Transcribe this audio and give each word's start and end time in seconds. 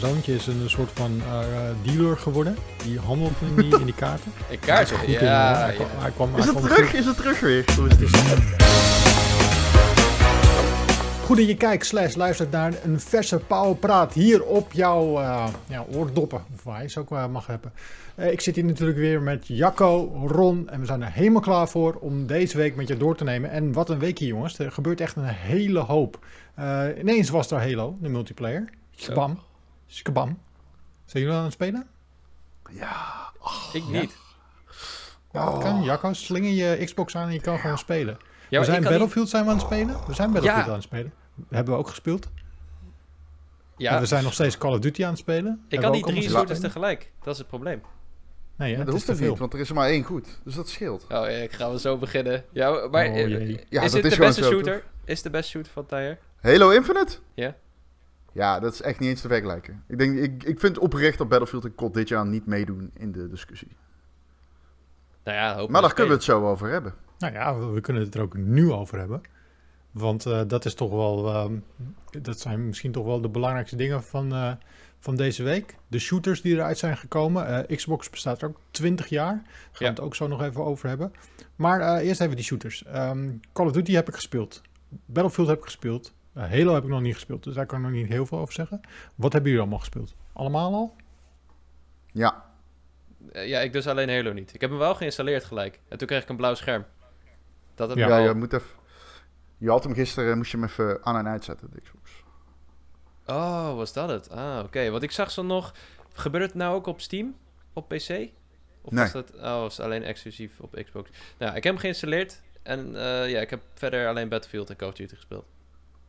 zoontje 0.00 0.34
is 0.34 0.46
een 0.46 0.70
soort 0.70 0.90
van 0.94 1.20
uh, 1.26 1.38
dealer 1.82 2.16
geworden. 2.16 2.56
Die 2.84 2.98
handelt 2.98 3.32
in 3.40 3.62
die, 3.62 3.78
in 3.78 3.84
die 3.84 3.94
kaarten. 3.94 4.32
In 4.48 4.58
kaarten? 4.58 4.96
Ja, 5.06 5.18
in, 5.18 5.26
ja. 5.26 5.64
Hij 5.64 5.74
kwam, 5.74 5.88
hij 5.98 6.10
kwam, 6.10 6.36
is, 6.36 6.46
het 6.46 6.60
terug? 6.60 6.92
is 6.94 7.06
het 7.06 7.16
terug 7.16 7.40
weer? 7.40 7.64
Goed 11.24 11.36
dat 11.36 11.46
je 11.46 11.56
kijkt 11.56 11.86
slash 11.86 12.14
luistert 12.14 12.50
naar 12.50 12.74
een 12.84 13.00
verse 13.00 13.38
powerpraat 13.38 14.12
hier 14.12 14.44
op 14.44 14.72
jouw 14.72 15.20
uh, 15.20 15.46
ja, 15.68 15.84
oordoppen. 15.92 16.44
Of 16.54 16.64
waar 16.64 16.82
je 16.82 16.88
ze 16.88 17.00
ook 17.00 17.10
mag 17.10 17.46
hebben. 17.46 17.72
Uh, 18.16 18.32
ik 18.32 18.40
zit 18.40 18.54
hier 18.54 18.64
natuurlijk 18.64 18.98
weer 18.98 19.22
met 19.22 19.46
Jacco, 19.46 20.22
Ron 20.26 20.68
en 20.68 20.80
we 20.80 20.86
zijn 20.86 21.02
er 21.02 21.12
helemaal 21.12 21.40
klaar 21.40 21.68
voor 21.68 21.94
om 21.94 22.26
deze 22.26 22.56
week 22.56 22.76
met 22.76 22.88
je 22.88 22.96
door 22.96 23.16
te 23.16 23.24
nemen. 23.24 23.50
En 23.50 23.72
wat 23.72 23.90
een 23.90 23.98
weekje 23.98 24.26
jongens, 24.26 24.58
er 24.58 24.72
gebeurt 24.72 25.00
echt 25.00 25.16
een 25.16 25.24
hele 25.24 25.78
hoop. 25.78 26.18
Uh, 26.58 26.84
ineens 26.98 27.30
was 27.30 27.50
er 27.50 27.58
Halo, 27.58 27.96
de 28.00 28.08
multiplayer. 28.08 28.64
Skabam. 28.96 29.38
Skabam. 29.90 30.38
Zijn 31.04 31.22
jullie 31.22 31.38
aan 31.38 31.44
het 31.44 31.52
spelen? 31.52 31.86
Ja. 32.70 33.32
ik 33.72 33.86
niet. 33.86 34.16
Ja, 35.32 35.52
het 35.52 35.62
kan. 35.62 35.82
Jacco, 35.82 36.12
slinger 36.12 36.50
je 36.50 36.84
Xbox 36.84 37.16
aan 37.16 37.26
en 37.26 37.32
je 37.32 37.40
kan 37.40 37.58
gewoon 37.58 37.78
spelen. 37.78 38.18
Ja, 38.48 38.58
we 38.58 38.64
zijn 38.64 38.82
Battlefield 38.82 39.28
zijn 39.28 39.44
we 39.44 39.50
aan 39.50 39.56
het 39.56 39.66
spelen. 39.66 39.96
We 40.06 40.14
zijn 40.14 40.32
Battlefield 40.32 40.66
aan 40.66 40.74
het 40.74 40.82
spelen. 40.82 41.12
Hebben 41.48 41.74
we 41.74 41.80
ook 41.80 41.88
gespeeld. 41.88 42.28
Ja. 43.76 43.94
En 43.94 44.00
we 44.00 44.06
zijn 44.06 44.24
nog 44.24 44.32
steeds 44.32 44.58
Call 44.58 44.72
of 44.72 44.78
Duty 44.78 45.04
aan 45.04 45.10
het 45.10 45.18
spelen. 45.18 45.64
Ik 45.68 45.80
kan 45.80 45.92
niet 45.92 46.06
drie 46.06 46.22
shooters 46.22 46.60
tegelijk. 46.60 47.12
Dat 47.22 47.32
is 47.32 47.38
het 47.38 47.48
probleem. 47.48 47.82
Nee, 48.56 48.76
dat 48.76 48.88
hoeft 48.88 49.08
er 49.08 49.20
niet, 49.20 49.38
want 49.38 49.52
er 49.52 49.60
is 49.60 49.68
er 49.68 49.74
maar 49.74 49.88
één 49.88 50.04
goed. 50.04 50.40
Dus 50.44 50.54
dat 50.54 50.68
scheelt. 50.68 51.02
Oh 51.02 51.08
ja, 51.08 51.26
ik 51.26 51.52
ga 51.52 51.70
we 51.70 51.78
zo 51.78 51.96
beginnen. 51.96 52.44
Ja, 52.50 52.88
maar 52.90 53.06
oh, 53.06 53.16
ja, 53.68 53.82
is 53.82 53.92
dit 53.92 54.10
de 54.10 54.16
beste 54.16 54.42
shooter? 54.42 54.84
Is 55.04 55.22
de 55.22 55.30
beste 55.30 55.50
shooter 55.50 55.72
van 55.72 55.86
Tire? 55.86 56.18
Halo 56.40 56.70
Infinite? 56.70 57.16
Ja. 57.34 57.54
Ja, 58.32 58.60
dat 58.60 58.72
is 58.72 58.82
echt 58.82 58.98
niet 58.98 59.08
eens 59.08 59.20
te 59.20 59.28
vergelijken. 59.28 59.84
Ik, 59.86 59.98
denk, 59.98 60.18
ik, 60.18 60.44
ik 60.44 60.60
vind 60.60 60.78
oprecht 60.78 61.18
dat 61.18 61.28
Battlefield 61.28 61.64
en 61.64 61.74
COD 61.74 61.94
dit 61.94 62.08
jaar 62.08 62.26
niet 62.26 62.46
meedoen 62.46 62.90
in 62.94 63.12
de 63.12 63.28
discussie. 63.28 63.76
Nou 65.24 65.36
ja, 65.36 65.66
maar 65.68 65.82
daar 65.82 65.94
kunnen 65.94 66.12
we 66.12 66.16
het 66.16 66.24
zo 66.24 66.48
over 66.48 66.68
hebben. 66.68 66.94
Nou 67.18 67.32
ja, 67.32 67.58
we 67.58 67.80
kunnen 67.80 68.02
het 68.02 68.14
er 68.14 68.22
ook 68.22 68.36
nu 68.36 68.72
over 68.72 68.98
hebben. 68.98 69.20
Want 69.90 70.26
uh, 70.26 70.40
dat 70.46 70.64
is 70.64 70.74
toch 70.74 70.90
wel, 70.90 71.28
uh, 71.28 71.58
dat 72.22 72.40
zijn 72.40 72.66
misschien 72.66 72.92
toch 72.92 73.04
wel 73.04 73.20
de 73.20 73.28
belangrijkste 73.28 73.76
dingen 73.76 74.02
van, 74.02 74.32
uh, 74.32 74.52
van 74.98 75.16
deze 75.16 75.42
week. 75.42 75.76
De 75.86 75.98
shooters 75.98 76.42
die 76.42 76.54
eruit 76.54 76.78
zijn 76.78 76.96
gekomen. 76.96 77.66
Uh, 77.70 77.76
Xbox 77.76 78.10
bestaat 78.10 78.42
er 78.42 78.48
ook 78.48 78.60
20 78.70 79.06
jaar. 79.06 79.34
Gaan 79.34 79.44
we 79.72 79.84
het 79.84 80.00
ook 80.00 80.14
zo 80.14 80.26
nog 80.26 80.42
even 80.42 80.64
over 80.64 80.88
hebben. 80.88 81.12
Maar 81.56 81.98
eerst 81.98 82.20
even 82.20 82.36
die 82.36 82.44
shooters. 82.44 82.84
Um, 82.94 83.40
Call 83.52 83.66
of 83.66 83.72
Duty 83.72 83.92
heb 83.92 84.08
ik 84.08 84.14
gespeeld. 84.14 84.62
Battlefield 84.88 85.48
heb 85.48 85.58
ik 85.58 85.64
gespeeld. 85.64 86.12
Halo 86.48 86.74
heb 86.74 86.82
ik 86.82 86.88
nog 86.88 87.00
niet 87.00 87.14
gespeeld, 87.14 87.44
dus 87.44 87.54
daar 87.54 87.66
kan 87.66 87.78
ik 87.78 87.84
nog 87.84 87.92
niet 87.92 88.08
heel 88.08 88.26
veel 88.26 88.38
over 88.38 88.54
zeggen. 88.54 88.80
Wat 89.14 89.32
hebben 89.32 89.50
jullie 89.50 89.66
allemaal 89.66 89.84
gespeeld? 89.84 90.14
Allemaal 90.32 90.74
al? 90.74 90.96
Ja. 92.12 92.44
ja, 93.32 93.60
ik 93.60 93.72
dus 93.72 93.86
alleen 93.86 94.08
Halo 94.08 94.32
niet. 94.32 94.54
Ik 94.54 94.60
heb 94.60 94.70
hem 94.70 94.78
wel 94.78 94.94
geïnstalleerd 94.94 95.44
gelijk. 95.44 95.80
En 95.88 95.98
toen 95.98 96.06
kreeg 96.06 96.22
ik 96.22 96.28
een 96.28 96.36
blauw 96.36 96.54
scherm. 96.54 96.84
Dat 97.74 97.88
heb 97.88 97.98
ja, 97.98 98.18
je 98.18 98.34
moet 98.34 98.52
even... 98.52 98.78
Je 99.58 99.70
had 99.70 99.84
hem 99.84 99.94
gisteren, 99.94 100.36
moest 100.36 100.50
je 100.50 100.56
hem 100.56 100.66
even 100.66 101.04
aan 101.04 101.16
en 101.16 101.26
uitzetten, 101.26 101.70
de 101.70 101.80
Xbox. 101.80 102.10
Oh, 103.26 103.74
was 103.74 103.92
dat 103.92 104.08
het? 104.08 104.30
Ah, 104.30 104.56
oké. 104.56 104.66
Okay. 104.66 104.90
Want 104.90 105.02
ik 105.02 105.10
zag 105.10 105.30
zo 105.30 105.42
nog... 105.42 105.74
Gebeurt 106.12 106.44
het 106.44 106.54
nou 106.54 106.74
ook 106.74 106.86
op 106.86 107.00
Steam? 107.00 107.36
Op 107.72 107.88
PC? 107.88 108.30
Of 108.82 108.92
nee. 108.92 109.02
was 109.02 109.12
dat... 109.12 109.34
Oh, 109.34 109.60
was 109.60 109.80
alleen 109.80 110.02
exclusief 110.02 110.60
op 110.60 110.82
Xbox. 110.84 111.10
Nou, 111.38 111.56
ik 111.56 111.62
heb 111.62 111.72
hem 111.72 111.82
geïnstalleerd. 111.82 112.40
En 112.62 112.86
uh, 112.88 113.30
ja, 113.30 113.40
ik 113.40 113.50
heb 113.50 113.62
verder 113.74 114.08
alleen 114.08 114.28
Battlefield 114.28 114.70
en 114.70 114.76
Call 114.76 114.88
of 114.88 114.94
Duty 114.94 115.14
gespeeld. 115.14 115.44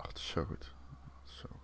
Ach, 0.02 0.08
dat 0.08 0.18
is 0.18 0.28
zo 0.28 0.44
goed. 0.44 0.74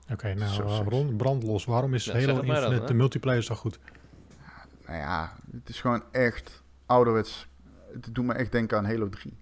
Oké, 0.03 0.13
okay, 0.13 0.33
nou, 0.33 0.53
zo, 0.53 0.65
uh, 0.65 0.87
Ron, 0.87 1.15
brandlos. 1.17 1.65
Waarom 1.65 1.93
is 1.93 2.05
ja, 2.05 2.13
Halo 2.13 2.39
Infinite 2.41 2.75
dan, 2.75 2.85
de 2.85 2.93
multiplayer 2.93 3.43
zo 3.43 3.55
goed? 3.55 3.79
Nou 4.85 4.97
ja, 4.97 5.35
het 5.51 5.69
is 5.69 5.81
gewoon 5.81 6.03
echt 6.11 6.63
ouderwets. 6.85 7.47
Het 7.91 8.15
doet 8.15 8.25
me 8.25 8.33
echt 8.33 8.51
denken 8.51 8.77
aan 8.77 8.85
Halo 8.85 9.09
3. 9.09 9.37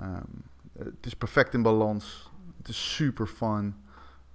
Um, 0.00 0.42
het 0.78 1.06
is 1.06 1.14
perfect 1.14 1.54
in 1.54 1.62
balans. 1.62 2.30
Het 2.56 2.68
is 2.68 2.94
super 2.94 3.26
fun. 3.26 3.76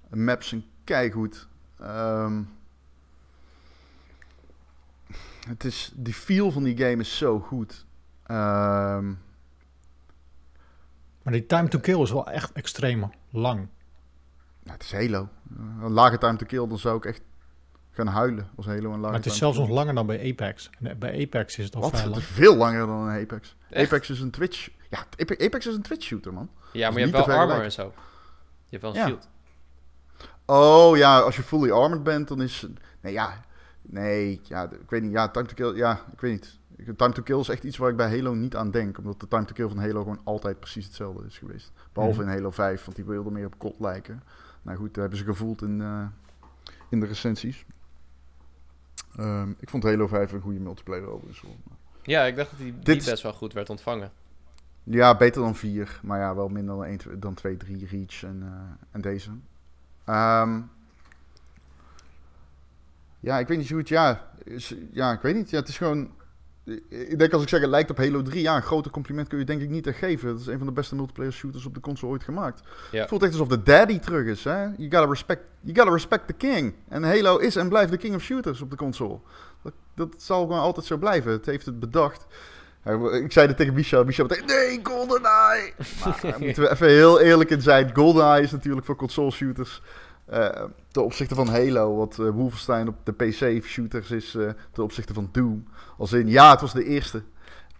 De 0.10 0.16
maps 0.16 0.48
zijn 0.48 0.66
keigoed. 0.84 1.48
Um, 1.82 2.50
het 5.48 5.64
is, 5.64 5.92
die 5.96 6.14
feel 6.14 6.52
van 6.52 6.64
die 6.64 6.78
game 6.78 6.98
is 6.98 7.18
zo 7.18 7.40
goed. 7.40 7.86
Um, 8.32 9.20
maar 11.22 11.34
die 11.34 11.46
time 11.46 11.68
to 11.68 11.80
kill 11.80 12.02
is 12.02 12.12
wel 12.12 12.30
echt 12.30 12.52
extreem 12.52 13.00
lang. 13.36 13.68
Nou, 14.64 14.78
het 14.78 14.84
is 14.84 14.92
Halo. 14.92 15.30
Een 15.82 15.92
lage 15.92 16.18
time 16.18 16.38
to 16.38 16.46
kill, 16.46 16.68
dan 16.68 16.78
zou 16.78 16.98
ik 16.98 17.06
echt 17.06 17.22
gaan 17.92 18.08
huilen 18.08 18.50
als 18.56 18.66
Halo 18.66 18.84
een 18.84 18.90
lage 18.90 19.02
Maar 19.02 19.14
het 19.14 19.26
is 19.26 19.38
zelfs 19.38 19.58
nog 19.58 19.70
langer 19.70 19.94
dan 19.94 20.06
bij 20.06 20.32
Apex. 20.32 20.70
En 20.80 21.00
bij 21.00 21.26
Apex 21.26 21.58
is 21.58 21.66
het 21.66 21.76
al 21.76 21.82
Wat? 21.82 21.90
vrij 21.90 22.04
lang. 22.04 22.16
Het 22.16 22.24
is 22.24 22.30
veel 22.30 22.56
langer 22.56 22.88
dan 22.88 23.08
een 23.08 23.22
Apex. 23.22 23.56
Apex 23.72 24.10
is 24.10 24.20
een 24.20 24.32
Twitch... 24.32 24.70
Ja, 24.90 25.00
Apex 25.18 25.68
is 25.68 25.76
een 25.76 25.82
Twitch 25.82 26.06
shooter, 26.06 26.34
man. 26.34 26.50
Ja, 26.74 26.90
maar 26.90 27.00
je 27.00 27.06
hebt 27.08 27.26
wel 27.26 27.38
armor 27.38 27.62
en 27.62 27.72
zo. 27.72 27.94
Je 28.70 28.78
hebt 28.78 28.82
wel 28.82 28.92
een 28.92 28.98
ja. 28.98 29.06
shield. 29.06 29.28
Oh 30.46 30.98
ja, 30.98 31.20
als 31.20 31.36
je 31.36 31.44
fully 31.44 31.72
armored 31.72 32.04
bent, 32.04 32.28
dan 32.28 32.42
is... 32.42 32.68
Nee, 33.02 33.14
ja. 33.14 33.42
Nee, 33.82 34.42
ja, 34.44 34.64
ik 34.64 34.90
weet 34.90 35.02
niet. 35.02 35.12
Ja, 35.12 35.30
time 35.30 35.46
to 35.46 35.54
kill... 35.54 35.76
Ja, 35.76 36.04
ik 36.14 36.20
weet 36.20 36.32
niet. 36.32 36.60
Time 36.96 37.14
to 37.14 37.22
kill 37.24 37.40
is 37.40 37.50
echt 37.50 37.64
iets 37.64 37.78
waar 37.78 37.90
ik 37.90 37.96
bij 37.96 38.10
Halo 38.10 38.34
niet 38.34 38.56
aan 38.56 38.72
denk. 38.72 38.98
Omdat 38.98 39.20
de 39.20 39.28
time 39.28 39.46
to 39.46 39.54
kill 39.54 39.68
van 39.68 39.78
Halo 39.78 40.00
gewoon 40.00 40.22
altijd 40.24 40.60
precies 40.60 40.86
hetzelfde 40.86 41.26
is 41.26 41.38
geweest. 41.38 41.72
Behalve 41.94 42.22
mm. 42.22 42.28
in 42.28 42.34
Halo 42.34 42.52
5, 42.52 42.86
want 42.86 42.96
die 42.96 43.06
wilde 43.06 43.32
meer 43.32 43.46
op 43.46 43.58
kot 43.58 43.80
lijken. 43.80 44.24
Nou 44.62 44.78
goed, 44.78 44.88
dat 44.88 44.96
hebben 44.96 45.18
ze 45.18 45.24
gevoeld 45.24 45.62
in, 45.62 45.80
uh, 45.80 46.06
in 46.90 47.00
de 47.00 47.06
recensies. 47.06 47.66
Um, 49.20 49.56
ik 49.60 49.70
vond 49.70 49.84
Halo 49.84 50.08
5 50.08 50.32
een 50.32 50.42
goede 50.42 50.60
multiplayer 50.60 51.10
overigens. 51.10 51.44
Ja, 52.04 52.24
ik 52.24 52.36
dacht 52.36 52.50
dat 52.50 52.60
die, 52.60 52.80
die 52.80 52.96
best 52.96 53.22
wel 53.22 53.34
goed 53.34 53.54
werd 53.54 53.70
ontvangen. 53.70 54.12
Ja, 54.84 55.18
beter 55.18 55.42
dan 55.42 55.56
4. 55.56 56.00
Maar 56.04 56.20
ja, 56.20 56.36
wel 56.36 56.48
minder 56.48 56.76
dan, 56.76 56.86
1, 56.86 57.00
dan 57.20 57.34
2, 57.34 57.58
3 57.58 57.86
Reach 57.86 58.24
en, 58.24 58.42
uh, 58.44 58.52
en 58.92 59.02
deze. 59.02 59.30
Um, 60.10 60.70
ja, 63.20 63.40
ik 63.40 63.48
weet 63.48 63.58
niet 63.58 63.68
zo 63.68 63.76
goed. 63.76 63.90
Ja, 63.90 64.32
is, 64.44 64.76
ja, 64.92 65.12
ik 65.12 65.22
weet 65.22 65.36
niet. 65.36 65.50
Ja, 65.50 65.60
het 65.60 65.68
is 65.68 65.78
gewoon 65.78 66.12
ik 66.90 67.20
denk 67.20 67.34
als 67.34 67.42
ik 67.42 67.50
zeg 67.50 67.62
het 67.62 67.70
lijkt 67.70 67.90
op 67.90 67.98
Halo 67.98 68.22
3, 68.22 68.42
ja, 68.42 68.56
een 68.56 68.62
groter 68.62 68.92
compliment 68.92 69.28
kun 69.28 69.40
je 69.40 69.46
denk 69.46 69.62
ik 69.62 69.70
niet 69.70 69.88
echt 69.88 69.98
geven. 69.98 70.30
Het 70.30 70.40
is 70.40 70.48
een 70.48 70.58
van 70.58 70.68
de 70.68 70.74
beste 70.74 70.96
multiplayer 70.96 71.34
shooters 71.34 71.66
op 71.66 71.74
de 71.74 71.80
console 71.80 72.12
ooit 72.12 72.24
gemaakt. 72.24 72.62
Ja. 72.92 73.00
Het 73.00 73.10
voelt 73.10 73.24
echt 73.24 73.32
alsof 73.32 73.48
de 73.48 73.64
daddy 73.64 74.00
terug 74.00 74.26
is. 74.26 74.44
Hè? 74.44 74.62
You, 74.64 74.92
gotta 74.92 75.06
respect, 75.06 75.42
you 75.62 75.76
gotta 75.76 75.92
respect 75.92 76.28
the 76.28 76.34
king. 76.34 76.74
En 76.90 77.04
Halo 77.04 77.38
is 77.38 77.56
en 77.56 77.70
blijft 77.70 77.92
de 77.92 77.98
king 77.98 78.16
of 78.16 78.22
shooters 78.22 78.62
op 78.62 78.70
de 78.70 78.76
console. 78.76 79.20
Dat, 79.64 79.74
dat 79.96 80.16
zal 80.18 80.42
gewoon 80.42 80.60
altijd 80.60 80.86
zo 80.86 80.98
blijven. 80.98 81.32
Het 81.32 81.46
heeft 81.46 81.66
het 81.66 81.80
bedacht. 81.80 82.26
Ik 83.24 83.32
zei 83.32 83.48
het 83.48 83.58
tegen 83.58 83.74
Michel. 83.74 84.04
Michel 84.04 84.26
meteen, 84.28 84.46
nee, 84.46 84.80
GoldenEye! 84.84 85.74
Maar 86.04 86.20
daar 86.22 86.40
moeten 86.40 86.64
we 86.64 86.72
even 86.72 86.88
heel 86.88 87.22
eerlijk 87.22 87.50
in 87.50 87.62
zijn. 87.62 87.96
GoldenEye 87.96 88.44
is 88.44 88.52
natuurlijk 88.52 88.86
voor 88.86 88.96
console 88.96 89.32
shooters 89.32 89.82
uh, 90.34 90.50
ten 90.92 91.04
opzichte 91.04 91.36
van 91.36 91.48
Halo, 91.48 91.96
wat 91.96 92.18
uh, 92.22 92.30
Wolfenstein 92.30 92.88
op 92.88 92.96
de 93.04 93.14
PC-shooters 93.14 94.12
is 94.12 94.36
uh, 94.36 94.50
ten 94.72 94.84
opzichte 94.84 95.14
van 95.14 95.30
Doom. 95.32 95.68
Als 95.98 96.14
in, 96.14 96.28
ja, 96.28 96.52
het 96.52 96.62
was 96.62 96.74
de 96.74 96.86
eerste 96.86 97.24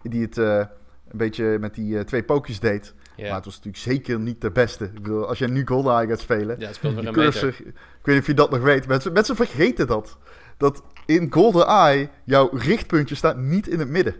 die 0.02 0.22
het 0.22 0.36
een 0.36 0.68
beetje 1.12 1.58
met 1.60 1.74
die 1.74 2.04
twee 2.04 2.22
pookjes 2.22 2.60
deed. 2.60 2.94
Yeah. 3.16 3.28
Maar 3.28 3.36
het 3.36 3.44
was 3.44 3.54
natuurlijk 3.54 3.82
zeker 3.82 4.18
niet 4.18 4.40
de 4.40 4.50
beste. 4.50 4.84
Ik 4.84 5.02
bedoel, 5.02 5.26
als 5.26 5.38
je 5.38 5.48
nu 5.48 5.66
GoldenEye 5.66 6.08
gaat 6.08 6.20
spelen, 6.20 6.58
ja, 6.58 6.72
speelt 6.72 7.00
die 7.00 7.10
cursor, 7.10 7.48
ik 7.48 7.74
weet 8.02 8.14
niet 8.14 8.18
of 8.18 8.26
je 8.26 8.34
dat 8.34 8.50
nog 8.50 8.60
weet, 8.60 8.86
mensen, 8.86 9.12
mensen 9.12 9.36
vergeten 9.36 9.86
dat. 9.86 10.18
Dat 10.56 10.82
in 11.06 11.32
GoldenEye 11.32 12.08
jouw 12.24 12.48
richtpuntje 12.52 13.14
staat 13.14 13.36
niet 13.36 13.68
in 13.68 13.78
het 13.78 13.88
midden. 13.88 14.14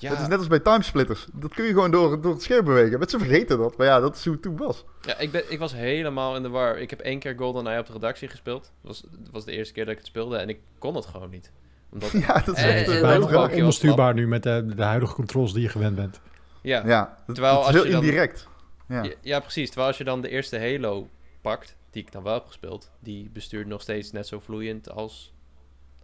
Ja. 0.00 0.10
Het 0.10 0.20
is 0.20 0.28
net 0.28 0.38
als 0.38 0.46
bij 0.46 0.58
timesplitters. 0.58 1.26
Dat 1.32 1.54
kun 1.54 1.64
je 1.64 1.72
gewoon 1.72 1.90
door, 1.90 2.20
door 2.20 2.32
het 2.32 2.42
scherm 2.42 2.64
bewegen. 2.64 2.98
Mensen 2.98 3.18
vergeten 3.18 3.58
dat. 3.58 3.76
Maar 3.76 3.86
ja, 3.86 4.00
dat 4.00 4.16
is 4.16 4.24
hoe 4.24 4.32
het 4.32 4.42
toen 4.42 4.56
was. 4.56 4.84
Ja, 5.00 5.18
ik, 5.18 5.30
ben, 5.30 5.52
ik 5.52 5.58
was 5.58 5.72
helemaal 5.72 6.36
in 6.36 6.42
de 6.42 6.48
war. 6.48 6.78
Ik 6.78 6.90
heb 6.90 7.00
één 7.00 7.18
keer 7.18 7.34
GoldenEye 7.36 7.78
op 7.78 7.86
de 7.86 7.92
redactie 7.92 8.28
gespeeld. 8.28 8.62
Dat 8.62 8.70
was, 8.82 9.00
dat 9.00 9.32
was 9.32 9.44
de 9.44 9.52
eerste 9.52 9.74
keer 9.74 9.84
dat 9.84 9.92
ik 9.92 9.98
het 9.98 10.08
speelde. 10.08 10.36
En 10.36 10.48
ik 10.48 10.60
kon 10.78 10.94
het 10.94 11.06
gewoon 11.06 11.30
niet. 11.30 11.50
Omdat, 11.92 12.10
ja, 12.26 12.42
dat 12.44 12.56
is 12.56 12.62
echt 12.62 12.88
uh, 12.88 13.56
onbestuurbaar 13.56 14.14
nu 14.14 14.28
met 14.28 14.42
de, 14.42 14.72
de 14.76 14.82
huidige 14.82 15.14
controls 15.14 15.52
die 15.52 15.62
je 15.62 15.68
gewend 15.68 15.96
bent. 15.96 16.20
Ja, 16.62 16.86
ja 16.86 17.16
dat, 17.26 17.34
terwijl 17.34 17.56
dat 17.62 17.74
is 17.74 17.82
heel 17.82 17.94
indirect. 17.94 18.48
Ja. 18.88 19.02
ja. 19.02 19.12
Ja, 19.20 19.40
precies. 19.40 19.66
Terwijl 19.66 19.88
als 19.88 19.98
je 19.98 20.04
dan 20.04 20.20
de 20.20 20.28
eerste 20.28 20.58
Halo 20.58 21.08
pakt, 21.40 21.76
die 21.90 22.02
ik 22.02 22.12
dan 22.12 22.22
wel 22.22 22.34
heb 22.34 22.46
gespeeld, 22.46 22.90
die 22.98 23.30
bestuurt 23.32 23.66
nog 23.66 23.80
steeds 23.80 24.12
net 24.12 24.26
zo 24.26 24.40
vloeiend 24.40 24.90
als 24.90 25.32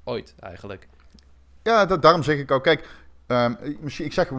ooit 0.04 0.34
eigenlijk. 0.40 0.88
Ja, 1.62 1.86
dat, 1.86 2.02
daarom 2.02 2.22
zeg 2.22 2.38
ik 2.38 2.50
ook. 2.50 2.62
Kijk, 2.62 2.88
Um, 3.28 3.56
misschien, 3.80 4.04
ik 4.04 4.12
zeg 4.12 4.30
uh, 4.30 4.38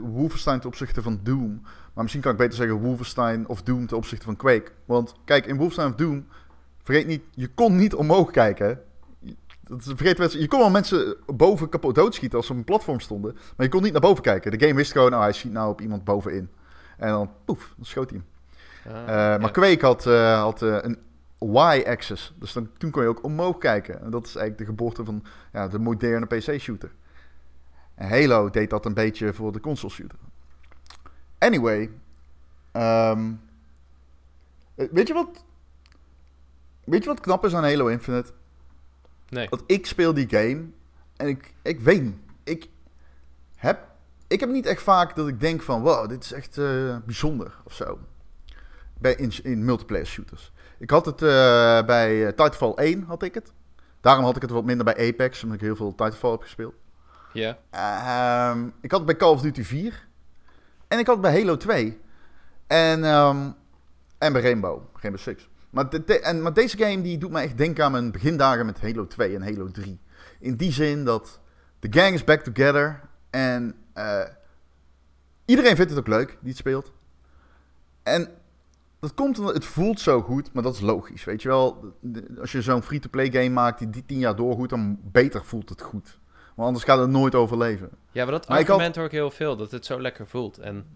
Wolfenstein 0.00 0.60
ten 0.60 0.68
opzichte 0.68 1.02
van 1.02 1.20
Doom. 1.22 1.60
Maar 1.62 2.02
misschien 2.02 2.22
kan 2.22 2.32
ik 2.32 2.38
beter 2.38 2.56
zeggen 2.56 2.76
Wolfenstein 2.76 3.48
of 3.48 3.62
Doom 3.62 3.86
ten 3.86 3.96
opzichte 3.96 4.24
van 4.24 4.36
Quake. 4.36 4.70
Want 4.84 5.14
kijk, 5.24 5.46
in 5.46 5.56
Wolfenstein 5.56 5.88
of 5.88 5.94
Doom, 5.94 6.26
vergeet 6.82 7.06
niet, 7.06 7.22
je 7.30 7.48
kon 7.48 7.76
niet 7.76 7.94
omhoog 7.94 8.30
kijken. 8.30 8.80
Dat 9.62 9.80
is, 9.80 9.86
vergeet 9.86 10.18
mensen, 10.18 10.40
je 10.40 10.48
kon 10.48 10.58
wel 10.58 10.70
mensen 10.70 11.16
boven 11.26 11.68
kapot 11.68 11.94
doodschieten 11.94 12.36
als 12.38 12.46
ze 12.46 12.52
op 12.52 12.58
een 12.58 12.64
platform 12.64 13.00
stonden. 13.00 13.32
Maar 13.32 13.66
je 13.66 13.68
kon 13.68 13.82
niet 13.82 13.92
naar 13.92 14.00
boven 14.00 14.22
kijken. 14.22 14.50
De 14.50 14.60
game 14.60 14.74
wist 14.74 14.92
gewoon, 14.92 15.10
nou, 15.10 15.22
hij 15.22 15.32
schiet 15.32 15.52
nou 15.52 15.70
op 15.70 15.80
iemand 15.80 16.04
bovenin. 16.04 16.48
En 16.96 17.08
dan, 17.08 17.30
poef, 17.44 17.74
dan 17.76 17.84
schoot 17.84 18.10
hij 18.10 18.18
hem. 18.18 18.34
Ah, 18.94 19.00
uh, 19.00 19.40
maar 19.40 19.50
Quake 19.50 19.86
had, 19.86 20.06
uh, 20.06 20.40
had 20.40 20.60
een 20.60 20.98
Y-axis. 21.38 22.34
Dus 22.38 22.52
dan, 22.52 22.68
toen 22.78 22.90
kon 22.90 23.02
je 23.02 23.08
ook 23.08 23.24
omhoog 23.24 23.58
kijken. 23.58 24.00
En 24.00 24.10
dat 24.10 24.26
is 24.26 24.36
eigenlijk 24.36 24.58
de 24.58 24.64
geboorte 24.64 25.04
van 25.04 25.22
ja, 25.52 25.68
de 25.68 25.78
moderne 25.78 26.26
PC-shooter. 26.26 26.90
En 27.96 28.08
Halo 28.08 28.50
deed 28.50 28.70
dat 28.70 28.84
een 28.84 28.94
beetje 28.94 29.32
voor 29.32 29.52
de 29.52 29.60
console-shooter. 29.60 30.18
Anyway. 31.38 31.90
Ehm, 32.72 33.32
weet 34.74 35.08
je 35.08 35.14
wat... 35.14 35.44
Weet 36.84 37.02
je 37.02 37.08
wat 37.08 37.20
knap 37.20 37.44
is 37.44 37.54
aan 37.54 37.64
Halo 37.64 37.86
Infinite? 37.86 38.32
Nee. 39.28 39.48
Dat 39.48 39.62
ik 39.66 39.86
speel 39.86 40.14
die 40.14 40.28
game 40.28 40.64
en 41.16 41.28
ik, 41.28 41.54
ik 41.62 41.80
weet 41.80 42.02
niet. 42.02 42.16
Ik 42.44 42.68
heb, 43.56 43.88
ik 44.26 44.40
heb 44.40 44.48
niet 44.48 44.66
echt 44.66 44.82
vaak 44.82 45.16
dat 45.16 45.28
ik 45.28 45.40
denk 45.40 45.62
van... 45.62 45.82
Wow, 45.82 46.08
dit 46.08 46.24
is 46.24 46.32
echt 46.32 46.56
uh, 46.56 46.96
bijzonder 47.04 47.54
of 47.64 47.72
zo. 47.72 47.98
Bij, 48.98 49.14
in, 49.14 49.32
in 49.42 49.64
multiplayer 49.64 50.06
shooters. 50.06 50.52
Ik 50.78 50.90
had 50.90 51.06
het 51.06 51.22
uh, 51.22 51.28
bij 51.82 52.26
Titanfall 52.26 52.72
1 52.74 53.02
had 53.02 53.22
ik 53.22 53.34
het. 53.34 53.52
Daarom 54.00 54.24
had 54.24 54.36
ik 54.36 54.42
het 54.42 54.50
wat 54.50 54.64
minder 54.64 54.84
bij 54.84 55.08
Apex, 55.08 55.42
omdat 55.42 55.58
ik 55.58 55.64
heel 55.64 55.76
veel 55.76 55.90
Titanfall 55.90 56.30
heb 56.30 56.42
gespeeld. 56.42 56.74
Yeah. 57.36 58.56
ik 58.80 58.90
had 58.90 59.00
het 59.00 59.08
bij 59.08 59.16
Call 59.16 59.32
of 59.32 59.40
Duty 59.40 59.62
4. 59.62 60.06
En 60.88 60.98
ik 60.98 61.06
had 61.06 61.20
bij 61.20 61.40
Halo 61.40 61.56
2. 61.56 62.00
En, 62.66 63.04
um, 63.04 63.54
en 64.18 64.32
bij 64.32 64.42
Rainbow. 64.42 64.82
Rainbow 64.92 65.22
Six. 65.22 65.48
Maar, 65.70 65.88
en, 65.88 66.42
maar 66.42 66.52
deze 66.52 66.78
game 66.78 67.02
die 67.02 67.18
doet 67.18 67.30
me 67.30 67.40
echt 67.40 67.58
denken 67.58 67.84
aan 67.84 67.92
mijn 67.92 68.10
begindagen 68.10 68.66
met 68.66 68.80
Halo 68.80 69.06
2 69.06 69.34
en 69.34 69.42
Halo 69.42 69.70
3. 69.70 69.98
In 70.40 70.56
die 70.56 70.72
zin 70.72 71.04
dat 71.04 71.40
de 71.78 71.88
gang 71.90 72.14
is 72.14 72.24
back 72.24 72.40
together. 72.40 73.00
En 73.30 73.74
uh, 73.94 74.22
iedereen 75.44 75.76
vindt 75.76 75.90
het 75.90 76.00
ook 76.00 76.06
leuk 76.06 76.28
die 76.40 76.48
het 76.48 76.56
speelt. 76.56 76.92
En 78.02 78.28
dat 78.98 79.14
komt 79.14 79.38
omdat 79.38 79.54
het 79.54 79.64
voelt 79.64 80.00
zo 80.00 80.22
goed, 80.22 80.52
maar 80.52 80.62
dat 80.62 80.74
is 80.74 80.80
logisch. 80.80 81.24
Weet 81.24 81.42
je 81.42 81.48
wel, 81.48 81.94
als 82.40 82.52
je 82.52 82.62
zo'n 82.62 82.82
free-to-play 82.82 83.30
game 83.30 83.48
maakt 83.48 83.78
die 83.78 83.90
die 83.90 84.04
tien 84.06 84.18
jaar 84.18 84.36
doorgoedt, 84.36 84.70
dan 84.70 84.98
beter 85.02 85.44
voelt 85.44 85.68
het 85.68 85.82
goed. 85.82 86.18
Want 86.56 86.68
anders 86.68 86.84
gaat 86.84 86.98
het 86.98 87.10
nooit 87.10 87.34
overleven. 87.34 87.90
Ja, 88.12 88.22
maar 88.22 88.32
dat 88.32 88.48
maar 88.48 88.58
argument 88.58 88.96
hoor 88.96 89.04
ik 89.04 89.10
heel 89.10 89.30
veel, 89.30 89.56
dat 89.56 89.70
het 89.70 89.86
zo 89.86 90.00
lekker 90.00 90.26
voelt. 90.26 90.58
En 90.58 90.86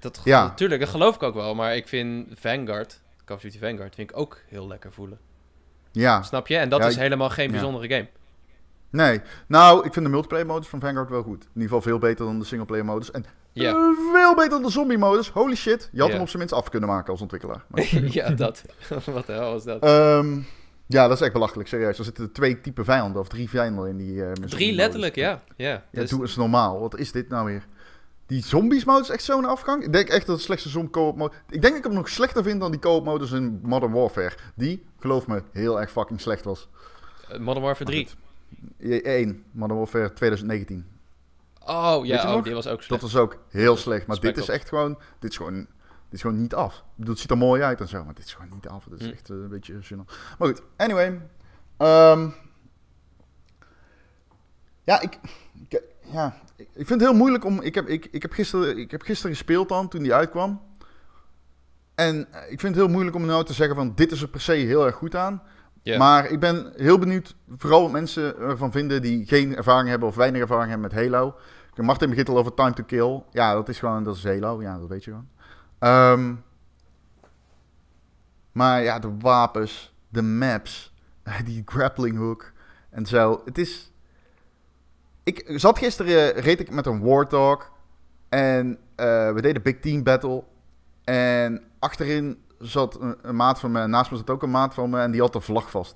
dat, 0.00 0.20
ja. 0.24 0.42
natuurlijk, 0.42 0.80
dat 0.80 0.90
geloof 0.90 1.14
ik 1.14 1.22
ook 1.22 1.34
wel. 1.34 1.54
Maar 1.54 1.76
ik 1.76 1.88
vind 1.88 2.28
Vanguard, 2.34 3.00
Call 3.24 3.36
of 3.36 3.42
Duty 3.42 3.58
Vanguard, 3.58 3.94
vind 3.94 4.10
ik 4.10 4.16
ook 4.16 4.40
heel 4.48 4.66
lekker 4.66 4.92
voelen. 4.92 5.18
Ja. 5.92 6.22
Snap 6.22 6.46
je? 6.46 6.56
En 6.56 6.68
dat 6.68 6.84
is 6.84 6.96
helemaal 6.96 7.30
geen 7.30 7.50
bijzondere 7.50 7.88
game. 7.88 8.08
Nee. 8.90 9.20
Nou, 9.46 9.86
ik 9.86 9.92
vind 9.92 10.04
de 10.04 10.10
multiplayer 10.10 10.46
modus 10.46 10.68
van 10.68 10.80
Vanguard 10.80 11.10
wel 11.10 11.22
goed. 11.22 11.42
In 11.42 11.48
ieder 11.54 11.62
geval 11.62 11.82
veel 11.82 11.98
beter 11.98 12.24
dan 12.24 12.38
de 12.38 12.44
singleplayer 12.44 12.84
modus. 12.84 13.10
En 13.10 13.24
ja. 13.52 13.94
veel 14.12 14.34
beter 14.34 14.50
dan 14.50 14.62
de 14.62 14.70
zombie 14.70 14.98
modus. 14.98 15.28
Holy 15.28 15.54
shit. 15.54 15.88
Je 15.92 16.00
had 16.00 16.10
hem 16.10 16.20
op 16.20 16.26
zijn 16.26 16.38
minst 16.38 16.54
af 16.54 16.68
kunnen 16.68 16.88
maken 16.88 17.12
als 17.12 17.20
ontwikkelaar. 17.20 17.64
ja, 18.18 18.30
dat. 18.30 18.64
Wat 19.04 19.26
de 19.26 19.32
hel 19.32 19.50
was 19.50 19.64
dat? 19.64 19.84
Um, 19.84 20.46
ja, 20.90 21.08
dat 21.08 21.16
is 21.16 21.22
echt 21.22 21.32
belachelijk, 21.32 21.68
serieus. 21.68 21.98
Er 21.98 22.04
zitten 22.04 22.32
twee 22.32 22.60
typen 22.60 22.84
vijanden, 22.84 23.20
of 23.20 23.28
drie 23.28 23.48
vijanden 23.48 23.88
in 23.88 23.96
die... 23.96 24.12
Uh, 24.12 24.32
drie 24.32 24.72
letterlijk, 24.72 25.14
ja. 25.14 25.42
Ja, 25.56 25.84
ja 25.90 26.00
dus... 26.00 26.10
doe 26.10 26.20
eens 26.20 26.36
normaal. 26.36 26.80
Wat 26.80 26.98
is 26.98 27.12
dit 27.12 27.28
nou 27.28 27.44
weer? 27.44 27.66
Die 28.26 28.44
zombies 28.44 28.84
mode 28.84 29.00
is 29.00 29.08
echt 29.08 29.22
zo'n 29.22 29.44
afgang. 29.44 29.84
Ik 29.84 29.92
denk 29.92 30.08
echt 30.08 30.26
dat 30.26 30.36
het 30.36 30.44
slechtste 30.44 30.68
zombie 30.68 30.90
co-op 30.90 31.16
mode... 31.16 31.34
Ik 31.48 31.60
denk 31.60 31.62
dat 31.62 31.76
ik 31.76 31.84
hem 31.84 31.92
nog 31.92 32.08
slechter 32.08 32.42
vind 32.42 32.60
dan 32.60 32.70
die 32.70 32.80
co-op 32.80 33.04
modus 33.04 33.30
in 33.30 33.60
Modern 33.62 33.92
Warfare. 33.92 34.32
Die, 34.54 34.84
geloof 34.98 35.26
me, 35.26 35.42
heel 35.52 35.80
erg 35.80 35.90
fucking 35.90 36.20
slecht 36.20 36.44
was. 36.44 36.68
Uh, 37.32 37.38
Modern 37.38 37.64
Warfare 37.64 37.90
3? 38.78 39.02
1, 39.02 39.44
Modern 39.52 39.78
Warfare 39.78 40.12
2019. 40.12 40.86
Oh, 41.66 42.06
ja, 42.06 42.34
oh, 42.34 42.44
die 42.44 42.54
was 42.54 42.66
ook 42.66 42.82
slecht. 42.82 43.00
Dat 43.00 43.12
was 43.12 43.22
ook 43.22 43.38
heel 43.48 43.76
slecht. 43.76 44.06
Maar 44.06 44.20
dit 44.20 44.36
is 44.36 44.48
echt 44.48 44.68
gewoon... 44.68 44.98
Dit 45.18 45.30
is 45.30 45.36
gewoon, 45.36 45.66
dit 46.10 46.18
is 46.18 46.20
gewoon 46.20 46.40
niet 46.40 46.54
af. 46.54 46.76
Ik 46.76 46.82
bedoel, 46.96 47.12
het 47.12 47.20
ziet 47.20 47.30
er 47.30 47.38
mooi 47.38 47.62
uit 47.62 47.80
en 47.80 47.88
zo, 47.88 48.04
maar 48.04 48.14
dit 48.14 48.24
is 48.24 48.34
gewoon 48.34 48.50
niet 48.54 48.68
af. 48.68 48.84
Dat 48.84 49.00
is 49.00 49.06
hm. 49.06 49.12
echt 49.12 49.30
uh, 49.30 49.36
een 49.36 49.48
beetje 49.48 49.78
gênant. 49.82 50.36
Maar 50.38 50.48
goed, 50.48 50.62
anyway. 50.76 51.06
Um, 51.78 52.34
ja, 54.84 55.00
ik, 55.00 55.18
ik, 55.68 55.82
ja, 56.12 56.36
ik 56.56 56.86
vind 56.86 56.88
het 56.88 57.00
heel 57.00 57.14
moeilijk 57.14 57.44
om... 57.44 57.60
Ik 57.60 57.74
heb, 57.74 57.88
ik, 57.88 58.08
ik 58.10 58.22
heb, 58.22 58.32
gisteren, 58.32 58.78
ik 58.78 58.90
heb 58.90 59.02
gisteren 59.02 59.36
gespeeld 59.36 59.68
dan, 59.68 59.88
toen 59.88 60.02
die 60.02 60.14
uitkwam. 60.14 60.60
En 61.94 62.20
ik 62.48 62.60
vind 62.60 62.62
het 62.62 62.84
heel 62.84 62.88
moeilijk 62.88 63.16
om 63.16 63.26
nou 63.26 63.44
te 63.44 63.52
zeggen 63.52 63.76
van... 63.76 63.92
Dit 63.94 64.12
is 64.12 64.22
er 64.22 64.28
per 64.28 64.40
se 64.40 64.52
heel 64.52 64.86
erg 64.86 64.94
goed 64.94 65.14
aan. 65.14 65.42
Maar 65.98 66.30
ik 66.30 66.40
ben 66.40 66.72
heel 66.76 66.98
benieuwd, 66.98 67.34
vooral 67.56 67.82
wat 67.82 67.92
mensen 67.92 68.38
ervan 68.38 68.72
vinden 68.72 69.02
die 69.02 69.26
geen 69.26 69.56
ervaring 69.56 69.88
hebben 69.88 70.08
of 70.08 70.14
weinig 70.14 70.40
ervaring 70.40 70.70
hebben 70.70 70.90
met 70.92 71.00
Halo. 71.00 71.34
Martin 71.74 72.08
begint 72.08 72.28
al 72.28 72.38
over 72.38 72.54
Time 72.54 72.72
to 72.72 72.82
Kill. 72.82 73.22
Ja, 73.30 73.54
dat 73.54 73.68
is 73.68 73.78
gewoon, 73.78 74.04
dat 74.04 74.16
is 74.16 74.24
Halo. 74.24 74.62
Ja, 74.62 74.78
dat 74.78 74.88
weet 74.88 75.04
je 75.04 75.10
gewoon. 75.10 75.28
Um, 75.80 76.44
maar 78.52 78.82
ja, 78.82 78.98
de 78.98 79.16
wapens, 79.18 79.94
de 80.08 80.22
maps, 80.22 80.94
die 81.44 81.62
grappling 81.66 82.16
hook 82.16 82.52
en 82.90 83.06
zo. 83.06 83.42
Het 83.44 83.58
is... 83.58 83.92
Ik 85.22 85.44
zat 85.46 85.78
gisteren, 85.78 86.32
reed 86.32 86.60
ik 86.60 86.70
met 86.70 86.86
een 86.86 87.00
Warthog. 87.00 87.70
En 88.28 88.68
uh, 88.70 89.32
we 89.32 89.38
deden 89.40 89.62
Big 89.62 89.80
Team 89.80 90.02
Battle. 90.02 90.44
En 91.04 91.62
achterin 91.78 92.44
zat 92.58 92.98
een, 93.00 93.36
maat 93.36 93.60
van 93.60 93.72
me, 93.72 93.86
naast 93.86 94.10
me 94.10 94.16
zat 94.16 94.30
ook 94.30 94.42
een 94.42 94.50
maat 94.50 94.74
van 94.74 94.90
me 94.90 95.00
en 95.00 95.10
die 95.10 95.20
had 95.20 95.32
de 95.32 95.40
vlag 95.40 95.70
vast. 95.70 95.94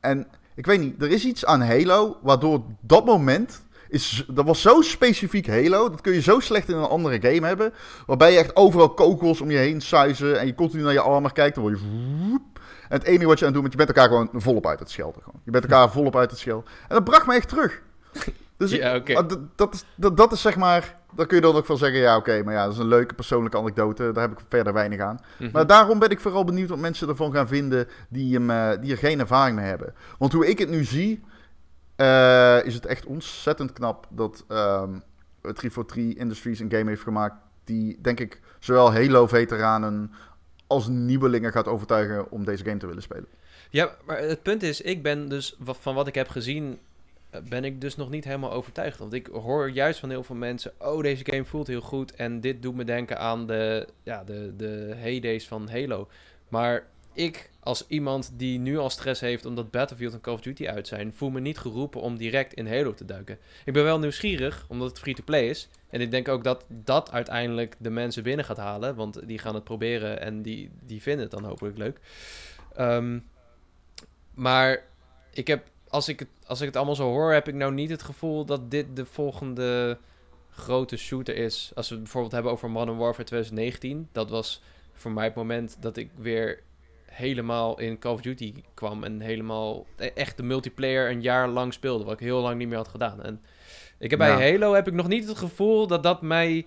En 0.00 0.28
ik 0.54 0.66
weet 0.66 0.80
niet, 0.80 1.02
er 1.02 1.10
is 1.10 1.24
iets 1.24 1.44
aan 1.44 1.62
Halo 1.62 2.18
waardoor 2.22 2.62
dat 2.80 3.04
moment 3.04 3.62
is, 3.92 4.24
dat 4.28 4.44
was 4.44 4.60
zo 4.60 4.80
specifiek 4.80 5.46
Halo. 5.46 5.90
Dat 5.90 6.00
kun 6.00 6.12
je 6.12 6.20
zo 6.20 6.40
slecht 6.40 6.68
in 6.68 6.76
een 6.76 6.84
andere 6.84 7.20
game 7.20 7.46
hebben. 7.46 7.72
Waarbij 8.06 8.32
je 8.32 8.38
echt 8.38 8.56
overal 8.56 8.94
kogels 8.94 9.40
om 9.40 9.50
je 9.50 9.56
heen 9.56 9.80
suizen. 9.80 10.40
En 10.40 10.46
je 10.46 10.54
continu 10.54 10.82
naar 10.82 10.92
je 10.92 11.00
armor 11.00 11.32
kijkt. 11.32 11.54
Dan 11.54 11.64
word 11.64 11.80
je. 11.80 11.86
En 12.88 12.98
het 12.98 13.04
enige 13.04 13.26
wat 13.26 13.38
je 13.38 13.46
aan 13.46 13.52
het 13.52 13.62
doen 13.62 13.70
bent, 13.70 13.72
je 13.72 13.86
bent 13.86 13.96
elkaar 13.96 14.08
gewoon 14.08 14.42
volop 14.42 14.66
uit 14.66 14.78
het 14.78 14.90
schelden. 14.90 15.22
Gewoon. 15.22 15.40
Je 15.44 15.50
bent 15.50 15.64
elkaar 15.64 15.90
volop 15.90 16.16
uit 16.16 16.30
het 16.30 16.40
schelden. 16.40 16.70
En 16.88 16.94
dat 16.94 17.04
bracht 17.04 17.26
me 17.26 17.34
echt 17.34 17.48
terug. 17.48 17.82
Dus 18.56 18.70
ja, 18.70 18.96
oké. 18.96 19.14
dat, 19.14 19.38
dat, 19.56 19.74
is, 19.74 19.84
dat, 19.94 20.16
dat 20.16 20.32
is 20.32 20.40
zeg 20.40 20.56
maar 20.56 20.94
dan 21.14 21.26
kun 21.26 21.36
je 21.36 21.42
dan 21.42 21.56
ook 21.56 21.66
van 21.66 21.78
zeggen, 21.78 22.00
ja 22.00 22.16
oké, 22.16 22.42
maar 22.44 22.54
ja, 22.54 22.64
dat 22.64 22.72
is 22.72 22.78
een 22.78 22.86
leuke 22.86 23.14
persoonlijke 23.14 23.58
anekdote. 23.58 24.12
Daar 24.12 24.28
heb 24.28 24.38
ik 24.38 24.44
verder 24.48 24.72
weinig 24.72 25.00
aan. 25.00 25.18
Mhm. 25.38 25.50
Maar 25.52 25.66
daarom 25.66 25.98
ben 25.98 26.10
ik 26.10 26.20
vooral 26.20 26.44
benieuwd 26.44 26.68
wat 26.68 26.78
mensen 26.78 27.08
ervan 27.08 27.32
gaan 27.32 27.48
vinden 27.48 27.88
die, 28.08 28.34
hem, 28.34 28.50
uh, 28.50 28.70
die 28.80 28.92
er 28.92 28.98
geen 28.98 29.20
ervaring 29.20 29.56
mee 29.56 29.66
hebben. 29.66 29.94
Want 30.18 30.32
hoe 30.32 30.48
ik 30.48 30.58
het 30.58 30.70
nu 30.70 30.84
zie, 30.84 31.22
uh, 31.96 32.64
is 32.64 32.74
het 32.74 32.86
echt 32.86 33.06
ontzettend 33.06 33.72
knap 33.72 34.06
dat 34.10 34.44
um, 34.48 35.02
343 35.40 36.14
Industries 36.14 36.60
een 36.60 36.70
game 36.70 36.88
heeft 36.88 37.02
gemaakt 37.02 37.36
die, 37.64 37.98
denk 38.00 38.20
ik, 38.20 38.40
zowel 38.58 38.92
Halo-veteranen 38.92 40.12
als 40.66 40.88
nieuwelingen 40.88 41.52
gaat 41.52 41.68
overtuigen 41.68 42.30
om 42.30 42.44
deze 42.44 42.64
game 42.64 42.76
te 42.76 42.86
willen 42.86 43.02
spelen. 43.02 43.26
Ja, 43.70 43.96
maar 44.04 44.18
het 44.18 44.42
punt 44.42 44.62
is, 44.62 44.80
ik 44.80 45.02
ben 45.02 45.28
dus 45.28 45.56
van 45.58 45.94
wat 45.94 46.06
ik 46.06 46.14
heb 46.14 46.28
gezien 46.28 46.78
ben 47.48 47.64
ik 47.64 47.80
dus 47.80 47.96
nog 47.96 48.10
niet 48.10 48.24
helemaal 48.24 48.52
overtuigd. 48.52 48.98
Want 48.98 49.12
ik 49.12 49.26
hoor 49.26 49.70
juist 49.70 50.00
van 50.00 50.10
heel 50.10 50.22
veel 50.22 50.36
mensen: 50.36 50.72
oh, 50.78 51.02
deze 51.02 51.24
game 51.24 51.44
voelt 51.44 51.66
heel 51.66 51.80
goed. 51.80 52.14
En 52.14 52.40
dit 52.40 52.62
doet 52.62 52.74
me 52.74 52.84
denken 52.84 53.18
aan 53.18 53.46
de, 53.46 53.88
ja, 54.02 54.24
de, 54.24 54.52
de 54.56 54.92
heydays 54.96 55.48
van 55.48 55.68
Halo. 55.70 56.08
Maar 56.48 56.86
ik, 57.12 57.50
als 57.60 57.86
iemand 57.86 58.32
die 58.36 58.58
nu 58.58 58.78
al 58.78 58.90
stress 58.90 59.20
heeft 59.20 59.46
omdat 59.46 59.70
Battlefield 59.70 60.12
en 60.12 60.20
Call 60.20 60.34
of 60.34 60.40
Duty 60.40 60.66
uit 60.66 60.88
zijn, 60.88 61.14
voel 61.14 61.30
me 61.30 61.40
niet 61.40 61.58
geroepen 61.58 62.00
om 62.00 62.16
direct 62.16 62.54
in 62.54 62.66
Halo 62.66 62.94
te 62.94 63.04
duiken. 63.04 63.38
Ik 63.64 63.72
ben 63.72 63.84
wel 63.84 63.98
nieuwsgierig, 63.98 64.64
omdat 64.68 64.88
het 64.88 64.98
free-to-play 64.98 65.48
is. 65.48 65.68
En 65.90 66.00
ik 66.00 66.10
denk 66.10 66.28
ook 66.28 66.44
dat 66.44 66.64
dat 66.68 67.10
uiteindelijk 67.10 67.74
de 67.78 67.90
mensen 67.90 68.22
binnen 68.22 68.44
gaat 68.44 68.56
halen. 68.56 68.94
Want 68.94 69.26
die 69.26 69.38
gaan 69.38 69.54
het 69.54 69.64
proberen 69.64 70.20
en 70.20 70.42
die, 70.42 70.70
die 70.80 71.02
vinden 71.02 71.22
het 71.22 71.30
dan 71.30 71.44
hopelijk 71.44 71.78
leuk. 71.78 71.98
Ehm, 72.74 73.18
maar 74.34 74.84
ik 75.30 75.46
heb 75.46 75.70
als 75.92 76.08
ik, 76.08 76.18
het, 76.18 76.28
als 76.46 76.60
ik 76.60 76.66
het 76.66 76.76
allemaal 76.76 76.94
zo 76.94 77.08
hoor, 77.08 77.32
heb 77.32 77.48
ik 77.48 77.54
nou 77.54 77.72
niet 77.72 77.90
het 77.90 78.02
gevoel 78.02 78.44
dat 78.44 78.70
dit 78.70 78.96
de 78.96 79.04
volgende 79.04 79.98
grote 80.50 80.96
shooter 80.96 81.36
is. 81.36 81.72
Als 81.74 81.88
we 81.88 81.94
het 81.94 82.02
bijvoorbeeld 82.02 82.32
hebben 82.32 82.52
over 82.52 82.70
Modern 82.70 82.96
Warfare 82.96 83.24
2019. 83.24 84.08
Dat 84.12 84.30
was 84.30 84.62
voor 84.92 85.10
mij 85.10 85.24
het 85.24 85.34
moment 85.34 85.76
dat 85.80 85.96
ik 85.96 86.10
weer 86.16 86.62
helemaal 87.12 87.78
in 87.78 87.98
Call 87.98 88.12
of 88.12 88.20
Duty 88.20 88.54
kwam. 88.74 89.04
En 89.04 89.20
helemaal 89.20 89.86
e-, 89.96 90.06
echt 90.06 90.36
de 90.36 90.42
multiplayer 90.42 91.10
een 91.10 91.22
jaar 91.22 91.48
lang 91.48 91.72
speelde. 91.72 92.04
Wat 92.04 92.12
ik 92.12 92.20
heel 92.20 92.40
lang 92.40 92.58
niet 92.58 92.68
meer 92.68 92.76
had 92.76 92.88
gedaan. 92.88 93.22
En 93.22 93.40
ik 93.98 94.10
heb 94.10 94.18
bij 94.18 94.50
Halo 94.50 94.74
heb 94.74 94.86
ik 94.86 94.94
nog 94.94 95.08
niet 95.08 95.28
het 95.28 95.38
gevoel 95.38 95.86
dat 95.86 96.02
dat 96.02 96.22
mij 96.22 96.66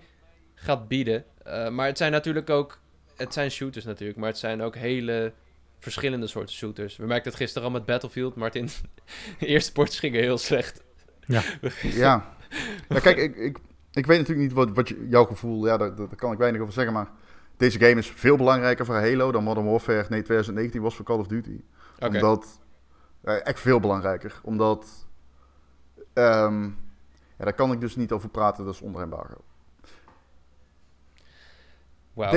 gaat 0.54 0.88
bieden. 0.88 1.24
Uh, 1.46 1.68
maar 1.68 1.86
het 1.86 1.98
zijn 1.98 2.12
natuurlijk 2.12 2.50
ook... 2.50 2.78
Het 3.16 3.32
zijn 3.32 3.50
shooters 3.50 3.84
natuurlijk. 3.84 4.18
Maar 4.18 4.28
het 4.28 4.38
zijn 4.38 4.62
ook 4.62 4.76
hele 4.76 5.32
verschillende 5.78 6.26
soorten 6.26 6.54
shooters. 6.54 6.96
We 6.96 7.06
merkten 7.06 7.30
het 7.30 7.40
gisteren 7.40 7.68
al 7.68 7.74
met 7.74 7.84
Battlefield. 7.84 8.34
Martin, 8.34 8.68
eerste 9.38 9.72
ports 9.72 9.98
gingen 9.98 10.20
heel 10.20 10.38
slecht. 10.38 10.82
Ja. 11.20 11.42
ja. 11.82 12.36
ja. 12.88 12.98
kijk, 13.00 13.16
ik, 13.16 13.36
ik, 13.36 13.58
ik 13.92 14.06
weet 14.06 14.18
natuurlijk 14.18 14.46
niet 14.46 14.56
wat, 14.56 14.70
wat 14.70 14.88
je, 14.88 15.06
jouw 15.10 15.24
gevoel... 15.24 15.66
Ja, 15.66 15.76
daar, 15.76 15.94
daar 15.94 16.16
kan 16.16 16.32
ik 16.32 16.38
weinig 16.38 16.60
over 16.60 16.72
zeggen, 16.72 16.92
maar... 16.92 17.10
Deze 17.56 17.78
game 17.78 17.94
is 17.94 18.10
veel 18.10 18.36
belangrijker 18.36 18.84
voor 18.84 18.94
Halo 18.94 19.32
dan 19.32 19.44
Modern 19.44 19.66
Warfare 19.66 20.06
nee, 20.08 20.22
2019 20.22 20.82
was 20.82 20.94
voor 20.94 21.04
Call 21.04 21.18
of 21.18 21.26
Duty. 21.26 21.60
Okay. 21.96 22.08
Omdat... 22.08 22.60
Eh, 23.20 23.46
echt 23.46 23.60
veel 23.60 23.80
belangrijker. 23.80 24.40
Omdat... 24.42 25.06
Um, 26.14 26.78
ja, 27.38 27.44
daar 27.44 27.52
kan 27.52 27.72
ik 27.72 27.80
dus 27.80 27.96
niet 27.96 28.12
over 28.12 28.28
praten, 28.28 28.64
dat 28.64 28.74
is 28.74 28.80
onder 28.80 29.02
embargo. 29.02 29.44
Wow. 32.12 32.30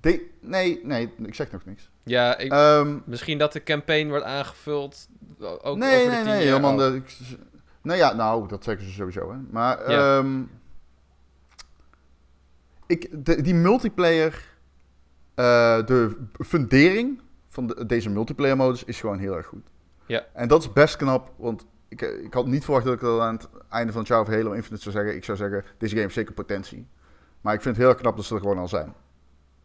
Deze, 0.00 0.30
nee, 0.40 0.80
nee, 0.82 1.14
ik 1.22 1.34
zeg 1.34 1.50
nog 1.52 1.64
niks. 1.64 1.90
Ja, 2.02 2.38
ik, 2.38 2.52
ehm, 2.52 2.98
misschien 3.04 3.38
dat 3.38 3.52
de 3.52 3.62
campaign 3.62 4.08
wordt 4.08 4.24
aangevuld. 4.24 5.08
Ook 5.40 5.76
nee, 5.76 6.00
over 6.00 6.12
nee, 6.12 6.24
de 6.24 6.30
nee, 6.30 6.46
helemaal. 6.46 6.76
De, 6.76 7.02
nou 7.82 7.98
ja, 7.98 8.12
nou, 8.12 8.48
dat 8.48 8.64
zeggen 8.64 8.86
ze 8.86 8.92
sowieso. 8.92 9.32
Hè. 9.32 9.38
Maar 9.50 9.90
ja. 9.90 10.18
Ehm, 10.18 10.42
ik, 12.92 13.24
de, 13.26 13.42
die 13.42 13.54
multiplayer, 13.54 14.32
uh, 15.36 15.86
de 15.86 16.16
fundering 16.38 17.20
van 17.48 17.66
de, 17.66 17.86
deze 17.86 18.10
multiplayer 18.10 18.56
modus 18.56 18.84
is 18.84 19.00
gewoon 19.00 19.18
heel 19.18 19.36
erg 19.36 19.46
goed. 19.46 19.66
Ja. 20.06 20.24
En 20.32 20.48
dat 20.48 20.62
is 20.62 20.72
best 20.72 20.96
knap, 20.96 21.32
want 21.36 21.66
ik, 21.88 22.00
ik 22.00 22.34
had 22.34 22.46
niet 22.46 22.64
verwacht 22.64 22.84
dat 22.84 22.94
ik 22.94 23.00
dat 23.00 23.20
aan 23.20 23.34
het 23.34 23.48
einde 23.68 23.92
van 23.92 24.00
het 24.00 24.10
jaar 24.10 24.20
of 24.20 24.26
Halo 24.26 24.52
Infinite 24.52 24.82
zou 24.82 24.94
zeggen. 24.94 25.16
Ik 25.16 25.24
zou 25.24 25.36
zeggen, 25.36 25.64
deze 25.78 25.90
game 25.90 26.02
heeft 26.02 26.14
zeker 26.14 26.34
potentie. 26.34 26.86
Maar 27.40 27.54
ik 27.54 27.62
vind 27.62 27.76
het 27.76 27.84
heel 27.84 27.92
erg 27.92 28.02
knap 28.02 28.16
dat 28.16 28.24
ze 28.24 28.34
er 28.34 28.40
gewoon 28.40 28.58
al 28.58 28.68
zijn. 28.68 28.92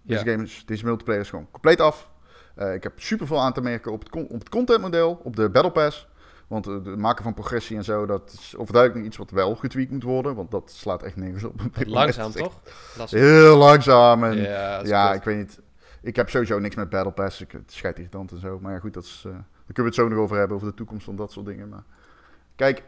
Deze, 0.01 0.25
ja. 0.25 0.31
game 0.31 0.43
is, 0.43 0.63
deze 0.65 0.85
multiplayer 0.85 1.21
is 1.21 1.29
gewoon 1.29 1.47
compleet 1.51 1.81
af. 1.81 2.09
Uh, 2.57 2.73
ik 2.73 2.83
heb 2.83 2.99
super 2.99 3.27
veel 3.27 3.41
aan 3.41 3.53
te 3.53 3.61
merken 3.61 3.91
op 3.91 4.03
het, 4.03 4.29
op 4.29 4.39
het 4.39 4.49
contentmodel, 4.49 5.19
op 5.23 5.35
de 5.35 5.49
Battle 5.49 5.71
Pass. 5.71 6.07
Want 6.47 6.65
het 6.65 6.97
maken 6.97 7.23
van 7.23 7.33
progressie 7.33 7.77
en 7.77 7.83
zo, 7.83 8.05
dat 8.05 8.31
is 8.39 8.55
overduidelijk 8.57 9.05
iets 9.05 9.17
wat 9.17 9.29
wel 9.29 9.55
getweakt 9.55 9.91
moet 9.91 10.03
worden. 10.03 10.35
Want 10.35 10.51
dat 10.51 10.71
slaat 10.71 11.03
echt 11.03 11.15
nergens 11.15 11.43
op. 11.43 11.61
Langzaam 11.85 12.31
toch? 12.31 12.61
Heel 13.09 13.57
langzaam. 13.57 14.23
En, 14.23 14.37
ja, 14.37 14.83
ja 14.83 15.13
ik 15.13 15.23
weet 15.23 15.37
niet. 15.37 15.59
Ik 16.01 16.15
heb 16.15 16.29
sowieso 16.29 16.59
niks 16.59 16.75
met 16.75 16.89
Battle 16.89 17.11
Pass. 17.11 17.41
Ik, 17.41 17.51
het 17.51 17.71
schijt 17.71 17.97
irritant 17.97 18.31
en 18.31 18.39
zo. 18.39 18.59
Maar 18.59 18.73
ja, 18.73 18.79
goed, 18.79 18.93
dat 18.93 19.03
is, 19.03 19.23
uh, 19.27 19.33
daar 19.33 19.43
kunnen 19.73 19.75
we 19.75 19.83
het 19.83 19.95
zo 19.95 20.07
nog 20.07 20.19
over 20.19 20.37
hebben. 20.37 20.55
Over 20.55 20.69
de 20.69 20.73
toekomst 20.73 21.05
van 21.05 21.15
dat 21.15 21.31
soort 21.31 21.45
dingen. 21.45 21.69
Maar 21.69 21.83
kijk, 22.55 22.83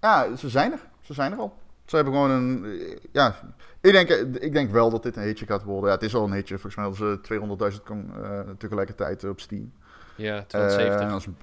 ja, 0.00 0.36
ze 0.36 0.48
zijn 0.48 0.72
er. 0.72 0.80
Ze 1.00 1.14
zijn 1.14 1.32
er 1.32 1.38
al. 1.38 1.58
Ze 1.84 1.96
hebben 1.96 2.14
gewoon 2.14 2.30
een. 2.30 2.78
Ja, 3.12 3.34
ik 3.80 3.92
denk, 3.92 4.08
ik 4.08 4.52
denk 4.52 4.70
wel 4.70 4.90
dat 4.90 5.02
dit 5.02 5.16
een 5.16 5.22
hitje 5.22 5.46
gaat 5.46 5.62
worden. 5.62 5.88
Ja, 5.88 5.94
het 5.94 6.04
is 6.04 6.14
al 6.14 6.24
een 6.24 6.32
hitje. 6.32 6.58
Volgens 6.58 6.76
mij 6.76 6.84
hadden 6.84 7.58
ze 7.58 7.78
200.000 7.80 8.20
uh, 8.22 8.40
tegelijkertijd 8.58 9.24
op 9.24 9.40
Steam. 9.40 9.72
Ja, 10.16 10.44
270. 10.46 11.28
Uh, 11.28 11.34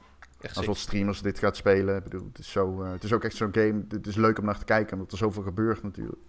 als, 0.42 0.58
als 0.58 0.66
wat 0.66 0.78
streamers 0.78 1.22
dit 1.22 1.40
gaat 1.40 1.56
spelen. 1.56 1.96
Ik 1.96 2.04
bedoel, 2.04 2.28
het 2.28 2.40
is, 2.40 2.52
zo, 2.52 2.84
uh, 2.84 2.92
het 2.92 3.04
is 3.04 3.14
ook 3.14 3.24
echt 3.24 3.36
zo'n 3.36 3.54
game. 3.54 3.86
Het 3.90 4.08
is 4.08 4.16
leuk 4.16 4.38
om 4.38 4.46
naar 4.46 4.60
te 4.60 4.66
kijken, 4.66 4.94
omdat 4.94 5.12
er 5.12 5.18
zoveel 5.18 5.44
gebeurt 5.44 5.84
natuurlijk. 5.84 6.22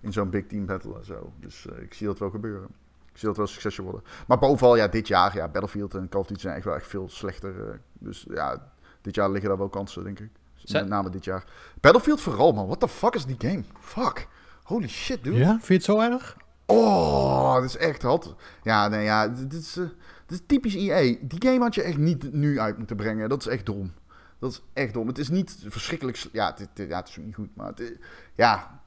In 0.00 0.12
zo'n 0.12 0.30
big 0.30 0.46
team 0.46 0.66
battle 0.66 0.98
en 0.98 1.04
zo. 1.04 1.32
Dus 1.40 1.66
uh, 1.72 1.82
ik 1.82 1.94
zie 1.94 2.06
dat 2.06 2.18
wel 2.18 2.30
gebeuren. 2.30 2.68
Ik 3.12 3.20
zie 3.20 3.28
dat 3.28 3.36
wel 3.36 3.46
succesje 3.46 3.82
worden. 3.82 4.02
Maar 4.26 4.38
bovenal, 4.38 4.76
ja, 4.76 4.88
dit 4.88 5.08
jaar, 5.08 5.36
ja, 5.36 5.48
Battlefield 5.48 5.94
en 5.94 6.08
Call 6.08 6.20
of 6.20 6.26
Duty 6.26 6.40
zijn 6.40 6.54
echt 6.54 6.64
wel 6.64 6.74
echt 6.74 6.86
veel 6.86 7.08
slechter. 7.08 7.54
Uh, 7.54 7.74
dus 7.98 8.26
ja, 8.28 8.72
dit 9.00 9.14
jaar 9.14 9.30
liggen 9.30 9.48
daar 9.48 9.58
wel 9.58 9.68
kansen, 9.68 10.04
denk 10.04 10.18
ik. 10.18 10.30
Met 10.72 10.88
name 10.88 11.10
dit 11.10 11.24
jaar. 11.24 11.44
Battlefield 11.80 12.20
vooral, 12.20 12.52
man. 12.52 12.66
What 12.66 12.80
the 12.80 12.88
fuck 12.88 13.14
is 13.14 13.26
die 13.26 13.36
game? 13.38 13.62
Fuck. 13.80 14.26
Holy 14.62 14.88
shit, 14.88 15.24
dude. 15.24 15.36
Ja, 15.36 15.50
vind 15.50 15.66
je 15.66 15.74
het 15.74 15.84
zo 15.84 16.00
erg? 16.00 16.36
Oh, 16.66 17.54
dit 17.54 17.64
is 17.64 17.76
echt 17.76 18.02
hot. 18.02 18.34
Ja, 18.62 18.88
nee, 18.88 19.04
ja, 19.04 19.28
dit 19.28 19.52
is, 19.52 19.76
uh, 19.76 19.88
is 20.34 20.40
typisch 20.46 20.74
EA. 20.74 21.16
Die 21.20 21.42
game 21.48 21.58
had 21.58 21.74
je 21.74 21.82
echt 21.82 21.98
niet 21.98 22.32
nu 22.32 22.60
uit 22.60 22.78
moeten 22.78 22.96
brengen. 22.96 23.28
Dat 23.28 23.40
is 23.40 23.46
echt 23.46 23.66
dom. 23.66 23.92
Dat 24.38 24.50
is 24.50 24.62
echt 24.72 24.94
dom. 24.94 25.06
Het 25.06 25.18
is 25.18 25.28
niet 25.28 25.56
verschrikkelijk... 25.68 26.24
Ja, 26.32 26.54
het, 26.56 26.88
ja, 26.88 26.98
het 26.98 27.08
is 27.08 27.18
ook 27.18 27.24
niet 27.24 27.34
goed, 27.34 27.56
maar... 27.56 27.66
Het, 27.66 27.96
ja, 28.34 28.80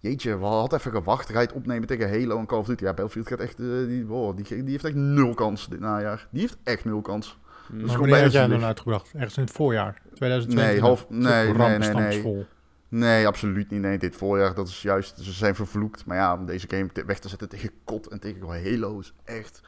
jeetje, 0.00 0.38
we 0.38 0.44
hadden 0.44 0.78
even 0.78 0.90
gewacht. 0.90 1.28
Rijdt 1.28 1.52
opnemen 1.52 1.88
tegen 1.88 2.08
Halo 2.08 2.38
en 2.38 2.46
Call 2.46 2.58
of 2.58 2.66
Duty. 2.66 2.84
Ja, 2.84 2.88
Battlefield 2.88 3.28
gaat 3.28 3.40
echt... 3.40 3.60
Uh, 3.60 3.86
die, 3.86 4.06
die, 4.34 4.62
die 4.62 4.70
heeft 4.70 4.84
echt 4.84 4.94
nul 4.94 5.34
kans 5.34 5.68
dit 5.68 5.80
najaar. 5.80 6.28
Die 6.30 6.40
heeft 6.40 6.56
echt 6.62 6.84
nul 6.84 7.00
kans. 7.00 7.38
Dus 7.72 7.88
maar 7.88 7.98
wanneer 7.98 8.22
had 8.22 8.32
jij 8.32 8.46
dan 8.46 8.64
uitgebracht? 8.64 9.12
Ergens 9.14 9.36
in 9.36 9.42
het 9.42 9.52
voorjaar? 9.52 10.02
2020? 10.14 10.72
Nee, 10.72 10.80
half, 10.80 11.06
nee, 11.08 11.52
nee, 11.52 11.78
nee, 11.78 12.22
nee. 12.22 12.46
Nee, 12.88 13.26
absoluut 13.26 13.70
niet. 13.70 13.80
Nee, 13.80 13.98
dit 13.98 14.16
voorjaar, 14.16 14.54
dat 14.54 14.68
is 14.68 14.82
juist... 14.82 15.20
Ze 15.20 15.32
zijn 15.32 15.54
vervloekt. 15.54 16.04
Maar 16.04 16.16
ja, 16.16 16.34
om 16.34 16.46
deze 16.46 16.68
game 16.68 16.90
weg 17.06 17.18
te 17.18 17.28
zetten 17.28 17.48
tegen 17.48 17.70
COD 17.84 18.06
en 18.06 18.20
tegen 18.20 18.46
Halo 18.46 18.98
is 18.98 19.14
echt... 19.24 19.62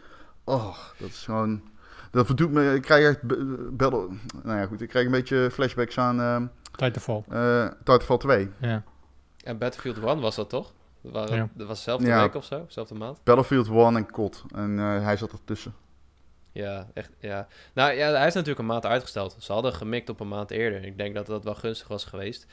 Oh, 0.46 0.76
dat 0.98 1.08
is 1.08 1.24
gewoon... 1.24 1.62
Dat 2.10 2.26
verdoet 2.26 2.50
me... 2.50 2.74
Ik 2.74 2.82
krijg 2.82 3.08
echt... 3.08 3.20
Battle, 3.76 4.08
nou 4.42 4.58
ja, 4.58 4.66
goed. 4.66 4.80
Ik 4.80 4.88
krijg 4.88 5.06
een 5.06 5.12
beetje 5.12 5.50
flashbacks 5.52 5.98
aan... 5.98 6.20
Uh, 6.20 6.42
Titanfall. 6.76 7.22
Uh, 7.32 7.68
Titanfall 7.78 8.18
2. 8.18 8.50
Ja. 8.60 8.82
En 9.44 9.58
Battlefield 9.58 9.98
1 10.04 10.20
was 10.20 10.36
dat 10.36 10.48
toch? 10.48 10.72
Dat, 11.02 11.12
waren, 11.12 11.36
ja. 11.36 11.48
dat 11.54 11.66
was 11.66 11.76
dezelfde 11.76 12.06
ja. 12.06 12.22
week 12.22 12.34
of 12.34 12.44
zo? 12.44 12.64
Dezelfde 12.66 12.94
maand? 12.94 13.18
Battlefield 13.24 13.68
1 13.68 13.96
en 13.96 14.10
COD. 14.10 14.44
En 14.54 14.70
uh, 14.70 15.02
hij 15.02 15.16
zat 15.16 15.32
ertussen. 15.32 15.74
Ja, 16.52 16.86
echt, 16.94 17.10
ja. 17.20 17.46
Nou 17.74 17.92
ja, 17.92 18.10
hij 18.10 18.26
is 18.26 18.34
natuurlijk 18.34 18.58
een 18.60 18.66
maand 18.66 18.86
uitgesteld. 18.86 19.36
Ze 19.38 19.52
hadden 19.52 19.72
gemikt 19.72 20.08
op 20.08 20.20
een 20.20 20.28
maand 20.28 20.50
eerder. 20.50 20.84
Ik 20.84 20.98
denk 20.98 21.14
dat 21.14 21.26
dat 21.26 21.44
wel 21.44 21.54
gunstig 21.54 21.88
was 21.88 22.04
geweest. 22.04 22.46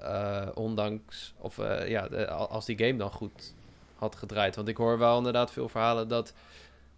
Uh, 0.00 0.48
ondanks, 0.54 1.34
of 1.38 1.58
uh, 1.58 1.88
ja, 1.88 2.08
de, 2.08 2.28
als 2.28 2.64
die 2.64 2.78
game 2.78 2.96
dan 2.96 3.10
goed 3.10 3.54
had 3.96 4.16
gedraaid. 4.16 4.56
Want 4.56 4.68
ik 4.68 4.76
hoor 4.76 4.98
wel 4.98 5.16
inderdaad 5.16 5.52
veel 5.52 5.68
verhalen 5.68 6.08
dat 6.08 6.34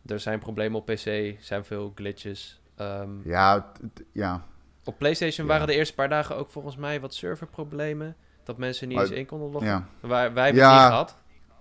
er 0.07 0.21
zijn 0.21 0.39
problemen 0.39 0.79
op 0.79 0.87
PC, 0.87 1.37
zijn 1.41 1.65
veel 1.65 1.93
glitches. 1.95 2.61
Um, 2.81 3.21
ja, 3.25 3.73
ja. 4.13 4.43
Op 4.85 4.99
PlayStation 4.99 5.47
ja. 5.47 5.53
waren 5.53 5.67
de 5.67 5.75
eerste 5.75 5.95
paar 5.95 6.09
dagen 6.09 6.37
ook 6.37 6.51
volgens 6.51 6.77
mij 6.77 7.01
wat 7.01 7.15
serverproblemen. 7.15 8.17
Dat 8.45 8.59
mensen 8.59 8.89
niet 8.89 8.97
maar, 8.97 9.07
eens 9.07 9.15
in 9.15 9.27
konden 9.27 9.51
loggen. 9.51 9.71
Ja. 9.71 9.87
Waar, 10.01 10.33
wij 10.35 10.45
hebben 10.45 10.63
ja, 10.63 10.73
het 10.73 10.81
niet 10.81 10.91
gehad 10.91 11.17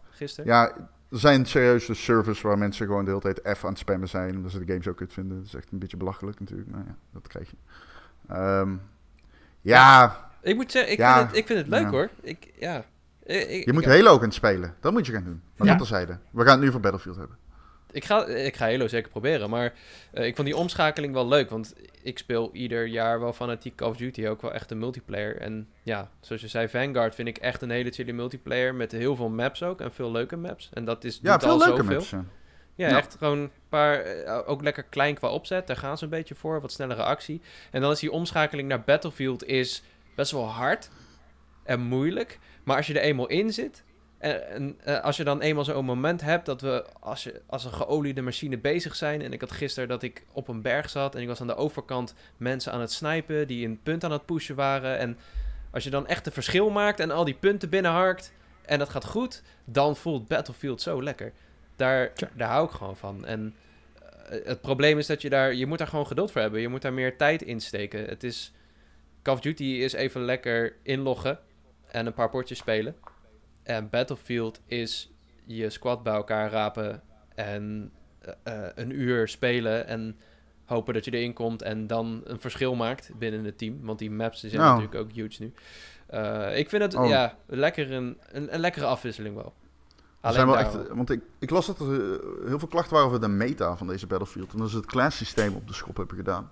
gisteren. 0.09 0.49
Ja, 0.49 0.71
er 1.09 1.19
zijn 1.19 1.45
serieuze 1.45 1.93
servers 1.93 2.41
waar 2.41 2.57
mensen 2.57 2.85
gewoon 2.85 3.05
de 3.05 3.09
hele 3.09 3.33
tijd 3.33 3.57
F 3.57 3.63
aan 3.63 3.69
het 3.69 3.79
spammen 3.79 4.09
zijn. 4.09 4.35
Omdat 4.35 4.51
ze 4.51 4.59
de 4.59 4.65
game 4.65 4.83
zo 4.83 4.93
kut 4.93 5.13
vinden. 5.13 5.37
Dat 5.37 5.45
is 5.45 5.53
echt 5.53 5.71
een 5.71 5.79
beetje 5.79 5.97
belachelijk 5.97 6.39
natuurlijk. 6.39 6.69
Nou 6.69 6.83
ja, 6.87 6.95
dat 7.13 7.27
krijg 7.27 7.49
je. 7.49 7.57
Um, 8.35 8.81
ja. 9.61 10.17
Ik 10.41 10.55
moet 10.55 10.71
zeggen, 10.71 10.91
ik, 10.91 10.97
ja, 10.97 11.17
vind, 11.17 11.27
het, 11.27 11.37
ik 11.37 11.45
vind 11.45 11.59
het 11.59 11.67
leuk 11.67 11.91
hoor. 11.91 12.09
Ik, 12.21 12.53
ja. 12.59 12.85
Ik, 13.23 13.65
je 13.65 13.73
moet 13.73 13.85
Halo 13.85 14.11
ook 14.11 14.21
gaan 14.21 14.31
spelen. 14.31 14.75
Dat 14.79 14.91
moet 14.93 15.05
je 15.05 15.11
gaan 15.11 15.23
doen. 15.23 15.41
Maar 15.55 15.67
ja. 15.67 15.73
dat 15.73 15.87
terzijde. 15.87 16.17
We 16.31 16.43
gaan 16.43 16.51
het 16.51 16.61
nu 16.61 16.71
voor 16.71 16.79
Battlefield 16.79 17.15
hebben. 17.15 17.37
Ik 17.93 18.05
ga, 18.05 18.25
ik 18.25 18.55
ga 18.55 18.65
Halo 18.65 18.87
zeker 18.87 19.11
proberen. 19.11 19.49
Maar 19.49 19.73
uh, 20.13 20.25
ik 20.25 20.35
vond 20.35 20.47
die 20.47 20.57
omschakeling 20.57 21.13
wel 21.13 21.27
leuk. 21.27 21.49
Want 21.49 21.73
ik 22.01 22.17
speel 22.17 22.49
ieder 22.53 22.85
jaar 22.85 23.19
wel 23.19 23.33
fanatiek 23.33 23.75
Call 23.75 23.89
of 23.89 23.97
Duty 23.97 24.27
ook 24.27 24.41
wel 24.41 24.53
echt 24.53 24.71
een 24.71 24.79
multiplayer. 24.79 25.37
En 25.37 25.67
ja, 25.83 26.09
zoals 26.19 26.41
je 26.41 26.47
zei, 26.47 26.67
Vanguard 26.67 27.15
vind 27.15 27.27
ik 27.27 27.37
echt 27.37 27.61
een 27.61 27.69
hele 27.69 27.91
chille 27.91 28.13
multiplayer. 28.13 28.75
Met 28.75 28.91
heel 28.91 29.15
veel 29.15 29.29
maps 29.29 29.63
ook. 29.63 29.81
En 29.81 29.93
veel 29.93 30.11
leuke 30.11 30.35
maps. 30.35 30.69
En 30.73 30.85
dat 30.85 31.03
is 31.03 31.19
ja, 31.21 31.39
veel 31.39 31.49
al 31.49 31.57
leuke 31.57 31.81
zoveel. 31.81 31.95
maps. 31.95 32.09
Ja. 32.09 32.25
Ja, 32.75 32.97
echt 32.97 33.15
gewoon 33.17 33.39
een 33.39 33.51
paar, 33.69 34.15
uh, 34.15 34.39
ook 34.45 34.61
lekker 34.61 34.83
klein 34.83 35.15
qua 35.15 35.29
opzet. 35.29 35.67
Daar 35.67 35.77
gaan 35.77 35.97
ze 35.97 36.03
een 36.03 36.09
beetje 36.09 36.35
voor, 36.35 36.61
wat 36.61 36.71
snellere 36.71 37.03
actie. 37.03 37.41
En 37.71 37.81
dan 37.81 37.91
is 37.91 37.99
die 37.99 38.11
omschakeling 38.11 38.67
naar 38.67 38.81
Battlefield 38.81 39.45
is 39.45 39.83
best 40.15 40.31
wel 40.31 40.47
hard 40.47 40.89
en 41.63 41.79
moeilijk. 41.79 42.39
Maar 42.63 42.77
als 42.77 42.87
je 42.87 42.93
er 42.93 43.05
eenmaal 43.05 43.27
in 43.27 43.53
zit, 43.53 43.83
en, 44.23 44.49
en 44.49 44.79
uh, 44.87 44.99
als 44.99 45.17
je 45.17 45.23
dan 45.23 45.41
eenmaal 45.41 45.63
zo'n 45.63 45.85
moment 45.85 46.21
hebt 46.21 46.45
dat 46.45 46.61
we 46.61 46.85
als, 46.99 47.23
je, 47.23 47.41
als 47.45 47.65
een 47.65 47.73
geoliede 47.73 48.21
machine 48.21 48.57
bezig 48.57 48.95
zijn. 48.95 49.21
En 49.21 49.33
ik 49.33 49.41
had 49.41 49.51
gisteren 49.51 49.89
dat 49.89 50.03
ik 50.03 50.25
op 50.31 50.47
een 50.47 50.61
berg 50.61 50.89
zat 50.89 51.15
en 51.15 51.21
ik 51.21 51.27
was 51.27 51.41
aan 51.41 51.47
de 51.47 51.55
overkant 51.55 52.13
mensen 52.37 52.71
aan 52.71 52.79
het 52.79 52.91
snijpen 52.91 53.47
die 53.47 53.67
een 53.67 53.79
punt 53.83 54.03
aan 54.03 54.11
het 54.11 54.25
pushen 54.25 54.55
waren. 54.55 54.97
En 54.97 55.17
als 55.71 55.83
je 55.83 55.89
dan 55.89 56.07
echt 56.07 56.25
een 56.25 56.31
verschil 56.31 56.69
maakt 56.69 56.99
en 56.99 57.11
al 57.11 57.23
die 57.23 57.33
punten 57.33 57.69
binnenharkt 57.69 58.33
en 58.61 58.79
dat 58.79 58.89
gaat 58.89 59.05
goed, 59.05 59.41
dan 59.65 59.95
voelt 59.95 60.27
Battlefield 60.27 60.81
zo 60.81 61.03
lekker. 61.03 61.31
Daar, 61.75 62.11
daar 62.35 62.49
hou 62.49 62.65
ik 62.65 62.71
gewoon 62.71 62.97
van. 62.97 63.25
En 63.25 63.55
uh, 64.31 64.45
het 64.45 64.61
probleem 64.61 64.97
is 64.97 65.07
dat 65.07 65.21
je 65.21 65.29
daar, 65.29 65.53
je 65.53 65.65
moet 65.65 65.77
daar 65.77 65.87
gewoon 65.87 66.07
geduld 66.07 66.31
voor 66.31 66.41
hebben. 66.41 66.61
Je 66.61 66.67
moet 66.67 66.81
daar 66.81 66.93
meer 66.93 67.17
tijd 67.17 67.41
in 67.41 67.59
steken. 67.59 68.05
Het 68.05 68.23
is, 68.23 68.51
Call 69.21 69.33
of 69.33 69.39
Duty 69.39 69.63
is 69.63 69.93
even 69.93 70.21
lekker 70.21 70.75
inloggen 70.83 71.39
en 71.87 72.05
een 72.05 72.13
paar 72.13 72.29
potjes 72.29 72.57
spelen. 72.57 72.95
En 73.63 73.89
Battlefield 73.89 74.59
is 74.65 75.11
je 75.45 75.69
squad 75.69 76.03
bij 76.03 76.13
elkaar 76.13 76.51
rapen 76.51 77.01
en 77.35 77.91
uh, 78.47 78.65
een 78.75 78.99
uur 78.99 79.27
spelen 79.27 79.87
en 79.87 80.17
hopen 80.65 80.93
dat 80.93 81.05
je 81.05 81.11
erin 81.11 81.33
komt 81.33 81.61
en 81.61 81.87
dan 81.87 82.21
een 82.23 82.39
verschil 82.39 82.75
maakt 82.75 83.11
binnen 83.17 83.43
het 83.43 83.57
team. 83.57 83.79
Want 83.81 83.99
die 83.99 84.11
maps 84.11 84.39
zijn 84.39 84.53
nou. 84.53 84.79
natuurlijk 84.79 85.03
ook 85.03 85.11
huge 85.11 85.43
nu. 85.43 85.53
Uh, 86.13 86.57
ik 86.57 86.69
vind 86.69 86.81
het 86.81 86.95
oh. 86.95 87.07
ja, 87.07 87.37
lekker 87.45 87.91
een, 87.91 88.17
een, 88.31 88.53
een, 88.53 88.59
lekkere 88.59 88.85
afwisseling 88.85 89.35
wel. 89.35 89.53
Alleen 90.21 90.35
zijn 90.35 90.47
wel 90.47 90.57
echt, 90.57 90.87
want 90.87 91.09
ik, 91.09 91.21
ik 91.39 91.49
las 91.49 91.65
dat 91.65 91.79
er 91.79 91.87
heel 92.47 92.59
veel 92.59 92.67
klachten 92.67 92.93
waren 92.93 93.07
over 93.07 93.21
de 93.21 93.27
meta 93.27 93.77
van 93.77 93.87
deze 93.87 94.07
Battlefield. 94.07 94.53
En 94.53 94.59
dat 94.59 94.69
ze 94.69 94.75
het 94.75 94.85
class 94.85 95.17
systeem 95.17 95.55
op 95.55 95.67
de 95.67 95.73
schop 95.73 95.97
hebben 95.97 96.17
gedaan. 96.17 96.51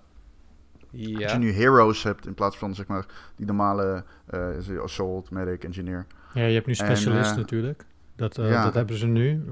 Ja. 0.90 1.18
Dat 1.18 1.30
je 1.30 1.38
nu 1.38 1.52
heroes 1.52 2.02
hebt 2.02 2.26
in 2.26 2.34
plaats 2.34 2.58
van 2.58 2.74
zeg 2.74 2.86
maar 2.86 3.06
die 3.36 3.46
normale 3.46 4.04
uh, 4.30 4.82
assault, 4.82 5.30
medic, 5.30 5.64
engineer. 5.64 6.06
Ja, 6.34 6.44
je 6.44 6.54
hebt 6.54 6.66
nu 6.66 6.74
specialist 6.74 7.30
uh, 7.30 7.36
natuurlijk. 7.36 7.84
Dat, 8.16 8.38
uh, 8.38 8.50
ja. 8.50 8.64
dat 8.64 8.74
hebben 8.74 8.96
ze 8.96 9.06
nu. 9.06 9.44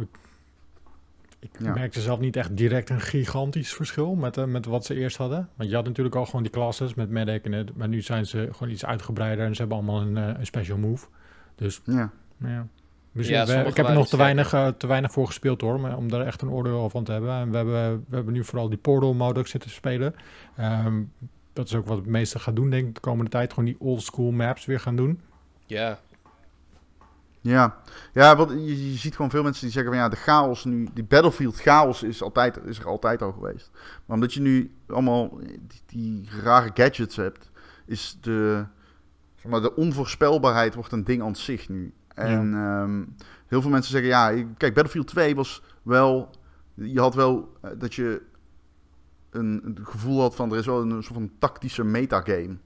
Ik 1.39 1.51
ja. 1.59 1.73
merkte 1.73 2.01
zelf 2.01 2.21
niet 2.21 2.37
echt 2.37 2.57
direct 2.57 2.91
een 2.91 3.01
gigantisch 3.01 3.73
verschil 3.75 4.15
met, 4.15 4.37
uh, 4.37 4.45
met 4.45 4.67
wat 4.67 4.85
ze 4.85 4.95
eerst 4.95 5.17
hadden. 5.17 5.49
Want 5.55 5.71
je 5.71 5.75
had 5.75 5.85
natuurlijk 5.85 6.17
al 6.17 6.25
gewoon 6.25 6.43
die 6.43 6.51
classes 6.51 6.95
met 6.95 7.11
medic 7.11 7.45
en 7.45 7.53
het, 7.53 7.77
maar 7.77 7.89
nu 7.89 8.01
zijn 8.01 8.27
ze 8.27 8.49
gewoon 8.53 8.73
iets 8.73 8.85
uitgebreider 8.85 9.45
en 9.45 9.55
ze 9.55 9.61
hebben 9.61 9.77
allemaal 9.77 10.01
een, 10.01 10.17
een 10.17 10.47
special 10.47 10.79
move. 10.79 11.07
Dus 11.55 11.81
ja. 11.85 12.11
ja. 12.37 12.67
Dus 13.13 13.29
ja, 13.29 13.47
we, 13.47 13.53
ik 13.53 13.77
heb 13.77 13.87
er 13.87 13.95
nog 13.95 14.09
te 14.09 14.17
weinig, 14.17 14.55
uh, 14.55 14.69
te 14.69 14.87
weinig 14.87 15.13
voor 15.13 15.27
gespeeld 15.27 15.61
hoor, 15.61 15.81
maar, 15.81 15.97
om 15.97 16.09
daar 16.09 16.27
echt 16.27 16.43
een 16.43 16.51
oordeel 16.51 16.91
van 16.91 17.05
te 17.05 17.13
hebben. 17.13 17.33
En 17.33 17.51
we 17.51 17.57
hebben, 17.57 18.05
we 18.09 18.15
hebben 18.17 18.35
nu 18.35 18.45
vooral 18.45 18.69
die 18.69 18.79
portal 18.79 19.15
mode 19.15 19.49
zitten 19.49 19.71
spelen. 19.71 20.15
Um, 20.61 21.13
dat 21.53 21.67
is 21.67 21.75
ook 21.75 21.87
wat 21.87 21.97
het 21.97 22.07
meeste 22.07 22.39
gaat 22.39 22.57
doen 22.57 22.71
denk 22.71 22.89
ik 22.89 22.95
de 22.95 23.01
komende 23.01 23.31
tijd. 23.31 23.51
Gewoon 23.53 23.65
die 23.65 23.81
old 23.81 24.03
school 24.03 24.31
maps 24.31 24.65
weer 24.65 24.81
gaan 24.81 24.97
doen. 24.97 25.21
Ja. 25.67 25.99
Ja, 27.41 27.77
ja 28.13 28.37
wat, 28.37 28.51
je, 28.51 28.91
je, 28.91 28.97
ziet 28.97 29.17
gewoon 29.17 29.31
veel 29.31 29.43
mensen 29.43 29.63
die 29.63 29.73
zeggen 29.73 29.93
van 29.93 30.01
ja, 30.03 30.09
de 30.09 30.17
chaos 30.17 30.65
nu, 30.65 30.89
die 30.95 31.05
Battlefield 31.05 31.61
chaos 31.61 32.03
is, 32.03 32.23
altijd, 32.23 32.61
is 32.65 32.79
er 32.79 32.87
altijd 32.87 33.23
al 33.23 33.33
geweest. 33.33 33.71
Maar 34.07 34.17
omdat 34.17 34.33
je 34.33 34.41
nu 34.41 34.75
allemaal 34.87 35.39
die, 35.39 35.81
die 35.87 36.29
rare 36.43 36.71
gadgets 36.75 37.17
hebt, 37.17 37.51
is 37.87 38.19
de, 38.21 38.67
zeg 39.35 39.51
maar, 39.51 39.61
de 39.61 39.75
onvoorspelbaarheid 39.75 40.75
wordt 40.75 40.93
een 40.93 41.05
ding 41.05 41.23
aan 41.23 41.37
zich 41.37 41.69
nu. 41.69 41.95
En 42.15 42.55
ehm, 42.55 43.05
heel 43.47 43.63
veel 43.63 43.71
mensen 43.71 43.91
zeggen 43.91 44.11
ja, 44.11 44.29
kijk, 44.57 44.75
Battlefield 44.75 45.07
2 45.07 45.35
was 45.35 45.63
wel, 45.83 46.31
je 46.75 47.01
had 47.01 47.15
wel 47.15 47.57
eh, 47.61 47.71
dat 47.79 47.95
je 47.95 48.23
een, 49.31 49.61
een, 49.65 49.79
gevoel 49.83 50.21
had 50.21 50.35
van 50.35 50.53
er 50.53 50.59
is 50.59 50.67
wel 50.67 50.81
een, 50.81 51.03
soort 51.03 51.15
van 51.15 51.31
tactische 51.39 51.85
metagame 51.85 52.57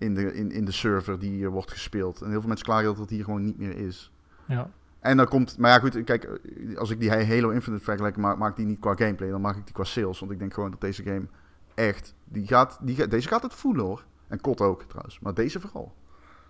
in 0.00 0.14
de, 0.14 0.34
in, 0.34 0.50
in 0.50 0.64
de 0.64 0.72
server 0.72 1.18
die 1.18 1.30
hier 1.30 1.50
wordt 1.50 1.70
gespeeld. 1.70 2.20
En 2.20 2.30
heel 2.30 2.38
veel 2.38 2.48
mensen 2.48 2.66
klagen 2.66 2.84
dat 2.84 2.96
dat 2.96 3.10
hier 3.10 3.24
gewoon 3.24 3.44
niet 3.44 3.58
meer 3.58 3.76
is. 3.76 4.12
Ja. 4.46 4.70
En 5.00 5.16
dan 5.16 5.28
komt, 5.28 5.58
maar 5.58 5.70
ja 5.70 5.78
goed, 5.78 6.04
kijk, 6.04 6.40
als 6.76 6.90
ik 6.90 7.00
die 7.00 7.10
Halo 7.10 7.50
Infinite 7.50 7.84
vergelijk, 7.84 8.16
maak, 8.16 8.38
maak 8.38 8.56
die 8.56 8.66
niet 8.66 8.80
qua 8.80 8.94
gameplay, 8.94 9.30
dan 9.30 9.40
maak 9.40 9.56
ik 9.56 9.64
die 9.64 9.74
qua 9.74 9.84
sales. 9.84 10.18
Want 10.18 10.32
ik 10.32 10.38
denk 10.38 10.54
gewoon 10.54 10.70
dat 10.70 10.80
deze 10.80 11.02
game 11.02 11.26
echt, 11.74 12.14
die 12.24 12.46
gaat, 12.46 12.78
die, 12.82 13.08
deze 13.08 13.28
gaat 13.28 13.42
het 13.42 13.54
voelen 13.54 13.84
hoor. 13.84 14.04
En 14.28 14.40
COD 14.40 14.60
ook 14.60 14.82
trouwens, 14.82 15.20
maar 15.20 15.34
deze 15.34 15.60
vooral. 15.60 15.94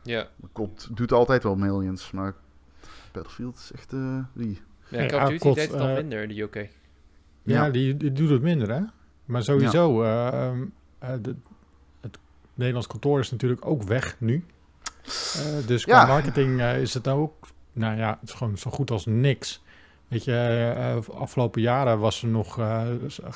Ja. 0.03 0.29
COD 0.53 0.89
doet 0.97 1.13
altijd 1.13 1.43
wel 1.43 1.57
millions, 1.57 2.11
maar 2.11 2.35
Battlefield 3.13 3.57
is 3.57 3.73
echt, 3.73 3.93
uh, 3.93 4.25
wie? 4.33 4.61
Ja, 4.89 5.07
Call 5.07 5.23
of 5.23 5.29
Duty 5.29 5.53
deed 5.53 5.71
het 5.71 5.81
al 5.81 5.89
uh, 5.89 5.95
minder 5.95 6.23
in 6.23 6.29
de 6.29 6.43
UK. 6.43 6.55
Ja, 6.55 7.65
ja. 7.65 7.71
Die, 7.71 7.97
die, 7.97 8.13
doet 8.13 8.31
het 8.31 8.43
minder 8.43 8.71
hè. 8.71 8.83
Maar 9.25 9.43
sowieso, 9.43 10.05
ja. 10.05 10.53
uh, 10.53 11.13
de, 11.21 11.37
Nederlands 12.61 12.89
kantoor 12.89 13.21
is 13.21 13.31
natuurlijk 13.31 13.67
ook 13.67 13.83
weg 13.83 14.17
nu. 14.19 14.45
Uh, 15.07 15.67
dus 15.67 15.85
qua 15.85 16.07
marketing 16.07 16.61
uh, 16.61 16.81
is 16.81 16.95
het 16.95 17.09
ook, 17.09 17.49
nou 17.73 17.97
ja, 17.97 18.19
het 18.21 18.29
is 18.29 18.35
gewoon 18.35 18.59
zo 18.59 18.71
goed 18.71 18.91
als 18.91 19.07
niks. 19.07 19.63
Weet 20.09 20.25
je, 20.25 20.75
uh, 20.77 21.17
afgelopen 21.17 21.61
jaren 21.61 21.99
was 21.99 22.23
er 22.23 22.29
nog, 22.29 22.57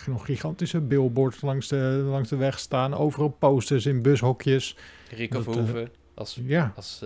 nog 0.07 0.25
gigantische 0.25 0.81
billboards 0.81 1.41
langs 1.41 1.69
de, 1.69 2.05
langs 2.07 2.29
de 2.29 2.37
weg 2.37 2.59
staan. 2.59 2.95
Overal 2.95 3.29
posters 3.29 3.87
in 3.87 4.03
bushokjes. 4.03 4.77
Rico 5.11 5.43
Verhoeven 5.43 5.91
als, 6.15 6.41
ja. 6.45 6.73
als 6.77 7.05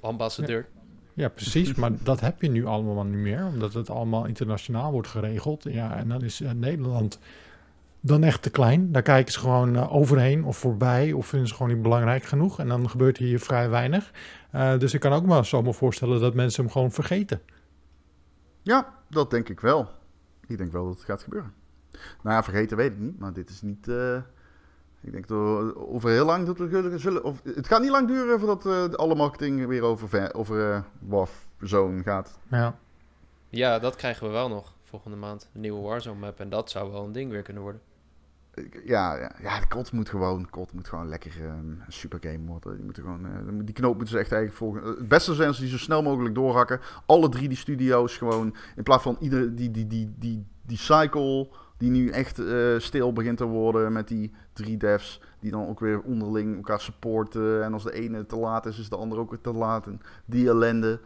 ambassadeur. 0.00 0.66
Ja. 0.74 0.80
Ja, 1.14 1.28
precies. 1.28 1.74
maar 1.80 1.90
dat 2.02 2.20
heb 2.20 2.42
je 2.42 2.50
nu 2.50 2.66
allemaal 2.66 3.04
niet 3.04 3.20
meer, 3.20 3.46
omdat 3.46 3.74
het 3.74 3.90
allemaal 3.90 4.24
internationaal 4.24 4.92
wordt 4.92 5.08
geregeld. 5.08 5.64
Ja, 5.68 5.96
en 5.96 6.08
dan 6.08 6.22
is 6.22 6.42
Nederland 6.54 7.18
dan 8.04 8.22
echt 8.22 8.42
te 8.42 8.50
klein. 8.50 8.92
Daar 8.92 9.02
kijken 9.02 9.32
ze 9.32 9.38
gewoon 9.38 9.76
uh, 9.76 9.94
overheen 9.94 10.44
of 10.44 10.56
voorbij 10.56 11.12
of 11.12 11.26
vinden 11.26 11.48
ze 11.48 11.54
gewoon 11.54 11.72
niet 11.72 11.82
belangrijk 11.82 12.24
genoeg. 12.24 12.58
En 12.58 12.68
dan 12.68 12.90
gebeurt 12.90 13.16
hier 13.16 13.40
vrij 13.40 13.70
weinig. 13.70 14.10
Uh, 14.54 14.78
dus 14.78 14.94
ik 14.94 15.00
kan 15.00 15.12
ook 15.12 15.26
maar 15.26 15.44
zomaar 15.44 15.74
voorstellen 15.74 16.20
dat 16.20 16.34
mensen 16.34 16.62
hem 16.62 16.72
gewoon 16.72 16.92
vergeten. 16.92 17.40
Ja, 18.62 18.94
dat 19.08 19.30
denk 19.30 19.48
ik 19.48 19.60
wel. 19.60 19.88
Ik 20.46 20.58
denk 20.58 20.72
wel 20.72 20.84
dat 20.84 20.94
het 20.94 21.04
gaat 21.04 21.22
gebeuren. 21.22 21.54
Nou 21.92 22.36
ja, 22.36 22.42
vergeten 22.42 22.76
weet 22.76 22.92
ik 22.92 22.98
niet, 22.98 23.18
maar 23.18 23.32
dit 23.32 23.50
is 23.50 23.62
niet... 23.62 23.88
Uh, 23.88 24.16
ik 25.00 25.12
denk 25.12 25.28
dat 25.28 25.76
over 25.76 26.10
heel 26.10 26.24
lang 26.24 26.46
dat 26.46 26.58
we 26.58 26.98
zullen... 26.98 27.24
Of, 27.24 27.40
het 27.42 27.66
gaat 27.66 27.80
niet 27.80 27.90
lang 27.90 28.08
duren 28.08 28.40
voordat 28.40 28.96
alle 28.96 29.14
marketing 29.14 29.66
weer 29.66 29.82
over, 29.82 30.34
over 30.34 30.84
Warzone 30.98 32.02
gaat. 32.02 32.38
Ja. 32.50 32.78
ja, 33.48 33.78
dat 33.78 33.96
krijgen 33.96 34.26
we 34.26 34.32
wel 34.32 34.48
nog 34.48 34.74
volgende 34.82 35.16
maand. 35.16 35.50
Een 35.54 35.60
nieuwe 35.60 35.80
Warzone 35.80 36.18
map. 36.18 36.40
En 36.40 36.48
dat 36.48 36.70
zou 36.70 36.92
wel 36.92 37.04
een 37.04 37.12
ding 37.12 37.30
weer 37.30 37.42
kunnen 37.42 37.62
worden 37.62 37.80
ja, 38.84 39.32
ja, 39.40 39.60
de 39.60 39.68
kot 39.68 39.92
moet 39.92 40.08
gewoon, 40.08 40.50
kot 40.50 40.72
moet 40.72 40.88
gewoon 40.88 41.08
lekker 41.08 41.36
uh, 41.40 41.44
een 41.44 41.82
super 41.88 42.18
game 42.20 42.46
worden. 42.46 42.76
Die, 42.76 42.84
moeten 42.84 43.02
gewoon, 43.02 43.26
uh, 43.26 43.60
die 43.64 43.74
knoop 43.74 43.96
moeten 43.96 44.14
ze 44.14 44.18
echt 44.18 44.32
eigenlijk 44.32 44.62
volgen. 44.62 44.82
Het 44.82 45.08
beste 45.08 45.34
zijn 45.34 45.48
als 45.48 45.58
die 45.58 45.68
zo 45.68 45.78
snel 45.78 46.02
mogelijk 46.02 46.34
doorhakken. 46.34 46.80
Alle 47.06 47.28
drie 47.28 47.48
die 47.48 47.56
studio's 47.56 48.16
gewoon, 48.16 48.54
in 48.76 48.82
plaats 48.82 49.02
van 49.02 49.16
iedere, 49.20 49.54
die, 49.54 49.70
die, 49.70 49.86
die, 49.86 50.14
die, 50.18 50.46
die 50.62 50.76
cycle 50.76 51.48
die 51.76 51.90
nu 51.90 52.08
echt 52.08 52.38
uh, 52.38 52.78
stil 52.78 53.12
begint 53.12 53.36
te 53.36 53.44
worden 53.44 53.92
met 53.92 54.08
die 54.08 54.32
drie 54.52 54.76
devs. 54.76 55.20
Die 55.40 55.50
dan 55.50 55.68
ook 55.68 55.80
weer 55.80 56.00
onderling 56.00 56.56
elkaar 56.56 56.80
supporten. 56.80 57.64
En 57.64 57.72
als 57.72 57.82
de 57.82 57.92
ene 57.92 58.26
te 58.26 58.36
laat 58.36 58.66
is, 58.66 58.78
is 58.78 58.88
de 58.88 58.96
andere 58.96 59.20
ook 59.20 59.30
weer 59.30 59.40
te 59.40 59.52
laat. 59.52 59.86
En 59.86 60.00
die 60.24 60.48
ellende. 60.48 61.00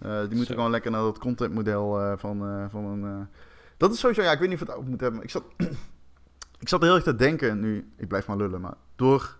die 0.00 0.36
moeten 0.36 0.54
gewoon 0.54 0.70
lekker 0.70 0.90
naar 0.90 1.00
dat 1.00 1.18
contentmodel 1.18 2.16
van, 2.16 2.68
van 2.70 2.84
een... 2.84 3.28
dat 3.76 3.92
is 3.92 3.98
sowieso, 3.98 4.22
ja, 4.22 4.32
ik 4.32 4.38
weet 4.38 4.48
niet 4.48 4.60
of 4.60 4.68
het 4.68 4.76
ook 4.76 4.86
moet 4.86 5.00
hebben. 5.00 5.22
Ik 5.22 5.30
zat... 5.30 5.44
Ik 6.62 6.68
zat 6.68 6.82
heel 6.82 6.94
erg 6.94 7.02
te 7.02 7.16
denken 7.16 7.60
nu. 7.60 7.92
Ik 7.96 8.08
blijf 8.08 8.26
maar 8.26 8.36
lullen, 8.36 8.60
maar 8.60 8.74
door. 8.96 9.36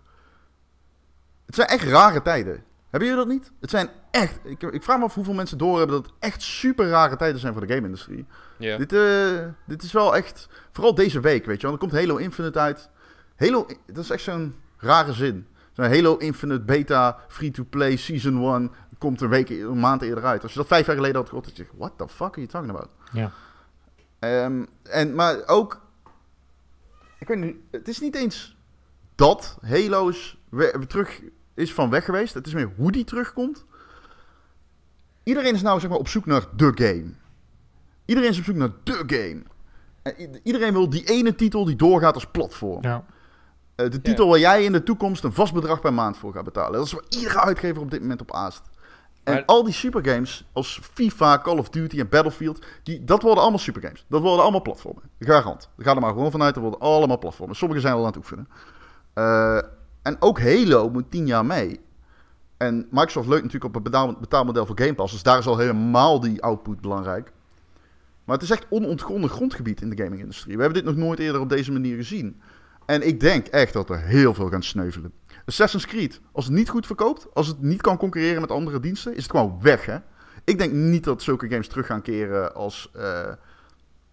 Het 1.45 1.55
zijn 1.55 1.67
echt 1.67 1.83
rare 1.83 2.21
tijden. 2.21 2.63
Hebben 2.89 3.09
jullie 3.09 3.25
dat 3.25 3.33
niet? 3.33 3.51
Het 3.59 3.69
zijn 3.69 3.89
echt. 4.11 4.39
Ik, 4.43 4.61
ik 4.61 4.83
vraag 4.83 4.97
me 4.97 5.03
af 5.03 5.13
hoeveel 5.13 5.33
mensen 5.33 5.57
doorhebben 5.57 5.95
dat 5.95 6.05
het 6.05 6.15
echt 6.19 6.41
super 6.41 6.87
rare 6.87 7.15
tijden 7.15 7.39
zijn 7.39 7.53
voor 7.53 7.67
de 7.67 7.73
game-industrie. 7.73 8.25
Yeah. 8.57 8.77
Dit, 8.77 8.93
uh, 8.93 9.47
dit 9.65 9.83
is 9.83 9.91
wel 9.91 10.15
echt. 10.15 10.49
Vooral 10.71 10.95
deze 10.95 11.19
week, 11.19 11.45
weet 11.45 11.55
je 11.55 11.61
wel. 11.61 11.71
Er 11.71 11.79
komt 11.79 11.91
Halo 11.91 12.15
Infinite 12.15 12.59
uit. 12.59 12.89
Halo. 13.35 13.67
Dat 13.85 14.03
is 14.03 14.09
echt 14.09 14.23
zo'n 14.23 14.55
rare 14.77 15.13
zin. 15.13 15.47
Zo'n 15.71 15.85
Halo 15.85 16.17
Infinite 16.17 16.63
Beta 16.63 17.19
Free-to-Play 17.27 17.95
Season 17.95 18.53
1 18.53 18.71
komt 18.97 19.21
een 19.21 19.29
week, 19.29 19.49
een 19.49 19.79
maand 19.79 20.01
eerder 20.01 20.25
uit. 20.25 20.43
Als 20.43 20.51
je 20.51 20.57
dat 20.57 20.67
vijf 20.67 20.85
jaar 20.85 20.95
geleden 20.95 21.15
had 21.15 21.27
gehoord, 21.27 21.45
dan 21.45 21.65
je 21.65 21.77
what 21.77 21.97
the 21.97 22.07
fuck 22.07 22.37
are 22.37 22.41
you 22.41 22.47
talking 22.47 22.71
about? 22.71 22.89
Ja. 23.11 23.31
Um, 24.45 24.67
en, 24.83 25.15
maar 25.15 25.47
ook 25.47 25.81
ik 27.23 27.29
weet 27.29 27.37
niet, 27.37 27.55
het 27.71 27.87
is 27.87 27.99
niet 27.99 28.15
eens 28.15 28.57
dat 29.15 29.57
Halo's 29.61 30.37
terug 30.87 31.21
is 31.53 31.73
van 31.73 31.89
weg 31.89 32.05
geweest. 32.05 32.33
Het 32.33 32.47
is 32.47 32.53
meer 32.53 32.71
hoe 32.75 32.91
die 32.91 33.03
terugkomt. 33.03 33.65
Iedereen 35.23 35.53
is 35.53 35.61
nou 35.61 35.79
zeg 35.79 35.89
maar 35.89 35.99
op 35.99 36.07
zoek 36.07 36.25
naar 36.25 36.45
de 36.55 36.71
game. 36.75 37.13
Iedereen 38.05 38.29
is 38.29 38.37
op 38.37 38.43
zoek 38.43 38.55
naar 38.55 38.71
de 38.83 39.03
game. 39.07 39.43
En 40.01 40.39
iedereen 40.43 40.73
wil 40.73 40.89
die 40.89 41.03
ene 41.03 41.35
titel 41.35 41.65
die 41.65 41.75
doorgaat 41.75 42.13
als 42.13 42.27
platform. 42.27 42.83
Ja. 42.83 43.05
Uh, 43.75 43.89
de 43.89 44.01
titel 44.01 44.27
waar 44.27 44.39
jij 44.39 44.63
in 44.63 44.71
de 44.71 44.83
toekomst 44.83 45.23
een 45.23 45.33
vast 45.33 45.53
bedrag 45.53 45.81
per 45.81 45.93
maand 45.93 46.17
voor 46.17 46.33
gaat 46.33 46.43
betalen. 46.43 46.71
Dat 46.71 46.85
is 46.85 46.91
waar 46.91 47.05
iedere 47.09 47.39
uitgever 47.39 47.81
op 47.81 47.91
dit 47.91 48.01
moment 48.01 48.21
op 48.21 48.33
aast. 48.33 48.61
En 49.23 49.45
al 49.45 49.63
die 49.63 49.73
supergames 49.73 50.45
als 50.51 50.79
FIFA, 50.93 51.37
Call 51.37 51.57
of 51.57 51.69
Duty 51.69 51.99
en 51.99 52.09
Battlefield, 52.09 52.65
die, 52.83 53.03
dat 53.03 53.21
worden 53.21 53.41
allemaal 53.41 53.59
supergames. 53.59 54.05
Dat 54.07 54.21
worden 54.21 54.41
allemaal 54.41 54.61
platformen. 54.61 55.03
Garant. 55.19 55.69
Ga 55.77 55.95
er 55.95 56.01
maar 56.01 56.13
gewoon 56.13 56.31
vanuit, 56.31 56.53
dat 56.53 56.63
worden 56.63 56.81
allemaal 56.81 57.17
platformen. 57.17 57.55
Sommige 57.55 57.81
zijn 57.81 57.93
al 57.93 57.99
aan 57.99 58.05
het 58.05 58.17
oefenen. 58.17 58.47
Uh, 59.15 59.61
en 60.01 60.15
ook 60.19 60.41
Halo 60.41 60.89
moet 60.89 61.11
tien 61.11 61.27
jaar 61.27 61.45
mee. 61.45 61.79
En 62.57 62.87
Microsoft 62.91 63.27
leunt 63.27 63.43
natuurlijk 63.43 63.75
op 63.75 63.83
het 63.83 64.19
betaalmodel 64.19 64.65
voor 64.65 64.79
Game 64.79 64.93
Pass. 64.93 65.13
Dus 65.13 65.23
daar 65.23 65.37
is 65.37 65.47
al 65.47 65.57
helemaal 65.57 66.19
die 66.19 66.41
output 66.41 66.81
belangrijk. 66.81 67.31
Maar 68.23 68.35
het 68.35 68.43
is 68.43 68.51
echt 68.51 68.65
onontgonnen 68.69 69.29
grondgebied 69.29 69.81
in 69.81 69.89
de 69.89 70.03
gaming-industrie. 70.03 70.55
We 70.55 70.61
hebben 70.63 70.83
dit 70.83 70.95
nog 70.95 71.05
nooit 71.05 71.19
eerder 71.19 71.41
op 71.41 71.49
deze 71.49 71.71
manier 71.71 71.95
gezien. 71.95 72.41
En 72.85 73.07
ik 73.07 73.19
denk 73.19 73.47
echt 73.47 73.73
dat 73.73 73.89
er 73.89 74.01
heel 74.01 74.33
veel 74.33 74.49
gaan 74.49 74.63
sneuvelen. 74.63 75.13
Assassin's 75.45 75.85
Creed, 75.85 76.21
als 76.31 76.45
het 76.45 76.53
niet 76.53 76.69
goed 76.69 76.85
verkoopt, 76.85 77.27
als 77.33 77.47
het 77.47 77.61
niet 77.61 77.81
kan 77.81 77.97
concurreren 77.97 78.41
met 78.41 78.51
andere 78.51 78.79
diensten, 78.79 79.15
is 79.15 79.23
het 79.23 79.31
gewoon 79.31 79.59
weg, 79.61 79.85
hè? 79.85 79.97
Ik 80.43 80.57
denk 80.57 80.73
niet 80.73 81.03
dat 81.03 81.21
zulke 81.21 81.49
games 81.49 81.67
terug 81.67 81.85
gaan 81.85 82.01
keren 82.01 82.55
als, 82.55 82.91
uh, 82.95 83.33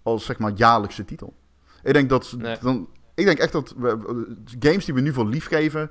als 0.02 0.24
zeg 0.24 0.38
maar 0.38 0.52
jaarlijkse 0.54 1.04
titel. 1.04 1.34
Ik 1.82 1.92
denk 1.92 2.08
dat 2.08 2.36
dan, 2.60 2.88
ik 3.14 3.24
denk 3.24 3.38
echt 3.38 3.52
dat 3.52 3.74
we, 3.76 4.36
games 4.58 4.84
die 4.84 4.94
we 4.94 5.00
nu 5.00 5.12
voor 5.12 5.26
lief 5.26 5.46
geven, 5.46 5.90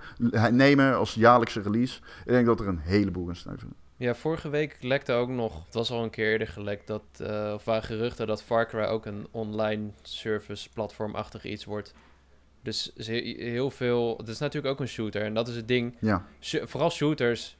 nemen 0.51 0.97
als 0.97 1.13
jaarlijkse 1.13 1.61
release, 1.61 1.99
ik 2.25 2.31
denk 2.31 2.45
dat 2.45 2.59
er 2.59 2.67
een 2.67 2.79
heleboel 2.79 3.25
gaan 3.25 3.35
sneuvelen. 3.35 3.73
Ja, 3.95 4.15
vorige 4.15 4.49
week 4.49 4.77
lekte 4.79 5.13
ook 5.13 5.29
nog, 5.29 5.65
het 5.65 5.73
was 5.73 5.91
al 5.91 6.03
een 6.03 6.09
keer 6.09 6.31
eerder 6.31 6.47
gelekt, 6.47 6.87
dat, 6.87 7.03
uh, 7.21 7.51
of 7.53 7.65
waren 7.65 7.83
geruchten 7.83 8.27
dat 8.27 8.43
Far 8.43 8.67
Cry 8.67 8.83
ook 8.83 9.05
een 9.05 9.27
online 9.31 9.89
service 10.01 10.69
platformachtig 10.69 11.43
iets 11.43 11.65
wordt. 11.65 11.93
Dus 12.61 12.91
heel 12.95 13.69
veel. 13.69 14.17
Het 14.17 14.27
is 14.27 14.39
natuurlijk 14.39 14.73
ook 14.73 14.79
een 14.79 14.87
shooter. 14.87 15.21
En 15.21 15.33
dat 15.33 15.47
is 15.47 15.55
het 15.55 15.67
ding. 15.67 15.95
Ja. 15.99 16.25
vooral 16.39 16.89
shooters. 16.89 17.57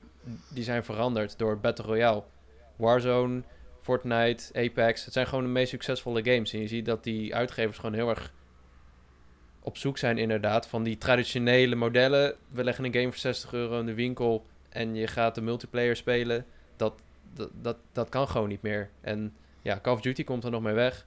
Die 0.54 0.64
zijn 0.64 0.84
veranderd 0.84 1.38
door 1.38 1.60
Battle 1.60 1.86
Royale. 1.86 2.24
Warzone, 2.76 3.44
Fortnite, 3.82 4.54
Apex. 4.54 5.06
Het 5.06 5.14
zijn 5.14 5.28
gewoon 5.28 5.44
de 5.44 5.50
meest 5.50 5.70
succesvolle 5.70 6.24
games. 6.24 6.54
En 6.54 6.60
je 6.60 6.68
ziet 6.68 6.86
dat 6.86 7.04
die 7.04 7.36
uitgevers 7.36 7.78
gewoon 7.78 7.94
heel 7.96 8.10
erg 8.10 8.34
op 9.60 9.78
zoek 9.78 9.98
zijn, 9.98 10.18
inderdaad. 10.18 10.68
Van 10.68 10.84
die 10.84 10.98
traditionele 10.98 11.76
modellen. 11.76 12.36
We 12.52 12.64
leggen 12.64 12.86
een 12.86 12.94
game 12.94 13.08
voor 13.08 13.18
60 13.18 13.54
euro 13.54 13.80
in 13.80 13.86
de 13.86 13.94
winkel. 13.94 14.46
En 14.70 14.96
je 14.96 15.08
gaat 15.08 15.36
de 15.36 15.42
multiplayer 15.42 15.96
spelen. 15.96 16.46
Dat, 16.76 16.94
dat, 17.34 17.50
dat, 17.62 17.78
dat 17.92 18.10
kan 18.10 18.28
gewoon 18.28 18.48
niet 18.48 18.62
meer. 18.62 18.90
En 19.02 19.34
ja, 19.62 19.80
Call 19.82 19.94
of 19.94 20.02
Duty 20.02 20.24
komt 20.24 20.44
er 20.44 20.52
nog 20.52 20.62
mee 20.62 20.74
weg. 20.74 21.06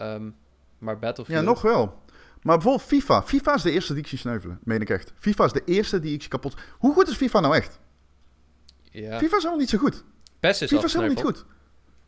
Um, 0.00 0.36
maar 0.78 0.98
Battlefield... 0.98 1.38
Ja, 1.38 1.44
nog 1.44 1.62
wel. 1.62 2.00
Maar 2.42 2.54
bijvoorbeeld 2.56 2.88
FIFA. 2.88 3.22
FIFA 3.22 3.54
is 3.54 3.62
de 3.62 3.70
eerste 3.70 3.92
die 3.92 4.02
ik 4.02 4.08
zie 4.08 4.18
sneuvelen. 4.18 4.58
Meen 4.62 4.80
ik 4.80 4.90
echt. 4.90 5.12
FIFA 5.18 5.44
is 5.44 5.52
de 5.52 5.62
eerste 5.64 6.00
die 6.00 6.14
ik 6.14 6.20
zie 6.20 6.30
kapot... 6.30 6.54
Hoe 6.78 6.92
goed 6.94 7.08
is 7.08 7.16
FIFA 7.16 7.40
nou 7.40 7.56
echt? 7.56 7.78
Ja. 8.82 9.18
FIFA 9.18 9.36
is 9.36 9.42
helemaal 9.42 9.58
niet 9.58 9.68
zo 9.68 9.78
goed. 9.78 10.04
PES 10.40 10.62
is 10.62 10.68
FIFA 10.70 10.84
is 10.84 10.92
helemaal 10.92 11.14
niet 11.14 11.24
goed. 11.24 11.44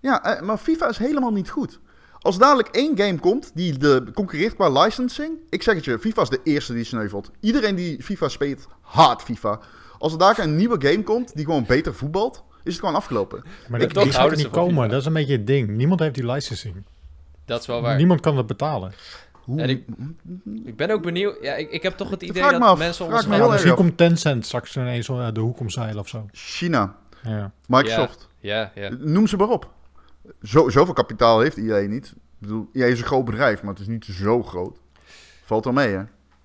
Ja, 0.01 0.25
eh, 0.25 0.43
maar 0.43 0.59
FIFA 0.59 0.89
is 0.89 0.99
helemaal 0.99 1.33
niet 1.33 1.51
goed. 1.51 1.81
Als 2.19 2.39
dadelijk 2.39 2.69
één 2.69 2.99
game 2.99 3.19
komt 3.19 3.51
die 3.55 3.79
de 3.79 4.05
concurreert 4.15 4.55
qua 4.55 4.83
licensing... 4.83 5.39
Ik 5.49 5.63
zeg 5.63 5.75
het 5.75 5.85
je, 5.85 5.99
FIFA 5.99 6.23
is 6.23 6.29
de 6.29 6.41
eerste 6.45 6.75
die 6.75 6.85
sneuvelt. 6.85 7.31
Iedereen 7.41 7.75
die 7.75 8.03
FIFA 8.03 8.29
speelt, 8.29 8.67
haat 8.81 9.23
FIFA. 9.23 9.61
Als 9.99 10.13
er 10.13 10.19
daar 10.19 10.39
een 10.39 10.57
nieuwe 10.57 10.89
game 10.89 11.03
komt 11.03 11.35
die 11.37 11.45
gewoon 11.45 11.65
beter 11.67 11.95
voetbalt... 11.95 12.45
is 12.65 12.73
het 12.73 12.81
gewoon 12.81 12.95
afgelopen. 12.95 13.43
Maar 13.69 13.81
Ik- 13.81 13.95
dat, 13.95 14.03
die 14.03 14.13
gaat 14.13 14.31
er 14.31 14.37
niet 14.37 14.51
komen. 14.51 14.75
FIFA. 14.75 14.89
Dat 14.89 15.01
is 15.01 15.07
een 15.07 15.13
beetje 15.13 15.37
het 15.37 15.47
ding. 15.47 15.69
Niemand 15.69 16.01
heeft 16.01 16.15
die 16.15 16.27
licensing. 16.27 16.85
Dat 17.45 17.61
is 17.61 17.67
wel 17.67 17.81
waar. 17.83 17.97
Niemand 17.97 18.21
kan 18.21 18.35
dat 18.35 18.47
betalen. 18.47 18.93
Hoe, 19.49 19.61
En 19.61 19.69
ik- 19.69 19.85
Ik 20.65 20.77
ben 20.77 20.91
ook 20.91 21.03
benieuwd. 21.03 21.37
Ja, 21.43 21.55
ik, 21.55 21.71
ik 21.71 21.83
heb 21.83 21.97
toch 21.97 22.11
het 22.11 22.23
idee 22.23 22.43
dat 22.43 22.61
af, 22.63 22.79
mensen 22.79 23.07
vraag 23.07 23.29
me 23.29 23.49
misschien 23.49 23.75
komt 23.75 23.97
Tencent 23.97 24.47
straks 24.47 24.77
ineens 24.77 25.11
uit 25.11 25.35
de 25.35 25.41
hoek 25.41 25.61
omzeilen 25.61 25.99
of 25.99 26.09
zo. 26.09 26.27
China, 26.33 26.97
Ja. 27.23 27.53
Microsoft, 27.67 28.29
Ja, 28.39 28.73
ja. 28.75 28.89
noem 28.99 29.27
ze 29.27 29.37
maar 29.37 29.49
op. 29.49 29.71
Zo, 30.43 30.69
zoveel 30.69 30.95
kapitaal 30.95 31.41
heeft 31.41 31.57
EA 31.57 31.87
niet. 31.89 32.07
Ik 32.07 32.15
bedoel, 32.39 32.69
EA 32.73 32.87
is 32.87 32.99
een 33.01 33.07
groot 33.07 33.25
bedrijf, 33.25 33.63
maar 33.63 33.73
het 33.73 33.81
is 33.83 33.87
niet 33.87 34.05
zo 34.05 34.43
groot. 34.43 34.79
Valt 35.45 35.65
wel 35.65 35.73
mee, 35.73 35.89
hè? 35.95 36.03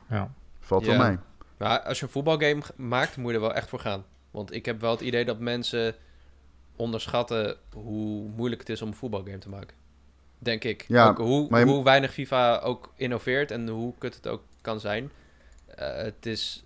Ja. 0.10 0.34
Valt 0.60 0.86
Ja. 0.86 0.98
wel 0.98 1.08
mee. 1.08 1.18
Maar 1.58 1.80
als 1.82 2.00
je 2.00 2.06
een 2.06 2.12
voetbalgame 2.12 2.62
maakt, 2.76 3.18
moet 3.18 3.30
je 3.30 3.36
er 3.36 3.42
wel 3.42 3.54
echt 3.54 3.70
voor 3.70 3.80
gaan. 3.80 4.04
Want 4.32 4.54
ik 4.54 4.66
heb 4.66 4.82
wel 4.82 4.92
het 4.92 5.02
idee 5.02 5.26
dat 5.26 5.40
mensen 5.40 5.96
onderschatten 6.76 7.56
hoe 7.74 8.30
moeilijk 8.36 8.62
het 8.62 8.70
is 8.70 8.82
om 8.82 8.88
een 8.88 8.94
voetbalgame 8.96 9.38
te 9.38 9.50
maken. 9.50 9.76
Denk 10.44 10.64
ik. 10.64 10.86
Ja, 10.88 11.08
ook 11.08 11.18
hoe, 11.18 11.50
maar 11.50 11.60
je- 11.60 11.66
hoe 11.66 11.84
weinig 11.84 12.12
FIFA 12.14 12.60
ook 12.60 12.92
innoveert 12.96 13.52
en 13.52 13.68
hoe 13.68 13.94
kut 13.98 14.16
het 14.16 14.28
ook 14.28 14.42
kan 14.62 14.80
zijn. 14.80 15.12
Eh, 15.68 15.96
het 15.96 16.26
is... 16.26 16.64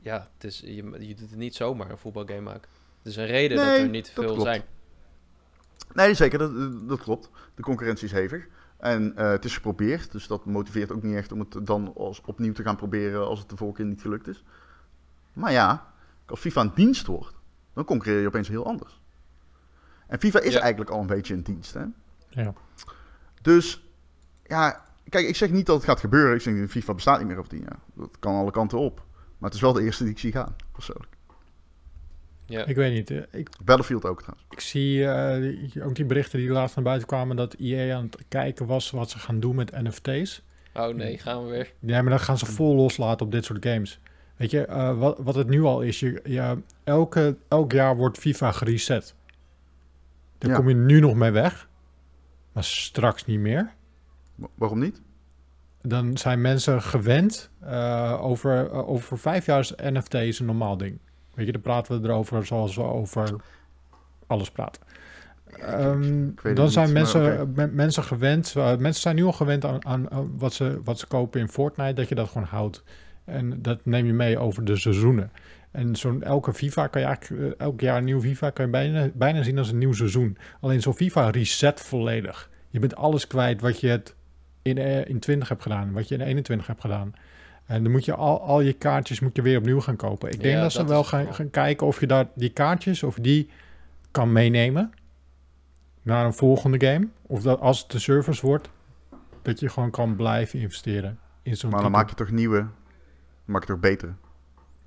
Ja, 0.00 0.28
het 0.34 0.44
is, 0.44 0.60
je, 0.60 0.74
je 1.06 1.14
doet 1.14 1.30
het 1.30 1.36
niet 1.38 1.54
zomaar 1.54 1.90
een 1.90 1.98
voetbalgame 1.98 2.40
maken. 2.40 2.68
Er 3.02 3.10
is 3.10 3.16
een 3.16 3.26
reden 3.26 3.56
dat 3.56 3.66
er 3.66 3.88
niet 3.88 4.10
veel 4.10 4.24
klopt. 4.24 4.42
zijn. 4.42 4.62
Nee, 5.92 6.14
zeker, 6.14 6.38
dat, 6.38 6.52
dat 6.88 7.00
klopt. 7.00 7.30
De 7.54 7.62
concurrentie 7.62 8.06
is 8.06 8.12
hevig. 8.12 8.46
En 8.76 9.16
eh, 9.16 9.28
het 9.30 9.44
is 9.44 9.54
geprobeerd, 9.54 10.12
dus 10.12 10.26
dat 10.26 10.44
motiveert 10.44 10.92
ook 10.92 11.02
niet 11.02 11.16
echt 11.16 11.32
om 11.32 11.38
het 11.38 11.56
dan 11.66 11.92
als, 11.96 12.20
opnieuw 12.24 12.52
te 12.52 12.62
gaan 12.62 12.76
proberen 12.76 13.26
als 13.26 13.38
het 13.38 13.48
de 13.48 13.56
vorige 13.56 13.76
keer 13.76 13.86
niet 13.86 14.00
gelukt 14.00 14.28
is. 14.28 14.42
Maar 15.32 15.52
ja, 15.52 15.92
als 16.26 16.40
FIFA 16.40 16.60
een 16.60 16.72
dienst 16.74 17.06
wordt, 17.06 17.34
dan 17.74 17.84
concurreer 17.84 18.20
je 18.20 18.26
opeens 18.26 18.48
heel 18.48 18.66
anders. 18.66 19.00
En 20.06 20.20
FIFA 20.20 20.40
is 20.40 20.52
Ja. 20.54 20.60
eigenlijk 20.60 20.90
al 20.90 21.00
een 21.00 21.06
beetje 21.06 21.34
een 21.34 21.42
dienst, 21.42 21.74
hè? 21.74 21.84
Ja. 22.28 22.52
Dus, 23.44 23.82
ja, 24.46 24.84
kijk, 25.08 25.26
ik 25.28 25.36
zeg 25.36 25.50
niet 25.50 25.66
dat 25.66 25.76
het 25.76 25.84
gaat 25.84 26.00
gebeuren. 26.00 26.34
Ik 26.34 26.40
zeg 26.40 26.54
niet, 26.54 26.70
FIFA 26.70 26.94
bestaat 26.94 27.18
niet 27.18 27.28
meer 27.28 27.36
over 27.38 27.50
tien 27.50 27.60
jaar. 27.60 27.78
Dat 27.94 28.16
kan 28.18 28.34
alle 28.34 28.50
kanten 28.50 28.78
op. 28.78 28.96
Maar 29.38 29.48
het 29.50 29.54
is 29.54 29.60
wel 29.60 29.72
de 29.72 29.82
eerste 29.82 30.02
die 30.04 30.12
ik 30.12 30.18
zie 30.18 30.32
gaan, 30.32 30.56
persoonlijk. 30.72 31.12
Ja. 32.46 32.64
Ik 32.64 32.76
weet 32.76 32.92
niet. 32.92 33.10
eh, 33.10 33.40
Ik, 33.40 33.48
Battlefield 33.64 34.04
ook 34.04 34.18
trouwens. 34.22 34.46
ik 34.50 34.60
zie 34.60 35.06
eh, 35.06 35.40
die- 35.40 35.82
ook 35.82 35.94
die 35.94 36.04
berichten 36.04 36.38
die 36.38 36.48
laatst 36.50 36.76
naar 36.76 36.84
buiten 36.84 37.06
kwamen 37.08 37.36
dat 37.36 37.54
EA 37.58 37.96
aan 37.96 38.04
het 38.04 38.24
kijken 38.28 38.66
was 38.66 38.90
wat 38.90 39.10
ze 39.10 39.18
gaan 39.18 39.40
doen 39.40 39.54
met 39.56 39.70
NFT's. 39.82 40.42
Oh 40.74 40.94
nee, 40.94 41.18
gaan 41.18 41.44
we 41.44 41.50
weer. 41.50 41.72
Ja, 41.78 42.00
maar 42.02 42.10
dan 42.10 42.20
gaan 42.20 42.38
ze 42.38 42.46
vol 42.46 42.74
loslaten 42.74 43.26
op 43.26 43.32
dit 43.32 43.44
soort 43.44 43.66
games. 43.66 44.00
Weet 44.36 44.50
je, 44.50 44.64
eh, 44.66 44.98
wat, 44.98 45.18
wat 45.18 45.34
het 45.34 45.48
nu 45.48 45.62
al 45.62 45.80
is, 45.82 46.00
je, 46.00 46.20
je, 46.24 46.58
elke, 46.84 47.36
elk 47.48 47.72
jaar 47.72 47.96
wordt 47.96 48.18
FIFA 48.18 48.52
gereset. 48.52 49.14
Daar 50.38 50.50
Ja. 50.50 50.56
kom 50.56 50.68
je 50.68 50.74
nu 50.74 51.00
nog 51.00 51.14
mee 51.14 51.30
weg, 51.30 51.68
maar 52.54 52.64
straks 52.64 53.26
niet 53.26 53.38
meer. 53.40 53.72
Wa- 54.34 54.48
waarom 54.54 54.78
niet? 54.78 55.02
Dan 55.82 56.16
zijn 56.18 56.40
mensen 56.40 56.82
gewend. 56.82 57.50
eh, 57.60 58.18
over, 58.22 58.70
eh, 58.70 58.88
over 58.88 59.18
vijf 59.18 59.46
jaar 59.46 59.58
is 59.60 59.72
NFT's 59.82 60.38
een 60.38 60.46
normaal 60.46 60.76
ding. 60.76 60.98
Weet 61.34 61.46
je, 61.46 61.52
dan 61.52 61.60
praten 61.60 62.00
we 62.02 62.08
erover 62.08 62.46
zoals 62.46 62.76
we 62.76 62.82
over 62.82 63.36
alles 64.26 64.50
praten. 64.50 64.82
Ehm, 65.60 66.30
dan 66.54 66.70
zijn 66.70 66.92
mensen, 66.92 67.52
mensen 67.74 68.02
gewend. 68.02 68.54
eh, 68.56 68.76
mensen 68.76 69.02
zijn 69.02 69.16
nu 69.16 69.24
al 69.24 69.32
gewend 69.32 69.64
aan, 69.64 69.84
aan, 69.86 70.10
aan 70.10 70.38
wat, 70.38 70.52
ze, 70.52 70.80
wat 70.84 70.98
ze 70.98 71.06
kopen 71.06 71.40
in 71.40 71.48
Fortnite, 71.48 71.92
dat 71.92 72.08
je 72.08 72.14
dat 72.14 72.28
gewoon 72.28 72.46
houdt. 72.46 72.82
En 73.24 73.62
dat 73.62 73.84
neem 73.84 74.06
je 74.06 74.12
mee 74.12 74.38
over 74.38 74.64
de 74.64 74.76
seizoenen. 74.76 75.30
En 75.74 75.96
zo'n 75.96 76.22
elke 76.22 76.52
FIFA 76.52 76.86
kan 76.86 77.00
je 77.00 77.06
eigenlijk, 77.06 77.42
eh, 77.42 77.66
elk 77.66 77.80
jaar 77.80 77.96
een 77.96 78.04
nieuw 78.04 78.20
FIFA 78.20 78.50
kan 78.50 78.64
je 78.64 78.70
bijna, 78.70 79.10
bijna 79.14 79.42
zien 79.42 79.58
als 79.58 79.70
een 79.70 79.78
nieuw 79.78 79.92
seizoen. 79.92 80.36
Alleen 80.60 80.82
zo'n 80.82 80.94
FIFA 80.94 81.30
reset 81.30 81.80
volledig. 81.80 82.50
Je 82.68 82.78
bent 82.78 82.96
alles 82.96 83.26
kwijt 83.26 83.60
wat 83.60 83.80
je 83.80 83.88
het 83.88 84.14
in, 84.62 84.78
eh, 84.78 85.08
in 85.08 85.18
20 85.18 85.48
hebt 85.48 85.62
gedaan, 85.62 85.92
wat 85.92 86.08
je 86.08 86.14
in 86.14 86.20
21 86.20 86.66
hebt 86.66 86.80
gedaan. 86.80 87.14
En 87.66 87.82
dan 87.82 87.92
moet 87.92 88.04
je 88.04 88.14
al, 88.14 88.40
al 88.40 88.60
je 88.60 88.72
kaartjes 88.72 89.20
moet 89.20 89.36
je 89.36 89.42
weer 89.42 89.58
opnieuw 89.58 89.80
gaan 89.80 89.96
kopen. 89.96 90.30
Ik 90.30 90.40
denk 90.40 90.54
Ja, 90.54 90.60
dat 90.60 90.72
ze 90.72 90.78
dat 90.78 90.88
wel 90.88 91.04
gaan, 91.04 91.34
gaan 91.34 91.50
kijken 91.50 91.86
of 91.86 92.00
je 92.00 92.06
daar 92.06 92.26
die 92.34 92.50
kaartjes, 92.50 93.02
of 93.02 93.14
die 93.14 93.50
kan 94.10 94.32
meenemen 94.32 94.92
naar 96.02 96.24
een 96.24 96.34
volgende 96.34 96.86
game. 96.86 97.08
Of 97.22 97.42
dat 97.42 97.60
als 97.60 97.80
het 97.80 97.90
de 97.90 97.98
service 97.98 98.46
wordt, 98.46 98.70
dat 99.42 99.60
je 99.60 99.68
gewoon 99.68 99.90
kan 99.90 100.16
blijven 100.16 100.58
investeren 100.58 101.18
in 101.42 101.56
zo'n 101.56 101.70
Maar 101.70 101.82
dan 101.82 101.90
maak 101.90 102.08
je 102.08 102.14
toch 102.14 102.30
nieuwe, 102.30 102.58
dan 102.58 102.70
maak 103.44 103.60
je 103.60 103.68
toch 103.68 103.80
beter. 103.80 104.14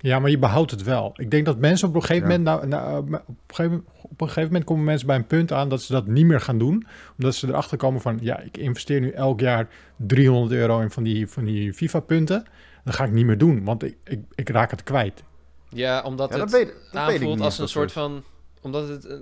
Ja, 0.00 0.18
maar 0.18 0.30
je 0.30 0.38
behoudt 0.38 0.70
het 0.70 0.82
wel. 0.82 1.12
Ik 1.16 1.30
denk 1.30 1.46
dat 1.46 1.58
mensen 1.58 1.88
op 1.88 1.94
een 1.94 2.00
gegeven 2.02 2.30
Ja. 2.30 2.36
moment, 2.38 2.68
nou, 2.68 2.68
nou, 2.68 2.98
op, 2.98 3.12
een 3.12 3.54
gegeven, 3.54 3.84
op 4.02 4.20
een 4.20 4.26
gegeven 4.26 4.44
moment 4.46 4.64
komen 4.64 4.84
mensen 4.84 5.06
bij 5.06 5.16
een 5.16 5.26
punt 5.26 5.52
aan 5.52 5.68
dat 5.68 5.82
ze 5.82 5.92
dat 5.92 6.06
niet 6.06 6.24
meer 6.26 6.40
gaan 6.40 6.58
doen. 6.58 6.86
Omdat 7.18 7.34
ze 7.34 7.48
erachter 7.48 7.76
komen 7.76 8.00
van, 8.00 8.18
ja, 8.22 8.38
ik 8.40 8.56
investeer 8.56 9.00
nu 9.00 9.10
elk 9.10 9.40
jaar 9.40 9.68
300 9.96 10.52
euro 10.52 10.80
in 10.80 10.90
van 10.90 11.02
die, 11.02 11.28
van 11.28 11.44
die 11.44 11.72
FIFA-punten. 11.74 12.44
Dat 12.84 12.94
ga 12.94 13.04
ik 13.04 13.12
niet 13.12 13.26
meer 13.26 13.38
doen, 13.38 13.64
want 13.64 13.82
ik, 13.82 13.96
ik, 14.04 14.20
ik 14.34 14.48
raak 14.48 14.70
het 14.70 14.82
kwijt. 14.82 15.22
Ja, 15.68 16.02
omdat 16.02 16.34
Ja, 16.34 16.40
het 16.40 16.50
weet, 16.50 16.66
dat 16.66 16.76
weet 16.76 16.92
ik 16.92 16.96
aanvoelt 16.98 17.34
niet. 17.36 17.44
als 17.44 17.58
een 17.58 17.68
soort 17.68 17.92
van... 17.92 18.22
Omdat 18.60 18.88
het... 18.88 19.04
eh, 19.06 19.16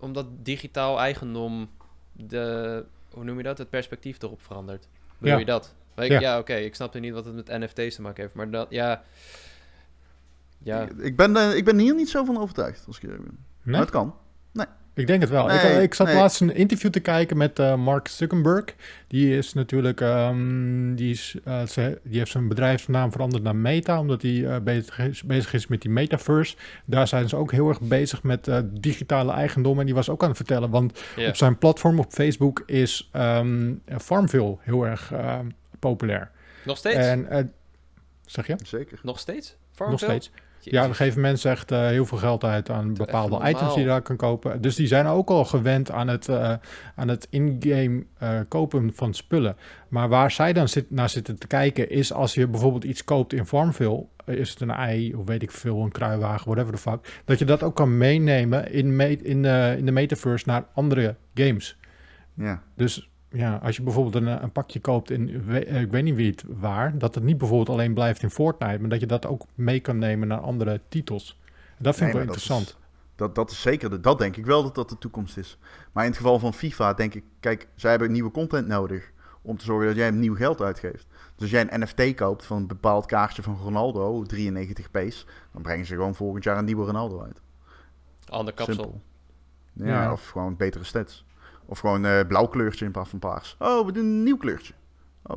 omdat 0.00 0.26
digitaal 0.42 0.98
eigendom 1.00 1.68
de... 2.12 2.84
Hoe 3.10 3.24
noem 3.24 3.36
je 3.36 3.42
dat? 3.42 3.58
Het 3.58 3.70
perspectief 3.70 4.22
erop 4.22 4.42
verandert. 4.42 4.88
Bedoel 5.18 5.32
Ja. 5.34 5.38
je 5.40 5.46
dat? 5.46 5.74
Ja. 5.96 6.02
ik, 6.02 6.20
ja, 6.20 6.38
oké. 6.38 6.54
ik 6.54 6.74
snap 6.74 6.94
nu 6.94 7.00
niet 7.00 7.12
wat 7.12 7.24
het 7.24 7.34
met 7.34 7.48
NFT's 7.48 7.94
te 7.94 8.02
maken 8.02 8.22
heeft. 8.22 8.34
Maar 8.34 8.50
dat, 8.50 8.66
ja... 8.70 9.02
Ja, 10.58 10.86
Ik- 11.00 11.16
ben, 11.16 11.36
eh, 11.36 11.56
ik 11.56 11.64
ben 11.64 11.78
hier 11.78 11.94
niet 11.94 12.08
zo 12.08 12.24
van 12.24 12.38
overtuigd, 12.38 12.84
als 12.86 12.96
ik 12.96 13.02
eerlijk 13.02 13.22
ben. 13.24 13.38
Maar 13.62 13.72
Nee? 13.72 13.80
het 13.80 13.90
kan. 13.90 14.14
Ik 14.94 15.06
denk 15.06 15.20
het 15.20 15.30
wel. 15.30 15.50
ik, 15.50 15.62
Nee, 15.62 15.82
ik 15.82 15.94
zat 15.94 16.06
nee. 16.06 16.16
laatst 16.16 16.40
een 16.40 16.54
interview 16.54 16.90
te 16.90 17.00
kijken 17.00 17.36
met 17.36 17.58
eh, 17.58 17.74
Mark 17.76 18.08
Zuckerberg. 18.08 18.64
Die 19.08 19.36
is 19.36 19.52
natuurlijk, 19.52 20.00
ehm, 20.00 20.94
die, 20.94 21.10
is, 21.10 21.36
eh, 21.44 21.66
ze- 21.66 22.00
die 22.02 22.18
heeft 22.18 22.30
zijn 22.30 22.48
bedrijfsnaam 22.48 23.12
veranderd 23.12 23.42
naar 23.42 23.56
Meta, 23.56 24.00
omdat 24.00 24.22
hij 24.22 24.46
eh, 24.46 24.60
bezig, 24.60 24.98
is, 24.98 25.22
bezig 25.22 25.52
is 25.54 25.66
met 25.66 25.82
die 25.82 25.90
metaverse. 25.90 26.56
Daar 26.86 27.08
zijn 27.08 27.28
ze 27.28 27.36
ook 27.36 27.52
heel 27.52 27.68
erg 27.68 27.80
bezig 27.80 28.22
met 28.22 28.48
eh, 28.48 28.58
digitale 28.70 29.32
eigendom. 29.32 29.78
En 29.80 29.86
die 29.86 29.94
was 29.94 30.08
ook 30.08 30.22
aan 30.22 30.28
het 30.28 30.36
vertellen, 30.36 30.70
want 30.70 31.00
op 31.28 31.36
zijn 31.36 31.58
platform 31.58 31.98
op 31.98 32.12
Facebook 32.12 32.62
is 32.66 33.08
ehm, 33.12 33.74
Farmville 34.00 34.56
heel 34.60 34.86
erg 34.86 35.12
eh, 35.12 35.38
populair. 35.78 36.30
Nog 36.64 36.76
steeds? 36.76 36.96
En 36.96 37.28
eh, 37.30 37.44
zeg 38.24 38.46
je? 38.46 38.56
Zeker. 38.62 38.98
Nog 39.02 39.18
steeds? 39.18 39.50
Nog 39.50 39.58
Farmville? 39.76 40.10
steeds. 40.10 40.30
Ja, 40.70 40.80
we 40.80 40.86
Jezus. 40.86 40.96
geven 40.96 41.20
mensen 41.20 41.50
echt 41.50 41.70
eh, 41.72 41.86
heel 41.86 42.06
veel 42.06 42.18
geld 42.18 42.44
uit 42.44 42.70
aan 42.70 42.94
bepaalde 42.94 43.48
items 43.48 43.72
die 43.74 43.82
je 43.82 43.88
daar 43.88 44.02
kan 44.02 44.16
kopen. 44.16 44.60
Dus 44.60 44.74
die 44.74 44.86
zijn 44.86 45.06
ook 45.06 45.28
al 45.30 45.44
gewend 45.44 45.90
aan 45.90 46.08
het, 46.08 46.28
eh, 46.28 46.52
aan 46.96 47.08
het 47.08 47.26
in-game 47.30 48.04
eh, 48.18 48.40
kopen 48.48 48.90
van 48.94 49.14
spullen. 49.14 49.56
Maar 49.88 50.08
waar 50.08 50.30
zij 50.30 50.52
dan 50.52 50.68
zit, 50.68 50.90
naar 50.90 51.08
zitten 51.08 51.38
te 51.38 51.46
kijken 51.46 51.90
is 51.90 52.12
als 52.12 52.34
je 52.34 52.46
bijvoorbeeld 52.48 52.84
iets 52.84 53.04
koopt 53.04 53.32
in 53.32 53.46
Farmville. 53.46 54.04
Is 54.24 54.50
het 54.50 54.60
een 54.60 54.70
ei 54.70 55.14
of 55.14 55.26
weet 55.26 55.42
ik 55.42 55.50
veel, 55.50 55.82
een 55.82 55.92
kruiwagen, 55.92 56.44
whatever 56.50 56.72
the 56.74 56.80
fuck. 56.90 57.22
Dat 57.24 57.38
je 57.38 57.44
dat 57.44 57.62
ook 57.62 57.74
kan 57.76 57.98
meenemen 57.98 58.72
in, 58.72 58.96
me- 58.96 59.22
in, 59.22 59.44
eh, 59.44 59.76
in 59.76 59.84
de 59.86 59.92
metaverse 59.92 60.44
naar 60.48 60.64
andere 60.74 61.14
games. 61.34 61.76
Ja. 62.34 62.62
Dus 62.76 63.10
ja, 63.30 63.56
als 63.56 63.76
je 63.76 63.82
bijvoorbeeld 63.82 64.14
een, 64.24 64.42
een 64.42 64.52
pakje 64.52 64.80
koopt 64.80 65.10
in, 65.10 65.44
we- 65.44 65.64
eh, 65.64 65.80
ik 65.80 65.90
weet 65.90 66.04
niet 66.04 66.14
wie 66.14 66.30
het 66.30 66.44
waar, 66.46 66.98
dat 66.98 67.14
het 67.14 67.24
niet 67.24 67.38
bijvoorbeeld 67.38 67.68
alleen 67.78 67.94
blijft 67.94 68.22
in 68.22 68.30
Fortnite, 68.30 68.78
maar 68.80 68.88
dat 68.88 69.00
je 69.00 69.06
dat 69.06 69.26
ook 69.26 69.42
mee 69.54 69.80
kan 69.80 69.98
nemen 69.98 70.28
naar 70.28 70.38
andere 70.40 70.80
titels. 70.88 71.40
Dat 71.78 71.96
vind 71.96 72.08
ik 72.08 72.14
wel 72.16 72.24
maar 72.24 72.34
dat 72.34 72.36
interessant. 72.36 72.68
is- 72.68 72.76
Dat, 73.16 73.34
dat 73.34 73.50
is 73.50 73.60
zeker, 73.60 73.90
de, 73.90 74.00
dat 74.00 74.18
denk 74.18 74.36
ik 74.36 74.46
wel 74.46 74.62
dat 74.62 74.74
dat 74.74 74.88
de 74.88 74.98
toekomst 74.98 75.36
is. 75.36 75.58
Maar 75.92 76.04
in 76.04 76.10
het 76.10 76.18
geval 76.18 76.38
van 76.38 76.54
FIFA 76.54 76.94
denk 76.94 77.14
ik, 77.14 77.24
kijk, 77.40 77.68
zij 77.74 77.90
hebben 77.90 78.12
nieuwe 78.12 78.30
content 78.30 78.66
nodig 78.66 79.12
om 79.42 79.56
te 79.56 79.64
zorgen 79.64 79.86
dat 79.86 79.96
jij 79.96 80.10
nieuw 80.10 80.34
geld 80.34 80.60
uitgeeft. 80.60 81.06
Dus 81.08 81.40
als 81.40 81.50
jij 81.50 81.66
een 81.72 81.80
NFT 81.80 82.14
koopt 82.14 82.44
van 82.46 82.56
een 82.56 82.66
bepaald 82.66 83.06
kaartje 83.06 83.42
van 83.42 83.56
Ronaldo, 83.62 84.22
93 84.22 84.90
pace, 84.90 85.24
dan 85.52 85.62
brengen 85.62 85.86
ze 85.86 85.94
gewoon 85.94 86.14
volgend 86.14 86.44
jaar 86.44 86.58
een 86.58 86.64
nieuwe 86.64 86.84
Ronaldo 86.86 87.22
uit. 87.22 87.40
Ander 88.28 88.54
kapsel. 88.54 89.00
Ja. 89.72 90.12
of 90.12 90.28
gewoon 90.28 90.56
betere 90.56 90.84
stats. 90.84 91.24
Of 91.66 91.78
gewoon 91.78 92.04
eh 92.04 92.26
blauw 92.28 92.46
kleurtje 92.46 92.84
in 92.84 92.90
plaats 92.90 93.10
van 93.10 93.18
paars. 93.18 93.56
Oh, 93.58 93.86
we 93.86 93.92
doen 93.92 94.04
een 94.04 94.22
nieuw 94.22 94.36
kleurtje. 94.36 94.72
Oh. 95.22 95.36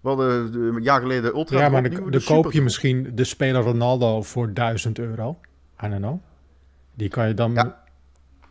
We 0.00 0.08
hadden 0.08 0.52
de, 0.52 0.58
een 0.58 0.82
jaar 0.82 1.00
geleden 1.00 1.34
Ultra. 1.34 1.60
Ja, 1.60 1.68
maar 1.68 1.90
dan, 1.90 2.10
dan 2.10 2.22
koop 2.24 2.52
je 2.52 2.62
misschien 2.62 3.10
de 3.14 3.24
speler 3.24 3.62
Ronaldo 3.62 4.22
voor 4.22 4.52
1000 4.54 4.98
euro. 4.98 5.38
I 5.84 5.88
don't 5.88 6.00
know. 6.00 6.18
Die 6.94 7.08
kan 7.08 7.28
je 7.28 7.34
dan. 7.34 7.52
Ja. 7.52 7.82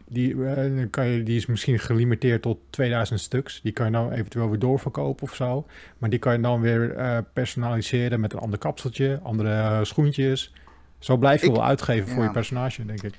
Die, 0.07 0.45
eh, 0.45 0.75
dan 0.77 0.89
kan 0.89 1.07
je, 1.07 1.23
die 1.23 1.35
is 1.35 1.45
misschien 1.45 1.79
gelimiteerd 1.79 2.41
tot 2.41 2.57
2000 2.69 3.19
stuks. 3.19 3.61
Die 3.61 3.71
kan 3.71 3.85
je 3.85 3.91
nou 3.91 4.11
eventueel 4.11 4.49
weer 4.49 4.59
doorverkopen 4.59 5.23
of 5.23 5.35
zo. 5.35 5.65
Maar 5.97 6.09
die 6.09 6.19
kan 6.19 6.33
je 6.33 6.39
dan 6.39 6.61
weer 6.61 6.91
eh, 6.95 7.17
personaliseren 7.33 8.19
met 8.19 8.33
een 8.33 8.39
ander 8.39 8.59
kapseltje, 8.59 9.19
andere 9.23 9.49
eh, 9.51 9.79
schoentjes. 9.83 10.53
Zo 10.99 11.17
blijf 11.17 11.41
je 11.41 11.47
Ik- 11.47 11.53
wel 11.53 11.63
uitgeven 11.65 12.07
voor 12.09 12.19
ja. 12.21 12.27
je 12.27 12.31
personage, 12.33 12.85
denk 12.85 13.03
ik. 13.03 13.13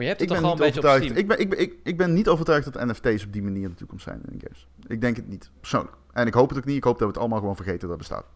Maar 0.00 0.08
je 0.08 0.14
hebt 0.14 0.24
Ik 0.24 0.28
het 0.28 0.40
ben, 0.40 0.50
toch 0.50 0.60
al 0.60 0.66
niet 0.66 0.74
een 0.74 0.80
beetje 0.80 0.88
op 0.88 0.94
overtuigd. 0.94 1.36
Steam? 1.36 1.40
ik, 1.40 1.48
ben, 1.48 1.60
ik, 1.60 1.72
ik, 1.72 1.80
ik 1.82 1.96
ben 1.96 2.12
niet 2.12 2.28
overtuigd 2.28 2.72
dat 2.72 2.84
NFT's 2.86 3.24
op 3.24 3.32
die 3.32 3.42
manier 3.42 3.68
de 3.68 3.74
toekomst 3.74 4.04
zijn 4.04 4.20
in 4.30 4.40
games. 4.40 4.66
Ik 4.86 5.00
denk 5.00 5.16
het 5.16 5.28
niet, 5.28 5.50
persoonlijk. 5.60 5.96
En 6.12 6.26
ik 6.26 6.34
hoop 6.34 6.48
het 6.48 6.58
ook 6.58 6.64
niet. 6.64 6.76
Ik 6.76 6.84
hoop 6.84 6.92
dat 6.98 7.02
we 7.02 7.12
het 7.12 7.18
allemaal 7.18 7.38
gewoon 7.38 7.56
vergeten 7.56 7.88
dat 7.88 7.98
het 7.98 7.98
bestaat. 7.98 8.26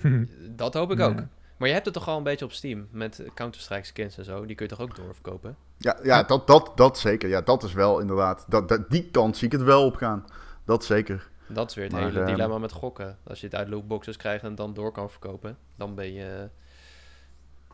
Dat 0.56 0.74
hoop 0.74 0.90
ik 0.90 1.00
ook. 1.00 1.16
Maar 1.56 1.68
je 1.68 1.74
hebt 1.74 1.84
het 1.84 1.94
toch 1.94 2.08
al 2.08 2.16
een 2.16 2.22
beetje 2.22 2.44
op 2.44 2.52
Steam 2.52 2.88
met 2.90 3.22
Counter-Strike 3.34 3.86
skins 3.86 4.18
en 4.18 4.24
zo. 4.24 4.46
Die 4.46 4.56
kun 4.56 4.66
je 4.66 4.72
toch 4.72 4.80
ook 4.80 4.96
doorverkopen? 4.96 5.56
Ja, 5.78 5.98
ja 6.02 6.22
dat, 6.22 6.46
dat, 6.46 6.72
dat 6.74 6.98
zeker. 6.98 7.28
Ja, 7.28 7.40
dat 7.40 7.62
is 7.62 7.72
wel 7.72 8.00
inderdaad. 8.00 8.44
Dat, 8.48 8.68
dat, 8.68 8.90
die 8.90 9.08
kant 9.10 9.36
zie 9.36 9.46
ik 9.46 9.52
het 9.52 9.62
wel 9.62 9.84
opgaan. 9.84 10.24
Dat 10.64 10.84
zeker. 10.84 11.30
Dat 11.48 11.70
is 11.70 11.76
weer 11.76 11.84
het 11.84 11.96
hele 11.96 12.24
dilemma 12.24 12.58
met 12.58 12.72
gokken. 12.72 13.18
Als 13.24 13.40
je 13.40 13.46
het 13.46 13.54
uit 13.54 13.68
lootboxes 13.68 14.16
krijgt 14.16 14.44
en 14.44 14.54
dan 14.54 14.74
door 14.74 14.92
kan 14.92 15.10
verkopen, 15.10 15.58
dan 15.76 15.94
ben 15.94 16.12
je 16.12 16.48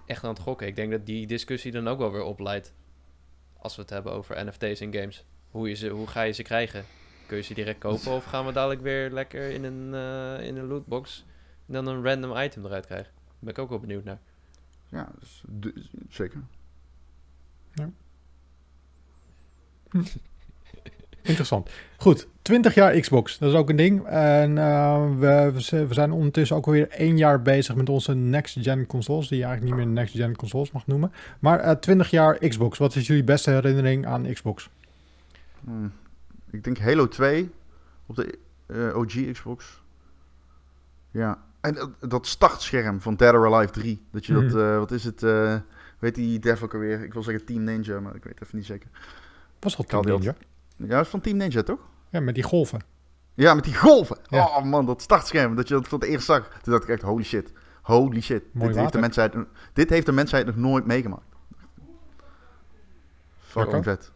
echt 0.07 0.25
aan 0.25 0.31
het 0.31 0.43
gokken. 0.43 0.67
Ik 0.67 0.77
denk 0.77 0.91
dat 0.91 1.07
die 1.07 1.27
discussie 1.27 1.73
dan 1.73 1.89
ook 1.89 1.99
wel 1.99 2.13
weer 2.13 2.23
opleidt. 2.23 2.75
Als 3.59 3.77
we 3.77 3.83
het 3.83 3.91
hebben 3.91 4.13
over 4.13 4.45
NFT's 4.47 4.81
in 4.81 4.95
games. 4.95 5.25
Hoe, 5.51 5.69
je 5.69 5.75
ze, 5.75 5.89
hoe 5.89 6.07
ga 6.07 6.23
je 6.23 6.33
ze 6.33 6.43
krijgen? 6.43 6.85
Kun 7.27 7.37
je 7.37 7.43
ze 7.43 7.55
direct 7.55 7.79
kopen 7.79 8.13
of 8.13 8.25
gaan 8.25 8.47
we 8.47 8.53
dadelijk 8.53 8.81
weer 8.81 9.11
lekker 9.11 9.51
in 9.51 9.65
een, 9.65 9.95
uh, 9.95 10.47
in 10.47 10.57
een 10.57 10.67
lootbox 10.67 11.25
en 11.67 11.73
dan 11.73 11.87
een 11.87 12.05
random 12.05 12.37
item 12.37 12.65
eruit 12.65 12.87
krijgen? 12.87 13.13
Daar 13.15 13.35
ben 13.39 13.53
ik 13.53 13.59
ook 13.59 13.69
wel 13.69 13.79
benieuwd 13.79 14.05
naar. 14.05 14.19
Ja, 14.89 15.13
dus, 15.47 15.91
zeker. 16.09 16.43
Ja. 17.75 17.91
Interessant. 21.27 21.71
Goed, 21.97 22.29
20 22.43 22.75
jaar 22.75 23.01
Xbox, 23.01 23.39
dat 23.39 23.51
is 23.51 23.57
ook 23.57 23.71
een 23.71 23.77
ding. 23.77 24.05
En 24.07 24.57
uh, 24.57 25.09
we, 25.19 25.53
we 25.71 25.95
zijn 25.95 26.13
ondertussen 26.13 26.57
ook 26.57 26.67
alweer 26.67 26.89
één 26.89 27.17
jaar 27.17 27.43
bezig 27.43 27.75
met 27.75 27.89
onze 27.89 28.15
next-gen 28.15 28.87
consoles, 28.87 29.29
die 29.29 29.39
je 29.39 29.45
eigenlijk 29.45 29.77
niet 29.77 29.85
meer 29.85 29.95
next-gen 29.95 30.37
consoles 30.37 30.71
mag 30.71 30.87
noemen. 30.87 31.13
Maar 31.39 31.61
uh, 31.61 31.71
eh, 31.71 31.79
20 31.79 32.11
jaar 32.11 32.39
Xbox, 32.39 32.79
wat 32.79 32.95
is 32.95 33.07
jullie 33.07 33.25
beste 33.25 33.51
herinnering 33.51 34.07
aan 34.07 34.33
Xbox? 34.33 34.71
Hmm, 35.65 35.93
ik 36.51 36.65
denk 36.65 36.79
Halo 36.79 37.09
2 37.09 37.51
op 38.07 38.17
de 38.17 38.39
uh, 38.67 38.97
OG 38.97 39.33
Xbox. 39.33 39.83
Ja, 41.11 41.43
en 41.61 41.95
dat 42.01 42.27
startscherm 42.27 43.01
van 43.01 43.17
Dead 43.17 43.35
or 43.35 43.55
Alive 43.55 43.73
3. 43.73 44.03
Dat 44.11 44.27
je 44.27 44.33
dat, 44.33 44.43
mhm. 44.43 44.79
wat 44.79 44.91
is 44.91 45.05
het, 45.05 45.21
weet 45.99 46.15
die 46.15 46.39
dev 46.39 46.63
ook 46.63 46.75
alweer? 46.75 47.05
Ik 47.05 47.13
wil 47.13 47.23
zeggen 47.23 47.45
Team 47.45 47.65
Ninja, 47.65 48.01
maar 48.01 48.15
ik 48.15 48.25
weet 48.25 48.43
even 48.43 48.57
niet 48.57 48.67
zeker. 48.67 48.89
Was 49.61 49.77
dat 49.77 49.89
Team 49.89 50.05
Ninja? 50.05 50.35
Ja, 50.77 51.01
is 51.01 51.09
van 51.09 51.21
Team 51.21 51.37
Ninja, 51.37 51.63
toch? 51.63 51.81
Ja, 52.11 52.21
met 52.21 52.35
die 52.35 52.45
golven. 52.45 52.81
Ja, 53.35 53.55
met 53.55 53.65
die 53.65 53.75
golven. 53.75 54.19
Oh 54.31 54.63
man, 54.63 54.87
dat 54.87 55.03
startscherm, 55.03 55.57
dat 55.57 55.69
je 55.69 55.75
dat 55.75 55.89
voor 55.89 55.99
het 55.99 56.09
eerst 56.09 56.27
zag. 56.27 56.49
Toen 56.63 56.73
dacht 56.73 56.85
ik 56.85 56.91
echt, 56.91 57.03
holy 57.03 57.25
shit. 57.25 57.53
Holy 57.83 58.21
shit. 58.21 58.43
dit 58.53 58.77
heeft, 58.77 58.93
de 58.93 58.99
mensheid, 58.99 59.35
dit 59.73 59.91
heeft 59.91 60.07
de 60.07 60.13
mensheid 60.13 60.47
nog 60.47 60.57
nooit 60.57 60.87
meegemaakt. 60.87 61.35
Fucking 63.39 63.85
vet. 63.85 64.13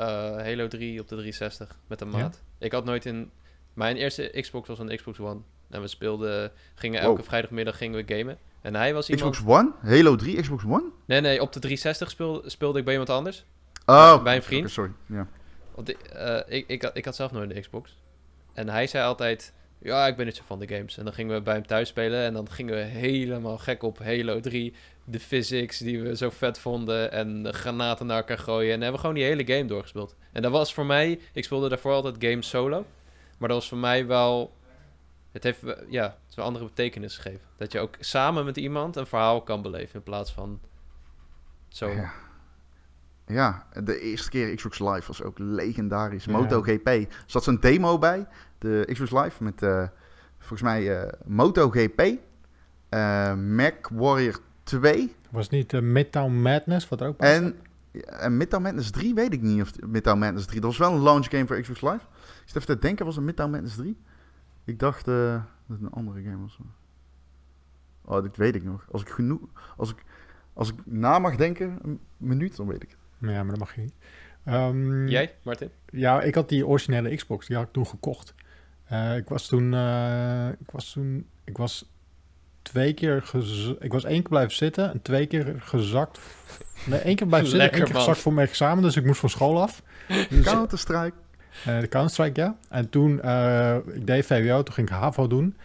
Uh, 0.00 0.06
Halo 0.36 0.68
3 0.68 1.00
op 1.00 1.08
de 1.08 1.14
360 1.14 1.78
met 1.86 2.00
een 2.00 2.08
maat. 2.08 2.42
Ik 2.58 2.72
had 2.72 2.84
nooit 2.84 3.06
in... 3.06 3.30
Mijn 3.74 3.96
eerste 3.96 4.32
Xbox 4.40 4.68
was 4.68 4.78
een 4.78 4.96
Xbox 4.96 5.20
One. 5.20 5.40
En 5.70 5.80
we 5.80 5.88
speelden... 5.88 6.52
Gingen 6.74 7.00
elke 7.00 7.22
vrijdagmiddag 7.22 7.76
gingen 7.76 8.04
we 8.04 8.16
gamen. 8.16 8.38
En 8.60 8.74
hij 8.74 8.94
was 8.94 9.08
iemand... 9.08 9.36
Xbox 9.36 9.58
One? 9.58 9.72
Halo 9.80 10.16
3 10.16 10.40
Xbox 10.40 10.64
One? 10.64 10.84
Nee, 11.04 11.20
nee. 11.20 11.40
Op 11.40 11.52
de 11.52 11.60
360 11.60 12.10
speelde, 12.10 12.50
speelde 12.50 12.78
ik 12.78 12.84
bij 12.84 12.92
iemand 12.92 13.10
anders. 13.10 13.44
Oh. 13.86 14.22
Bij 14.22 14.36
een 14.36 14.42
vriend. 14.42 14.70
sorry. 14.70 14.92
Ja. 15.06 15.26
Want 15.84 15.96
ik, 16.48 16.64
ik, 16.68 16.90
ik 16.94 17.04
had 17.04 17.16
zelf 17.16 17.32
nooit 17.32 17.54
een 17.54 17.60
Xbox. 17.60 17.96
En 18.52 18.68
hij 18.68 18.86
zei 18.86 19.04
altijd, 19.04 19.52
ja, 19.78 20.06
ik 20.06 20.16
ben 20.16 20.26
niet 20.26 20.36
zo 20.36 20.42
van 20.46 20.58
de 20.58 20.68
games. 20.68 20.98
En 20.98 21.04
dan 21.04 21.12
gingen 21.12 21.34
we 21.34 21.40
bij 21.40 21.54
hem 21.54 21.66
thuis 21.66 21.88
spelen 21.88 22.24
en 22.24 22.32
dan 22.32 22.50
gingen 22.50 22.74
we 22.74 22.80
helemaal 22.80 23.58
gek 23.58 23.82
op 23.82 23.98
Halo 23.98 24.40
3. 24.40 24.74
De 25.04 25.20
physics 25.20 25.78
die 25.78 26.02
we 26.02 26.16
zo 26.16 26.30
vet 26.30 26.58
vonden 26.58 27.12
en 27.12 27.54
granaten 27.54 28.06
naar 28.06 28.16
elkaar 28.16 28.38
gooien. 28.38 28.72
En 28.72 28.80
hebben 28.80 28.92
we 28.92 28.98
gewoon 28.98 29.14
die 29.14 29.24
hele 29.24 29.46
game 29.46 29.64
doorgespeeld. 29.64 30.16
En 30.32 30.42
dat 30.42 30.52
was 30.52 30.74
voor 30.74 30.86
mij, 30.86 31.20
ik 31.32 31.44
speelde 31.44 31.68
daarvoor 31.68 31.92
altijd 31.92 32.16
games 32.18 32.48
solo. 32.48 32.86
Maar 33.38 33.48
dat 33.48 33.58
was 33.58 33.68
voor 33.68 33.78
mij 33.78 34.06
wel, 34.06 34.52
het 35.32 35.42
heeft 35.42 35.60
ja, 35.88 36.16
het 36.26 36.36
een 36.36 36.44
andere 36.44 36.64
betekenis 36.64 37.16
gegeven. 37.16 37.46
Dat 37.56 37.72
je 37.72 37.78
ook 37.78 37.96
samen 38.00 38.44
met 38.44 38.56
iemand 38.56 38.96
een 38.96 39.06
verhaal 39.06 39.42
kan 39.42 39.62
beleven 39.62 39.94
in 39.94 40.02
plaats 40.02 40.30
van 40.32 40.60
zo. 41.68 41.88
Ja. 41.88 42.12
Ja, 43.30 43.66
de 43.82 44.00
eerste 44.00 44.30
keer 44.30 44.54
Xbox 44.54 44.78
Live 44.78 45.06
was 45.06 45.22
ook 45.22 45.38
legendarisch. 45.38 46.24
Ja. 46.24 46.32
MotoGP. 46.32 46.86
Er 46.86 47.06
zat 47.26 47.44
zo'n 47.44 47.60
demo 47.60 47.98
bij, 47.98 48.26
de 48.58 48.88
Xbox 48.92 49.10
Live, 49.10 49.44
met 49.44 49.62
uh, 49.62 49.86
volgens 50.38 50.62
mij 50.62 51.02
uh, 51.02 51.12
MotoGP, 51.24 52.00
uh, 52.90 53.34
Mac 53.34 53.88
Warrior 53.88 54.40
2. 54.62 55.14
Was 55.30 55.48
niet 55.48 55.72
uh, 55.72 55.80
Midtown 55.80 56.32
Madness, 56.32 56.88
wat 56.88 57.00
er 57.00 57.06
ook 57.08 57.16
bij 57.16 57.36
en, 57.36 57.56
en 58.06 58.36
Midtown 58.36 58.62
Madness 58.62 58.90
3 58.90 59.14
weet 59.14 59.32
ik 59.32 59.42
niet 59.42 59.62
of 59.62 59.70
Midtown 59.86 60.18
Madness 60.18 60.46
3. 60.46 60.60
Dat 60.60 60.70
was 60.70 60.78
wel 60.78 60.92
een 60.92 61.02
launch 61.02 61.30
game 61.30 61.46
voor 61.46 61.60
Xbox 61.60 61.80
Live. 61.80 62.04
Ik 62.42 62.46
zit 62.46 62.56
even 62.56 62.74
te 62.74 62.78
denken, 62.78 63.04
was 63.04 63.16
het 63.16 63.24
Midtown 63.24 63.50
Madness 63.50 63.76
3? 63.76 63.96
Ik 64.64 64.78
dacht 64.78 65.04
dat 65.04 65.42
het 65.68 65.80
een 65.80 65.90
andere 65.90 66.22
game 66.22 66.40
was. 66.40 66.58
Oh, 68.04 68.22
dit 68.22 68.36
weet 68.36 68.54
ik 68.54 68.64
nog. 68.64 68.86
Als 68.90 69.02
ik 69.02 69.08
genoeg... 69.08 69.40
Als 69.76 69.90
ik, 69.90 70.04
als 70.52 70.68
ik 70.72 70.74
na 70.84 71.18
mag 71.18 71.36
denken, 71.36 71.78
een 71.82 72.00
minuut, 72.16 72.56
dan 72.56 72.66
weet 72.66 72.82
ik 72.82 72.90
het. 72.90 72.99
Ja, 73.20 73.42
maar 73.42 73.48
dat 73.48 73.58
mag 73.58 73.74
je 73.74 73.80
niet. 73.80 73.94
Um, 74.46 75.08
Jij, 75.08 75.34
Martin? 75.42 75.70
Ja, 75.90 76.22
ik 76.22 76.34
had 76.34 76.48
die 76.48 76.66
originele 76.66 77.16
Xbox. 77.16 77.46
Die 77.46 77.56
had 77.56 77.66
ik 77.66 77.72
toen 77.72 77.86
gekocht. 77.86 78.34
Uh, 78.92 79.16
ik 79.16 79.28
was 79.28 79.46
toen... 79.46 79.72
Uh, 79.72 80.48
ik 80.48 80.70
was 80.70 80.92
toen... 80.92 81.26
Ik 81.44 81.56
was 81.56 81.90
twee 82.62 82.94
keer... 82.94 83.16
Ik 83.78 83.92
was 83.92 84.04
één 84.04 84.20
keer 84.20 84.28
blijven 84.28 84.54
zitten 84.54 84.90
en 84.92 85.02
twee 85.02 85.26
keer 85.26 85.54
gezakt... 85.58 86.20
Nee, 86.86 87.00
één 87.00 87.16
keer 87.16 87.26
blijven 87.26 87.50
zitten, 87.50 87.72
één 87.72 87.84
keer 87.84 87.94
gezakt 87.94 88.18
voor 88.18 88.32
mijn 88.32 88.48
examen. 88.48 88.82
Dus 88.82 88.96
ik 88.96 89.04
moest 89.04 89.20
van 89.20 89.30
school 89.30 89.62
af. 89.62 89.82
Dus, 90.28 90.44
Counter-Strike. 90.44 91.16
Uh, 91.68 91.80
de 91.80 91.88
Counter-Strike, 91.88 92.40
ja. 92.40 92.56
En 92.68 92.88
toen... 92.90 93.12
ik 93.94 94.06
deed 94.06 94.26
VWO, 94.26 94.62
toen 94.62 94.74
ging 94.74 94.88
ik 94.88 94.94
HAVO 94.94 95.26
doen. 95.26 95.56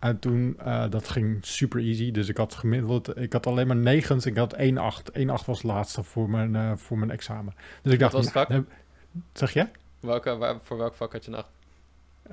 En 0.00 0.18
toen, 0.18 0.56
uh, 0.66 0.84
dat 0.90 1.08
ging 1.08 1.38
super 1.40 1.80
easy. 1.80 2.10
Dus 2.10 2.28
ik 2.28 2.36
had 2.36 2.54
gemiddeld, 2.54 3.18
ik 3.18 3.32
had 3.32 3.46
alleen 3.46 3.66
maar 3.66 3.76
negens. 3.76 4.26
Ik 4.26 4.36
had 4.36 4.56
1,8. 4.56 4.60
1,8 5.12 5.46
was 5.46 5.62
laatste 5.62 6.02
voor 6.02 6.30
mijn, 6.30 6.54
uh, 6.54 6.72
voor 6.76 6.98
mijn 6.98 7.10
examen. 7.10 7.54
Dus 7.82 7.92
ik 7.92 7.98
dacht... 7.98 8.12
Wat 8.12 8.24
was 8.24 8.34
het 8.34 8.48
vak? 8.48 8.62
zeg 9.32 9.52
je? 9.52 9.66
Welke, 10.00 10.36
waar, 10.36 10.56
voor 10.62 10.76
welk 10.76 10.94
vak 10.94 11.12
had 11.12 11.24
je 11.24 11.30
een 11.30 11.44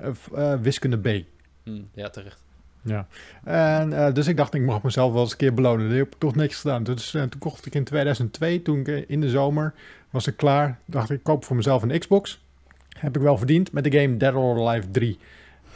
8? 0.00 0.28
Uh, 0.34 0.54
wiskunde 0.60 0.98
B. 0.98 1.24
Hmm, 1.62 1.88
ja, 1.92 2.10
terecht. 2.10 2.42
Ja. 2.82 3.06
En 3.44 4.14
dus 4.14 4.26
ik 4.26 4.36
dacht, 4.36 4.54
ik 4.54 4.62
mag 4.62 4.82
mezelf 4.82 5.12
wel 5.12 5.22
eens 5.22 5.30
een 5.30 5.36
keer 5.36 5.54
belonen. 5.54 5.88
Dat 5.88 5.96
heb 5.96 6.06
ik 6.06 6.18
toch 6.18 6.34
niks 6.34 6.60
gedaan. 6.60 6.82
Dus 6.82 7.10
toen 7.10 7.38
kocht 7.38 7.66
ik 7.66 7.74
in 7.74 7.84
2002, 7.84 8.62
toen 8.62 8.78
ik 8.78 9.08
in 9.08 9.20
de 9.20 9.30
zomer 9.30 9.74
was 10.10 10.26
ik 10.26 10.36
klaar. 10.36 10.78
Dacht 10.84 11.10
ik, 11.10 11.22
koop 11.22 11.44
voor 11.44 11.56
mezelf 11.56 11.82
een 11.82 11.98
Xbox. 11.98 12.40
Heb 12.88 13.16
ik 13.16 13.22
wel 13.22 13.38
verdiend 13.38 13.72
met 13.72 13.84
de 13.84 14.00
game 14.00 14.16
Dead 14.16 14.34
or 14.34 14.68
Alive 14.68 14.90
3. 14.90 15.18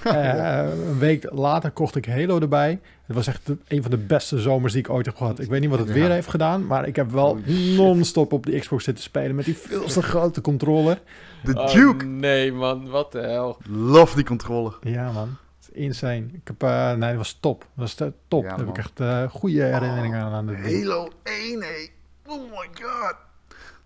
Uh, 0.07 0.59
een 0.89 0.99
week 0.99 1.27
later 1.31 1.71
kocht 1.71 1.97
ik 1.97 2.07
Halo 2.07 2.41
erbij. 2.41 2.81
Het 3.07 3.17
was 3.17 3.27
echt 3.27 3.51
een 3.69 3.83
van 3.83 3.91
de 3.91 3.99
beste 3.99 4.39
zomers 4.39 4.73
die 4.73 4.83
ik 4.83 4.91
ooit 4.91 5.07
heb 5.07 5.17
gehad. 5.17 5.39
Ik 5.39 5.49
weet 5.49 5.61
niet 5.61 5.71
wat 5.71 5.79
het 5.79 5.93
weer 5.93 6.11
heeft 6.11 6.29
gedaan, 6.29 6.67
maar 6.67 6.87
ik 6.87 6.97
heb 6.97 7.11
wel 7.11 7.39
non-stop 7.77 8.33
op 8.33 8.47
de 8.47 8.59
Xbox 8.59 8.85
zitten 8.85 9.05
spelen 9.05 9.35
met 9.35 9.45
die 9.45 9.57
veel 9.57 9.85
te 9.85 10.03
grote 10.03 10.41
controller. 10.41 11.03
De 11.43 11.55
oh, 11.55 11.73
Duke! 11.73 12.05
nee 12.05 12.53
man, 12.53 12.91
wat 12.91 13.13
de 13.13 13.21
hel. 13.21 13.59
Love 13.69 14.17
die 14.17 14.25
controller. 14.25 14.79
Ja 14.81 15.13
man, 15.13 15.37
insane. 15.73 16.25
Ik 16.33 16.41
heb, 16.45 16.63
uh, 16.63 16.93
nee, 16.93 17.09
dat 17.09 17.17
was 17.17 17.39
top. 17.41 17.61
Dat 17.61 17.69
was 17.99 18.11
top. 18.29 18.43
Daar 18.43 18.59
heb 18.59 18.69
ik 18.69 18.79
echt 18.79 19.01
uh, 19.01 19.23
goede 19.31 19.63
herinneringen 19.63 20.21
aan. 20.21 20.33
aan 20.33 20.47
de 20.47 20.57
Halo 20.57 21.09
1, 21.23 21.61
hé. 21.63 21.89
Oh 22.27 22.51
my 22.51 22.69
god. 22.83 23.15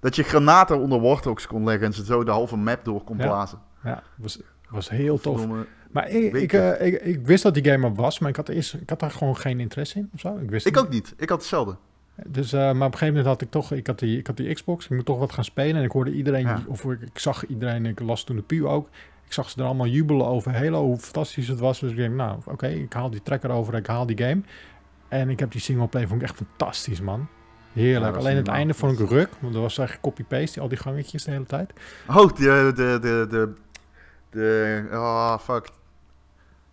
Dat 0.00 0.16
je 0.16 0.22
granaten 0.22 0.78
onder 0.78 1.00
Warthogs 1.00 1.46
kon 1.46 1.64
leggen 1.64 1.86
en 1.86 1.92
ze 1.92 2.04
zo 2.04 2.24
de 2.24 2.30
halve 2.30 2.56
map 2.56 2.84
door 2.84 3.04
kon 3.04 3.16
blazen. 3.16 3.58
Ja, 3.84 4.02
was, 4.16 4.40
was 4.68 4.88
heel 4.88 5.18
tof. 5.18 5.46
Maar 5.90 6.10
ik, 6.10 6.34
ik, 6.34 6.52
uh, 6.52 6.86
ik, 6.86 7.02
ik, 7.02 7.26
wist 7.26 7.42
dat 7.42 7.54
die 7.54 7.64
game 7.64 7.86
er 7.86 7.94
was, 7.94 8.18
maar 8.18 8.30
ik 8.30 8.36
had, 8.36 8.48
eerst, 8.48 8.74
ik 8.74 8.90
had 8.90 9.00
daar 9.00 9.10
gewoon 9.10 9.36
geen 9.36 9.60
interesse 9.60 9.98
in 9.98 10.10
of 10.14 10.20
zo. 10.20 10.36
Ik, 10.36 10.50
wist 10.50 10.66
ik 10.66 10.76
ook 10.76 10.88
niet. 10.88 11.14
Ik 11.16 11.28
had 11.28 11.38
hetzelfde. 11.38 11.76
Dus, 12.26 12.52
uh, 12.52 12.60
maar 12.60 12.70
op 12.70 12.76
een 12.76 12.82
gegeven 12.82 13.06
moment 13.06 13.26
had 13.26 13.42
ik 13.42 13.50
toch, 13.50 13.72
ik 13.72 13.86
had, 13.86 13.98
die, 13.98 14.18
ik 14.18 14.26
had 14.26 14.36
die 14.36 14.54
Xbox, 14.54 14.84
ik 14.84 14.90
moet 14.90 15.04
toch 15.04 15.18
wat 15.18 15.32
gaan 15.32 15.44
spelen. 15.44 15.76
En 15.76 15.82
ik 15.82 15.90
hoorde 15.90 16.12
iedereen, 16.12 16.48
of 16.66 16.84
ik, 16.84 17.00
ik, 17.00 17.18
zag 17.18 17.46
iedereen, 17.46 17.86
ik 17.86 18.00
las 18.00 18.24
toen 18.24 18.36
de 18.36 18.42
Pu 18.42 18.66
ook. 18.66 18.88
Ik 19.26 19.32
zag 19.32 19.50
ze 19.50 19.58
er 19.58 19.64
allemaal 19.64 19.86
jubelen 19.86 20.26
over 20.26 20.56
Halo, 20.56 20.84
hoe 20.84 20.98
fantastisch 20.98 21.48
het 21.48 21.58
was. 21.58 21.80
Dus 21.80 21.90
ik 21.90 21.96
denk, 21.96 22.14
nou, 22.14 22.38
oké, 22.44 22.66
ik 22.66 22.92
haal 22.92 23.10
die 23.10 23.22
tracker 23.22 23.50
over, 23.50 23.74
ik 23.74 23.86
haal 23.86 24.06
die 24.06 24.18
game. 24.18 24.40
En 25.08 25.30
ik 25.30 25.38
heb 25.38 25.52
die 25.52 25.60
singleplay, 25.60 26.06
vond 26.06 26.22
ik 26.22 26.28
echt 26.28 26.36
fantastisch, 26.36 27.00
man. 27.00 27.28
Heerlijk. 27.72 28.16
Alleen 28.16 28.36
het 28.36 28.48
einde 28.48 28.74
vond 28.74 29.00
ik 29.00 29.08
ruk, 29.08 29.28
want 29.38 29.54
er 29.54 29.60
was 29.60 29.78
eigenlijk 29.78 30.08
copy-paste, 30.08 30.60
al 30.60 30.68
die 30.68 30.78
gangetjes 30.78 31.24
de 31.24 31.30
hele 31.30 31.44
tijd. 31.44 31.72
Oh, 32.08 32.36
de, 32.36 32.72
de, 32.74 32.98
de, 33.00 33.26
de, 33.30 33.52
de, 34.36 34.88
oh, 34.92 35.38
fuck. 35.38 35.68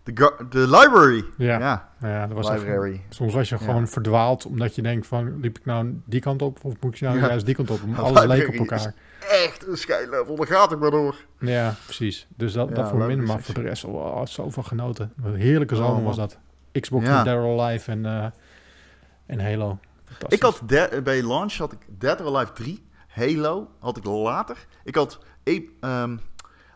De, 0.02 0.44
de 0.50 0.58
library. 0.58 1.24
Ja, 1.36 1.58
ja. 1.58 1.88
ja 2.00 2.26
dat 2.26 2.36
was 2.36 2.48
library. 2.48 3.02
soms 3.08 3.34
was 3.34 3.48
je 3.48 3.58
gewoon 3.58 3.88
verdwaald 3.88 4.46
omdat 4.46 4.74
je 4.74 4.82
denkt 4.82 5.06
van, 5.06 5.40
liep 5.40 5.58
ik 5.58 5.64
nou 5.64 6.00
die 6.04 6.20
kant 6.20 6.42
op 6.42 6.58
of 6.64 6.74
moet 6.80 6.94
ik 6.94 7.00
nou 7.00 7.18
juist 7.18 7.46
die 7.46 7.54
kant 7.54 7.70
op? 7.70 7.80
Alles 7.96 8.24
leek 8.24 8.48
op 8.48 8.54
elkaar. 8.54 8.94
Echt 9.28 9.66
een 9.66 9.76
schijnlevel, 9.76 10.36
daar 10.36 10.46
gaat 10.46 10.72
ik 10.72 10.78
maar 10.78 10.90
door. 10.90 11.16
Ja, 11.38 11.74
precies. 11.84 12.26
Dus 12.36 12.52
dat, 12.52 12.74
dat 12.74 12.88
voor 12.88 12.98
minder, 12.98 13.26
maar 13.26 13.42
voor 13.42 13.54
de 13.54 13.60
rest, 13.60 13.84
oh, 13.84 14.26
zoveel 14.26 14.62
genoten. 14.62 15.12
Een 15.22 15.34
heerlijke 15.34 15.76
zomer 15.76 16.00
oh, 16.00 16.04
was 16.04 16.16
dat. 16.16 16.38
Xbox 16.80 17.06
ja. 17.06 17.22
Daryl 17.22 17.62
Live 17.62 17.90
en, 17.90 18.04
uh, 18.04 18.26
en 19.26 19.40
Halo. 19.40 19.78
Ik 20.28 20.42
had 20.42 20.62
bij 21.04 21.22
launch 21.22 21.56
had 21.56 21.72
ik 21.72 21.78
Dead 21.98 22.20
or 22.20 22.36
Alive 22.36 22.52
3, 22.52 22.84
Halo 23.08 23.70
had 23.78 23.96
ik 23.96 24.04
later. 24.04 24.66
Ik 24.84 24.94
had, 24.94 25.18
um, 25.80 26.20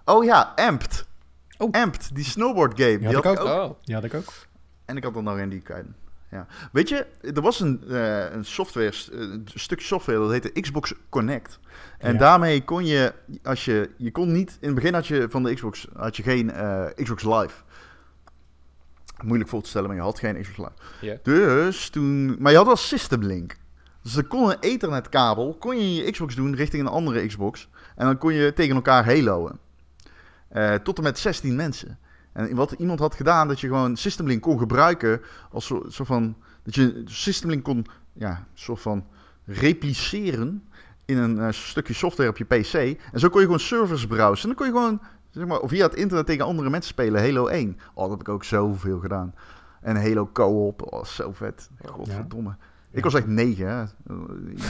oh 0.09 0.25
ja, 0.25 0.53
Amped. 0.57 1.07
Oh. 1.59 1.71
Amped, 1.71 2.11
die 2.15 2.25
snowboard 2.25 2.81
game. 2.81 2.99
Die, 2.99 3.07
had, 3.07 3.25
ik 3.25 3.27
ook. 3.27 3.47
Oh. 3.47 3.71
Die 3.83 3.95
had 3.95 4.05
ik 4.05 4.15
ook. 4.15 4.33
En 4.85 4.97
ik 4.97 5.05
had 5.05 5.17
er 5.17 5.23
nog 5.23 5.39
een 5.39 5.49
die 5.49 5.61
kwijt. 5.61 5.87
ja. 6.31 6.47
Weet 6.73 6.89
je, 6.89 7.07
er 7.35 7.43
was 7.43 7.61
een, 7.61 7.83
uh, 7.87 8.31
een 8.31 8.45
software, 8.45 8.93
een 9.11 9.49
stukje 9.55 9.87
software 9.87 10.19
dat 10.19 10.31
heette 10.31 10.61
Xbox 10.61 10.95
Connect. 11.09 11.59
En 11.99 12.17
daarmee 12.17 12.65
kon 12.65 12.85
je, 12.85 13.13
als 13.43 13.65
je, 13.65 13.91
je 13.97 14.11
kon 14.11 14.33
niet, 14.33 14.57
in 14.61 14.67
het 14.67 14.75
begin 14.75 14.95
had 14.95 15.07
je 15.07 15.27
van 15.31 15.43
de 15.43 15.55
Xbox, 15.55 15.89
had 15.97 16.17
je 16.17 16.23
geen 16.23 16.51
uh, 16.55 16.85
Xbox 16.95 17.23
Live. 17.23 17.63
Moeilijk 19.25 19.51
voor 19.51 19.63
te 19.63 19.69
stellen, 19.69 19.89
maar 19.89 19.97
je 19.97 20.03
had 20.03 20.19
geen 20.19 20.41
Xbox 20.41 20.71
Live. 21.01 21.21
Dus 21.23 21.91
toen, 21.91 22.37
maar 22.39 22.51
je 22.51 22.57
had 22.59 22.67
wel 22.67 22.77
System 22.77 23.23
Link. 23.23 23.57
Dus 24.03 24.17
er 24.17 24.25
kon 24.25 24.51
een 24.51 24.57
ethernetkabel, 24.61 25.57
kon 25.59 25.77
je 25.77 25.83
in 25.83 26.05
je 26.05 26.11
Xbox 26.11 26.35
doen 26.35 26.55
richting 26.55 26.83
een 26.83 26.93
andere 26.93 27.27
Xbox. 27.27 27.69
En 27.97 28.07
dan 28.07 28.19
kon 28.19 28.33
je 28.33 28.53
tegen 28.53 28.75
elkaar 28.75 29.05
haloen. 29.05 29.59
Uh, 30.53 30.75
tot 30.75 30.97
en 30.97 31.03
met 31.03 31.19
16 31.19 31.57
mensen. 31.57 31.99
En 32.33 32.55
wat 32.55 32.73
iemand 32.73 32.99
had 32.99 33.15
gedaan, 33.15 33.49
dat 33.49 33.61
je 33.61 33.67
gewoon 33.67 33.97
Systemlink 33.97 34.43
kon 34.43 34.59
gebruiken 34.59 35.21
als 35.51 35.67
soort 35.67 35.93
zo 35.93 36.05
van... 36.05 36.37
Dat 36.63 36.75
je 36.75 37.03
Systemlink 37.05 37.65
kon, 37.65 37.87
ja, 38.13 38.47
soort 38.55 38.81
van 38.81 39.07
repliceren 39.45 40.69
in 41.05 41.19
een 41.19 41.37
uh, 41.37 41.49
stukje 41.51 41.95
software 41.95 42.29
op 42.29 42.37
je 42.37 42.45
PC. 42.45 42.75
En 43.13 43.21
zo 43.21 43.29
kon 43.29 43.41
je 43.41 43.47
gewoon 43.47 43.61
servers 43.61 44.07
browsen. 44.07 44.51
En 44.51 44.57
dan 44.57 44.67
kon 44.67 44.67
je 44.67 44.73
gewoon, 44.73 45.01
zeg 45.31 45.47
maar, 45.47 45.61
via 45.63 45.87
het 45.87 45.95
internet 45.95 46.27
tegen 46.27 46.45
andere 46.45 46.71
mensen 46.71 46.91
spelen. 46.91 47.21
Halo 47.21 47.47
1. 47.47 47.79
Oh, 47.95 48.03
dat 48.03 48.11
heb 48.11 48.21
ik 48.21 48.29
ook 48.29 48.45
zoveel 48.45 48.99
gedaan. 48.99 49.35
En 49.81 49.97
Halo 49.97 50.31
Co-op. 50.33 50.93
Oh, 50.93 51.05
zo 51.05 51.33
vet. 51.33 51.71
Godverdomme. 51.85 52.49
Ja. 52.49 52.67
Ik 52.91 53.05
was 53.05 53.15
echt 53.15 53.27
negen, 53.27 53.69
hè. 53.69 53.85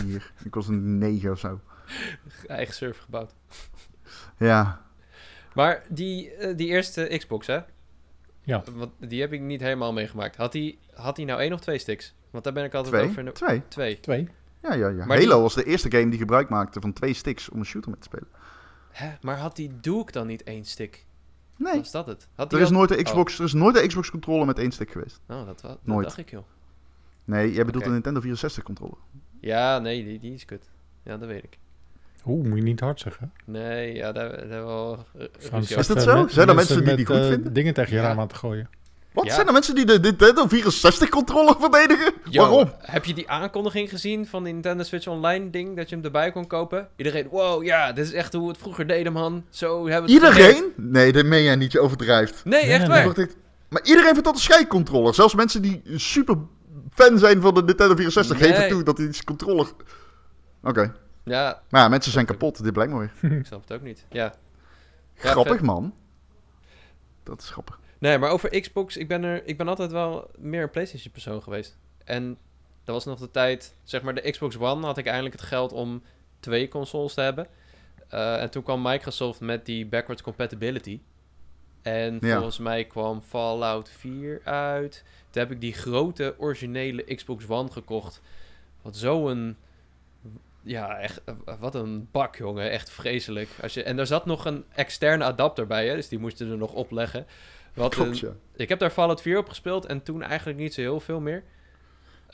Hier. 0.05 0.33
Ik 0.45 0.55
was 0.55 0.69
een 0.69 0.99
negen 0.99 1.31
of 1.31 1.38
zo. 1.38 1.61
Eigen 2.47 2.75
server 2.75 3.03
gebouwd. 3.03 3.35
Ja. 4.37 4.87
Maar 5.59 5.83
die, 5.88 6.37
uh, 6.38 6.57
die 6.57 6.66
eerste 6.66 7.14
Xbox, 7.18 7.47
hè? 7.47 7.61
Ja. 8.42 8.62
Want 8.73 8.92
die 8.99 9.21
heb 9.21 9.33
ik 9.33 9.40
niet 9.40 9.61
helemaal 9.61 9.92
meegemaakt. 9.92 10.37
Had 10.37 10.53
hij 10.53 10.79
had 10.94 11.16
die 11.16 11.25
nou 11.27 11.40
één 11.40 11.53
of 11.53 11.61
twee 11.61 11.79
sticks? 11.79 12.14
Want 12.31 12.44
daar 12.44 12.53
ben 12.53 12.64
ik 12.64 12.75
altijd 12.75 12.94
twee. 12.94 13.25
over... 13.27 13.33
Twee. 13.33 13.62
Twee. 13.68 14.01
Twee. 14.01 14.29
Ja, 14.62 14.75
ja, 14.75 14.88
ja. 14.88 15.05
Maar 15.05 15.18
Halo 15.18 15.42
was 15.42 15.55
de 15.55 15.64
eerste 15.64 15.90
game 15.90 16.09
die 16.09 16.18
gebruik 16.18 16.49
maakte 16.49 16.81
van 16.81 16.92
twee 16.92 17.14
sticks 17.14 17.49
om 17.49 17.59
een 17.59 17.64
shooter 17.64 17.90
mee 17.90 18.01
te 18.01 18.07
spelen. 18.07 18.29
Hè? 18.90 19.11
Maar 19.21 19.38
had 19.38 19.57
die 19.57 19.81
Duke 19.81 20.12
dan 20.12 20.27
niet 20.27 20.42
één 20.42 20.64
stick? 20.64 21.07
Nee. 21.57 21.79
Was 21.79 21.90
dat 21.90 22.07
het? 22.07 22.29
Had 22.35 22.53
er, 22.53 22.61
is 22.61 22.71
nooit 22.71 22.88
de 22.88 23.03
Xbox, 23.03 23.33
oh. 23.33 23.38
er 23.38 23.44
is 23.44 23.53
nooit 23.53 23.77
een 23.77 23.88
Xbox 23.88 24.11
controller 24.11 24.47
met 24.47 24.59
één 24.59 24.73
stick 24.73 24.90
geweest. 24.90 25.21
Oh, 25.29 25.47
dat, 25.47 25.61
dat 25.61 25.79
nooit. 25.83 26.07
dacht 26.07 26.18
ik, 26.18 26.31
joh. 26.31 26.44
Nee, 27.25 27.53
jij 27.53 27.64
bedoelt 27.64 27.77
okay. 27.77 27.87
een 27.87 27.92
Nintendo 27.92 28.21
64 28.21 28.62
controller. 28.64 28.99
Ja, 29.40 29.79
nee, 29.79 30.05
die, 30.05 30.18
die 30.18 30.35
is 30.35 30.44
kut. 30.44 30.71
Ja, 31.03 31.16
dat 31.16 31.29
weet 31.29 31.44
ik. 31.44 31.59
Oeh, 32.26 32.46
moet 32.46 32.59
je 32.59 32.64
niet 32.64 32.81
hard 32.81 33.00
zeggen. 33.00 33.33
Nee, 33.44 33.94
ja, 33.94 34.12
daar, 34.12 34.48
daar 34.48 34.64
wel... 34.64 35.07
is 35.61 35.87
dat 35.87 36.02
zo? 36.02 36.26
Zijn 36.28 36.48
er 36.48 36.54
mensen 36.54 36.85
die 36.85 36.96
die 36.96 37.07
goed 37.07 37.16
uh, 37.16 37.26
vinden? 37.26 37.52
dingen 37.52 37.74
tegen 37.74 37.96
je 37.96 38.02
raam 38.02 38.20
aan 38.20 38.28
te 38.28 38.35
gooien. 38.35 38.68
Wat? 39.12 39.26
Ja. 39.26 39.35
Zijn 39.35 39.46
er 39.46 39.52
mensen 39.52 39.74
die 39.74 39.85
de 39.85 39.98
Nintendo 40.00 40.46
64 40.48 41.09
controller 41.09 41.57
verdedigen? 41.61 42.12
Yo, 42.31 42.40
Waarom? 42.40 42.72
Heb 42.78 43.04
je 43.04 43.14
die 43.14 43.31
aankondiging 43.31 43.88
gezien 43.88 44.26
van 44.26 44.44
die 44.44 44.52
Nintendo 44.52 44.83
Switch 44.83 45.07
Online 45.07 45.50
ding, 45.50 45.76
dat 45.76 45.88
je 45.88 45.94
hem 45.94 46.04
erbij 46.04 46.33
kon 46.33 46.46
kopen? 46.46 46.88
Iedereen, 46.96 47.28
wow, 47.31 47.64
ja, 47.64 47.92
dit 47.92 48.04
is 48.04 48.12
echt 48.12 48.33
hoe 48.33 48.42
we 48.42 48.48
het 48.48 48.59
vroeger 48.59 48.87
deden, 48.87 49.12
man. 49.12 49.44
Zo 49.50 49.88
hebben 49.88 50.11
we 50.11 50.14
het 50.14 50.24
Iedereen? 50.24 50.64
Nee, 50.76 51.12
dat 51.12 51.24
meen 51.24 51.42
jij 51.42 51.57
niet, 51.57 51.72
je 51.72 51.81
overdrijft. 51.81 52.44
Nee, 52.44 52.61
echt 52.61 52.78
nee, 52.78 53.04
waar. 53.04 53.16
Nee. 53.16 53.26
Maar 53.68 53.83
iedereen 53.83 54.11
vindt 54.11 54.24
dat 54.24 54.35
een 54.35 54.40
scheidcontroller. 54.40 55.14
Zelfs 55.14 55.35
mensen 55.35 55.62
die 55.62 55.83
super 55.96 56.37
fan 56.94 57.18
zijn 57.18 57.40
van 57.40 57.54
de 57.54 57.62
Nintendo 57.62 57.94
64 57.94 58.38
nee. 58.38 58.52
geven 58.52 58.68
toe 58.68 58.83
dat 58.83 58.96
die 58.96 59.24
controller... 59.24 59.66
Oké. 60.62 60.68
Okay. 60.68 60.92
Ja. 61.29 61.62
Maar 61.69 61.81
ja, 61.81 61.88
mensen 61.88 62.12
zijn 62.12 62.27
kapot, 62.27 62.62
dit 62.62 62.73
blijkt 62.73 62.93
mooi. 62.93 63.11
Ik 63.41 63.47
snap 63.47 63.61
het 63.61 63.73
ook 63.73 63.83
niet, 63.83 64.05
ja. 64.11 64.25
ja 65.14 65.31
grappig, 65.31 65.57
vet. 65.57 65.64
man. 65.64 65.95
Dat 67.23 67.41
is 67.41 67.51
grappig. 67.51 67.81
Nee, 67.99 68.19
maar 68.19 68.31
over 68.31 68.61
Xbox, 68.61 68.97
ik 68.97 69.09
ben, 69.09 69.25
er, 69.25 69.47
ik 69.47 69.57
ben 69.57 69.69
altijd 69.69 69.93
wel 69.93 70.31
meer 70.38 70.62
een 70.62 70.71
PlayStation 70.71 71.12
persoon 71.12 71.43
geweest. 71.43 71.77
En 72.05 72.38
dat 72.85 72.95
was 72.95 73.05
nog 73.05 73.19
de 73.19 73.31
tijd, 73.31 73.75
zeg 73.85 74.03
maar 74.03 74.14
de 74.14 74.31
Xbox 74.31 74.59
One 74.59 74.87
had 74.87 74.99
ik 74.99 75.07
eindelijk 75.07 75.35
het 75.35 75.45
geld 75.45 75.73
om 75.73 76.03
twee 76.41 76.69
consoles 76.69 77.14
te 77.14 77.21
hebben. 77.21 77.47
Uh, 78.14 78.43
en 78.43 78.51
toen 78.51 78.62
kwam 78.62 78.83
Microsoft 78.83 79.41
met 79.41 79.67
die 79.67 79.87
backwards 79.87 80.23
compatibility. 80.23 81.01
En 81.83 82.19
ja. 82.21 82.35
volgens 82.35 82.59
mij 82.59 82.85
kwam 82.85 83.21
Fallout 83.21 83.91
4 83.91 84.41
uit. 84.45 85.05
Toen 85.31 85.43
heb 85.43 85.51
ik 85.51 85.61
die 85.61 85.73
grote 85.73 86.35
originele 86.38 87.14
Xbox 87.14 87.49
One 87.49 87.71
gekocht. 87.71 88.21
Wat 88.83 88.97
zo'n... 88.97 89.57
Ja, 90.62 90.99
echt, 90.99 91.21
wat 91.61 91.75
een 91.75 92.09
bak, 92.11 92.37
jongen. 92.37 92.71
Echt 92.71 92.90
vreselijk. 92.90 93.49
Als 93.62 93.75
je, 93.75 93.83
en 93.83 93.97
daar 93.97 94.07
zat 94.07 94.27
nog 94.27 94.44
een 94.44 94.64
externe 94.75 95.25
adapter 95.25 95.66
bij, 95.66 95.88
hè, 95.88 95.94
dus 95.94 96.09
die 96.09 96.18
moesten 96.18 96.51
er 96.51 96.57
nog 96.57 96.73
opleggen. 96.73 97.27
Wat 97.75 97.94
Klopt, 97.94 98.23
een, 98.23 98.37
Ik 98.57 98.68
heb 98.68 98.79
daar 98.79 98.90
Fallout 98.90 99.21
4 99.21 99.38
op 99.38 99.49
gespeeld 99.49 99.87
en 99.87 100.03
toen 100.03 100.23
eigenlijk 100.23 100.59
niet 100.59 100.75
zo 100.75 100.81
heel 100.81 101.01
veel 101.01 101.21
meer. 101.21 101.42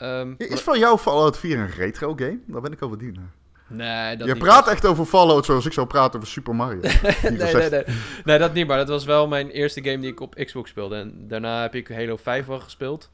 Um, 0.03 0.35
is 0.39 0.61
van 0.61 0.79
jou 0.79 0.99
Fallout 0.99 1.39
4 1.39 1.59
een 1.59 1.71
retro 1.71 2.15
game? 2.15 2.39
Daar 2.47 2.61
ben 2.61 2.73
ik 2.73 2.79
wel 2.79 2.89
benieuwd 2.89 3.15
naar. 3.15 3.33
Nee, 3.67 4.17
dat 4.17 4.29
Je 4.29 4.37
praat 4.37 4.69
echt 4.69 4.87
over 4.87 5.05
Fallout 5.05 5.45
zoals 5.45 5.67
ik 5.67 5.73
zou 5.73 5.87
praten 5.87 6.17
over 6.17 6.33
Super 6.33 6.55
Mario. 6.55 6.81
nee, 7.23 7.53
nee, 7.53 7.71
nee. 7.71 7.85
Nee, 8.25 8.39
dat 8.39 8.53
niet, 8.53 8.67
maar 8.67 8.77
dat 8.77 8.89
was 8.89 9.05
wel 9.05 9.29
mijn 9.29 9.51
eerste 9.51 9.83
game 9.85 9.99
die 9.99 10.11
ik 10.11 10.21
op 10.21 10.35
Xbox 10.35 10.71
speelde. 10.71 10.97
En 10.97 11.29
daarna 11.29 11.63
heb 11.63 11.75
ik 11.75 11.89
Halo 11.89 12.17
5 12.17 12.47
wel 12.47 12.61
gespeeld. 12.61 13.11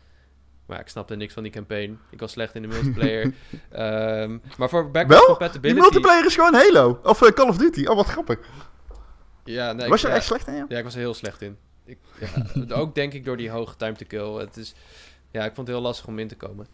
Maar 0.70 0.80
ik 0.80 0.88
snapte 0.88 1.16
niks 1.16 1.32
van 1.32 1.42
die 1.42 1.52
campaign. 1.52 1.98
Ik 2.10 2.20
was 2.20 2.32
slecht 2.32 2.54
in 2.54 2.62
de 2.62 2.68
multiplayer. 2.68 3.24
um, 3.24 4.42
maar 4.58 4.68
voor 4.68 4.90
backwards 4.90 5.24
compatibility... 5.24 5.74
die 5.74 5.82
multiplayer 5.82 6.24
is 6.24 6.34
gewoon 6.34 6.54
Halo. 6.54 7.00
Of 7.02 7.22
uh, 7.22 7.28
Call 7.28 7.48
of 7.48 7.56
Duty. 7.56 7.86
Oh, 7.86 7.96
wat 7.96 8.06
grappig. 8.06 8.38
Ja, 9.44 9.72
nee, 9.72 9.88
was 9.88 10.00
je 10.00 10.08
ja, 10.08 10.14
echt 10.14 10.24
slecht 10.24 10.46
in? 10.46 10.54
Ja? 10.54 10.64
ja, 10.68 10.78
ik 10.78 10.84
was 10.84 10.94
er 10.94 11.00
heel 11.00 11.14
slecht 11.14 11.42
in. 11.42 11.56
Ik, 11.84 11.98
ja, 12.20 12.74
ook 12.80 12.94
denk 12.94 13.12
ik 13.12 13.24
door 13.24 13.36
die 13.36 13.50
hoge 13.50 13.76
time 13.76 13.92
to 13.92 14.06
kill. 14.06 14.32
Het 14.32 14.56
is, 14.56 14.74
ja, 15.30 15.44
ik 15.44 15.54
vond 15.54 15.66
het 15.66 15.76
heel 15.76 15.84
lastig 15.84 16.06
om 16.06 16.18
in 16.18 16.28
te 16.28 16.36
komen. 16.36 16.66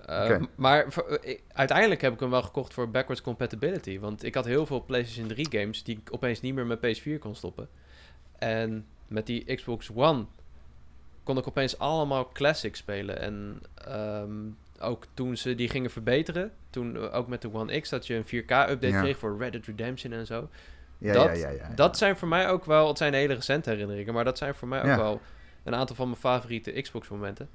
Uh, 0.00 0.06
okay. 0.06 0.40
Maar 0.54 0.92
voor, 0.92 1.20
uh, 1.24 1.38
uiteindelijk 1.52 2.00
heb 2.00 2.12
ik 2.12 2.20
hem 2.20 2.30
wel 2.30 2.42
gekocht 2.42 2.74
voor 2.74 2.90
backwards 2.90 3.22
compatibility. 3.22 3.98
Want 3.98 4.24
ik 4.24 4.34
had 4.34 4.44
heel 4.44 4.66
veel 4.66 4.84
PlayStation 4.84 5.28
3 5.28 5.46
games 5.50 5.82
die 5.82 5.96
ik 5.96 6.14
opeens 6.14 6.40
niet 6.40 6.54
meer 6.54 6.66
met 6.66 6.78
PS4 6.78 7.18
kon 7.18 7.34
stoppen. 7.34 7.68
En 8.38 8.86
met 9.08 9.26
die 9.26 9.54
Xbox 9.54 9.90
One 9.94 10.26
kon 11.30 11.38
ik 11.38 11.48
opeens 11.48 11.78
allemaal 11.78 12.28
classics 12.32 12.78
spelen. 12.78 13.20
En 13.20 13.62
um, 13.88 14.56
ook 14.80 15.06
toen 15.14 15.36
ze 15.36 15.54
die 15.54 15.68
gingen 15.68 15.90
verbeteren, 15.90 16.52
toen 16.70 16.96
uh, 16.96 17.14
ook 17.14 17.28
met 17.28 17.42
de 17.42 17.54
One 17.54 17.80
X, 17.80 17.88
dat 17.88 18.06
je 18.06 18.14
een 18.14 18.24
4K-update 18.24 18.88
ja. 18.88 19.00
kreeg 19.00 19.18
voor 19.18 19.38
Red 19.38 19.52
Dead 19.52 19.64
Redemption 19.64 20.12
en 20.12 20.26
zo. 20.26 20.48
Ja, 20.98 21.12
dat, 21.12 21.38
ja, 21.38 21.48
ja, 21.48 21.72
dat 21.74 21.98
zijn 21.98 22.16
voor 22.16 22.28
mij 22.28 22.48
ook 22.48 22.64
wel, 22.64 22.88
het 22.88 22.98
zijn 22.98 23.14
hele 23.14 23.34
recente 23.34 23.70
herinneringen, 23.70 24.14
maar 24.14 24.24
dat 24.24 24.38
zijn 24.38 24.54
voor 24.54 24.68
mij 24.68 24.80
ook 24.80 24.96
wel 24.96 25.20
een 25.64 25.74
aantal 25.74 25.96
van 25.96 26.08
mijn 26.08 26.20
favoriete 26.20 26.80
Xbox-momenten. 26.80 27.48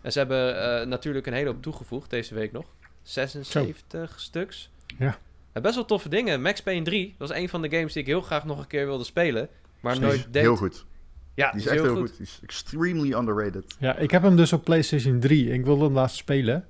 En 0.00 0.12
ze 0.12 0.18
hebben 0.18 0.56
uh, 0.56 0.86
natuurlijk 0.86 1.26
een 1.26 1.32
hele 1.32 1.48
hoop 1.48 1.62
toegevoegd 1.62 2.10
deze 2.10 2.34
week 2.34 2.52
nog. 2.52 2.66
76 3.02 4.10
Zo. 4.10 4.18
stuks. 4.18 4.70
Ja. 4.98 5.18
En 5.52 5.62
best 5.62 5.74
wel 5.74 5.84
toffe 5.84 6.08
dingen. 6.08 6.42
Max 6.42 6.62
Payne 6.62 6.84
3 6.84 7.14
was 7.18 7.30
een 7.30 7.48
van 7.48 7.62
de 7.62 7.70
games 7.70 7.92
die 7.92 8.02
ik 8.02 8.08
heel 8.08 8.22
graag 8.22 8.44
nog 8.44 8.58
een 8.58 8.66
keer 8.66 8.86
wilde 8.86 9.04
spelen. 9.04 9.48
Maar 9.80 10.00
nooit 10.00 10.26
deed. 10.30 10.42
Heel 10.42 10.56
goed. 10.56 10.84
Ja, 11.34 11.50
die 11.50 11.60
is, 11.60 11.66
echt 11.66 11.80
heel 11.80 11.88
goed. 11.88 11.98
goed. 11.98 12.16
Die 12.16 12.26
is 12.26 12.40
extremely 12.42 13.12
underrated. 13.12 13.74
Ja, 13.78 13.96
ik 13.96 14.10
heb 14.10 14.22
hem 14.22 14.36
dus 14.36 14.52
op 14.52 14.64
PlayStation 14.64 15.20
3. 15.20 15.50
Ik 15.50 15.64
wilde 15.64 15.84
hem 15.84 15.92
laatst 15.92 16.16
spelen. 16.16 16.66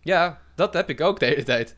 Ja, 0.00 0.40
dat 0.54 0.74
heb 0.74 0.90
ik 0.90 1.00
ook 1.00 1.20
de 1.20 1.26
hele 1.26 1.42
tijd. 1.42 1.76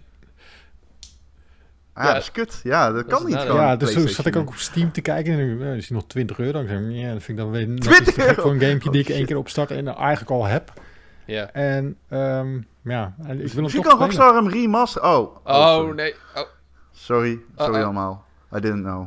Ah, 1.92 2.04
ja. 2.04 2.12
dat 2.12 2.22
is 2.22 2.31
kut. 2.31 2.61
Ja, 2.62 2.87
dat, 2.87 3.09
dat 3.09 3.18
kan 3.18 3.26
niet. 3.26 3.42
Ja, 3.42 3.76
dus 3.76 3.92
toen 3.92 4.09
zat 4.09 4.26
ik 4.26 4.37
ook 4.37 4.48
op 4.48 4.54
Steam 4.54 4.92
te 4.92 5.00
kijken 5.00 5.33
en 5.33 5.38
nu 5.38 5.76
is 5.76 5.88
hij 5.88 5.96
nog 5.96 6.07
20 6.07 6.38
euro. 6.38 6.61
Ik 6.61 6.68
zei, 6.68 6.94
ja, 6.94 7.12
dat 7.12 7.22
vind 7.22 7.38
ik 7.38 7.44
dan 7.44 7.52
weer 7.52 7.78
20 7.78 8.16
euro? 8.18 8.42
voor 8.42 8.50
een 8.50 8.61
gamepje 8.61 8.90
die 8.90 9.00
ik 9.00 9.09
één 9.09 9.26
keer 9.26 9.37
opstart 9.37 9.70
en 9.70 9.88
eigenlijk 9.88 10.31
al 10.31 10.44
heb. 10.44 10.72
Ja. 11.24 11.52
En 11.52 11.96
um, 12.11 12.66
ja, 12.83 13.14
en 13.18 13.31
ik 13.31 13.37
wil 13.37 13.50
hem 13.52 13.62
Misschien 13.62 13.83
toch 13.83 13.92
kan 13.92 14.00
Rockstar 14.00 14.35
hem 14.35 14.48
remaster... 14.48 15.02
Oh. 15.02 15.37
Oh, 15.44 15.87
oh 15.87 15.94
nee. 15.94 16.14
Oh. 16.35 16.42
Sorry. 16.92 17.40
Sorry 17.57 17.72
uh 17.72 17.78
-oh. 17.78 17.85
allemaal. 17.85 18.24
I 18.57 18.61
didn't 18.61 18.83
know. 18.83 19.07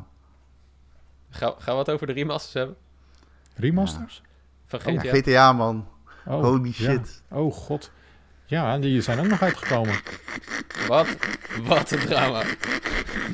Ga, 1.29 1.55
gaan 1.57 1.73
we 1.73 1.79
het 1.79 1.89
over 1.89 2.07
de 2.07 2.13
remasters 2.13 2.53
hebben? 2.53 2.75
Remasters? 3.61 4.21
Ja. 4.23 4.29
Van 4.65 4.79
GTA? 4.79 5.09
Oh, 5.09 5.13
GTA, 5.13 5.53
man. 5.53 5.87
Oh, 6.25 6.41
Holy 6.43 6.71
shit. 6.71 7.21
Ja. 7.29 7.37
Oh, 7.37 7.53
god. 7.53 7.91
Ja, 8.45 8.77
die 8.77 9.01
zijn 9.01 9.19
ook 9.19 9.27
nog 9.27 9.41
uitgekomen. 9.41 9.95
Wat? 10.87 11.07
Wat 11.63 11.91
een 11.91 11.99
drama. 11.99 12.43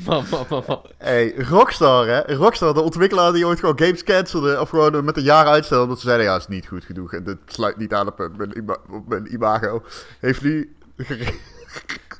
Man, 0.04 0.24
man, 0.30 0.46
man, 0.48 0.64
man. 0.66 0.82
Hey, 0.98 1.34
Rockstar, 1.36 2.06
hè? 2.06 2.34
Rockstar, 2.34 2.74
de 2.74 2.80
ontwikkelaar 2.80 3.32
die 3.32 3.46
ooit 3.46 3.60
gewoon 3.60 3.78
games 3.78 4.04
cancelde. 4.04 4.60
Of 4.60 4.68
gewoon 4.68 5.04
met 5.04 5.16
een 5.16 5.22
jaar 5.22 5.46
uitstelde. 5.46 5.82
Omdat 5.82 6.00
ze 6.00 6.06
zeiden, 6.06 6.26
ja, 6.26 6.36
is 6.36 6.48
niet 6.48 6.66
goed 6.66 6.84
genoeg. 6.84 7.12
En 7.12 7.24
dit 7.24 7.38
sluit 7.46 7.76
niet 7.76 7.94
aan 7.94 8.06
op 8.06 8.30
mijn, 8.36 8.70
op 8.90 9.08
mijn 9.08 9.32
imago. 9.32 9.82
Heeft 10.20 10.42
nu... 10.42 10.76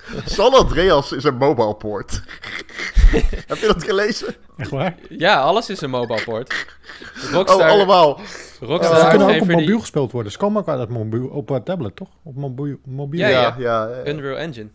San 0.25 0.53
Andreas 0.53 1.13
is 1.13 1.25
een 1.25 1.37
mobile 1.37 1.75
port. 1.75 2.23
Heb 3.47 3.59
je 3.59 3.67
dat 3.67 3.85
gelezen? 3.85 4.35
Echt 4.57 4.71
waar? 4.71 4.95
Ja, 5.09 5.41
alles 5.41 5.71
is 5.71 5.81
een 5.81 5.91
mobile 5.91 6.23
port. 6.25 6.67
Rockstar, 7.33 7.67
oh, 7.67 7.73
allemaal. 7.73 8.21
Rockstar 8.61 8.97
ja, 8.97 9.03
ze 9.05 9.09
kunnen 9.09 9.35
ook 9.35 9.41
op 9.41 9.49
mobiel 9.49 9.67
die... 9.67 9.81
gespeeld 9.81 10.13
worden. 10.13 10.33
Ze 10.33 10.39
komen 10.39 10.61
ook 10.61 10.69
uit 10.69 10.79
het 10.79 10.89
mobiel, 10.89 11.27
op 11.27 11.51
uh, 11.51 11.57
tablet, 11.57 11.97
toch? 11.97 12.09
Op 12.23 12.37
mobiel. 12.37 12.79
mobiel. 12.85 13.21
Ja, 13.21 13.29
ja, 13.29 13.55
ja, 13.59 13.89
ja, 13.89 14.07
Unreal 14.07 14.37
Engine. 14.37 14.69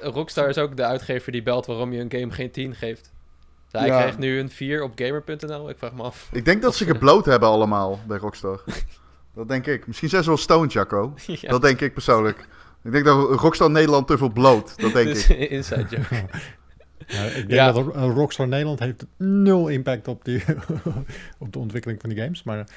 Rockstar 0.00 0.48
is 0.48 0.58
ook 0.58 0.76
de 0.76 0.84
uitgever 0.84 1.32
die 1.32 1.42
belt 1.42 1.66
waarom 1.66 1.92
je 1.92 2.00
een 2.00 2.10
game 2.10 2.30
geen 2.30 2.50
10 2.50 2.74
geeft. 2.74 3.12
Dus 3.70 3.80
hij 3.80 3.90
krijgt 3.90 4.18
nu 4.18 4.38
een 4.38 4.50
4 4.50 4.82
op 4.82 4.92
gamer.nl. 4.94 5.68
Ik 5.68 5.78
vraag 5.78 5.92
me 5.92 6.02
af. 6.02 6.28
Ik 6.32 6.44
denk 6.44 6.62
dat 6.62 6.74
ze 6.74 6.84
gebloot 6.84 7.24
hebben 7.24 7.48
allemaal 7.48 8.00
bij 8.06 8.18
Rockstar. 8.18 8.60
Dat 9.34 9.48
denk 9.48 9.66
ik. 9.66 9.86
Misschien 9.86 10.08
zijn 10.08 10.22
ze 10.22 10.28
wel 10.28 10.38
stoned, 10.38 10.72
Jacco. 10.72 11.14
Dat 11.40 11.62
denk 11.62 11.80
ik 11.80 11.92
persoonlijk. 11.92 12.46
Ik 12.86 12.92
denk 12.92 13.04
dat 13.04 13.40
Rockstar 13.40 13.70
Nederland 13.70 14.06
te 14.06 14.18
veel 14.18 14.32
bloot. 14.32 14.80
Dat 14.80 14.92
denk 14.92 15.08
ik. 15.08 15.28
Inside 15.50 15.86
joke. 15.90 16.24
Ja, 17.06 17.22
ik 17.22 17.48
denk 17.48 17.74
dat 17.74 17.94
Rockstar 17.94 18.48
Nederland 18.48 18.78
heeft 18.78 19.06
nul 19.16 19.68
impact 19.68 20.08
op, 20.08 20.24
die, 20.24 20.44
op 21.38 21.52
de 21.52 21.58
ontwikkeling 21.58 22.00
van 22.00 22.10
die 22.10 22.18
games. 22.18 22.42
Maar, 22.42 22.68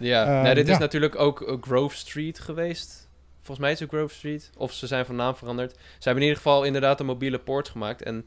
ja, 0.00 0.48
uh, 0.48 0.54
dit 0.54 0.68
is 0.68 0.78
natuurlijk 0.78 1.18
ook 1.18 1.58
Grove 1.60 1.96
Street 1.96 2.38
geweest. 2.38 3.08
Volgens 3.36 3.58
mij 3.58 3.72
is 3.72 3.80
het 3.80 3.88
Grove 3.88 4.14
Street. 4.14 4.50
Of 4.56 4.72
ze 4.72 4.86
zijn 4.86 5.06
van 5.06 5.16
naam 5.16 5.36
veranderd. 5.36 5.70
Ze 5.72 5.78
hebben 5.98 6.22
in 6.22 6.28
ieder 6.28 6.42
geval 6.42 6.64
inderdaad 6.64 7.00
een 7.00 7.06
mobiele 7.06 7.38
port 7.38 7.68
gemaakt. 7.68 8.02
En 8.02 8.26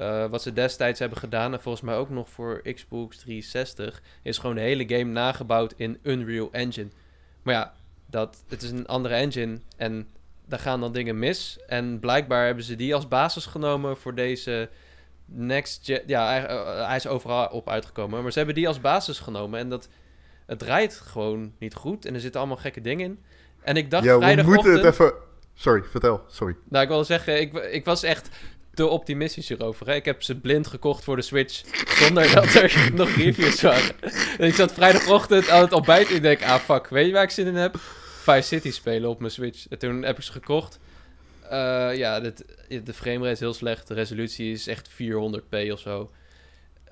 uh, 0.00 0.26
wat 0.26 0.42
ze 0.42 0.52
destijds 0.52 0.98
hebben 0.98 1.18
gedaan, 1.18 1.52
en 1.52 1.60
volgens 1.60 1.84
mij 1.84 1.96
ook 1.96 2.10
nog 2.10 2.30
voor 2.30 2.62
Xbox 2.74 3.16
360, 3.16 4.02
is 4.22 4.38
gewoon 4.38 4.56
de 4.56 4.62
hele 4.62 4.88
game 4.88 5.12
nagebouwd 5.12 5.74
in 5.76 5.98
Unreal 6.02 6.48
Engine. 6.52 6.88
Maar 7.42 7.54
ja, 7.54 7.72
dat, 8.06 8.42
het 8.48 8.62
is 8.62 8.70
een 8.70 8.86
andere 8.86 9.14
engine 9.14 9.58
en 9.76 10.08
daar 10.50 10.58
gaan 10.58 10.80
dan 10.80 10.92
dingen 10.92 11.18
mis. 11.18 11.58
En 11.66 12.00
blijkbaar 12.00 12.46
hebben 12.46 12.64
ze 12.64 12.76
die 12.76 12.94
als 12.94 13.08
basis 13.08 13.46
genomen 13.46 13.96
voor 13.96 14.14
deze 14.14 14.68
next 15.24 15.84
gen. 15.84 16.02
Ja, 16.06 16.26
hij, 16.26 16.46
eh, 16.46 16.86
hij, 16.86 16.96
is 16.96 17.06
overal 17.06 17.46
op 17.46 17.68
uitgekomen. 17.68 18.22
Maar 18.22 18.32
ze 18.32 18.38
hebben 18.38 18.56
die 18.56 18.68
als 18.68 18.80
basis 18.80 19.18
genomen. 19.18 19.60
En 19.60 19.68
dat 19.68 19.88
het 20.46 20.58
draait 20.58 20.94
gewoon 20.94 21.52
niet 21.58 21.74
goed. 21.74 22.04
En 22.04 22.14
er 22.14 22.20
zitten 22.20 22.40
allemaal 22.40 22.58
gekke 22.58 22.80
dingen 22.80 23.04
in. 23.04 23.18
En 23.62 23.76
ik 23.76 23.90
dacht 23.90 24.04
ja, 24.04 24.18
we 24.18 24.42
moeten 24.42 24.72
het 24.72 24.84
even... 24.84 25.12
Sorry, 25.54 25.82
vertel. 25.82 26.24
Sorry. 26.26 26.56
Nou, 26.68 26.82
ik 26.82 26.88
wilde 26.88 27.04
zeggen, 27.04 27.40
ik, 27.40 27.54
ik 27.54 27.84
was 27.84 28.02
echt 28.02 28.28
te 28.74 28.86
optimistisch 28.86 29.48
hierover. 29.48 29.86
Hè? 29.86 29.94
Ik 29.94 30.04
heb 30.04 30.22
ze 30.22 30.40
blind 30.40 30.66
gekocht 30.66 31.04
voor 31.04 31.16
de 31.16 31.22
Switch, 31.22 31.62
zonder 31.86 32.32
dat 32.34 32.54
er 32.54 32.90
nog 32.94 33.08
reviews 33.08 33.60
waren. 33.60 33.94
En 34.38 34.46
ik 34.46 34.54
zat 34.54 34.72
vrijdagochtend 34.72 35.48
aan 35.48 35.60
het 35.60 35.72
ontbijt 35.72 36.08
en 36.08 36.14
ik 36.14 36.22
denk, 36.22 36.42
ah 36.42 36.60
fuck, 36.60 36.86
weet 36.88 37.06
je 37.06 37.12
waar 37.12 37.22
ik 37.22 37.30
zin 37.30 37.46
in 37.46 37.54
heb? 37.54 37.76
Vice 38.20 38.42
City 38.42 38.70
spelen 38.70 39.10
op 39.10 39.18
mijn 39.18 39.32
Switch. 39.32 39.68
En 39.68 39.78
toen 39.78 40.02
heb 40.02 40.16
ik 40.16 40.22
ze 40.22 40.32
gekocht. 40.32 40.78
Uh, 41.44 41.96
ja, 41.96 42.20
dit, 42.20 42.44
de 42.84 42.92
framerate 42.92 43.30
is 43.30 43.40
heel 43.40 43.54
slecht. 43.54 43.88
De 43.88 43.94
resolutie 43.94 44.52
is 44.52 44.66
echt 44.66 44.90
400p 44.90 45.70
of 45.72 45.78
zo. 45.78 46.10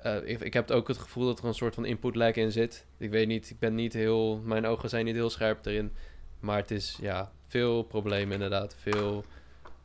Uh, 0.05 0.15
ik, 0.23 0.39
ik, 0.39 0.53
heb 0.53 0.71
ook 0.71 0.87
het 0.87 0.97
gevoel 0.97 1.25
dat 1.25 1.39
er 1.39 1.45
een 1.45 1.53
soort 1.53 1.75
van 1.75 1.85
input 1.85 2.15
lag 2.15 2.33
in 2.33 2.51
zit. 2.51 2.85
Ik 2.97 3.09
weet 3.09 3.27
niet, 3.27 3.49
ik 3.49 3.59
ben 3.59 3.75
niet 3.75 3.93
heel... 3.93 4.41
Mijn 4.45 4.65
ogen 4.65 4.89
zijn 4.89 5.05
niet 5.05 5.15
heel 5.15 5.29
scherp 5.29 5.65
erin. 5.65 5.91
Maar 6.39 6.57
het 6.57 6.71
is, 6.71 6.97
ja, 7.01 7.31
veel 7.47 7.83
problemen 7.83 8.33
inderdaad. 8.33 8.75
Veel 8.81 9.25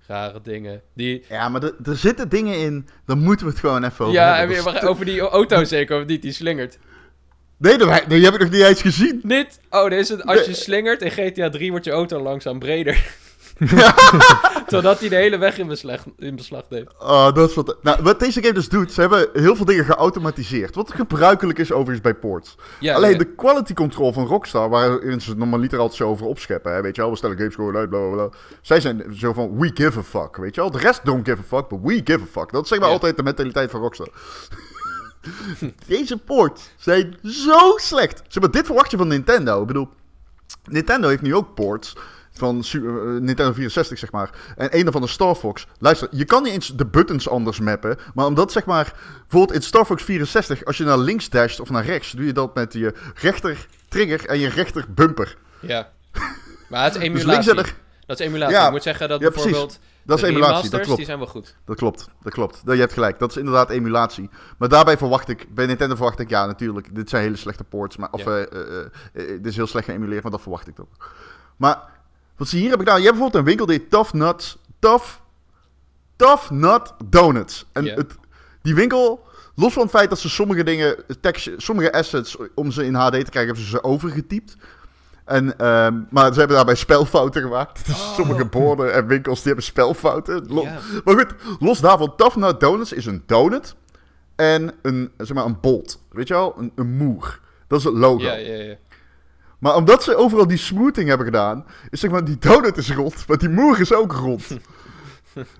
rare 0.07 0.41
dingen. 0.43 0.83
Die... 0.93 1.25
Ja, 1.29 1.49
maar 1.49 1.63
er, 1.63 1.75
er 1.85 1.97
zitten 1.97 2.29
dingen 2.29 2.59
in, 2.59 2.89
dan 3.07 3.19
moeten 3.19 3.47
we 3.47 3.53
het 3.53 3.61
gewoon 3.61 3.85
even 3.85 4.05
over 4.05 4.21
ja, 4.21 4.37
hebben. 4.37 4.57
Ja, 4.57 4.81
over 4.81 5.05
die 5.05 5.21
auto 5.21 5.65
zeker, 5.65 6.01
of 6.01 6.07
niet? 6.07 6.23
Die 6.23 6.33
slingert. 6.33 6.79
Nee, 7.57 7.79
dat, 7.79 8.03
die 8.09 8.25
heb 8.25 8.35
ik 8.35 8.41
nog 8.41 8.51
niet 8.51 8.63
eens 8.63 8.81
gezien. 8.81 9.21
Niet? 9.23 9.61
Oh, 9.71 9.89
deze, 9.89 10.15
is 10.15 10.25
als 10.25 10.45
je 10.45 10.55
slingert 10.55 11.03
in 11.03 11.11
GTA 11.11 11.51
3 11.51 11.71
wordt 11.71 11.85
je 11.85 11.91
auto 11.91 12.23
langzaam 12.23 12.59
breder. 12.59 13.15
Totdat 14.67 15.01
hij 15.01 15.09
de 15.09 15.15
hele 15.15 15.39
weg 15.39 15.59
in 15.59 15.67
beslag, 15.67 16.05
in 16.19 16.37
beslag 16.37 16.63
neemt. 16.69 16.91
Oh, 16.99 17.33
dat 17.33 17.49
is 17.49 17.55
wat... 17.55 17.77
Nou, 17.83 18.03
wat 18.03 18.21
deze 18.21 18.43
game 18.43 18.55
dus 18.55 18.69
doet, 18.69 18.93
ze 18.93 19.01
hebben 19.01 19.29
heel 19.33 19.57
veel 19.57 19.65
dingen 19.65 19.85
geautomatiseerd. 19.85 20.75
Wat 20.75 20.95
gebruikelijk 20.95 21.59
is 21.59 21.73
overigens 21.73 22.01
bij 22.01 22.15
ports. 22.15 22.57
Alleen 22.81 23.19
de 23.19 23.35
quality 23.35 23.75
control 23.75 24.13
van 24.13 24.27
Rockstar, 24.27 24.69
waarin 24.69 25.21
ze 25.21 25.37
normaliter 25.37 25.79
altijd 25.79 25.99
zo 25.99 26.09
over 26.09 26.27
opscheppen. 26.27 26.75
Hè, 26.75 26.83
weet 26.83 26.97
je 26.97 27.03
wel, 27.03 27.11
we 27.11 27.17
stellen 27.17 27.37
games 27.37 27.55
gewoon 27.55 27.77
uit, 27.77 27.89
bla 27.89 27.99
bla 27.99 28.11
bla. 28.11 28.29
Zij 28.63 28.81
zijn 28.81 29.05
zo 29.17 29.33
van, 29.33 29.59
we 29.59 29.71
give 29.75 29.99
a 29.99 30.03
fuck, 30.03 30.37
weet 30.37 30.55
je 30.55 30.61
wel. 30.61 30.71
De 30.71 30.79
rest 30.79 31.05
don't 31.05 31.29
give 31.29 31.41
a 31.41 31.59
fuck, 31.59 31.69
but 31.69 31.79
we 31.83 32.01
give 32.05 32.21
a 32.21 32.41
fuck. 32.41 32.53
Dat 32.53 32.63
is 32.63 32.69
zeg 32.69 32.79
maar 32.79 32.89
altijd 32.89 33.17
de 33.17 33.23
mentaliteit 33.23 33.71
van 33.71 33.81
Rockstar. 33.81 34.09
Deze 35.87 36.17
ports 36.17 36.71
zijn 36.77 37.17
zo 37.23 37.77
slecht. 37.77 38.23
Zeg 38.29 38.43
maar, 38.43 38.53
dit 38.53 38.67
verwacht 38.67 38.91
je 38.91 38.97
van 38.97 39.09
Nintendo. 39.09 39.61
Ik 39.61 39.67
bedoel, 39.67 39.89
Nintendo 40.65 41.09
heeft 41.09 41.23
nu 41.23 41.35
ook 41.35 41.55
ports 41.55 41.97
van 42.33 42.65
uh, 42.73 42.83
Nintendo 43.21 43.53
64, 43.53 43.99
zeg 43.99 44.13
maar. 44.13 44.31
En 44.57 44.79
een 44.79 44.93
van 44.93 45.01
de 45.01 45.07
Star 45.07 45.35
Fox. 45.35 45.67
Luister, 45.79 46.09
je 46.11 46.25
kan 46.25 46.43
niet 46.43 46.53
eens 46.53 46.77
de 46.77 46.87
buttons 46.87 47.29
anders 47.29 47.61
mappen. 47.61 47.99
Maar 48.15 48.27
omdat, 48.27 48.53
zeg 48.53 48.65
maar, 48.65 48.93
bijvoorbeeld 49.21 49.59
in 49.59 49.63
Star 49.63 49.85
Fox 49.85 50.03
64, 50.03 50.65
als 50.65 50.77
je 50.77 50.85
naar 50.85 50.99
links 50.99 51.29
dasht 51.29 51.61
of 51.61 51.71
naar 51.71 51.85
rechts, 51.85 52.11
doe 52.13 52.27
je 52.27 52.33
dat 52.33 52.55
met 52.55 52.73
je 52.73 52.95
rechter 53.15 53.67
trigger 53.89 54.27
en 54.27 54.39
je 54.39 54.49
rechter 54.49 54.85
bumper. 54.89 55.37
Ja. 55.61 55.91
Maar 56.69 56.85
het 56.85 56.95
is 56.95 57.01
dus 57.13 57.23
emulatie. 57.23 57.55
Dus 57.55 57.75
dat 58.07 58.21
is 58.21 58.27
emulatie. 58.27 58.55
Ja, 58.55 58.67
ik 58.67 58.73
moet 58.73 58.83
zeggen 58.83 59.09
dat 59.09 59.21
bijvoorbeeld... 59.21 59.79
Dat 60.07 60.19
is 60.19 60.25
emulatie, 60.25 60.71
dat 60.71 60.81
klopt. 60.81 60.97
Die 60.97 61.07
zijn 61.07 61.19
wel 61.19 61.27
goed. 61.27 61.57
Dat 61.65 61.77
klopt, 61.77 62.09
dat 62.23 62.33
klopt. 62.33 62.63
Je 62.65 62.73
hebt 62.73 62.93
gelijk. 62.93 63.19
Dat 63.19 63.31
is 63.31 63.37
inderdaad 63.37 63.71
emulatie. 63.71 64.31
Maar 64.59 64.69
daarbij 64.69 64.99
verwacht 64.99 65.29
ik, 65.29 65.55
bij 65.55 65.67
Nintendo 65.67 65.95
verwacht 65.95 66.19
ik, 66.19 66.29
ja, 66.29 66.47
natuurlijk, 66.47 66.95
dit 66.95 67.09
zijn 67.09 67.23
hele 67.23 67.37
slechte 67.37 67.65
ports. 67.65 67.97
Maar, 67.97 68.09
of, 68.11 68.25
ja. 68.25 68.39
uh, 68.53 68.63
uh, 69.13 69.27
dit 69.29 69.47
is 69.47 69.57
heel 69.57 69.67
slecht 69.67 69.85
geëmuleerd, 69.85 70.23
maar 70.23 70.33
dat 70.33 70.41
verwacht 70.41 70.69
ik 70.69 70.81
ook. 70.81 71.15
Maar 71.57 71.83
wat 72.37 72.49
ze 72.49 72.57
hier 72.57 72.69
hebben 72.69 72.87
gedaan, 72.87 73.01
je 73.01 73.07
hebt 73.07 73.19
bijvoorbeeld 73.19 73.45
een 73.45 73.57
winkel 73.57 73.67
die 73.67 73.89
Tough 73.89 74.13
Nuts, 74.13 74.57
Tough, 74.79 75.07
Tough 76.17 76.51
Nut 76.51 76.93
Donuts. 77.05 77.67
En 77.73 77.85
het, 77.85 78.17
die 78.63 78.75
winkel, 78.75 79.27
los 79.55 79.73
van 79.73 79.83
het 79.83 79.91
feit 79.91 80.09
dat 80.09 80.19
ze 80.19 80.29
sommige 80.29 80.65
dingen, 80.65 80.97
tekst, 81.21 81.51
sommige 81.57 81.93
assets, 81.93 82.37
om 82.55 82.71
ze 82.71 82.85
in 82.85 82.95
HD 82.95 83.13
te 83.13 83.31
krijgen, 83.31 83.45
hebben 83.45 83.65
ze 83.65 83.71
ze 83.71 83.83
overgetypt. 83.83 84.57
En, 85.25 85.59
ehm, 85.59 86.01
maar 86.11 86.33
ze 86.33 86.39
hebben 86.39 86.57
daarbij 86.57 86.75
spelfouten 86.75 87.43
gemaakt. 87.43 87.87
Dus 87.87 88.01
oh. 88.01 88.15
sommige 88.15 88.45
borden 88.45 88.95
en 88.95 89.07
winkels 89.07 89.37
die 89.37 89.47
hebben 89.47 89.65
spelfouten. 89.65 90.47
Maar 91.05 91.15
goed, 91.15 91.35
los 91.59 91.81
daarvan, 91.81 92.15
Nut 92.35 92.61
Donuts 92.61 92.93
is 92.93 93.07
een 93.07 93.23
donut 93.27 93.75
en 94.37 94.73
een, 94.83 95.11
zeg 95.17 95.37
maar, 95.37 95.45
een 95.45 95.61
bolt. 95.61 96.03
Weet 96.11 96.29
je 96.29 96.35
wel? 96.35 96.55
Een, 96.59 96.73
een 96.75 96.97
moer. 96.97 97.41
Dat 97.67 97.79
is 97.79 97.85
het 97.85 97.95
logo. 97.95 98.25
Ja, 98.25 98.35
ja, 98.35 98.55
ja. 98.55 98.75
Maar 99.59 99.77
omdat 99.77 100.03
ze 100.03 100.17
overal 100.17 100.47
die 100.47 100.59
smoothing 100.59 101.09
hebben 101.09 101.27
gedaan, 101.27 101.67
is 101.91 102.01
zeg 102.01 102.11
maar 102.11 102.25
die 102.25 102.39
donut 102.39 102.77
is 102.77 102.93
rond, 102.93 103.25
maar 103.29 103.39
die 103.39 103.49
moer 103.49 103.81
is 103.81 103.93
ook 103.93 104.13
rond. 104.13 104.49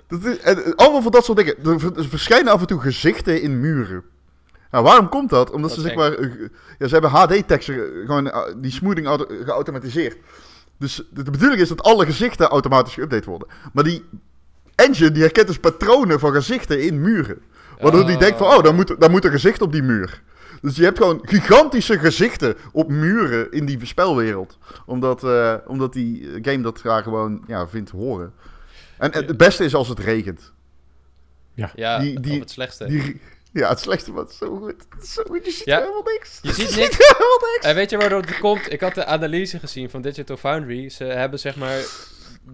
dat 0.09 0.25
is, 0.25 0.39
en, 0.39 0.77
allemaal 0.77 1.03
van 1.03 1.13
dat 1.13 1.25
soort 1.25 1.39
dingen. 1.39 1.57
Er 1.97 2.09
verschijnen 2.09 2.53
af 2.53 2.61
en 2.61 2.67
toe 2.67 2.81
gezichten 2.81 3.43
in 3.43 3.61
muren. 3.61 4.05
Nou, 4.75 4.87
waarom 4.87 5.09
komt 5.09 5.31
dat? 5.31 5.51
Omdat 5.51 5.73
ze 5.73 5.81
zeg 5.81 5.95
maar, 5.95 6.13
eh, 6.13 6.31
ja, 6.79 6.87
ze 6.87 6.93
hebben 6.93 7.11
HD-teksten, 7.11 7.75
eh, 7.75 8.07
gewoon 8.07 8.31
eh, 8.31 8.43
die 8.57 8.71
smoothing 8.71 9.07
geautomatiseerd. 9.45 10.17
Dus 10.79 11.03
de, 11.11 11.23
bedoeling 11.23 11.61
is 11.61 11.69
dat 11.69 11.83
alle 11.83 12.05
gezichten 12.05 12.47
automatisch 12.47 12.99
geüpdate 12.99 13.25
worden. 13.25 13.49
Maar 13.73 13.85
die 13.85 14.05
engine 14.75 15.11
die 15.11 15.23
herkent 15.23 15.47
dus 15.47 15.59
patronen 15.59 16.21
van 16.21 16.33
gezichten 16.33 16.83
in 16.83 17.01
muren. 17.01 17.43
Waardoor 17.81 18.07
die 18.07 18.17
denkt 18.17 18.39
van, 18.39 18.47
oh, 18.47 18.63
dan 18.63 18.75
moet, 18.75 19.01
dan 19.01 19.11
moet 19.11 19.25
een 19.25 19.31
gezicht 19.31 19.63
op 19.63 19.73
die 19.73 19.83
muur. 19.83 20.23
Dus 20.61 20.77
je 20.77 20.85
hebt 20.85 20.99
gewoon 20.99 21.21
gigantische 21.23 21.99
gezichten 21.99 22.57
op 22.73 22.89
muren 22.89 23.53
in 23.53 23.67
die 23.67 23.87
spelwereld. 23.87 24.59
Omdat, 24.87 25.25
uh, 25.25 25.55
omdat 25.67 25.93
die 25.93 26.39
game 26.43 26.63
dat 26.63 26.81
graag 26.81 27.03
gewoon 27.03 27.45
ja, 27.47 27.69
vindt 27.69 27.91
horen. 27.91 28.33
En, 28.99 29.13
het 29.13 29.37
beste 29.37 29.65
is 29.65 29.75
als 29.75 29.89
het 29.89 29.99
regent. 29.99 30.53
Ja, 31.55 31.71
ja 31.75 31.99
die, 31.99 32.21
die, 32.21 32.41
het 32.41 32.51
slechtste. 32.51 32.85
Die, 32.87 33.21
ja, 33.55 33.69
het 33.69 33.81
slechtste, 33.81 34.13
wat 34.13 34.33
zo 34.33 34.57
goed. 34.57 34.87
Zo 35.03 35.23
goed. 35.23 35.45
Je 35.45 35.51
ziet 35.51 35.65
helemaal 35.65 36.03
niks. 36.03 36.39
Je 36.43 36.53
ziet, 36.53 36.77
niks. 36.77 36.97
helemaal 36.97 37.39
niks. 37.53 37.67
En 37.67 37.75
weet 37.75 37.91
je 37.91 37.97
waardoor 37.97 38.21
het 38.21 38.39
komt? 38.39 38.73
Ik 38.73 38.81
had 38.81 38.95
de 38.95 39.05
analyse 39.05 39.59
gezien 39.59 39.91
van 39.91 40.03
Digital 40.03 40.37
Foundry. 40.37 40.89
Ze 40.89 41.05
hebben 41.05 41.39
zeg 41.39 41.57
maar 41.57 41.85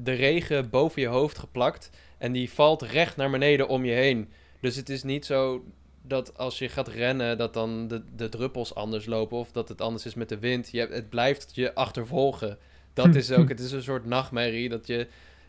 de 0.03 0.13
regen 0.13 0.71
boven 0.71 1.03
je 1.03 1.09
hoofd 1.09 1.39
geplakt. 1.39 1.91
En 2.19 2.33
die 2.33 2.51
valt 2.51 2.83
recht 2.83 3.17
naar 3.17 3.31
beneden 3.31 3.69
om 3.69 3.85
je 3.85 3.93
heen. 3.93 4.29
Dus 4.61 4.77
het 4.77 4.89
is 4.89 5.03
niet 5.03 5.27
zo 5.27 5.65
dat 6.03 6.39
als 6.39 6.59
je 6.59 6.69
gaat 6.69 6.89
rennen, 6.89 7.39
dat 7.39 7.55
dan 7.55 7.89
de, 7.89 8.03
de 8.17 8.29
druppels 8.29 8.75
anders 8.75 9.07
lopen. 9.07 9.39
Of 9.39 9.53
dat 9.53 9.69
het 9.69 9.81
anders 9.81 10.07
is 10.07 10.15
met 10.15 10.29
de 10.29 10.39
wind. 10.39 10.69
Je, 10.71 10.87
het 10.91 11.09
blijft 11.09 11.51
je 11.55 11.75
achtervolgen. 11.75 12.59
Dat 12.93 13.15
is 13.15 13.33
ook, 13.33 13.49
het 13.49 13.61
is 13.61 13.73
een 13.73 13.83
soort 13.83 14.07
nachtmerrie 14.07 14.69
dat 14.69 14.87
je... 14.87 15.07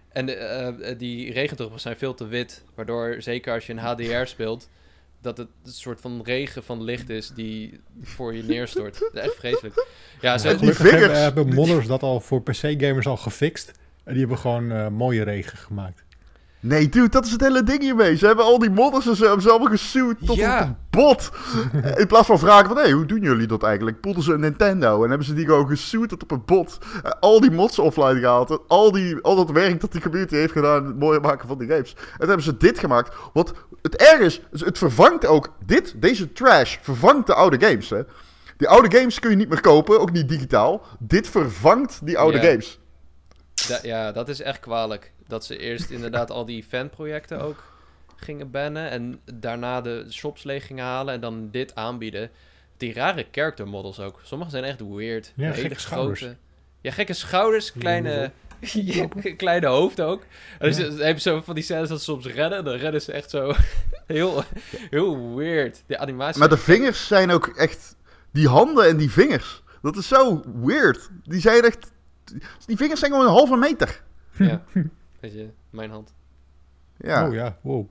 En 0.09 0.29
uh, 0.29 0.97
die 0.97 1.31
regendruppels 1.31 1.81
zijn 1.81 1.97
veel 1.97 2.13
te 2.13 2.27
wit. 2.27 2.63
Waardoor, 2.75 3.15
zeker 3.19 3.53
als 3.53 3.65
je 3.65 3.73
een 3.73 3.79
HDR 3.79 4.25
speelt, 4.25 4.69
dat 5.21 5.37
het 5.37 5.47
een 5.63 5.71
soort 5.71 6.01
van 6.01 6.21
regen 6.23 6.63
van 6.63 6.83
licht 6.83 7.09
is 7.09 7.31
die 7.35 7.79
voor 8.01 8.35
je 8.35 8.43
neerstort. 8.43 8.99
Dat 8.99 9.09
is 9.13 9.19
echt 9.19 9.35
vreselijk. 9.35 9.85
Ja, 10.21 10.37
zo... 10.37 10.57
die 10.57 10.71
hebben, 10.71 11.21
hebben 11.21 11.53
modders 11.53 11.87
dat 11.87 12.03
al 12.03 12.19
voor 12.19 12.41
PC-gamers 12.41 13.07
al 13.07 13.17
gefixt. 13.17 13.71
En 14.03 14.11
die 14.11 14.19
hebben 14.19 14.37
gewoon 14.37 14.71
uh, 14.71 14.87
mooie 14.87 15.23
regen 15.23 15.57
gemaakt. 15.57 16.03
Nee, 16.63 16.89
dude, 16.89 17.09
dat 17.09 17.25
is 17.25 17.31
het 17.31 17.41
hele 17.41 17.63
ding 17.63 17.81
hiermee. 17.81 18.15
Ze 18.15 18.25
hebben 18.25 18.45
al 18.45 18.59
die 18.59 18.69
modders 18.69 19.07
en 19.07 19.15
ze 19.15 19.23
hebben 19.23 19.41
ze 19.41 19.49
allemaal 19.49 19.69
gesuwd 19.69 20.15
tot 20.25 20.35
ja. 20.35 20.63
een 20.63 20.75
bot. 20.89 21.31
In 21.97 22.07
plaats 22.07 22.27
van 22.27 22.39
vragen 22.39 22.67
van, 22.67 22.75
hé, 22.75 22.81
hey, 22.81 22.91
hoe 22.91 23.05
doen 23.05 23.21
jullie 23.21 23.47
dat 23.47 23.63
eigenlijk? 23.63 23.99
Poelden 23.99 24.23
ze 24.23 24.33
een 24.33 24.39
Nintendo 24.39 25.03
en 25.03 25.09
hebben 25.09 25.27
ze 25.27 25.33
die 25.33 25.45
gewoon 25.45 25.67
gesuwd 25.67 26.09
tot 26.09 26.23
op 26.23 26.31
een 26.31 26.45
bot. 26.45 26.77
al 27.19 27.39
die 27.39 27.51
mods 27.51 27.79
offline 27.79 28.19
gehaald. 28.19 28.59
al, 28.67 28.91
die, 28.91 29.21
al 29.21 29.35
dat 29.35 29.51
werk 29.51 29.81
dat 29.81 29.91
die 29.91 30.01
community 30.01 30.35
heeft 30.35 30.51
gedaan, 30.51 30.85
het 30.85 30.99
mooie 30.99 31.19
maken 31.19 31.47
van 31.47 31.57
die 31.57 31.67
games. 31.67 31.93
En 31.93 32.17
toen 32.17 32.27
hebben 32.27 32.45
ze 32.45 32.57
dit 32.57 32.79
gemaakt. 32.79 33.15
Wat 33.33 33.53
het 33.81 33.95
erg 33.95 34.19
is, 34.19 34.41
het 34.51 34.77
vervangt 34.77 35.25
ook, 35.25 35.55
dit, 35.65 35.93
deze 35.95 36.33
trash, 36.33 36.77
vervangt 36.81 37.27
de 37.27 37.33
oude 37.33 37.67
games, 37.67 37.89
hè. 37.89 38.01
Die 38.57 38.67
oude 38.67 38.97
games 38.97 39.19
kun 39.19 39.29
je 39.29 39.35
niet 39.35 39.49
meer 39.49 39.61
kopen, 39.61 39.99
ook 39.99 40.11
niet 40.11 40.29
digitaal. 40.29 40.85
Dit 40.99 41.27
vervangt 41.27 42.05
die 42.05 42.17
oude 42.17 42.39
games. 42.39 42.79
ja, 43.81 44.11
dat 44.11 44.29
is 44.29 44.41
echt 44.41 44.59
kwalijk 44.59 45.11
dat 45.27 45.45
ze 45.45 45.57
eerst 45.57 45.89
inderdaad 45.89 46.31
al 46.31 46.45
die 46.45 46.63
fanprojecten 46.63 47.41
ook 47.41 47.63
gingen 48.15 48.51
bannen. 48.51 48.89
En 48.89 49.19
daarna 49.33 49.81
de 49.81 50.05
shops 50.09 50.43
leeg 50.43 50.65
gingen 50.65 50.83
halen 50.83 51.13
en 51.13 51.21
dan 51.21 51.49
dit 51.51 51.75
aanbieden. 51.75 52.29
Die 52.77 52.93
rare 52.93 53.25
character 53.31 53.67
models 53.67 53.99
ook. 53.99 54.19
Sommige 54.23 54.51
zijn 54.51 54.63
echt 54.63 54.87
weird. 54.87 55.33
Ja, 55.35 55.51
hele 55.51 55.75
grote. 55.75 56.35
Ja, 56.81 56.91
gekke 56.91 57.13
schouders, 57.13 57.71
kleine, 57.71 58.31
kleine 59.37 59.67
hoofd 59.67 60.01
ook. 60.01 60.23
En 60.59 60.67
dus, 60.67 60.77
ja. 60.77 60.83
hebben 60.83 61.21
zo 61.21 61.41
van 61.41 61.55
die 61.55 61.63
scènes 61.63 61.89
dat 61.89 61.97
ze 61.97 62.03
soms 62.03 62.25
redden. 62.25 62.63
Dan 62.63 62.75
redden 62.75 63.01
ze 63.01 63.11
echt 63.11 63.29
zo 63.29 63.53
heel, 64.07 64.43
heel 64.89 65.35
weird. 65.35 65.83
De 65.85 65.97
animatie. 65.97 66.39
Maar 66.39 66.49
de 66.49 66.57
vingers 66.57 67.07
zijn 67.07 67.31
ook 67.31 67.47
echt... 67.47 67.95
Die 68.31 68.47
handen 68.47 68.87
en 68.87 68.97
die 68.97 69.11
vingers. 69.11 69.63
Dat 69.81 69.95
is 69.95 70.07
zo 70.07 70.41
weird. 70.61 71.09
Die 71.23 71.41
zijn 71.41 71.63
echt... 71.63 71.91
Die 72.65 72.77
vingers 72.77 72.99
zijn 72.99 73.11
gewoon 73.11 73.27
een 73.27 73.33
halve 73.33 73.55
meter. 73.55 74.01
Ja, 74.31 74.61
weet 75.19 75.33
je, 75.33 75.49
mijn 75.69 75.89
hand. 75.89 76.13
Ja. 76.97 77.27
Oh 77.27 77.33
ja, 77.33 77.57
wow. 77.61 77.87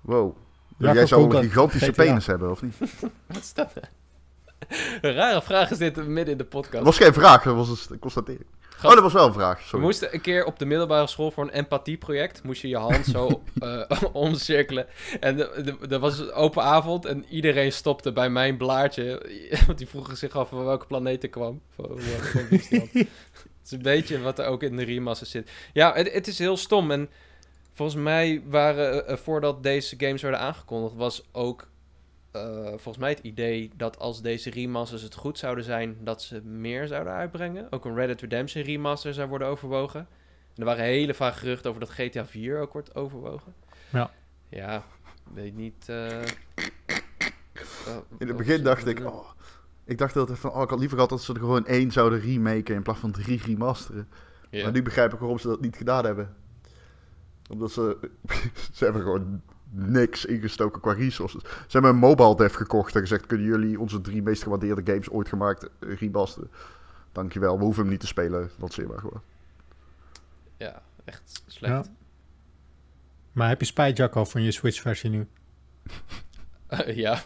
Wow. 0.00 0.36
Ja, 0.78 0.92
jij 0.92 1.06
zou 1.06 1.36
een 1.36 1.42
gigantische 1.42 1.92
penis 1.92 2.26
hebben, 2.26 2.50
of 2.50 2.62
niet? 2.62 2.74
Wat 3.26 3.36
is 3.36 3.54
dat? 3.54 3.72
Een 5.00 5.12
rare 5.12 5.42
vraag 5.42 5.70
is 5.70 5.78
dit 5.78 5.96
midden 5.96 6.32
in 6.32 6.38
de 6.38 6.44
podcast. 6.44 6.72
Dat 6.72 6.84
was 6.84 6.96
geen 6.96 7.12
vraag, 7.12 7.42
dat 7.42 7.56
was 7.56 7.90
een 7.90 7.98
constatering. 7.98 8.46
Oh, 8.82 8.90
dat 8.90 9.02
was 9.02 9.12
wel 9.12 9.26
een 9.26 9.32
vraag. 9.32 9.60
Sorry. 9.60 9.78
We 9.78 9.84
moesten 9.84 10.14
een 10.14 10.20
keer 10.20 10.44
op 10.44 10.58
de 10.58 10.64
middelbare 10.64 11.06
school 11.06 11.30
voor 11.30 11.44
een 11.44 11.50
empathieproject. 11.50 12.42
Moest 12.42 12.62
je 12.62 12.68
je 12.68 12.76
hand 12.76 13.06
zo 13.06 13.42
uh, 13.62 13.82
omcirkelen. 14.12 14.86
En 15.20 15.38
er 15.90 15.98
was 15.98 16.18
een 16.18 16.32
open 16.32 16.62
avond 16.62 17.04
en 17.04 17.24
iedereen 17.28 17.72
stopte 17.72 18.12
bij 18.12 18.30
mijn 18.30 18.56
blaadje. 18.56 19.22
Want 19.66 19.78
die 19.78 19.88
vroegen 19.88 20.16
zich 20.16 20.36
af 20.36 20.48
van 20.48 20.64
welke 20.64 20.86
planeet 20.86 21.22
ik 21.22 21.30
kwam. 21.30 21.62
Het 21.76 22.60
is 23.64 23.70
een 23.70 23.82
beetje 23.82 24.20
wat 24.20 24.38
er 24.38 24.46
ook 24.46 24.62
in 24.62 24.76
de 24.76 24.84
remaster 24.84 25.26
zit. 25.26 25.50
Ja, 25.72 25.94
het, 25.94 26.12
het 26.12 26.26
is 26.26 26.38
heel 26.38 26.56
stom. 26.56 26.90
En 26.90 27.10
volgens 27.72 28.02
mij 28.02 28.42
waren, 28.46 29.10
uh, 29.10 29.16
voordat 29.16 29.62
deze 29.62 29.94
games 29.98 30.22
werden 30.22 30.40
aangekondigd, 30.40 30.94
was 30.94 31.22
ook 31.32 31.68
uh, 32.46 32.68
volgens 32.68 32.96
mij 32.98 33.10
het 33.10 33.18
idee 33.18 33.70
dat 33.76 33.98
als 33.98 34.22
deze 34.22 34.50
remasters 34.50 35.02
het 35.02 35.14
goed 35.14 35.38
zouden 35.38 35.64
zijn, 35.64 35.96
dat 36.00 36.22
ze 36.22 36.42
meer 36.42 36.86
zouden 36.86 37.12
uitbrengen. 37.12 37.72
Ook 37.72 37.84
een 37.84 37.94
Reddit 37.94 38.20
Redemption 38.20 38.62
remaster 38.62 39.14
zou 39.14 39.28
worden 39.28 39.48
overwogen. 39.48 40.00
En 40.00 40.08
er 40.56 40.64
waren 40.64 40.84
hele 40.84 41.14
vage 41.14 41.38
geruchten 41.38 41.70
over 41.70 41.82
dat 41.82 41.90
GTA 41.90 42.26
4 42.26 42.60
ook 42.60 42.72
wordt 42.72 42.94
overwogen. 42.94 43.54
Ja. 43.92 44.10
Ja, 44.48 44.84
weet 45.34 45.56
niet. 45.56 45.86
Uh, 45.90 46.22
in 48.18 48.28
het 48.28 48.36
begin 48.36 48.62
dacht 48.62 48.86
ik, 48.86 49.00
oh, 49.06 49.30
ik 49.84 49.98
dacht 49.98 50.14
dat 50.14 50.38
van, 50.38 50.50
oh, 50.50 50.62
ik 50.62 50.70
had 50.70 50.78
liever 50.78 50.96
gehad 50.96 51.10
dat 51.10 51.22
ze 51.22 51.32
er 51.32 51.38
gewoon 51.40 51.66
één 51.66 51.90
zouden 51.90 52.20
remaken 52.20 52.74
in 52.74 52.82
plaats 52.82 53.00
van 53.00 53.12
drie 53.12 53.42
remasteren. 53.44 54.08
Yeah. 54.50 54.64
Maar 54.64 54.72
nu 54.72 54.82
begrijp 54.82 55.12
ik 55.12 55.18
waarom 55.18 55.38
ze 55.38 55.48
dat 55.48 55.60
niet 55.60 55.76
gedaan 55.76 56.04
hebben. 56.04 56.36
Omdat 57.50 57.72
ze, 57.72 58.10
ze 58.74 58.84
hebben 58.84 59.02
gewoon 59.02 59.42
niks 59.70 60.24
ingestoken 60.24 60.80
qua 60.80 60.92
resources. 60.92 61.42
Ze 61.42 61.66
hebben 61.68 61.90
een 61.90 61.96
mobile 61.96 62.36
dev 62.36 62.54
gekocht 62.54 62.94
en 62.94 63.00
gezegd: 63.00 63.26
kunnen 63.26 63.46
jullie 63.46 63.80
onze 63.80 64.00
drie 64.00 64.22
meest 64.22 64.42
gewaardeerde 64.42 64.92
games 64.92 65.10
ooit 65.10 65.28
gemaakt 65.28 65.68
remasteren? 65.78 66.50
Dankjewel, 67.12 67.58
we 67.58 67.64
hoeven 67.64 67.82
hem 67.82 67.90
niet 67.90 68.00
te 68.00 68.06
spelen. 68.06 68.50
Lanceer 68.58 68.88
maar 68.88 68.98
gewoon. 68.98 69.22
Ja, 70.56 70.82
echt 71.04 71.42
slecht. 71.46 71.86
Ja. 71.86 71.92
Maar 73.32 73.48
heb 73.48 73.60
je 73.60 73.66
spijt, 73.66 73.96
Jacco, 73.96 74.24
van 74.24 74.42
je 74.42 74.50
Switch-versie 74.50 75.10
nu? 75.10 75.26
Uh, 76.70 76.96
ja. 77.04 77.22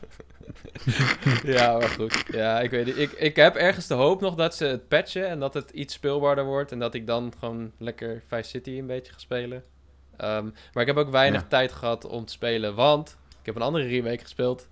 ja, 1.57 1.79
maar 1.79 1.89
goed. 1.89 2.25
Ja, 2.31 2.61
ik 2.61 2.71
weet 2.71 2.87
niet. 2.87 2.99
Ik, 2.99 3.13
ik 3.13 3.37
heb 3.37 3.55
ergens 3.55 3.87
de 3.87 3.95
hoop 3.95 4.21
nog 4.21 4.35
dat 4.35 4.55
ze 4.55 4.65
het 4.65 4.89
patchen 4.89 5.29
en 5.29 5.39
dat 5.39 5.55
het 5.55 5.71
iets 5.71 5.95
speelbaarder 5.95 6.45
wordt. 6.45 6.73
En 6.73 6.79
dat 6.79 6.95
ik 6.95 7.07
dan 7.07 7.33
gewoon 7.39 7.73
lekker 7.79 8.23
Vice 8.27 8.49
City 8.49 8.71
een 8.71 8.87
beetje 8.87 9.13
ga 9.13 9.19
spelen. 9.19 9.65
Um, 10.23 10.55
maar 10.73 10.83
ik 10.83 10.87
heb 10.87 10.97
ook 10.97 11.11
weinig 11.11 11.45
tijd 11.49 11.73
gehad 11.73 12.05
om 12.05 12.25
te 12.25 12.33
spelen, 12.33 12.75
want 12.75 13.17
ik 13.41 13.47
heb 13.47 13.57
een 13.57 13.63
andere 13.63 13.87
remake 13.87 14.19
gespeeld. 14.19 14.69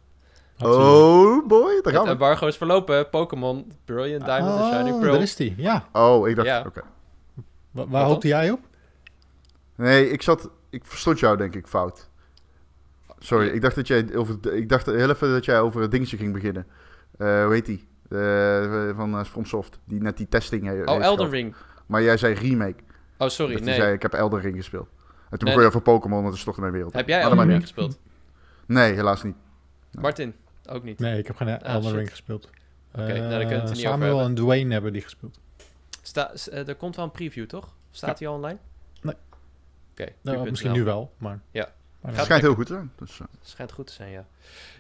Oh 0.59 1.47
boy, 1.47 1.81
daar 1.83 1.93
gaan 1.93 2.05
we. 2.05 2.11
embargo 2.11 2.47
is 2.47 2.57
verlopen. 2.57 3.09
Pokémon 3.09 3.73
Brilliant 3.85 4.25
Diamond 4.25 4.55
oh, 4.55 4.67
en 4.67 4.73
Shining 4.73 4.99
Pearl. 5.01 5.13
daar 5.13 5.23
is 5.23 5.37
die, 5.37 5.55
ja. 5.57 5.85
Oh, 5.93 6.29
ik 6.29 6.37
dacht, 6.37 6.49
ja. 6.49 6.59
oké. 6.59 6.69
Okay. 6.69 7.87
Waar 7.89 8.05
hoopte 8.05 8.29
jij 8.29 8.51
op? 8.51 8.61
Nee, 9.75 10.11
ik 10.11 10.23
zat, 10.23 10.51
ik 10.71 10.85
verstond 10.85 11.19
jou 11.19 11.37
denk 11.37 11.55
ik 11.55 11.67
fout. 11.67 12.09
Sorry, 13.19 13.49
ik 13.49 13.63
dacht 13.63 13.75
dat 13.75 13.87
jij 13.87 14.15
over, 14.15 14.55
ik 14.55 14.69
dacht 14.69 14.87
heel 14.87 15.11
even 15.11 15.33
dat 15.33 15.45
jij 15.45 15.61
over 15.61 15.81
het 15.81 15.91
dingetje 15.91 16.17
ging 16.17 16.33
beginnen. 16.33 16.67
Uh, 17.19 17.45
hoe 17.45 17.53
heet 17.53 17.67
die? 17.67 17.89
Uh, 18.09 18.97
van 18.97 19.15
uh, 19.15 19.25
FromSoft, 19.25 19.79
die 19.85 20.01
net 20.01 20.17
die 20.17 20.29
testing 20.29 20.67
heeft 20.67 20.89
Oh, 20.89 21.03
Elden 21.03 21.31
Ring. 21.31 21.55
Maar 21.87 22.03
jij 22.03 22.17
zei 22.17 22.35
remake. 22.35 22.83
Oh, 23.19 23.29
sorry, 23.29 23.63
nee. 23.63 23.75
Zei, 23.75 23.93
ik 23.93 24.03
heb 24.03 24.13
Elden 24.13 24.41
Ring 24.41 24.57
gespeeld. 24.57 24.89
En 25.31 25.39
toen 25.39 25.49
begon 25.49 25.61
je 25.61 25.67
over 25.67 25.83
Pokémon, 25.83 26.25
dat 26.25 26.35
is 26.35 26.45
toch 26.45 26.57
mijn 26.57 26.73
wereld. 26.73 26.93
Heb 26.93 27.09
jij 27.09 27.21
Elden 27.21 27.47
Ring 27.47 27.61
gespeeld? 27.61 27.99
Nee, 28.67 28.93
helaas 28.93 29.23
niet. 29.23 29.37
Martin, 29.91 30.35
ook 30.69 30.83
niet? 30.83 30.99
Nee, 30.99 31.19
ik 31.19 31.27
heb 31.27 31.37
geen 31.37 31.49
ah, 31.49 31.75
Elden 31.75 31.93
Ring 31.93 32.11
gespeeld. 32.11 32.45
Oké, 32.93 33.03
okay, 33.03 33.15
uh, 33.15 33.21
nou, 33.21 33.31
dan 33.31 33.41
kunnen 33.41 33.61
het 33.61 33.71
niet 33.71 33.81
Samuel 33.81 34.21
en 34.21 34.35
Dwayne 34.35 34.73
hebben 34.73 34.93
die 34.93 35.03
gespeeld. 35.03 35.41
Sta, 36.03 36.33
uh, 36.53 36.69
er 36.69 36.75
komt 36.75 36.97
wel 36.97 37.05
een 37.05 37.11
preview, 37.11 37.47
toch? 37.47 37.75
Staat 37.91 38.19
hij 38.19 38.29
ja. 38.29 38.35
al 38.35 38.41
online? 38.41 38.59
Nee. 39.03 39.15
Oké. 39.15 40.03
Okay, 40.03 40.15
nou, 40.21 40.51
misschien 40.51 40.73
nu 40.73 40.85
wel, 40.85 41.13
maar... 41.19 41.41
Ja. 41.51 41.73
Maar 42.01 42.13
het 42.13 42.25
schijnt 42.25 42.43
heel 42.43 42.55
goed 42.55 42.67
te 42.67 42.73
zijn. 42.73 42.93
Dus, 42.97 43.19
uh. 43.19 43.27
Schijnt 43.41 43.73
goed 43.73 43.87
te 43.87 43.93
zijn, 43.93 44.11
ja. 44.11 44.27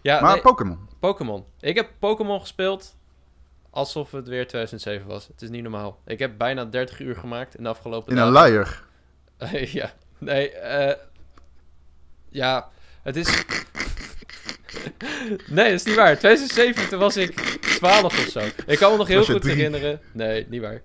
ja 0.03 0.20
maar 0.20 0.32
nee, 0.32 0.42
Pokémon? 0.42 0.78
Pokémon. 0.98 1.44
Ik 1.61 1.76
heb 1.76 1.90
Pokémon 1.98 2.40
gespeeld 2.40 2.96
alsof 3.70 4.11
het 4.11 4.28
weer 4.28 4.46
2007 4.46 5.07
was. 5.07 5.26
Het 5.26 5.42
is 5.42 5.48
niet 5.48 5.62
normaal. 5.62 6.01
Ik 6.07 6.18
heb 6.18 6.38
bijna 6.38 6.64
30 6.64 7.01
uur 7.01 7.16
gemaakt 7.16 7.57
in 7.57 7.62
de 7.62 7.68
afgelopen 7.68 8.09
In 8.09 8.16
dagen. 8.16 8.28
een 8.28 8.34
luier? 8.34 8.84
ja. 9.80 9.92
Nee, 10.21 10.51
eh... 10.51 10.97
ja, 12.29 12.68
het 13.03 13.16
is... 13.16 13.27
nee, 15.49 15.71
dat 15.71 15.81
is 15.81 15.85
niet 15.85 15.95
waar. 15.95 16.18
2007, 16.18 16.89
toen 16.89 16.99
was 16.99 17.16
ik 17.16 17.41
12 17.61 18.05
of 18.05 18.29
zo. 18.31 18.41
Ik 18.66 18.79
kan 18.79 18.91
me 18.91 18.97
nog 18.97 19.09
heel 19.09 19.25
goed 19.25 19.45
herinneren... 19.45 20.01
Nee, 20.12 20.47
niet 20.49 20.61
waar. 20.61 20.83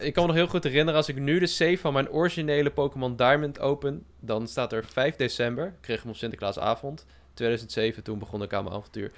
Ik 0.00 0.12
kan 0.12 0.22
me 0.22 0.28
nog 0.28 0.36
heel 0.36 0.46
goed 0.46 0.64
herinneren, 0.64 0.94
als 0.94 1.08
ik 1.08 1.18
nu 1.18 1.38
de 1.38 1.46
save 1.46 1.78
van 1.78 1.92
mijn 1.92 2.10
originele 2.10 2.70
Pokémon 2.70 3.16
Diamond 3.16 3.60
open, 3.60 4.04
dan 4.20 4.48
staat 4.48 4.72
er 4.72 4.84
5 4.84 5.16
december. 5.16 5.66
Ik 5.66 5.72
kreeg 5.80 6.00
hem 6.02 6.10
op 6.10 6.16
Sinterklaasavond. 6.16 7.06
2007, 7.34 8.02
toen 8.02 8.18
begon 8.18 8.42
ik 8.42 8.52
aan 8.52 8.64
mijn 8.64 8.76
avontuur. 8.76 9.10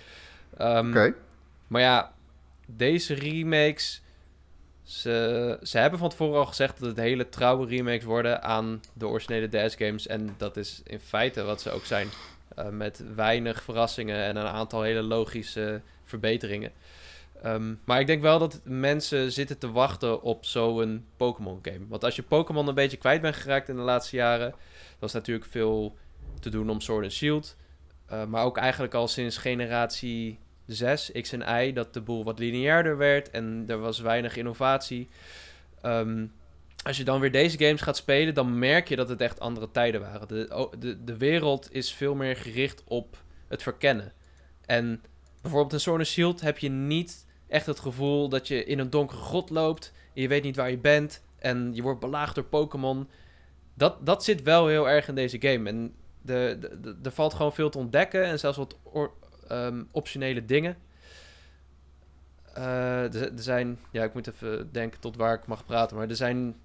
Um, 0.60 0.90
Oké. 0.90 1.14
Maar 1.66 1.82
ja, 1.82 2.12
deze 2.66 3.14
remakes 3.14 4.02
ze, 4.90 5.58
ze 5.62 5.78
hebben 5.78 5.98
van 5.98 6.08
tevoren 6.08 6.38
al 6.38 6.46
gezegd 6.46 6.80
dat 6.80 6.88
het 6.88 6.98
hele 6.98 7.28
trouwe 7.28 7.66
remakes 7.66 8.04
worden 8.04 8.42
aan 8.42 8.80
de 8.92 9.06
originele 9.06 9.48
DS 9.48 9.74
games. 9.74 10.06
En 10.06 10.34
dat 10.36 10.56
is 10.56 10.82
in 10.84 11.00
feite 11.00 11.42
wat 11.42 11.60
ze 11.60 11.70
ook 11.70 11.84
zijn. 11.84 12.08
Uh, 12.58 12.68
met 12.68 13.04
weinig 13.14 13.62
verrassingen 13.62 14.24
en 14.24 14.36
een 14.36 14.46
aantal 14.46 14.82
hele 14.82 15.02
logische 15.02 15.80
verbeteringen. 16.04 16.72
Um, 17.46 17.80
maar 17.84 18.00
ik 18.00 18.06
denk 18.06 18.22
wel 18.22 18.38
dat 18.38 18.60
mensen 18.64 19.32
zitten 19.32 19.58
te 19.58 19.70
wachten 19.70 20.22
op 20.22 20.44
zo'n 20.44 21.04
Pokémon 21.16 21.58
game. 21.62 21.86
Want 21.88 22.04
als 22.04 22.16
je 22.16 22.22
Pokémon 22.22 22.68
een 22.68 22.74
beetje 22.74 22.96
kwijt 22.96 23.20
bent 23.20 23.36
geraakt 23.36 23.68
in 23.68 23.76
de 23.76 23.82
laatste 23.82 24.16
jaren, 24.16 24.50
dan 24.98 25.08
is 25.08 25.14
natuurlijk 25.14 25.50
veel 25.50 25.96
te 26.40 26.50
doen 26.50 26.70
om 26.70 26.80
Sword 26.80 27.02
and 27.02 27.12
Shield. 27.12 27.56
Uh, 28.12 28.24
maar 28.24 28.44
ook 28.44 28.56
eigenlijk 28.56 28.94
al 28.94 29.08
sinds 29.08 29.36
generatie 29.36 30.38
6, 30.74 31.10
X 31.20 31.32
en 31.32 31.64
Y, 31.64 31.72
dat 31.72 31.94
de 31.94 32.00
boel 32.00 32.24
wat 32.24 32.38
lineairder 32.38 32.96
werd 32.96 33.30
en 33.30 33.64
er 33.66 33.78
was 33.78 34.00
weinig 34.00 34.36
innovatie. 34.36 35.08
Um, 35.84 36.32
als 36.82 36.96
je 36.96 37.04
dan 37.04 37.20
weer 37.20 37.32
deze 37.32 37.58
games 37.58 37.80
gaat 37.80 37.96
spelen, 37.96 38.34
dan 38.34 38.58
merk 38.58 38.88
je 38.88 38.96
dat 38.96 39.08
het 39.08 39.20
echt 39.20 39.40
andere 39.40 39.70
tijden 39.70 40.00
waren. 40.00 40.28
De, 40.28 40.68
de, 40.78 41.04
de 41.04 41.16
wereld 41.16 41.72
is 41.72 41.92
veel 41.92 42.14
meer 42.14 42.36
gericht 42.36 42.82
op 42.84 43.22
het 43.48 43.62
verkennen. 43.62 44.12
En 44.66 45.02
bijvoorbeeld 45.40 45.72
in 45.72 45.80
Sword 45.80 46.06
Shield 46.06 46.40
heb 46.40 46.58
je 46.58 46.68
niet 46.68 47.26
echt 47.48 47.66
het 47.66 47.80
gevoel 47.80 48.28
dat 48.28 48.48
je 48.48 48.64
in 48.64 48.78
een 48.78 48.90
donkere 48.90 49.20
grot 49.20 49.50
loopt. 49.50 49.92
En 50.14 50.22
je 50.22 50.28
weet 50.28 50.42
niet 50.42 50.56
waar 50.56 50.70
je 50.70 50.78
bent. 50.78 51.22
En 51.38 51.70
je 51.74 51.82
wordt 51.82 52.00
belaagd 52.00 52.34
door 52.34 52.44
Pokémon. 52.44 53.08
Dat, 53.74 54.06
dat 54.06 54.24
zit 54.24 54.42
wel 54.42 54.66
heel 54.66 54.88
erg 54.88 55.08
in 55.08 55.14
deze 55.14 55.40
game. 55.40 55.68
En 55.68 55.94
er 57.02 57.12
valt 57.12 57.34
gewoon 57.34 57.52
veel 57.52 57.70
te 57.70 57.78
ontdekken. 57.78 58.24
En 58.24 58.38
zelfs 58.38 58.56
wat 58.56 58.76
um, 59.52 59.88
optionele 59.90 60.44
dingen. 60.44 60.76
Uh, 62.58 63.14
er, 63.14 63.30
zijn, 63.34 63.78
ja, 63.90 64.04
ik 64.04 64.14
moet 64.14 64.26
even 64.26 64.72
denken 64.72 65.00
tot 65.00 65.16
waar 65.16 65.34
ik 65.34 65.46
mag 65.46 65.64
praten, 65.64 65.96
maar 65.96 66.08
er 66.08 66.16
zijn, 66.16 66.56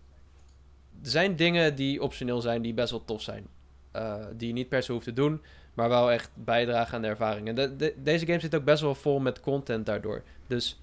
er 1.04 1.10
zijn 1.10 1.36
dingen 1.36 1.76
die 1.76 2.02
optioneel 2.02 2.42
zijn 2.42 2.62
die 2.62 2.74
best 2.74 2.92
wel 2.92 3.06
tof 3.06 3.22
zijn. 3.22 3.48
Uh, 3.96 4.26
die 4.34 4.48
je 4.48 4.54
niet 4.54 4.70
per 4.70 4.84
se 4.84 4.92
hoeft 4.92 5.06
te 5.06 5.14
doen, 5.14 5.42
maar 5.74 5.90
wel 5.90 6.12
echt 6.12 6.30
bijdragen 6.34 6.96
aan 6.96 7.02
de 7.02 7.08
ervaring. 7.08 7.48
En 7.48 7.56
de, 7.56 7.76
de, 7.76 7.94
deze 7.98 8.26
game 8.26 8.40
zit 8.40 8.56
ook 8.56 8.64
best 8.64 8.82
wel 8.82 8.96
vol 8.96 9.20
met 9.20 9.40
content 9.40 9.86
daardoor. 9.86 10.24
Dus 10.48 10.80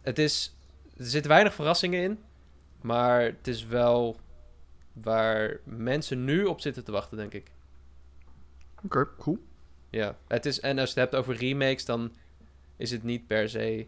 het 0.00 0.18
is, 0.18 0.54
er 0.96 1.04
zitten 1.04 1.30
weinig 1.30 1.54
verrassingen 1.54 2.02
in, 2.02 2.18
maar 2.80 3.22
het 3.22 3.48
is 3.48 3.66
wel 3.66 4.16
waar 4.92 5.60
mensen 5.64 6.24
nu 6.24 6.44
op 6.44 6.60
zitten 6.60 6.84
te 6.84 6.92
wachten, 6.92 7.16
denk 7.16 7.32
ik. 7.32 7.50
Oké, 8.84 8.98
okay, 8.98 9.14
cool. 9.18 9.38
Ja, 9.90 10.16
het 10.28 10.46
is, 10.46 10.60
en 10.60 10.78
als 10.78 10.92
je 10.92 11.00
het 11.00 11.10
hebt 11.10 11.22
over 11.22 11.36
remakes, 11.36 11.84
dan 11.84 12.12
is 12.76 12.90
het 12.90 13.02
niet 13.02 13.26
per 13.26 13.48
se 13.48 13.86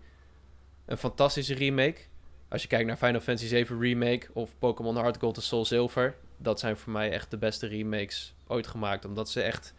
een 0.85 0.97
fantastische 0.97 1.55
remake. 1.55 2.01
Als 2.49 2.63
je 2.63 2.69
kijkt 2.69 2.87
naar 2.87 2.97
Final 2.97 3.21
Fantasy 3.21 3.47
7 3.49 3.81
Remake 3.81 4.27
of 4.33 4.59
Pokémon 4.59 4.97
Hard 4.97 5.19
Gold 5.19 5.37
en 5.37 5.43
Soul 5.43 5.65
Silver, 5.65 6.17
dat 6.37 6.61
zijn 6.61 6.77
voor 6.77 6.93
mij 6.93 7.11
echt 7.11 7.31
de 7.31 7.37
beste 7.39 7.67
remakes 7.67 8.35
ooit 8.47 8.67
gemaakt. 8.67 9.05
Omdat 9.05 9.31
ze 9.31 9.43
echt, 9.43 9.75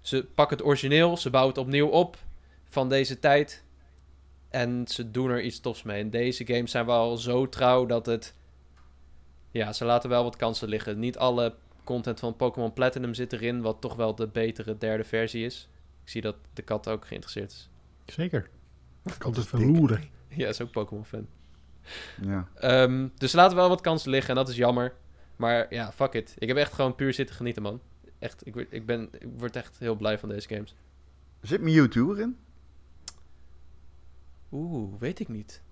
ze 0.00 0.24
pakken 0.34 0.56
het 0.56 0.66
origineel, 0.66 1.16
ze 1.16 1.30
bouwen 1.30 1.54
het 1.54 1.64
opnieuw 1.64 1.88
op 1.88 2.16
van 2.64 2.88
deze 2.88 3.18
tijd. 3.18 3.64
En 4.50 4.84
ze 4.88 5.10
doen 5.10 5.30
er 5.30 5.42
iets 5.42 5.60
tofs 5.60 5.82
mee. 5.82 6.00
En 6.00 6.10
deze 6.10 6.46
games 6.46 6.70
zijn 6.70 6.86
wel 6.86 7.16
zo 7.16 7.48
trouw 7.48 7.86
dat 7.86 8.06
het... 8.06 8.34
Ja, 9.50 9.72
ze 9.72 9.84
laten 9.84 10.10
wel 10.10 10.24
wat 10.24 10.36
kansen 10.36 10.68
liggen. 10.68 10.98
Niet 10.98 11.18
alle 11.18 11.54
content 11.84 12.20
van 12.20 12.36
Pokémon 12.36 12.72
Platinum 12.72 13.14
zit 13.14 13.32
erin, 13.32 13.60
wat 13.60 13.80
toch 13.80 13.94
wel 13.94 14.14
de 14.14 14.28
betere 14.28 14.78
derde 14.78 15.04
versie 15.04 15.44
is. 15.44 15.68
Ik 16.02 16.08
zie 16.08 16.20
dat 16.20 16.36
de 16.52 16.62
kat 16.62 16.88
ook 16.88 17.06
geïnteresseerd 17.06 17.50
is. 17.50 17.68
Zeker. 18.06 18.50
Ik 19.04 19.24
altijd 19.24 19.46
verloeren. 19.46 20.10
Ja, 20.28 20.48
is 20.48 20.60
ook 20.60 20.70
Pokémon-fan. 20.70 21.26
Ja. 22.22 22.48
Um, 22.84 23.12
dus 23.14 23.32
laten 23.32 23.56
wel 23.56 23.68
wat 23.68 23.80
kansen 23.80 24.10
liggen 24.10 24.30
en 24.30 24.36
dat 24.36 24.48
is 24.48 24.56
jammer. 24.56 24.94
Maar 25.36 25.74
ja, 25.74 25.92
fuck 25.92 26.12
it. 26.12 26.34
Ik 26.38 26.48
heb 26.48 26.56
echt 26.56 26.72
gewoon 26.72 26.94
puur 26.94 27.14
zitten 27.14 27.36
genieten, 27.36 27.62
man. 27.62 27.80
Echt, 28.18 28.46
ik, 28.46 28.54
ik, 28.70 28.86
ben, 28.86 29.08
ik 29.12 29.28
word 29.36 29.56
echt 29.56 29.78
heel 29.78 29.94
blij 29.94 30.18
van 30.18 30.28
deze 30.28 30.48
games. 30.48 30.74
Zit 31.40 31.60
Mewtwo 31.60 32.14
erin? 32.14 32.36
Oeh, 34.52 35.00
weet 35.00 35.20
ik 35.20 35.28
niet. 35.28 35.62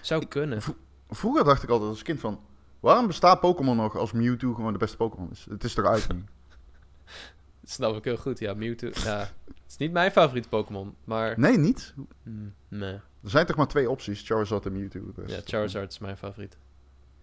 Zou 0.00 0.26
kunnen. 0.26 0.62
Vroeger 1.08 1.44
dacht 1.44 1.62
ik 1.62 1.68
altijd 1.68 1.90
als 1.90 2.02
kind 2.02 2.20
van... 2.20 2.40
Waarom 2.80 3.06
bestaat 3.06 3.40
Pokémon 3.40 3.76
nog 3.76 3.96
als 3.96 4.12
Mewtwo 4.12 4.54
gewoon 4.54 4.72
de 4.72 4.78
beste 4.78 4.96
Pokémon 4.96 5.30
is? 5.30 5.46
Het 5.50 5.64
is 5.64 5.76
eruit 5.76 6.12
nu. 6.12 6.24
Dat 7.60 7.70
snap 7.70 7.96
ik 7.96 8.04
heel 8.04 8.16
goed, 8.16 8.38
ja. 8.38 8.54
Mewtwo, 8.54 8.90
ja. 8.94 9.18
Het 9.44 9.66
is 9.68 9.76
niet 9.76 9.92
mijn 9.92 10.10
favoriete 10.10 10.48
Pokémon, 10.48 10.94
maar... 11.04 11.38
Nee, 11.38 11.58
niet? 11.58 11.94
Mm, 12.22 12.54
nee. 12.68 12.92
Er 13.22 13.30
zijn 13.30 13.46
toch 13.46 13.56
maar 13.56 13.68
twee 13.68 13.90
opties, 13.90 14.22
Charizard 14.26 14.66
en 14.66 14.72
Mewtwo. 14.72 15.12
Dus 15.14 15.30
ja, 15.30 15.40
Charizard 15.44 15.92
is 15.92 15.98
mijn 15.98 16.16
favoriet. 16.16 16.56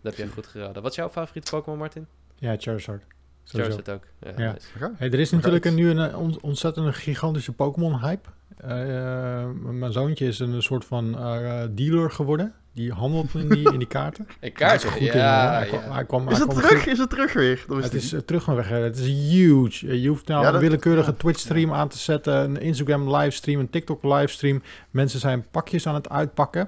Dat 0.01 0.16
heb 0.16 0.26
jij 0.26 0.34
goed 0.34 0.47
geraden. 0.47 0.82
Wat 0.82 0.91
is 0.91 0.97
jouw 0.97 1.10
favoriete 1.10 1.51
Pokémon, 1.51 1.80
Martin? 1.80 2.08
Ja, 2.36 2.56
Charizard. 2.58 3.03
Charizard 3.43 3.89
ook. 3.89 4.03
Ja, 4.20 4.34
ja. 4.38 4.91
Hey, 4.95 5.12
er 5.12 5.20
is 5.20 5.32
natuurlijk 5.32 5.66
een, 5.66 5.76
nu 5.76 5.89
een 5.89 6.12
eh, 6.12 6.43
ontzettend 6.43 6.95
gigantische 6.95 7.51
Pokémon-hype. 7.51 8.30
Uh, 8.64 9.43
mijn 9.72 9.91
zoontje 9.91 10.28
is 10.28 10.39
een 10.39 10.62
soort 10.62 10.86
van 10.86 11.16
uh, 11.20 11.62
dealer 11.72 12.12
geworden. 12.12 12.53
Die 12.74 12.91
handelt 12.91 13.36
in 13.36 13.49
die, 13.49 13.72
in 13.72 13.80
die 13.80 13.88
kaarten. 13.88 14.28
In 14.39 14.51
kaarten? 14.51 14.89
Goed 14.89 15.01
ja, 15.01 15.64
in, 15.64 15.72
ja. 15.74 15.93
Hij 15.93 16.06
kwam, 16.06 16.30
is, 16.30 16.39
het 16.39 16.49
terug? 16.49 16.86
is 16.86 16.97
het 16.97 17.10
terug 17.10 17.34
weer? 17.34 17.66
het 17.68 17.93
is 17.93 18.14
uh, 18.14 18.20
terug 18.20 18.45
weg. 18.45 18.70
Het 18.70 18.97
is 18.97 19.08
huge. 19.08 20.01
Je 20.01 20.08
hoeft 20.08 20.28
nou 20.28 20.45
ja, 20.45 20.53
een 20.53 20.60
willekeurige 20.60 21.10
ja. 21.10 21.16
Twitch-stream 21.18 21.74
aan 21.74 21.88
te 21.88 21.97
zetten. 21.97 22.34
Een 22.34 22.62
Instagram-livestream, 22.62 23.60
een 23.60 23.70
TikTok-livestream. 23.70 24.62
Mensen 24.89 25.20
zijn 25.20 25.45
pakjes 25.51 25.88
aan 25.88 25.95
het 25.95 26.10
uitpakken. 26.10 26.68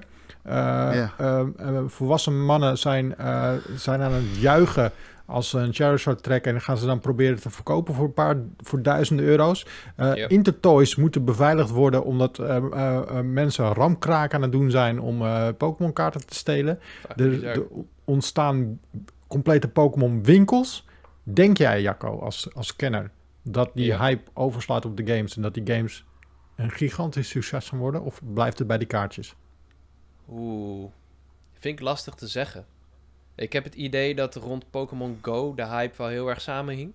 volwassen 1.86 2.44
mannen 2.44 2.78
zijn, 2.78 3.14
zijn 3.76 4.00
aan 4.00 4.12
het 4.12 4.36
juichen 4.40 4.92
als 5.28 5.48
ze 5.48 5.58
een 5.58 5.72
Charizard 5.72 6.22
trekken 6.22 6.54
en 6.54 6.60
gaan 6.60 6.78
ze 6.78 6.86
dan 6.86 7.00
proberen 7.00 7.40
te 7.40 7.50
verkopen 7.50 7.94
voor 7.94 8.04
een 8.04 8.14
paar 8.14 8.36
voor 8.58 8.82
duizenden 8.82 9.24
euro's. 9.24 9.66
Uh, 9.96 10.28
Intertoys 10.28 10.96
moeten 10.96 11.24
beveiligd 11.24 11.70
worden 11.70 12.04
omdat 12.04 12.38
uh, 12.38 12.56
uh, 12.72 13.20
mensen 13.20 13.72
ramkraak 13.72 14.34
aan 14.34 14.42
het 14.42 14.52
doen 14.52 14.70
zijn 14.70 15.00
om 15.00 15.22
Pokémon 15.56 15.92
kaarten 15.92 16.26
te 16.26 16.34
stelen. 16.34 16.80
Er, 17.16 17.62
ontstaan 18.04 18.80
complete 19.26 19.68
Pokémon 19.68 20.22
winkels. 20.24 20.86
Denk 21.22 21.56
jij, 21.56 21.82
Jacco, 21.82 22.18
als, 22.18 22.54
als 22.54 22.76
kenner, 22.76 23.10
dat 23.42 23.70
die 23.74 23.96
hype 23.96 24.30
overslaat 24.34 24.84
op 24.84 24.96
de 24.96 25.06
games 25.06 25.36
en 25.36 25.42
dat 25.42 25.54
die 25.54 25.74
games 25.74 26.04
een 26.56 26.70
gigantisch 26.70 27.28
succes 27.28 27.68
gaan 27.68 27.78
worden? 27.78 28.02
Of 28.02 28.20
blijft 28.34 28.58
het 28.58 28.66
bij 28.66 28.78
die 28.78 28.86
kaartjes? 28.86 29.34
Oeh, 30.30 30.90
vind 31.52 31.78
ik 31.78 31.84
lastig 31.84 32.14
te 32.14 32.26
zeggen. 32.26 32.66
Ik 33.38 33.52
heb 33.52 33.64
het 33.64 33.74
idee 33.74 34.14
dat 34.14 34.34
rond 34.34 34.70
Pokémon 34.70 35.18
Go 35.22 35.54
de 35.54 35.66
hype 35.66 35.96
wel 35.96 36.08
heel 36.08 36.28
erg 36.28 36.40
samenhing. 36.40 36.92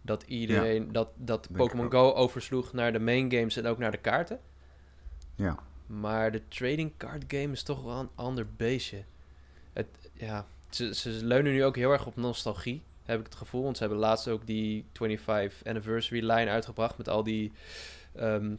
Dat 0.00 0.22
iedereen, 0.22 0.92
dat, 0.92 1.08
dat 1.14 1.48
Pokémon 1.52 1.90
Go 1.90 2.12
oversloeg 2.12 2.72
naar 2.72 2.92
de 2.92 2.98
main 2.98 3.32
games 3.32 3.56
en 3.56 3.66
ook 3.66 3.78
naar 3.78 3.90
de 3.90 3.98
kaarten. 3.98 4.40
Ja. 5.34 5.58
Maar 5.86 6.32
de 6.32 6.48
trading 6.48 6.92
card 6.96 7.24
game 7.28 7.52
is 7.52 7.62
toch 7.62 7.82
wel 7.82 7.98
een 7.98 8.10
ander 8.14 8.46
beestje. 8.56 9.04
Het, 9.72 9.86
ja, 10.12 10.46
ze, 10.70 10.94
ze 10.94 11.10
leunen 11.10 11.52
nu 11.52 11.64
ook 11.64 11.76
heel 11.76 11.92
erg 11.92 12.06
op 12.06 12.16
nostalgie, 12.16 12.82
heb 13.04 13.18
ik 13.18 13.24
het 13.24 13.34
gevoel. 13.34 13.62
Want 13.62 13.76
ze 13.76 13.82
hebben 13.82 14.00
laatst 14.00 14.28
ook 14.28 14.46
die 14.46 14.84
25 14.92 15.64
anniversary 15.64 16.30
line 16.30 16.50
uitgebracht 16.50 16.98
met 16.98 17.08
al 17.08 17.22
die 17.22 17.52
um, 18.16 18.58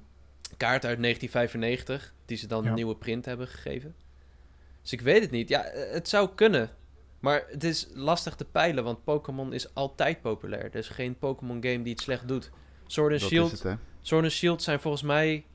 kaarten 0.57 0.89
uit 0.89 1.01
1995, 1.01 2.13
die 2.25 2.37
ze 2.37 2.47
dan 2.47 2.65
een 2.65 2.73
nieuwe 2.73 2.95
print 2.95 3.25
hebben 3.25 3.47
gegeven. 3.47 3.95
Dus 4.81 4.93
ik 4.93 5.01
weet 5.01 5.21
het 5.21 5.31
niet. 5.31 5.49
Ja, 5.49 5.61
het 5.73 6.09
zou 6.09 6.29
kunnen. 6.35 6.69
Maar 7.23 7.43
het 7.47 7.63
is 7.63 7.87
lastig 7.93 8.35
te 8.35 8.45
peilen, 8.45 8.83
want 8.83 9.03
Pokémon 9.03 9.53
is 9.53 9.73
altijd 9.73 10.21
populair. 10.21 10.63
Er 10.63 10.75
is 10.75 10.87
geen 10.87 11.17
Pokémon 11.17 11.63
game 11.63 11.81
die 11.81 11.93
het 11.93 12.01
slecht 12.01 12.27
doet. 12.27 12.51
Sword 12.85 13.11
and 13.11 13.21
Shield, 13.21 13.51
het, 13.63 13.77
Sword 14.01 14.23
and 14.23 14.31
Shield 14.31 14.61
zijn 14.61 14.79
volgens 14.79 15.03
mij 15.03 15.45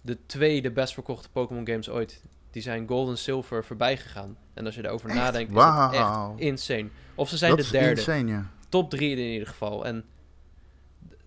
de 0.00 0.18
tweede 0.26 0.70
best 0.70 0.94
verkochte 0.94 1.30
Pokémon 1.30 1.66
games 1.66 1.88
ooit. 1.88 2.22
Die 2.50 2.62
zijn 2.62 2.88
Gold 2.88 3.08
en 3.08 3.18
Silver 3.18 3.64
voorbij 3.64 3.96
gegaan. 3.96 4.36
En 4.54 4.66
als 4.66 4.74
je 4.74 4.84
erover 4.84 5.14
nadenkt, 5.14 5.52
is 5.52 5.62
het 5.62 5.92
echt 5.92 6.40
insane. 6.40 6.88
Of 7.14 7.28
ze 7.28 7.36
zijn 7.36 7.56
de 7.56 7.68
derde. 7.70 8.00
Insane, 8.00 8.30
ja. 8.30 8.50
Top 8.68 8.90
drie 8.90 9.10
in 9.16 9.32
ieder 9.32 9.48
geval. 9.48 9.86
En 9.86 10.04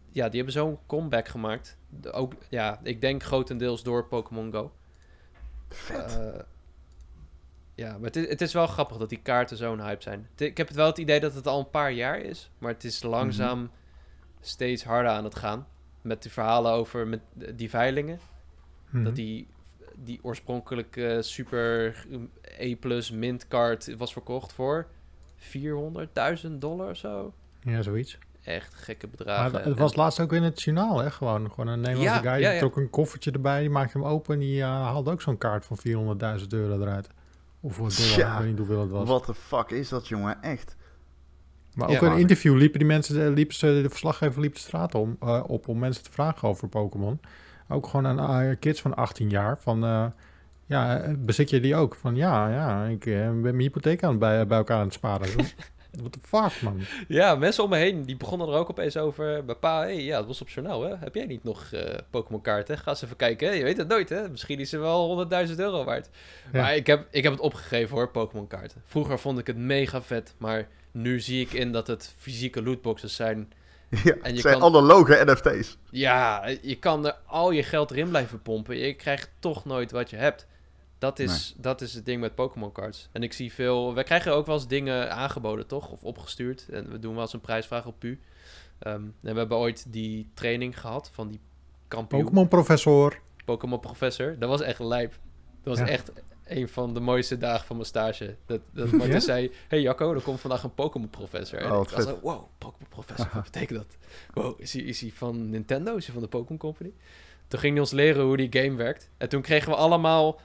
ja, 0.10 0.28
die 0.28 0.36
hebben 0.36 0.54
zo'n 0.54 0.78
comeback 0.88 1.28
gemaakt. 1.28 1.78
Ook, 2.12 2.34
ja, 2.50 2.80
ik 2.84 3.02
denk 3.02 3.24
grotendeels 3.24 3.84
door 3.84 4.06
Pokémon 4.08 4.52
Go. 4.52 4.72
Vet. 5.70 6.20
Uh, 6.20 6.42
ja, 7.80 7.92
maar 7.92 8.06
het 8.06 8.16
is, 8.16 8.28
het 8.28 8.42
is 8.42 8.54
wel 8.54 8.68
grappig 8.68 8.98
dat 8.98 9.10
die 9.10 9.22
kaarten 9.22 9.58
zo'n 9.58 9.82
hype 9.82 10.04
zijn. 10.04 10.28
Ik 10.38 10.58
heb 10.58 10.68
het 10.68 10.76
wel 10.76 10.86
het 10.86 10.98
idee 10.98 11.20
dat 11.20 11.34
het 11.34 11.48
al 11.48 11.60
een 11.60 11.70
paar 11.70 11.92
jaar 11.92 12.20
is. 12.20 12.50
Maar 12.58 12.72
het 12.72 12.84
is 12.84 13.04
langzaam 13.04 13.72
steeds 14.42 14.84
harder 14.84 15.12
aan 15.12 15.24
het 15.24 15.36
gaan. 15.36 15.68
Met 16.02 16.24
de 16.24 16.30
verhalen 16.30 16.72
over 16.72 17.08
met 17.08 17.22
die 17.56 17.70
veilingen. 17.70 18.20
Dat 18.92 19.02
mhm. 19.02 19.14
die, 19.14 19.48
die 19.96 20.20
oorspronkelijke 20.22 21.18
super 21.22 22.06
E-plus 22.58 23.12
mint 23.12 23.48
card 23.48 23.96
was 23.98 24.14
verkocht 24.14 24.54
voor 24.54 24.88
400.000 25.38 26.52
dollar 26.52 26.90
of 26.90 26.98
zo. 26.98 27.34
Ja, 27.62 27.82
zoiets. 27.82 28.18
Echt 28.42 28.74
gekke 28.74 29.08
bedragen. 29.08 29.52
Maar 29.52 29.64
het 29.64 29.78
was 29.78 29.96
laatst 29.96 30.20
ook 30.20 30.34
in 30.34 30.44
het 30.44 30.62
journaal, 30.62 30.98
hè? 31.00 31.12
Gewoon, 31.12 31.50
gewoon 31.50 31.68
een 31.68 31.82
Nederlandse 31.82 32.30
guy. 32.30 32.50
Die 32.50 32.60
trok 32.60 32.78
een 32.78 32.90
koffertje 32.90 33.32
erbij, 33.32 33.60
die 33.60 33.70
maakte 33.70 33.98
hem 33.98 34.08
open 34.08 34.34
en 34.34 34.40
die 34.40 34.58
uh, 34.58 34.66
haalde 34.66 35.12
ook 35.12 35.22
zo'n 35.22 35.38
kaart 35.38 35.66
van 35.66 35.80
400.000 36.40 36.48
euro 36.50 36.82
eruit. 36.82 37.10
Of 37.62 37.76
voor 37.76 37.90
dollar, 37.98 38.18
ja, 38.18 38.34
ik 38.34 38.40
weet 38.40 38.48
niet 38.48 38.58
hoeveel 38.58 38.82
het 38.82 38.90
was. 38.90 39.08
Wat 39.08 39.26
de 39.26 39.34
fuck 39.34 39.70
is 39.70 39.90
dat, 39.90 40.08
jongen? 40.08 40.42
Echt. 40.42 40.76
Maar 41.74 41.90
ook 41.90 42.00
ja, 42.00 42.12
een 42.12 42.18
interview 42.18 42.58
liepen 42.58 42.80
die 42.80 42.88
mensen, 42.88 43.26
eh, 43.26 43.34
liepen 43.34 43.56
ze, 43.56 43.80
de 43.82 43.90
verslaggever 43.90 44.42
liep 44.42 44.54
de 44.54 44.60
straat 44.60 44.96
om, 44.96 45.18
uh, 45.24 45.44
op 45.48 45.68
om 45.68 45.80
mensen 45.80 46.04
te 46.04 46.12
vragen 46.12 46.48
over 46.48 46.68
Pokémon. 46.68 47.20
Ook 47.68 47.88
gewoon 47.88 48.20
aan 48.20 48.46
uh, 48.46 48.56
kids 48.60 48.82
van 48.82 48.96
18 48.96 49.30
jaar. 49.30 49.60
Van, 49.60 49.86
uh, 49.86 50.06
ja, 50.66 51.06
bezit 51.18 51.50
je 51.50 51.60
die 51.60 51.76
ook? 51.76 51.96
Van 51.96 52.16
ja, 52.16 52.50
ja, 52.50 52.86
ik 52.86 53.04
ben 53.04 53.42
mijn 53.42 53.60
hypotheek 53.60 54.04
aan 54.04 54.18
bij, 54.18 54.48
bij 54.48 54.58
elkaar 54.58 54.78
aan 54.78 54.84
het 54.84 54.94
sparen. 54.94 55.30
What 55.92 56.12
the 56.12 56.20
fuck, 56.22 56.62
man? 56.62 56.82
Ja, 57.08 57.36
mensen 57.36 57.64
om 57.64 57.70
me 57.70 57.78
heen, 57.78 58.06
die 58.06 58.18
begonnen 58.18 58.48
er 58.48 58.54
ook 58.54 58.70
opeens 58.70 58.98
over. 58.98 59.44
Papa, 59.44 59.80
hey, 59.80 60.04
ja, 60.04 60.18
dat 60.18 60.28
was 60.28 60.42
op 60.42 60.50
journaal, 60.50 60.84
hè? 60.84 60.96
Heb 60.96 61.16
jij 61.16 61.26
niet 61.26 61.44
nog 61.44 61.70
uh, 61.74 61.82
Pokémon 62.10 62.42
kaarten? 62.42 62.78
Ga 62.78 62.90
eens 62.90 63.02
even 63.02 63.16
kijken, 63.16 63.48
hè? 63.48 63.54
Je 63.54 63.64
weet 63.64 63.78
het 63.78 63.88
nooit, 63.88 64.10
hè? 64.10 64.30
Misschien 64.30 64.60
is 64.60 64.70
ze 64.70 64.78
wel 64.78 65.28
100.000 65.48 65.56
euro 65.56 65.84
waard. 65.84 66.10
Maar 66.52 66.76
ik 66.76 66.88
heb, 66.88 67.08
ik 67.12 67.24
heb 67.24 67.32
het 67.32 67.42
opgegeven, 67.42 67.96
hoor, 67.96 68.10
Pokémon 68.10 68.48
kaarten. 68.48 68.82
Vroeger 68.86 69.20
vond 69.20 69.40
ik 69.40 69.48
het 69.48 69.58
mega 69.58 70.02
vet, 70.02 70.34
maar 70.38 70.68
nu 70.92 71.20
zie 71.20 71.42
ik 71.42 71.54
in 71.54 71.72
dat 71.72 71.88
het 71.88 72.14
fysieke 72.18 72.64
lootboxes 72.64 73.16
zijn. 73.16 73.52
Ja, 74.04 74.16
en 74.22 74.36
je 74.36 74.42
zijn 74.42 74.60
kan, 74.60 74.76
analoge 74.76 75.24
NFT's. 75.26 75.78
Ja, 75.90 76.48
je 76.62 76.76
kan 76.76 77.06
er 77.06 77.16
al 77.26 77.52
je 77.52 77.64
geld 77.64 77.92
erin 77.92 78.10
blijven 78.10 78.42
pompen. 78.42 78.78
Je 78.78 78.94
krijgt 78.94 79.30
toch 79.40 79.66
nooit 79.66 79.92
wat 79.92 80.10
je 80.10 80.16
hebt. 80.16 80.48
Dat 81.00 81.20
is, 81.20 81.54
dat 81.58 81.82
is 81.82 81.94
het 81.94 82.06
ding 82.06 82.22
met 82.22 82.36
Pokémon 82.36 82.72
cards. 82.72 83.10
En 83.12 83.24
ik 83.24 83.34
zie 83.34 83.54
veel... 83.54 83.94
Wij 83.94 84.04
krijgen 84.04 84.34
ook 84.34 84.46
wel 84.46 84.56
eens 84.56 84.68
dingen 84.68 85.12
aangeboden, 85.12 85.68
toch? 85.68 85.90
Of 85.90 86.04
opgestuurd. 86.04 86.68
En 86.70 86.92
we 86.92 87.00
doen 87.00 87.14
wel 87.14 87.22
eens 87.22 87.34
een 87.34 87.42
prijsvraag 87.42 87.86
op 87.86 88.00
PU. 88.00 88.08
Um, 88.08 88.20
en 88.84 89.16
we 89.22 89.38
hebben 89.38 89.58
ooit 89.58 89.94
die 89.94 90.30
training 90.34 90.80
gehad 90.80 91.10
van 91.14 91.28
die 91.28 91.40
kampioen. 91.88 92.22
Pokémon 92.22 92.48
professor. 92.48 93.20
Pokémon 93.46 93.80
professor. 93.80 94.40
Dat 94.40 94.50
was 94.50 94.62
echt 94.62 94.80
lijp. 94.80 95.20
Dat 95.64 95.78
was 95.78 95.88
echt 95.88 96.12
een 96.50 96.70
van 96.70 96.94
de 96.94 97.00
mooiste 97.00 97.38
dagen 97.38 97.66
van 97.66 97.76
mijn 97.76 97.88
stage. 97.88 98.36
Dat, 98.46 98.62
dat 98.74 98.92
Martin 99.02 99.22
zei, 99.22 99.52
hey 99.68 99.82
Jacco, 99.82 100.14
er 100.14 100.22
komt 100.22 100.40
vandaag 100.40 100.64
een 100.64 100.74
Pokémon 100.74 101.10
professor. 101.10 101.60
En 101.60 101.72
oh, 101.72 101.82
ik 101.82 101.90
was 101.90 102.04
zo, 102.04 102.20
wow, 102.22 102.44
Pokémon 102.58 102.90
professor, 102.90 103.30
wat 103.34 103.44
betekent 103.44 103.80
dat? 103.80 103.98
Wow, 104.34 104.62
is 104.62 104.74
hij, 104.74 104.82
is 104.82 105.02
hij 105.02 105.12
van 105.12 105.50
Nintendo? 105.50 105.96
Is 105.96 106.06
hij 106.06 106.14
van 106.14 106.24
de 106.24 106.30
Pokémon 106.30 106.58
Company? 106.58 106.94
Toen 107.48 107.60
ging 107.60 107.74
hij 107.74 107.82
ons 107.82 107.92
leren 107.92 108.24
hoe 108.24 108.38
die 108.38 108.64
game 108.64 108.76
werkt. 108.76 109.10
En 109.18 109.30
toen 109.30 109.42
kregen 109.42 109.70
we 109.70 109.76
allemaal 109.76 110.40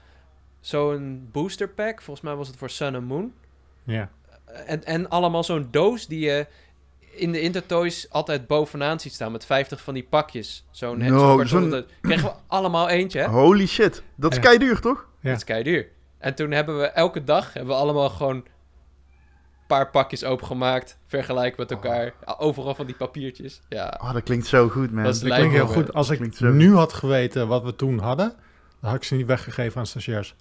zo'n 0.67 1.29
booster 1.33 1.69
pack. 1.69 2.03
Volgens 2.03 2.27
mij 2.27 2.35
was 2.35 2.47
het 2.47 2.57
voor 2.57 2.71
Sun 2.71 2.95
and 2.95 3.07
Moon. 3.07 3.33
Ja. 3.85 4.11
En, 4.67 4.85
en 4.85 5.09
allemaal 5.09 5.45
zo'n 5.45 5.69
doos 5.71 6.07
die 6.07 6.21
je 6.21 6.47
in 7.11 7.33
de 7.33 7.41
Intertoys 7.41 8.11
altijd 8.11 8.47
bovenaan 8.47 9.01
ziet 9.01 9.13
staan 9.13 9.33
met 9.33 9.45
50 9.45 9.81
van 9.81 9.95
die 9.95 10.07
pakjes. 10.11 10.65
Zo'n 10.71 10.99
no, 10.99 11.45
zo 11.45 11.83
kregen 12.01 12.25
we 12.25 12.33
allemaal 12.47 12.89
eentje. 12.89 13.21
Hè? 13.21 13.27
Holy 13.27 13.67
shit. 13.67 14.03
Dat 14.15 14.31
is 14.31 14.37
ja. 14.37 14.43
kei 14.43 14.59
duur, 14.59 14.81
toch? 14.81 15.07
Ja. 15.21 15.29
Dat 15.29 15.39
is 15.39 15.45
kei 15.45 15.63
duur. 15.63 15.89
En 16.19 16.35
toen 16.35 16.51
hebben 16.51 16.79
we 16.79 16.87
elke 16.87 17.25
dag 17.25 17.53
hebben 17.53 17.75
we 17.75 17.81
allemaal 17.81 18.11
gewoon 18.11 18.37
een 18.37 18.47
paar 19.67 19.91
pakjes 19.91 20.25
opengemaakt, 20.25 20.99
vergelijken 21.07 21.61
met 21.61 21.71
elkaar. 21.71 22.13
Oh. 22.25 22.35
Overal 22.41 22.75
van 22.75 22.87
die 22.87 22.95
papiertjes. 22.95 23.61
Ja. 23.69 24.01
Oh, 24.03 24.13
dat 24.13 24.23
klinkt 24.23 24.47
zo 24.47 24.69
goed, 24.69 24.93
man. 24.93 25.05
Dat, 25.05 25.19
klinkt 25.19 25.53
heel 25.53 25.67
goed. 25.67 25.93
Als 25.93 26.11
ik 26.11 26.41
nu 26.41 26.75
had 26.75 26.93
geweten 26.93 27.49
wat 27.49 27.63
we 27.63 27.77
toen 27.77 27.99
hadden, 27.99 28.35
Dan 28.81 28.91
had 28.91 28.95
ik 28.95 29.05
ze 29.05 29.15
niet 29.15 29.27
weggegeven 29.27 29.79
aan 29.79 29.87
stagiairs. 29.87 30.35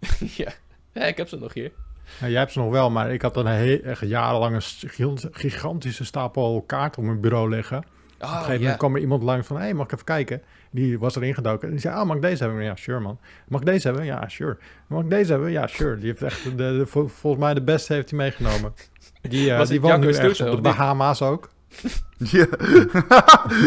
ja. 0.42 0.52
ja, 0.92 1.02
ik 1.02 1.16
heb 1.16 1.28
ze 1.28 1.36
nog 1.36 1.54
hier. 1.54 1.72
Ja, 2.20 2.28
jij 2.28 2.38
hebt 2.38 2.52
ze 2.52 2.58
nog 2.58 2.70
wel, 2.70 2.90
maar 2.90 3.12
ik 3.12 3.22
had 3.22 3.34
dan 3.34 3.46
een 3.46 3.82
echt 3.82 4.00
jarenlang 4.00 4.54
een 4.54 5.18
gigantische 5.32 6.04
stapel 6.04 6.64
kaarten 6.66 7.02
op 7.02 7.08
mijn 7.08 7.20
bureau 7.20 7.48
liggen. 7.48 7.76
Oh, 8.20 8.28
op 8.28 8.30
een 8.30 8.38
gegeven 8.38 8.60
moment 8.60 8.78
kwam 8.78 8.94
er 8.94 9.00
iemand 9.00 9.22
langs 9.22 9.46
van, 9.46 9.56
hé, 9.56 9.62
hey, 9.62 9.74
mag 9.74 9.86
ik 9.86 9.92
even 9.92 10.04
kijken? 10.04 10.42
Die 10.70 10.98
was 10.98 11.16
erin 11.16 11.34
gedoken. 11.34 11.66
En 11.66 11.70
die 11.70 11.80
zei, 11.80 12.00
oh, 12.00 12.06
mag 12.06 12.16
ik 12.16 12.22
deze 12.22 12.44
hebben? 12.44 12.62
Ja, 12.62 12.76
sure 12.76 13.00
man. 13.00 13.18
Mag 13.48 13.60
ik 13.60 13.66
deze 13.66 13.86
hebben? 13.86 14.04
Ja, 14.04 14.28
sure. 14.28 14.56
Mag 14.86 15.02
ik 15.02 15.10
deze 15.10 15.32
hebben? 15.32 15.50
Ja, 15.50 15.66
sure. 15.66 15.96
Die 15.96 16.06
heeft 16.06 16.22
echt, 16.22 16.56
de, 16.58 16.82
volgens 16.86 17.36
mij 17.36 17.54
de 17.54 17.62
beste 17.62 17.92
heeft 17.92 18.10
hij 18.10 18.18
meegenomen. 18.18 18.74
Die, 19.20 19.50
uh, 19.50 19.66
die 19.66 19.80
woont 19.80 20.00
nu 20.00 20.06
ergens 20.08 20.40
op 20.40 20.56
de 20.56 20.60
Bahama's 20.60 21.22
ook. 21.22 21.48
Ja, 22.18 22.46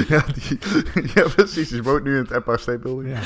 ja, 0.08 0.24
die, 0.34 0.60
ja, 1.14 1.28
precies. 1.36 1.70
Die 1.70 1.84
woont 1.84 2.04
nu 2.04 2.12
in 2.12 2.22
het 2.22 2.32
Empire 2.32 2.58
State 2.58 2.80
Building. 2.80 3.10
Ja, 3.10 3.22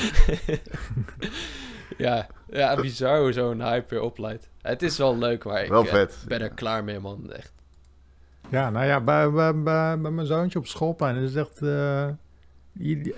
ja, 1.96 2.26
ja 2.48 2.80
bizar 2.80 3.20
hoe 3.20 3.32
zo'n 3.32 3.62
hype 3.62 3.86
weer 3.88 4.02
opleidt. 4.02 4.48
Het 4.62 4.82
is 4.82 4.98
wel 4.98 5.18
leuk, 5.18 5.44
maar 5.44 5.62
ik 5.62 5.68
wel 5.68 5.84
eh, 5.84 5.88
vet. 5.88 6.24
ben 6.28 6.40
er 6.40 6.50
klaar 6.50 6.84
mee, 6.84 7.00
man. 7.00 7.32
Echt. 7.32 7.52
Ja, 8.48 8.70
nou 8.70 8.86
ja, 8.86 9.00
bij, 9.00 9.30
bij, 9.30 9.62
bij, 9.62 10.00
bij 10.00 10.10
mijn 10.10 10.26
zoontje 10.26 10.58
op 10.58 10.66
schoolplein 10.66 11.16
is 11.16 11.34
echt... 11.34 11.62
Uh, 11.62 12.08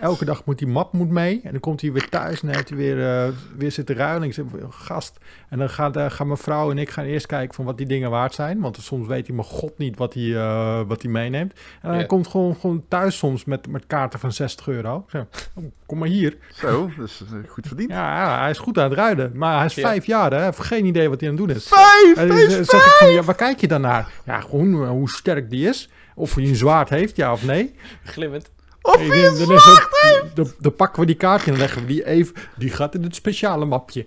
elke 0.01 0.25
dag 0.25 0.45
moet 0.45 0.59
die 0.59 0.67
map 0.67 0.93
moet 0.93 1.09
mee. 1.09 1.41
En 1.45 1.51
dan 1.51 1.61
komt 1.61 1.81
hij 1.81 1.93
weer 1.93 2.09
thuis 2.09 2.43
en 2.43 2.49
heeft 2.49 2.69
hij 2.69 2.79
weer, 2.79 2.97
uh, 2.97 3.35
weer 3.57 3.73
zitten 3.73 3.97
ruilen. 3.97 4.29
Ik 4.29 4.35
zeg, 4.35 4.45
gast. 4.71 5.19
En 5.49 5.59
dan 5.59 5.71
gaat, 5.71 5.97
uh, 5.97 6.11
gaan 6.11 6.27
mijn 6.27 6.39
vrouw 6.39 6.71
en 6.71 6.79
ik 6.79 6.91
gaan 6.91 7.05
eerst 7.05 7.27
kijken 7.27 7.55
van 7.55 7.65
wat 7.65 7.77
die 7.77 7.87
dingen 7.87 8.11
waard 8.11 8.35
zijn. 8.35 8.61
Want 8.61 8.77
soms 8.81 9.07
weet 9.07 9.27
hij 9.27 9.37
mijn 9.37 9.49
god 9.49 9.79
niet 9.79 9.99
wat 9.99 10.15
hij, 10.15 10.23
uh, 10.23 10.81
wat 10.87 11.03
hij 11.03 11.11
meeneemt. 11.11 11.53
En 11.83 11.91
hij 11.91 12.07
komt 12.07 12.27
gewoon, 12.27 12.57
gewoon 12.57 12.85
thuis 12.89 13.19
soms 13.19 13.45
met, 13.45 13.69
met 13.69 13.87
kaarten 13.87 14.19
van 14.19 14.33
60 14.33 14.69
euro. 14.69 15.05
Zeg, 15.09 15.25
oh, 15.55 15.65
kom 15.87 15.99
maar 15.99 16.09
hier. 16.09 16.37
Zo, 16.53 16.91
dat 16.97 17.07
is 17.07 17.23
goed 17.47 17.67
verdiend. 17.67 17.91
Ja, 17.91 18.41
hij 18.41 18.51
is 18.51 18.59
goed 18.59 18.79
aan 18.79 18.89
het 18.89 18.99
ruiden. 18.99 19.33
Maar 19.35 19.57
hij 19.57 19.67
is 19.67 19.75
ja. 19.75 19.83
vijf 19.83 20.07
jaar, 20.07 20.31
hè. 20.31 20.37
Hij 20.37 20.45
heeft 20.45 20.59
geen 20.59 20.85
idee 20.85 21.09
wat 21.09 21.21
hij 21.21 21.31
aan 21.31 21.37
het 21.37 21.47
doen 21.47 21.57
is. 21.57 21.69
Vijf! 21.69 22.17
En 22.17 22.29
dan 22.29 22.39
zeg 22.65 22.87
ik 22.87 22.97
van, 22.99 23.13
ja, 23.13 23.23
waar 23.23 23.35
kijk 23.35 23.61
je 23.61 23.69
dan 23.69 23.81
naar? 23.81 24.13
Ja, 24.25 24.41
gewoon 24.41 24.87
hoe 24.87 25.11
sterk 25.11 25.51
die 25.51 25.69
is. 25.69 25.91
Of 26.15 26.35
hij 26.35 26.45
een 26.45 26.57
zwaard 26.57 26.89
heeft, 26.89 27.17
ja 27.17 27.33
of 27.33 27.45
nee. 27.45 27.75
Glimmend. 28.05 28.51
Of 28.89 28.97
hey, 28.97 29.23
dan, 29.23 29.39
dan, 29.39 29.55
het, 29.55 30.31
dan, 30.35 30.53
dan, 30.59 30.75
pakken 30.75 31.01
we 31.01 31.07
die 31.07 31.17
kaartje 31.17 31.51
en 31.51 31.59
leggen 31.59 31.81
we 31.81 31.87
die 31.87 32.07
even. 32.07 32.35
Die 32.57 32.71
gaat 32.71 32.95
in 32.95 33.03
het 33.03 33.15
speciale 33.15 33.65
mapje. 33.65 34.07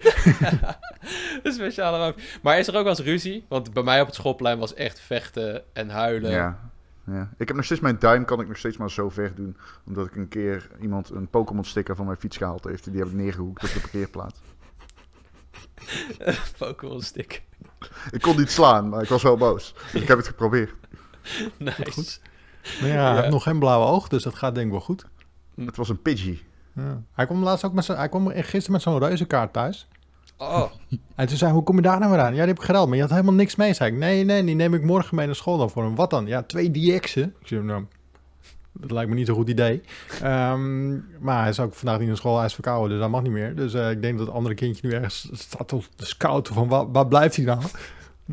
een 1.43 1.53
speciale 1.53 1.97
mapje. 1.97 2.23
Maar 2.41 2.59
is 2.59 2.67
er 2.67 2.75
ook 2.75 2.83
wel 2.83 2.97
eens 2.97 3.05
ruzie? 3.05 3.45
Want 3.49 3.73
bij 3.73 3.83
mij 3.83 4.01
op 4.01 4.05
het 4.05 4.15
schoolplein 4.15 4.59
was 4.59 4.73
echt 4.73 4.99
vechten 4.99 5.63
en 5.73 5.89
huilen. 5.89 6.31
Ja. 6.31 6.71
Ja. 7.05 7.29
Ik 7.37 7.47
heb 7.47 7.55
nog 7.55 7.65
steeds 7.65 7.81
mijn 7.81 7.99
duim, 7.99 8.25
kan 8.25 8.41
ik 8.41 8.47
nog 8.47 8.57
steeds 8.57 8.77
maar 8.77 8.91
zo 8.91 9.09
ver 9.09 9.35
doen. 9.35 9.57
Omdat 9.85 10.05
ik 10.05 10.15
een 10.15 10.27
keer 10.27 10.69
iemand 10.79 11.09
een 11.09 11.27
Pokémon 11.27 11.63
sticker 11.63 11.95
van 11.95 12.05
mijn 12.05 12.17
fiets 12.17 12.37
gehaald 12.37 12.63
heeft. 12.63 12.91
Die 12.91 12.99
heb 12.99 13.07
ik 13.07 13.13
neergehoekt 13.13 13.63
op 13.63 13.73
de 13.73 13.79
parkeerplaats. 13.79 14.39
Pokémon 16.57 17.01
sticker. 17.01 17.41
Ik 18.11 18.21
kon 18.21 18.37
niet 18.37 18.51
slaan, 18.51 18.89
maar 18.89 19.01
ik 19.01 19.09
was 19.09 19.23
wel 19.23 19.37
boos. 19.37 19.75
ik 19.93 20.07
heb 20.07 20.17
het 20.17 20.27
geprobeerd. 20.27 20.73
Nice. 21.57 22.19
Maar 22.81 22.89
ja, 22.89 23.11
hij 23.11 23.15
heeft 23.15 23.29
nog 23.29 23.43
geen 23.43 23.59
blauwe 23.59 23.85
oog, 23.85 24.07
dus 24.07 24.23
dat 24.23 24.35
gaat 24.35 24.55
denk 24.55 24.65
ik 24.65 24.71
wel 24.71 24.81
goed. 24.81 25.05
Het 25.55 25.75
was 25.75 25.89
een 25.89 26.01
Pidgey. 26.01 26.39
Ja. 26.75 27.01
Hij 27.13 27.25
kwam 27.25 27.43
laatst 27.43 27.65
ook 27.65 27.73
met 27.73 27.85
zijn, 27.85 27.97
hij 27.97 28.09
kwam 28.09 28.27
gisteren 28.27 28.71
met 28.71 28.81
zo'n 28.81 28.99
reuzenkaart 28.99 29.53
thuis. 29.53 29.87
Oh. 30.37 30.71
En 31.15 31.27
toen 31.27 31.37
zei 31.37 31.51
hoe 31.51 31.63
kom 31.63 31.75
je 31.75 31.81
daar 31.81 31.99
nou 31.99 32.11
weer 32.11 32.21
aan? 32.21 32.31
Ja, 32.31 32.39
die 32.39 32.47
heb 32.47 32.59
ik 32.59 32.63
gereld, 32.65 32.87
maar 32.87 32.95
je 32.95 33.01
had 33.01 33.11
helemaal 33.11 33.33
niks 33.33 33.55
mee. 33.55 33.73
Zei 33.73 33.91
ik, 33.91 33.97
nee, 33.97 34.23
nee, 34.23 34.43
die 34.43 34.55
neem 34.55 34.73
ik 34.73 34.83
morgen 34.83 35.15
mee 35.15 35.25
naar 35.25 35.35
school 35.35 35.57
dan 35.57 35.69
voor 35.69 35.83
hem. 35.83 35.95
Wat 35.95 36.09
dan? 36.09 36.25
Ja, 36.25 36.43
twee 36.43 36.71
DX'en. 36.71 37.35
Ik 37.39 37.47
zei, 37.47 37.61
nou, 37.61 37.85
dat 38.71 38.91
lijkt 38.91 39.09
me 39.09 39.15
niet 39.15 39.27
zo'n 39.27 39.35
goed 39.35 39.49
idee. 39.49 39.81
Um, 40.23 41.05
maar 41.19 41.39
hij 41.39 41.49
is 41.49 41.59
ook 41.59 41.73
vandaag 41.73 41.99
niet 41.99 42.07
naar 42.07 42.17
school, 42.17 42.37
hij 42.37 42.45
is 42.45 42.53
verkouden, 42.53 42.89
dus 42.89 42.99
dat 42.99 43.09
mag 43.09 43.21
niet 43.21 43.31
meer. 43.31 43.55
Dus 43.55 43.73
uh, 43.73 43.91
ik 43.91 44.01
denk 44.01 44.17
dat 44.17 44.27
het 44.27 44.35
andere 44.35 44.55
kindje 44.55 44.87
nu 44.87 44.93
ergens 44.93 45.29
staat 45.31 45.67
te 45.67 45.79
scouten 45.97 46.53
van, 46.53 46.67
waar, 46.67 46.91
waar 46.91 47.07
blijft 47.07 47.35
hij 47.35 47.45
nou? 47.45 47.61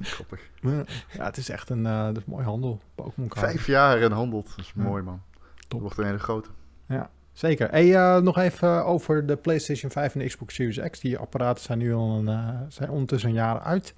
Grappig. 0.03 0.51
Ja, 0.61 0.85
het 1.25 1.37
is 1.37 1.49
echt 1.49 1.71
een, 1.71 1.85
uh, 1.85 2.05
dat 2.05 2.17
is 2.17 2.25
mooi 2.25 2.45
handel. 2.45 2.81
Pokémon 2.95 3.31
Vijf 3.37 3.67
jaar 3.67 4.03
en 4.03 4.13
handelt. 4.13 4.49
Dat 4.49 4.59
is 4.59 4.73
mooi, 4.75 5.03
man. 5.03 5.23
Top. 5.69 5.81
wordt 5.81 5.99
een 5.99 6.05
hele 6.05 6.19
grote. 6.19 6.49
Ja, 6.87 7.11
zeker. 7.33 7.71
Hey, 7.71 7.87
uh, 7.87 8.23
nog 8.23 8.39
even 8.39 8.85
over 8.85 9.27
de 9.27 9.37
PlayStation 9.37 9.91
5 9.91 10.15
en 10.15 10.21
de 10.21 10.27
Xbox 10.27 10.55
Series 10.55 10.91
X. 10.91 11.01
Die 11.01 11.19
apparaten 11.19 11.65
zijn 11.65 11.79
nu 11.79 11.95
al 11.95 12.19
een, 12.19 12.29
uh, 12.29 12.61
zijn 12.69 12.91
ondertussen 12.91 13.29
een 13.29 13.35
jaar 13.35 13.61
uit. 13.61 13.95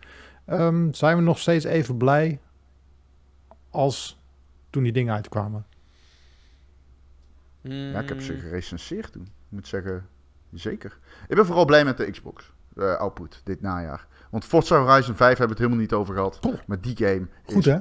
Um, 0.46 0.94
zijn 0.94 1.16
we 1.16 1.22
nog 1.22 1.38
steeds 1.38 1.64
even 1.64 1.96
blij 1.96 2.40
als 3.70 4.18
toen 4.70 4.82
die 4.82 4.92
dingen 4.92 5.14
uitkwamen? 5.14 5.66
Ja, 7.60 8.00
ik 8.00 8.08
heb 8.08 8.20
ze 8.20 8.38
gerecenseerd 8.38 9.12
toen. 9.12 9.22
Ik 9.22 9.28
moet 9.48 9.68
zeggen, 9.68 10.06
zeker. 10.52 10.98
Ik 11.28 11.36
ben 11.36 11.46
vooral 11.46 11.64
blij 11.64 11.84
met 11.84 11.96
de 11.96 12.10
Xbox 12.10 12.52
uh, 12.74 12.94
output 12.94 13.40
dit 13.44 13.60
najaar. 13.60 14.06
Want 14.30 14.44
Forza 14.44 14.78
Horizon 14.84 15.14
5 15.14 15.18
hebben 15.18 15.36
we 15.36 15.52
het 15.52 15.58
helemaal 15.58 15.78
niet 15.78 15.92
over 15.92 16.14
gehad. 16.14 16.38
Maar 16.66 16.80
die 16.80 16.96
game 16.96 17.26
Goed, 17.44 17.64
hè? 17.64 17.78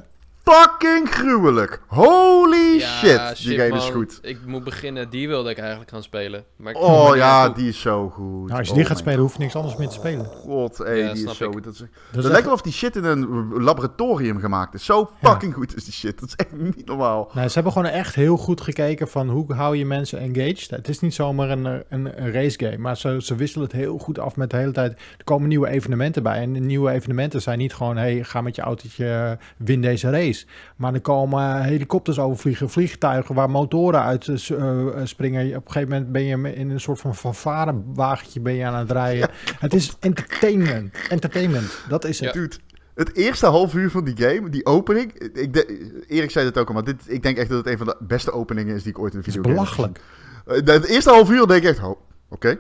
Fucking 0.50 1.10
gruwelijk. 1.10 1.82
Holy 1.88 2.80
shit, 2.80 3.38
die 3.38 3.60
game 3.60 3.76
is 3.76 3.90
goed. 3.90 4.20
Ik 4.22 4.38
moet 4.46 4.64
beginnen, 4.64 5.10
die 5.10 5.28
wilde 5.28 5.50
ik 5.50 5.58
eigenlijk 5.58 5.90
gaan 5.90 6.04
spelen. 6.04 6.44
Maar 6.56 6.72
ik 6.72 6.82
oh 6.82 7.16
ja, 7.16 7.50
die 7.50 7.68
is 7.68 7.82
zo 7.82 8.10
goed. 8.10 8.48
Nou, 8.48 8.58
als 8.58 8.68
je 8.68 8.74
oh 8.74 8.78
die 8.78 8.86
gaat 8.86 8.98
spelen, 8.98 9.20
hoef 9.20 9.34
je 9.34 9.40
niks 9.40 9.56
anders 9.56 9.76
meer 9.76 9.88
te 9.88 9.94
spelen. 9.94 10.26
God, 10.26 10.78
hey, 10.78 11.14
die 11.14 11.28
is 11.28 11.38
zo 11.38 11.52
goed. 11.52 11.64
Dat, 11.64 11.74
is, 11.74 11.84
dat, 12.12 12.24
lijkt 12.24 12.46
wel 12.46 12.54
of 12.54 12.62
die 12.62 12.74
shit 12.74 12.96
in 12.96 13.04
een 13.04 13.54
laboratorium 13.64 14.40
gemaakt 14.40 14.74
is. 14.74 14.86
Zo 14.86 15.10
fucking 15.22 15.54
goed 15.54 15.76
is 15.76 15.84
die 15.84 15.94
shit. 15.94 16.20
Dat 16.20 16.30
is 16.30 16.36
echt 16.36 16.52
niet 16.52 16.86
normaal. 16.86 17.32
Nee, 17.34 17.48
ze 17.48 17.54
hebben 17.54 17.72
gewoon 17.72 17.88
echt 17.88 18.16
heel 18.16 18.38
goed 18.38 18.62
gekeken 18.62 19.08
van 19.08 19.30
hoe 19.30 19.54
hou 19.54 19.78
je 19.78 19.86
mensen 19.86 20.20
engaged. 20.20 20.70
Het 20.70 20.88
is 20.88 21.00
niet 21.00 21.14
zomaar 21.14 21.50
een, 21.50 21.66
een, 21.66 21.84
een 21.90 22.32
race 22.32 22.60
game, 22.60 22.78
maar 22.78 22.98
ze, 22.98 23.18
ze 23.22 23.36
wisselen 23.36 23.68
het 23.68 23.76
heel 23.76 23.98
goed 23.98 24.20
af 24.20 24.36
met 24.36 24.50
de 24.50 24.58
hele 24.58 24.72
tijd. 24.72 24.92
Er 24.92 25.24
komen 25.24 25.48
nieuwe 25.48 25.70
evenementen 25.70 26.24
bij. 26.24 26.42
En 26.42 26.54
de 26.54 26.60
nieuwe 26.60 26.92
evenementen 26.92 27.42
zijn 27.42 27.58
niet 27.58 27.74
gewoon, 27.74 27.98
hey, 27.98 28.24
ga 28.24 28.42
met 28.42 28.56
je 28.56 28.62
autootje, 28.62 29.38
win 29.58 29.82
deze 29.82 30.10
race. 30.10 30.39
Maar 30.76 30.94
er 30.94 31.02
komen 31.02 31.64
helikopters 31.64 32.20
overvliegen, 32.20 32.70
vliegtuigen 32.70 33.36
waar 33.36 33.50
motoren 33.50 34.02
uit 34.02 34.28
uh, 34.28 34.38
springen. 35.04 35.56
Op 35.56 35.66
een 35.66 35.72
gegeven 35.72 35.90
moment 35.90 36.12
ben 36.12 36.24
je 36.24 36.56
in 36.56 36.70
een 36.70 36.80
soort 36.80 37.00
van 37.00 37.16
fanfarewagentje 37.16 38.40
ben 38.40 38.54
je 38.54 38.66
aan 38.66 38.76
het 38.76 38.92
rijden. 38.92 39.30
het 39.60 39.74
is 39.74 39.96
entertainment. 40.00 40.96
Entertainment, 41.10 41.84
dat 41.90 42.06
is 42.06 42.20
het. 42.20 42.34
Ja. 42.34 42.48
het 42.96 43.16
eerste 43.16 43.46
half 43.46 43.74
uur 43.74 43.92
van 43.92 44.04
die 44.04 44.18
game, 44.18 44.50
die 44.50 44.66
opening. 44.66 45.14
Ik 45.14 45.54
de, 45.54 46.04
Erik 46.08 46.32
zei 46.32 46.46
het 46.46 46.58
ook 46.58 46.68
al, 46.68 46.74
maar 46.74 46.84
dit, 46.84 47.04
ik 47.08 47.24
denk 47.24 47.38
echt 47.38 47.50
dat 47.50 47.58
het 47.58 47.68
een 47.68 47.78
van 47.78 47.88
de 47.88 47.98
beste 48.00 48.32
openingen 48.32 48.76
is 48.76 48.84
die 48.84 48.92
ik 48.92 49.00
ooit 49.00 49.12
in 49.12 49.18
een 49.18 49.24
video 49.24 49.42
heb 49.42 49.52
belachelijk. 49.52 50.02
Het 50.46 50.86
eerste 50.86 51.10
half 51.10 51.32
uur 51.32 51.48
denk 51.48 51.64
ik 51.64 51.70
echt, 51.70 51.84
oh, 51.84 52.00
oké. 52.30 52.60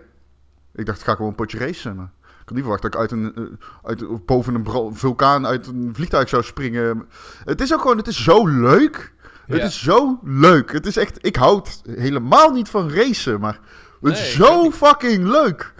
Ik 0.76 0.86
dacht, 0.86 1.04
ga 1.04 1.12
gewoon 1.16 1.30
een 1.30 1.36
potje 1.36 1.58
racen 1.58 2.12
had 2.50 2.58
niet 2.58 2.68
verwacht 2.68 2.82
dat 2.82 2.94
ik 2.94 3.00
uit 3.00 3.12
een, 3.12 3.36
eh, 3.36 3.44
uit, 3.84 4.26
boven 4.26 4.56
een 4.56 4.96
vulkaan 4.96 5.48
uit 5.48 5.68
een 5.68 5.90
vliegtuig 5.94 6.30
zou 6.30 6.44
springen. 6.44 7.08
Het 7.44 7.62
is 7.62 7.74
ook 7.74 7.82
gewoon, 7.82 7.98
het 7.98 8.08
is 8.08 8.24
zo 8.24 8.48
leuk. 8.48 9.14
Het 9.46 9.64
is 9.64 9.84
zo 9.84 10.20
leuk. 10.24 10.72
Het 10.72 10.86
is 10.86 10.98
echt, 10.98 11.26
ik 11.26 11.36
houd 11.36 11.82
helemaal 11.90 12.52
niet 12.52 12.70
van 12.70 12.92
racen, 12.92 13.40
maar 13.40 13.60
het 14.02 14.14
is 14.14 14.34
zo 14.34 14.72
fucking 14.72 15.24
leuk. 15.24 15.74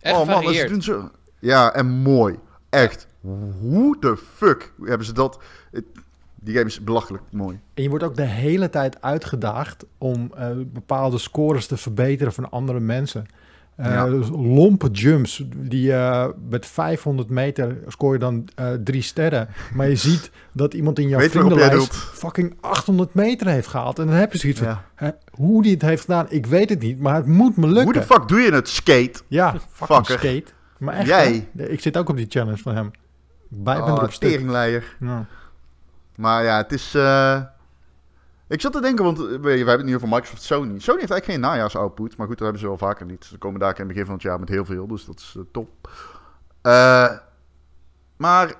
Echt 0.00 0.16
oh 0.16 0.26
man, 0.26 0.68
doen 0.68 0.82
zo. 0.82 1.10
Ja, 1.38 1.72
en 1.72 1.86
mooi. 1.86 2.38
Echt. 2.70 3.06
Hoe 3.60 3.96
de 4.00 4.16
fuck 4.36 4.72
hebben 4.82 5.06
ze 5.06 5.12
dat? 5.12 5.38
die 6.44 6.54
game 6.54 6.66
is 6.66 6.84
belachelijk 6.84 7.22
mooi. 7.30 7.60
En 7.74 7.82
je 7.82 7.88
wordt 7.88 8.04
ook 8.04 8.16
de 8.16 8.22
hele 8.22 8.70
tijd 8.70 9.02
uitgedaagd 9.02 9.84
om 9.98 10.32
uh, 10.38 10.48
bepaalde 10.66 11.18
scores 11.18 11.66
te 11.66 11.76
verbeteren 11.76 12.32
van 12.32 12.50
andere 12.50 12.80
mensen. 12.80 13.26
Uh, 13.80 14.04
dus 14.04 14.28
lompe 14.28 14.88
jumps. 14.90 15.44
Die, 15.56 15.90
uh, 15.90 16.26
met 16.48 16.66
500 16.66 17.28
meter 17.28 17.76
scoor 17.86 18.12
je 18.12 18.18
dan 18.18 18.48
uh, 18.60 18.72
drie 18.84 19.02
sterren. 19.02 19.48
Maar 19.74 19.88
je 19.88 19.96
ziet 19.96 20.30
dat 20.52 20.74
iemand 20.74 20.98
in 20.98 21.08
jouw 21.08 21.18
Weet 21.18 21.30
vriendenlijst 21.30 21.94
fucking 21.94 22.56
800 22.60 23.14
meter 23.14 23.46
heeft 23.46 23.66
gehaald. 23.66 23.98
En 23.98 24.06
dan 24.06 24.14
heb 24.14 24.32
je 24.32 24.38
zoiets 24.38 24.60
van, 24.60 24.78
ja. 24.98 25.16
hoe 25.30 25.62
die 25.62 25.72
het 25.72 25.82
heeft 25.82 26.00
gedaan, 26.00 26.26
ik 26.28 26.46
weet 26.46 26.68
het 26.68 26.80
niet. 26.80 27.00
Maar 27.00 27.14
het 27.14 27.26
moet 27.26 27.56
me 27.56 27.66
lukken. 27.66 27.84
Hoe 27.84 27.92
de 27.92 28.02
fuck 28.02 28.28
doe 28.28 28.40
je 28.40 28.52
het? 28.52 28.68
Skate? 28.68 29.20
Ja, 29.28 29.54
fucking 29.70 30.06
skate. 30.06 30.44
Maar 30.78 30.94
echt, 30.94 31.06
Jij? 31.06 31.48
ik 31.56 31.80
zit 31.80 31.96
ook 31.96 32.08
op 32.08 32.16
die 32.16 32.26
challenge 32.28 32.62
van 32.62 32.74
hem. 32.74 32.90
Bij 33.48 33.76
oh, 33.76 33.84
ben 33.84 33.94
erop 33.94 34.12
Ja. 35.00 35.26
Maar 36.16 36.44
ja, 36.44 36.56
het 36.56 36.72
is... 36.72 36.94
Ik 38.48 38.60
zat 38.60 38.72
te 38.72 38.80
denken, 38.80 39.04
want 39.04 39.18
we, 39.18 39.50
hebben 39.50 39.76
het 39.76 39.84
nu 39.84 39.94
over 39.94 40.08
Microsoft 40.08 40.42
Sony. 40.42 40.78
Sony 40.78 40.98
heeft 40.98 41.10
eigenlijk 41.10 41.24
geen 41.24 41.40
najaarsoutput, 41.40 42.16
maar 42.16 42.26
goed, 42.26 42.38
dat 42.38 42.44
hebben 42.44 42.60
ze 42.60 42.66
wel 42.66 42.78
vaker 42.78 43.06
niet. 43.06 43.24
Ze 43.24 43.38
komen 43.38 43.60
daar 43.60 43.70
in 43.70 43.78
het 43.78 43.86
begin 43.86 44.04
van 44.04 44.14
het 44.14 44.22
jaar 44.22 44.40
met 44.40 44.48
heel 44.48 44.64
veel, 44.64 44.86
dus 44.86 45.04
dat 45.04 45.18
is 45.18 45.34
uh, 45.36 45.42
top. 45.52 45.68
Uh, 46.62 47.10
maar 48.16 48.54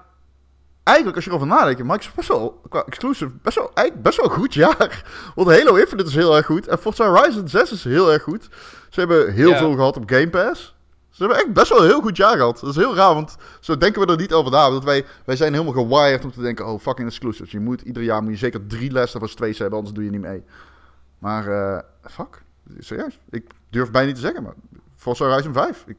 eigenlijk, 0.82 1.16
als 1.16 1.24
je 1.24 1.30
erover 1.30 1.48
nadenkt, 1.48 1.82
Microsoft 1.82 2.14
best 2.14 2.28
wel, 2.28 2.60
qua 2.68 2.84
exclusive, 2.86 3.32
best 3.42 3.56
wel, 3.56 3.70
eigenlijk 3.74 4.06
best 4.06 4.16
wel 4.16 4.26
een 4.26 4.36
goed 4.36 4.54
jaar. 4.54 5.04
Want 5.34 5.48
Halo 5.48 5.74
Infinite 5.74 6.08
is 6.08 6.14
heel 6.14 6.36
erg 6.36 6.46
goed 6.46 6.68
en 6.68 6.78
Forza 6.78 7.06
Horizon 7.06 7.48
6 7.48 7.72
is 7.72 7.84
heel 7.84 8.12
erg 8.12 8.22
goed. 8.22 8.48
Ze 8.90 9.00
hebben 9.00 9.32
heel 9.32 9.56
veel 9.56 9.74
gehad 9.74 9.96
op 9.96 10.10
Game 10.10 10.30
Pass. 10.30 10.73
Ze 11.14 11.22
hebben 11.22 11.38
echt 11.38 11.52
best 11.52 11.68
wel 11.68 11.78
een 11.78 11.88
heel 11.88 12.00
goed 12.00 12.16
jaar 12.16 12.36
gehad. 12.36 12.60
Dat 12.60 12.70
is 12.70 12.76
heel 12.76 12.94
raar, 12.94 13.14
want 13.14 13.36
zo 13.60 13.76
denken 13.76 14.06
we 14.06 14.12
er 14.12 14.18
niet 14.18 14.32
over 14.32 14.50
na. 14.50 14.70
Want 14.70 14.84
wij, 14.84 15.04
wij 15.24 15.36
zijn 15.36 15.52
helemaal 15.52 15.72
gewired 15.72 16.24
om 16.24 16.32
te 16.32 16.40
denken, 16.40 16.66
oh, 16.66 16.80
fucking 16.80 17.08
exclusives. 17.08 17.50
Je 17.50 17.60
moet, 17.60 17.82
ieder 17.82 18.02
jaar 18.02 18.22
moet 18.22 18.32
je 18.32 18.38
zeker 18.38 18.66
drie 18.66 18.90
lessen 18.90 19.20
van 19.20 19.28
twee 19.28 19.54
hebben, 19.56 19.78
anders 19.78 19.94
doe 19.94 20.04
je 20.04 20.10
niet 20.10 20.20
mee. 20.20 20.44
Maar, 21.18 21.48
uh, 21.48 21.78
fuck. 22.10 22.42
Serieus. 22.78 23.18
Ik 23.30 23.50
durf 23.70 23.90
bijna 23.90 24.06
niet 24.06 24.14
te 24.14 24.20
zeggen, 24.20 24.42
maar 24.42 24.54
Forza 24.96 25.24
Horizon 25.24 25.52
5. 25.52 25.84
Ik, 25.86 25.96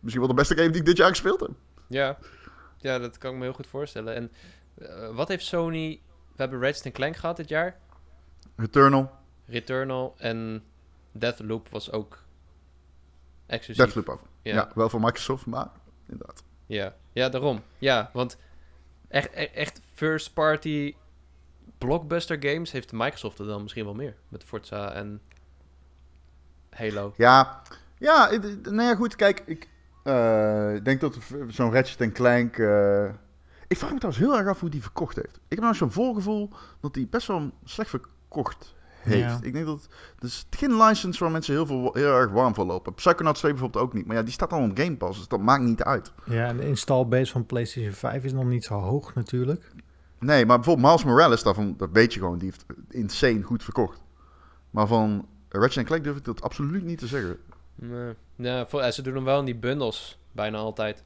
misschien 0.00 0.22
wel 0.22 0.34
de 0.34 0.40
beste 0.40 0.56
game 0.56 0.70
die 0.70 0.80
ik 0.80 0.86
dit 0.86 0.96
jaar 0.96 1.08
gespeeld 1.08 1.40
heb. 1.40 1.50
Ja, 1.86 2.18
ja 2.76 2.98
dat 2.98 3.18
kan 3.18 3.32
ik 3.32 3.36
me 3.38 3.44
heel 3.44 3.52
goed 3.52 3.66
voorstellen. 3.66 4.14
En 4.14 4.30
wat 5.14 5.28
heeft 5.28 5.44
Sony... 5.44 6.00
We 6.36 6.42
hebben 6.42 6.60
Ratchet 6.60 6.92
Clank 6.92 7.16
gehad 7.16 7.36
dit 7.36 7.48
jaar. 7.48 7.78
Returnal. 8.56 9.10
Returnal 9.46 10.14
en 10.18 10.62
Deathloop 11.12 11.68
was 11.68 11.92
ook 11.92 12.18
exclusief. 13.46 13.84
Deathloop 13.84 14.08
ook. 14.08 14.32
Ja. 14.44 14.54
ja, 14.54 14.70
wel 14.74 14.88
van 14.88 15.00
Microsoft, 15.00 15.46
maar 15.46 15.68
inderdaad. 16.08 16.44
Ja, 16.66 16.94
ja 17.12 17.28
daarom. 17.28 17.62
Ja, 17.78 18.10
want 18.12 18.38
echt, 19.08 19.30
e-, 19.34 19.44
echt 19.44 19.80
first 19.94 20.32
party 20.32 20.94
blockbuster 21.78 22.36
games 22.40 22.72
heeft 22.72 22.92
Microsoft 22.92 23.38
er 23.38 23.46
dan 23.46 23.62
misschien 23.62 23.84
wel 23.84 23.94
meer. 23.94 24.14
Met 24.28 24.44
Forza 24.44 24.92
en 24.92 25.20
Halo. 26.70 27.14
Ja, 27.16 27.62
ja 27.98 28.30
nou 28.62 28.82
ja, 28.82 28.94
goed. 28.94 29.16
Kijk, 29.16 29.42
ik 29.46 29.68
uh, 30.04 30.74
denk 30.82 31.00
dat 31.00 31.18
zo'n 31.48 31.72
Ratchet 31.72 32.12
Clank... 32.12 32.56
Uh, 32.56 33.08
ik 33.66 33.76
vraag 33.76 33.92
me 33.92 33.98
trouwens 33.98 34.24
heel 34.24 34.38
erg 34.38 34.48
af 34.48 34.60
hoe 34.60 34.70
die 34.70 34.82
verkocht 34.82 35.16
heeft. 35.16 35.36
Ik 35.36 35.42
heb 35.48 35.60
nou 35.60 35.74
zo'n 35.74 35.92
voorgevoel 35.92 36.50
dat 36.80 36.94
die 36.94 37.06
best 37.06 37.26
wel 37.26 37.50
slecht 37.64 37.90
verkocht 37.90 38.74
heeft. 39.04 39.44
Ik 39.44 39.52
denk 39.52 39.66
dat 39.66 39.88
het 40.14 40.24
is 40.24 40.46
geen 40.50 40.76
license 40.76 41.22
waar 41.22 41.32
mensen 41.32 41.54
heel, 41.54 41.66
veel, 41.66 41.90
heel 41.92 42.14
erg 42.14 42.30
warm 42.30 42.54
voor 42.54 42.64
lopen. 42.64 42.94
Psychonauts 42.94 43.38
2 43.38 43.52
bijvoorbeeld 43.52 43.84
ook 43.84 43.92
niet. 43.92 44.06
Maar 44.06 44.16
ja, 44.16 44.22
die 44.22 44.32
staat 44.32 44.52
al 44.52 44.62
op 44.62 44.78
Game 44.78 44.96
Pass, 44.96 45.18
dus 45.18 45.28
dat 45.28 45.40
maakt 45.40 45.62
niet 45.62 45.82
uit. 45.82 46.12
Ja, 46.24 46.46
en 46.46 46.56
de 46.56 46.66
installbase 46.66 47.32
van 47.32 47.46
PlayStation 47.46 47.92
5 47.92 48.24
is 48.24 48.32
nog 48.32 48.44
niet 48.44 48.64
zo 48.64 48.74
hoog 48.74 49.14
natuurlijk. 49.14 49.72
Nee, 50.18 50.46
maar 50.46 50.56
bijvoorbeeld 50.56 50.86
Miles 50.86 51.04
Morales, 51.04 51.42
daarvan, 51.42 51.74
dat 51.76 51.88
weet 51.92 52.14
je 52.14 52.20
gewoon, 52.20 52.38
die 52.38 52.50
heeft 52.50 52.64
insane 52.88 53.42
goed 53.42 53.62
verkocht. 53.62 54.00
Maar 54.70 54.86
van 54.86 55.26
Ratchet 55.48 55.84
Clank 55.84 56.04
durf 56.04 56.16
ik 56.16 56.24
dat 56.24 56.42
absoluut 56.42 56.84
niet 56.84 56.98
te 56.98 57.06
zeggen. 57.06 57.38
Nee, 57.74 58.14
ja, 58.36 58.66
voor, 58.66 58.92
ze 58.92 59.02
doen 59.02 59.14
hem 59.14 59.24
wel 59.24 59.38
in 59.38 59.44
die 59.44 59.56
bundles, 59.56 60.18
bijna 60.32 60.58
altijd. 60.58 61.04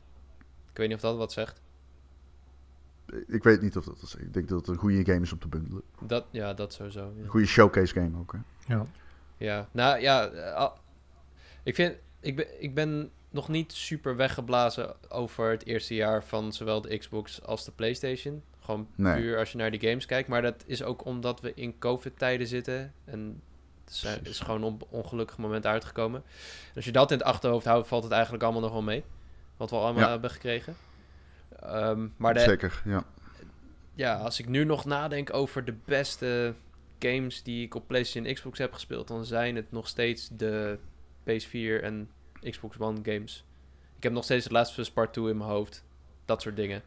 Ik 0.70 0.76
weet 0.76 0.88
niet 0.88 0.96
of 0.96 1.02
dat 1.02 1.16
wat 1.16 1.32
zegt. 1.32 1.60
Ik 3.26 3.42
weet 3.42 3.60
niet 3.60 3.76
of 3.76 3.84
dat 3.84 4.02
is. 4.02 4.14
Ik 4.14 4.32
denk 4.32 4.48
dat 4.48 4.58
het 4.58 4.68
een 4.68 4.76
goede 4.76 5.04
game 5.04 5.20
is 5.20 5.32
om 5.32 5.38
te 5.38 5.48
bundelen. 5.48 5.82
Dat, 6.00 6.24
ja, 6.30 6.54
dat 6.54 6.72
sowieso. 6.72 7.12
Ja. 7.16 7.22
Een 7.22 7.28
goede 7.28 7.46
showcase 7.46 7.94
game 7.94 8.18
ook, 8.18 8.32
hè? 8.32 8.38
Ja. 8.74 8.86
Ja, 9.36 9.68
nou 9.70 10.00
ja, 10.00 10.32
uh, 10.32 10.70
ik 11.62 11.74
vind, 11.74 11.94
ik 12.20 12.36
ben, 12.36 12.62
ik 12.62 12.74
ben 12.74 13.10
nog 13.30 13.48
niet 13.48 13.72
super 13.72 14.16
weggeblazen 14.16 15.10
over 15.10 15.50
het 15.50 15.66
eerste 15.66 15.94
jaar 15.94 16.24
van 16.24 16.52
zowel 16.52 16.80
de 16.80 16.98
Xbox 16.98 17.42
als 17.42 17.64
de 17.64 17.72
PlayStation. 17.72 18.42
Gewoon 18.60 18.88
puur 18.94 19.38
als 19.38 19.52
je 19.52 19.58
naar 19.58 19.70
die 19.70 19.88
games 19.88 20.06
kijkt. 20.06 20.28
Maar 20.28 20.42
dat 20.42 20.64
is 20.66 20.82
ook 20.82 21.04
omdat 21.04 21.40
we 21.40 21.54
in 21.54 21.78
COVID-tijden 21.78 22.46
zitten. 22.46 22.92
En 23.04 23.42
het 23.84 24.26
is, 24.28 24.40
gewoon 24.40 24.64
op 24.64 24.86
ongelukkig 24.90 25.38
moment 25.38 25.66
uitgekomen. 25.66 26.22
als 26.74 26.84
je 26.84 26.92
dat 26.92 27.10
in 27.10 27.18
het 27.18 27.26
achterhoofd 27.26 27.64
houdt, 27.64 27.88
valt 27.88 28.02
het 28.02 28.12
eigenlijk 28.12 28.42
allemaal 28.42 28.62
nog 28.62 28.72
wel 28.72 28.82
mee. 28.82 29.04
Wat 29.56 29.70
we 29.70 29.76
allemaal 29.76 30.10
hebben 30.10 30.30
gekregen. 30.30 30.76
Ehm, 31.60 32.08
maar 32.16 32.34
de, 32.34 32.40
Zeker, 32.40 32.82
ja. 32.84 33.04
Ja, 33.94 34.14
als 34.14 34.38
ik 34.38 34.48
nu 34.48 34.64
nog 34.64 34.84
nadenk 34.84 35.34
over 35.34 35.64
de 35.64 35.74
beste 35.84 36.54
games 36.98 37.42
die 37.42 37.64
ik 37.64 37.74
op 37.74 37.86
PlayStation 37.86 38.26
en 38.26 38.34
Xbox 38.34 38.58
heb 38.58 38.72
gespeeld, 38.72 39.08
dan 39.08 39.24
zijn 39.24 39.56
het 39.56 39.72
nog 39.72 39.88
steeds 39.88 40.28
de 40.32 40.78
PS4 41.24 41.82
en 41.82 42.10
Xbox 42.40 42.78
One 42.78 42.98
games. 43.02 43.44
Ik 43.96 44.02
heb 44.02 44.12
nog 44.12 44.24
steeds 44.24 44.44
het 44.44 44.52
Last 44.52 44.70
of 44.70 44.78
Us 44.78 44.90
Part 44.90 45.12
2 45.12 45.30
in 45.30 45.36
mijn 45.36 45.50
hoofd. 45.50 45.84
Dat 46.24 46.42
soort 46.42 46.56
dingen. 46.56 46.82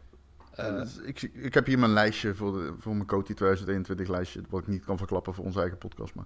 Uh, 0.59 0.83
ik, 1.03 1.21
ik 1.21 1.53
heb 1.53 1.65
hier 1.65 1.79
mijn 1.79 1.91
lijstje 1.91 2.35
voor, 2.35 2.51
de, 2.51 2.73
voor 2.77 2.95
mijn 2.95 3.07
Coty 3.07 3.33
2021 3.33 4.07
lijstje, 4.07 4.41
wat 4.49 4.61
ik 4.61 4.67
niet 4.67 4.85
kan 4.85 4.97
verklappen 4.97 5.33
voor 5.33 5.45
onze 5.45 5.59
eigen 5.59 5.77
podcast. 5.77 6.13
Maar 6.13 6.25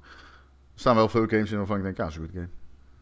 er 0.73 0.79
staan 0.79 0.95
wel 0.95 1.09
veel 1.09 1.27
games 1.27 1.51
in 1.51 1.57
waarvan 1.57 1.77
ik 1.77 1.83
denk, 1.83 1.97
ja, 1.97 2.07
is 2.07 2.15
een 2.15 2.21
goed 2.21 2.33
game. 2.33 2.49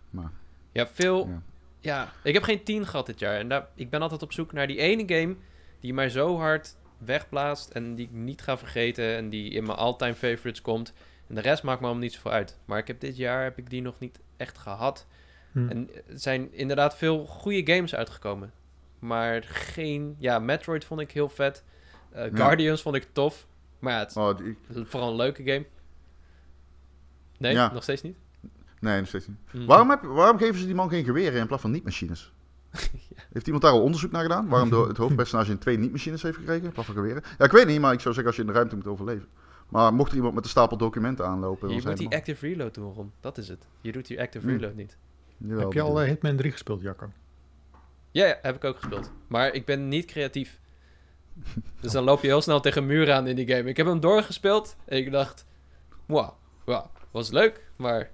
Maar, 0.10 0.32
ja, 0.72 0.88
veel, 0.88 1.28
ja. 1.28 1.42
Ja, 1.84 2.12
ik 2.24 2.34
heb 2.34 2.44
geen 2.44 2.64
10 2.64 2.86
gehad 2.88 3.06
dit 3.06 3.20
jaar. 3.20 3.38
En 3.38 3.48
daar, 3.48 3.68
ik 3.76 3.90
ben 3.90 4.02
altijd 4.02 4.22
op 4.22 4.34
zoek 4.34 4.52
naar 4.52 4.68
die 4.68 4.78
ene 4.78 5.16
game 5.16 5.36
die 5.80 5.94
mij 5.94 6.10
zo 6.10 6.38
hard 6.38 6.76
wegblaast 6.98 7.70
en 7.70 7.96
die 7.96 8.06
ik 8.06 8.12
niet 8.12 8.42
ga 8.42 8.58
vergeten 8.58 9.16
en 9.16 9.30
die 9.30 9.52
in 9.52 9.64
mijn 9.64 9.78
all-time 9.78 10.16
favorites 10.16 10.62
komt. 10.62 10.94
En 11.28 11.36
de 11.36 11.42
rest 11.42 11.64
maakt 11.64 11.80
me 11.80 11.86
allemaal 11.86 12.04
niet 12.04 12.14
zoveel 12.14 12.32
uit. 12.32 12.60
Maar 12.66 12.78
ik 12.78 12.88
heb 12.88 13.00
dit 13.00 13.18
jaar 13.18 13.44
heb 13.44 13.58
ik 13.58 13.70
die 13.70 13.82
nog 13.82 14.00
niet 14.00 14.20
echt 14.38 14.58
gehad. 14.58 15.08
Hm. 15.52 15.70
En 15.70 15.90
er 15.94 16.20
zijn 16.20 16.54
inderdaad 16.54 16.98
veel 16.98 17.26
goede 17.26 17.74
games 17.74 17.96
uitgekomen. 17.96 18.52
Maar 19.00 19.44
geen... 19.44 20.16
Ja, 20.20 20.40
Metroid 20.40 20.86
vond 20.86 21.02
ik 21.02 21.12
heel 21.12 21.30
vet. 21.30 21.64
Uh, 22.16 22.24
Guardians 22.34 22.82
vond 22.82 22.96
ik 22.96 23.08
tof. 23.12 23.48
Maar 23.80 23.94
ja, 23.94 24.00
het 24.00 24.18
oh, 24.18 24.38
die... 24.38 24.58
vooral 24.86 25.10
een 25.10 25.16
leuke 25.16 25.44
game. 25.44 25.66
Nee, 27.38 27.54
ja. 27.54 27.74
nog 27.74 27.84
steeds 27.84 28.02
niet? 28.02 28.18
Nee, 28.84 29.00
nog 29.00 29.08
steeds 29.08 29.28
niet. 29.28 29.38
Mm. 29.52 29.66
Waarom, 29.66 29.90
heb, 29.90 30.02
waarom 30.02 30.38
geven 30.38 30.60
ze 30.60 30.66
die 30.66 30.76
man 30.76 30.90
geen 30.90 31.04
geweren 31.04 31.40
in 31.40 31.48
plaats 31.48 31.62
van 31.62 31.72
niet-machines? 31.72 32.32
Heeft 33.34 33.46
iemand 33.46 33.64
daar 33.64 33.74
al 33.74 33.82
onderzoek 33.82 34.12
naar 34.12 34.22
gedaan? 34.22 34.48
Waarom 34.48 34.70
de, 34.70 34.76
het 34.76 34.98
hoofdpersonage 34.98 35.52
in 35.52 35.58
twee 35.58 35.78
niet-machines 35.78 36.22
heeft 36.22 36.38
gekregen 36.38 36.64
in 36.64 36.72
plaats 36.72 36.88
van 36.88 36.98
geweren? 36.98 37.24
Ja, 37.38 37.46
ik 37.46 37.52
weet 37.52 37.68
niet, 37.68 37.80
maar 37.80 37.94
ik 37.94 38.00
zou 38.00 38.14
zeggen 38.14 38.26
als 38.26 38.36
je 38.36 38.42
in 38.42 38.48
de 38.48 38.54
ruimte 38.54 38.76
moet 38.76 38.88
overleven. 38.88 39.28
Maar 39.70 39.94
mocht 39.94 40.10
er 40.10 40.16
iemand 40.16 40.34
met 40.34 40.44
een 40.44 40.50
stapel 40.50 40.78
documenten 40.78 41.26
aanlopen... 41.26 41.70
Je 41.70 41.82
moet 41.86 41.98
die 41.98 42.16
active 42.16 42.48
reload 42.48 42.74
doen, 42.74 42.94
Ron. 42.94 43.12
Dat 43.20 43.38
is 43.38 43.48
het. 43.48 43.68
Je 43.82 43.92
doet 43.92 44.08
die 44.08 44.22
active 44.22 44.48
mm. 44.48 44.54
reload 44.54 44.76
niet. 44.76 44.98
heb 45.48 45.74
je 45.74 45.82
al 45.82 46.02
uh, 46.02 46.08
Hitman 46.08 46.36
3 46.36 46.52
gespeeld, 46.52 46.82
Jacco? 46.82 47.12
Ja, 48.12 48.26
ja, 48.26 48.40
heb 48.42 48.56
ik 48.56 48.64
ook 48.64 48.78
gespeeld. 48.78 49.12
Maar 49.28 49.54
ik 49.54 49.66
ben 49.66 49.88
niet 49.88 50.06
creatief. 50.06 50.60
dus 51.82 51.92
dan 51.92 52.04
loop 52.04 52.22
je 52.22 52.28
heel 52.28 52.42
snel 52.42 52.60
tegen 52.60 52.86
muren 52.86 53.16
aan 53.16 53.28
in 53.28 53.36
die 53.36 53.48
game. 53.48 53.70
Ik 53.70 53.78
heb 53.78 53.86
hem 53.86 54.00
doorgespeeld 54.00 54.76
en 54.86 54.98
ik 54.98 55.12
dacht... 55.12 55.46
Wow, 56.06 56.30
wow, 56.66 56.86
was 57.12 57.32
leuk, 57.32 57.62
maar 57.76 58.12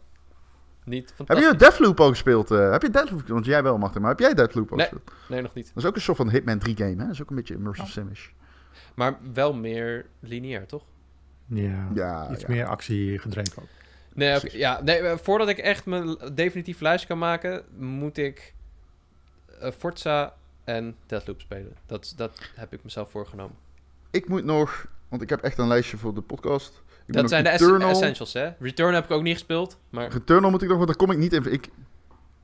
niet 0.90 1.14
Heb 1.26 1.38
je 1.38 1.54
Deathloop 1.58 2.00
al 2.00 2.10
gespeeld? 2.10 2.52
Uh, 2.52 2.72
heb 2.72 2.82
je 2.82 2.90
Deathloop, 2.90 3.28
want 3.28 3.46
jij 3.46 3.64
wel, 3.64 3.78
Martin, 3.78 4.02
maar 4.02 4.10
heb 4.10 4.20
jij 4.20 4.34
Deathloop 4.34 4.72
al 4.72 4.78
nee, 4.78 4.88
gespeeld? 4.88 5.12
Nee, 5.30 5.42
nog 5.42 5.54
niet. 5.54 5.68
Dat 5.68 5.84
is 5.84 5.90
ook 5.90 5.96
een 5.96 6.02
soort 6.02 6.18
van 6.18 6.30
Hitman 6.30 6.60
3 6.60 6.76
game, 6.76 6.90
hè? 6.90 6.96
Dat 6.96 7.10
is 7.10 7.22
ook 7.22 7.30
een 7.30 7.36
beetje 7.36 7.54
immersive 7.54 7.88
oh. 7.88 7.94
simish. 7.94 8.28
Maar 8.96 9.18
wel 9.34 9.54
meer 9.54 10.06
lineair, 10.20 10.66
toch? 10.66 10.84
Ja, 11.46 11.88
ja 11.94 12.32
iets 12.32 12.46
meer 12.46 12.66
actie 12.66 13.20
gedreven 13.20 13.62
ook. 13.62 13.68
Nee, 14.14 14.58
ja, 14.58 14.82
nee, 14.82 15.00
eh, 15.00 15.18
voordat 15.18 15.50
ik 15.50 15.58
echt 15.58 15.86
mijn 15.86 16.18
definitief 16.34 16.80
lijstje 16.80 17.08
kan 17.08 17.18
maken, 17.18 17.64
moet 17.78 18.18
ik 18.18 18.54
uh, 19.62 19.72
Forza 19.78 20.34
en 20.64 20.96
Deathloop 21.06 21.42
spelen. 21.42 21.76
Dat, 21.86 22.14
dat 22.16 22.40
heb 22.56 22.74
ik 22.74 22.84
mezelf 22.84 23.10
voorgenomen. 23.10 23.56
Ik 24.12 24.28
moet 24.28 24.44
nog, 24.44 24.88
want 25.08 25.22
ik 25.22 25.30
heb 25.30 25.42
echt 25.42 25.58
een 25.58 25.68
lijstje 25.68 25.98
voor 25.98 26.14
de 26.14 26.22
podcast 26.22 26.82
dat 27.14 27.30
zijn 27.30 27.44
de 27.44 27.50
essentials, 27.50 28.34
hè? 28.34 28.50
Return 28.60 28.94
heb 28.94 29.04
ik 29.04 29.12
ook 29.12 29.24
niet 29.24 29.34
gespeeld. 29.34 29.78
Maar... 29.90 30.12
Returnal 30.12 30.52
moet 30.52 30.62
ik 30.62 30.68
nog, 30.68 30.78
want 30.78 30.88
daar 30.88 30.98
kom 30.98 31.12
ik 31.12 31.18
niet 31.18 31.34
in. 31.34 31.54
Ik, 31.54 31.70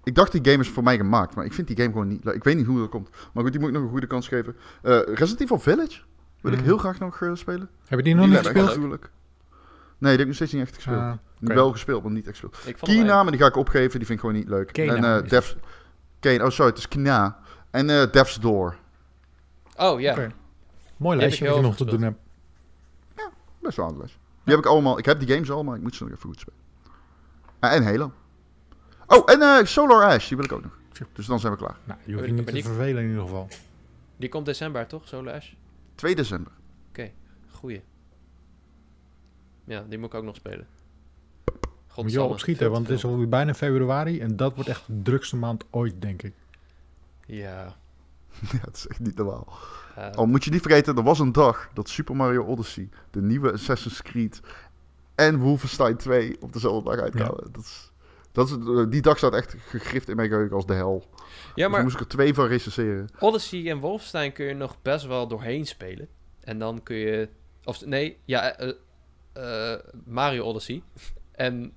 ik 0.04 0.16
dacht 0.16 0.32
die 0.32 0.52
game 0.52 0.64
is 0.64 0.70
voor 0.70 0.84
mij 0.84 0.98
gemaakt, 0.98 1.36
maar 1.36 1.46
ik 1.46 1.54
vind 1.54 1.68
die 1.68 1.76
game 1.76 1.92
gewoon 1.92 2.08
niet 2.08 2.24
leuk. 2.24 2.36
Ik 2.36 2.44
weet 2.44 2.56
niet 2.56 2.66
hoe 2.66 2.80
dat 2.80 2.90
komt. 2.90 3.10
Maar 3.34 3.44
goed, 3.44 3.52
die 3.52 3.62
moet 3.62 3.70
ik 3.70 3.76
nog 3.76 3.84
een 3.84 3.90
goede 3.90 4.08
kans 4.08 4.28
geven. 4.28 4.56
Uh, 4.84 5.00
Resident 5.06 5.42
Evil 5.42 5.60
Village 5.60 6.02
wil 6.42 6.52
ik 6.52 6.58
mhm. 6.58 6.68
heel 6.68 6.78
graag 6.78 7.00
nog 7.00 7.22
uh, 7.22 7.36
spelen. 7.36 7.70
Heb 7.88 8.00
je 8.00 8.06
die 8.06 8.16
nog 8.16 8.28
niet 8.28 8.38
gespeeld? 8.38 8.78
Nee, 8.78 8.98
die 9.98 10.10
heb 10.10 10.20
ik 10.20 10.26
nog 10.26 10.36
steeds 10.36 10.52
niet 10.52 10.62
echt 10.62 10.76
gespeeld. 10.76 10.98
Ah, 10.98 11.14
Wel 11.40 11.72
gespeeld, 11.72 12.04
maar 12.04 12.12
niet 12.12 12.28
echt 12.28 12.40
gespeeld. 12.40 12.80
Kina, 12.80 13.24
maar 13.24 13.32
die 13.32 13.42
ga 13.42 13.48
ik 13.48 13.56
opgeven. 13.56 13.98
Die 13.98 14.08
vind 14.08 14.10
ik 14.10 14.20
gewoon 14.20 14.36
niet 14.36 14.48
leuk. 14.48 14.74
Kena, 14.74 14.96
en 14.96 15.24
uh, 15.24 15.30
Devs... 15.30 15.56
Kane, 16.20 16.44
oh 16.44 16.50
sorry, 16.50 16.70
het 16.70 16.78
is 16.78 16.88
Kina. 16.88 17.40
En 17.72 17.90
uh, 17.90 18.12
Devs 18.12 18.36
Door. 18.40 18.76
Oh, 19.78 20.00
ja. 20.00 20.12
Okay. 20.12 20.32
Mooi 20.98 21.18
lijstje 21.18 21.48
wat 21.48 21.56
je 21.56 21.62
nog 21.62 21.76
te 21.76 21.86
doen 21.86 22.02
hebt. 22.02 22.18
Ja, 23.16 23.30
best 23.62 23.78
wel 23.78 23.88
een 23.88 23.98
lijstje. 23.98 24.20
Die 24.46 24.56
heb 24.56 24.64
ik 24.64 24.72
allemaal. 24.72 24.98
Ik 24.98 25.06
heb 25.06 25.20
die 25.20 25.28
games 25.28 25.52
allemaal. 25.52 25.76
Ik 25.76 25.82
moet 25.82 25.96
ze 25.96 26.04
nog 26.04 26.12
even 26.12 26.30
goed 26.30 26.40
spelen. 26.40 26.60
Uh, 27.62 27.74
en 27.74 27.84
Halo. 27.84 28.12
Oh, 29.08 29.32
en 29.32 29.40
uh, 29.40 29.64
Solar 29.64 30.04
Ash. 30.04 30.28
Die 30.28 30.38
wil 30.38 30.46
ik 30.46 30.52
ook 30.52 30.64
nog. 30.64 30.78
Dus 31.14 31.26
dan 31.26 31.40
zijn 31.40 31.52
we 31.52 31.58
klaar. 31.58 31.78
Nou, 31.84 32.00
je 32.04 32.14
hoeft 32.14 32.26
je 32.26 32.32
niet 32.32 32.48
te 32.48 32.62
vervelen 32.62 33.04
in 33.04 33.10
ieder 33.10 33.24
geval. 33.24 33.48
Die 34.18 34.30
komt 34.30 34.46
december, 34.46 34.88
toch? 34.88 35.08
Solar 35.08 35.34
Ash? 35.34 35.52
2 35.96 36.16
december. 36.16 36.52
Oké, 36.90 37.00
okay, 37.00 37.14
goeie. 37.52 37.84
Ja, 39.64 39.86
die 39.90 39.98
moet 39.98 40.08
ik 40.08 40.14
ook 40.14 40.24
nog 40.24 40.36
spelen. 40.36 40.68
God 41.88 42.04
moet 42.04 42.14
je 42.14 42.20
al 42.20 42.30
opschieten, 42.30 42.72
want 42.72 42.88
het 42.88 42.98
is 42.98 43.06
alweer 43.06 43.30
bijna 43.30 43.54
februari. 43.54 44.20
En 44.20 44.36
dat 44.36 44.56
wordt 44.56 44.70
echt 44.70 44.88
de 44.88 45.02
drukste 45.02 45.36
maand 45.36 45.64
ooit, 45.70 46.02
denk 46.02 46.24
ik. 46.24 46.34
Ja. 47.26 47.64
ja, 48.52 48.60
het 48.62 48.76
is 48.76 48.88
echt 48.88 49.00
niet 49.00 49.16
normaal. 49.16 49.48
Uh, 49.98 50.12
Al 50.12 50.26
moet 50.26 50.44
je 50.44 50.52
niet 50.52 50.62
vergeten, 50.62 50.96
er 50.96 51.04
was 51.04 51.20
een 51.20 51.32
dag 51.32 51.70
dat 51.74 51.90
Super 51.90 52.16
Mario 52.16 52.44
Odyssey, 52.44 52.90
de 53.12 53.22
nieuwe 53.22 53.52
Assassin's 53.52 54.02
Creed 54.02 54.42
en 55.16 55.38
Wolfenstein 55.38 55.98
2 55.98 56.38
op 56.42 56.54
dezelfde 56.54 56.90
dag 56.90 57.00
uitkwamen. 57.00 57.48
Dat 57.52 57.64
is, 57.64 57.92
dat 58.32 58.50
is, 58.50 58.54
eh, 58.54 58.86
die 58.90 59.02
dag 59.02 59.18
staat 59.18 59.34
echt 59.34 59.56
gegrift 59.60 60.10
in 60.10 60.16
mijn 60.16 60.30
geheugen 60.30 60.56
als 60.56 60.66
de 60.66 60.74
hel. 60.74 61.04
Ja, 61.56 61.66
dus 61.68 61.68
maar 61.68 61.84
moest 61.84 61.96
ik 61.96 62.02
er 62.02 62.08
twee 62.08 62.34
van 62.34 62.48
recenseren. 62.48 63.10
Odyssey 63.20 63.70
en 63.70 63.80
Wolfenstein 63.80 64.32
kun 64.32 64.46
je 64.46 64.54
nog 64.54 64.82
best 64.82 65.06
wel 65.06 65.28
doorheen 65.28 65.66
spelen. 65.66 66.08
En 66.42 66.60
dan 66.60 66.84
kun 66.84 66.96
je... 66.96 67.30
Of 67.64 67.86
nee, 67.86 68.18
ja, 68.26 68.60
uh, 69.38 69.76
Mario 70.06 70.44
Odyssey. 70.44 70.84
en 71.32 71.74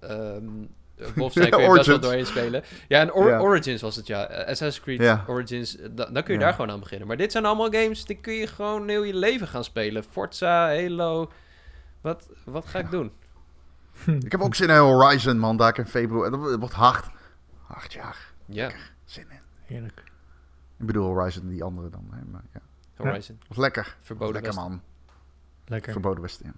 um, 0.00 0.68
Wolfenstein 0.96 1.50
kun 1.60 1.62
je 1.62 1.72
best 1.72 1.86
wel 1.86 2.00
doorheen 2.00 2.26
spelen. 2.26 2.64
Ja, 2.88 3.00
en 3.00 3.12
Origins 3.14 3.82
was 3.82 3.96
het, 3.96 4.06
ja. 4.06 4.24
Assassin's 4.24 4.80
Creed 4.80 5.18
Origins, 5.26 5.76
dan 5.90 6.22
kun 6.22 6.34
je 6.34 6.40
daar 6.40 6.52
gewoon 6.52 6.70
aan 6.70 6.80
beginnen. 6.80 7.06
Maar 7.06 7.16
dit 7.16 7.32
zijn 7.32 7.44
allemaal 7.44 7.70
games, 7.70 8.04
die 8.04 8.16
kun 8.16 8.32
je 8.34 8.46
gewoon 8.46 8.88
heel 8.88 9.02
je 9.02 9.14
leven 9.14 9.48
gaan 9.48 9.64
spelen. 9.64 10.04
Forza, 10.04 10.66
Halo. 10.66 11.30
Wat, 12.00 12.28
wat 12.44 12.66
ga 12.66 12.78
ik 12.78 12.90
doen? 12.90 13.12
ik 14.06 14.32
heb 14.32 14.40
ook 14.40 14.54
zin 14.54 14.68
in 14.68 14.76
Horizon, 14.76 15.38
man. 15.38 15.56
Daar 15.56 15.78
in 15.78 15.86
februari. 15.86 16.30
Dat 16.30 16.58
wordt 16.58 16.74
hard. 16.74 17.06
Acht 17.68 17.92
jaar. 17.92 18.32
Ja, 18.46 18.70
Zin 19.04 19.26
in. 19.30 19.40
Heerlijk. 19.64 20.02
Ik 20.78 20.86
bedoel 20.86 21.06
Horizon, 21.06 21.48
die 21.48 21.64
andere 21.64 21.90
dan. 21.90 22.08
Hè? 22.10 22.24
Maar, 22.30 22.42
ja. 22.52 22.60
Horizon. 22.96 23.38
Was 23.48 23.56
lekker. 23.56 23.96
Verboden 24.00 24.34
lekker 24.34 24.54
West. 24.54 24.68
man. 24.68 24.82
Lekker. 25.66 25.92
Verboden 25.92 26.22
Westen. 26.22 26.46
ja. 26.46 26.52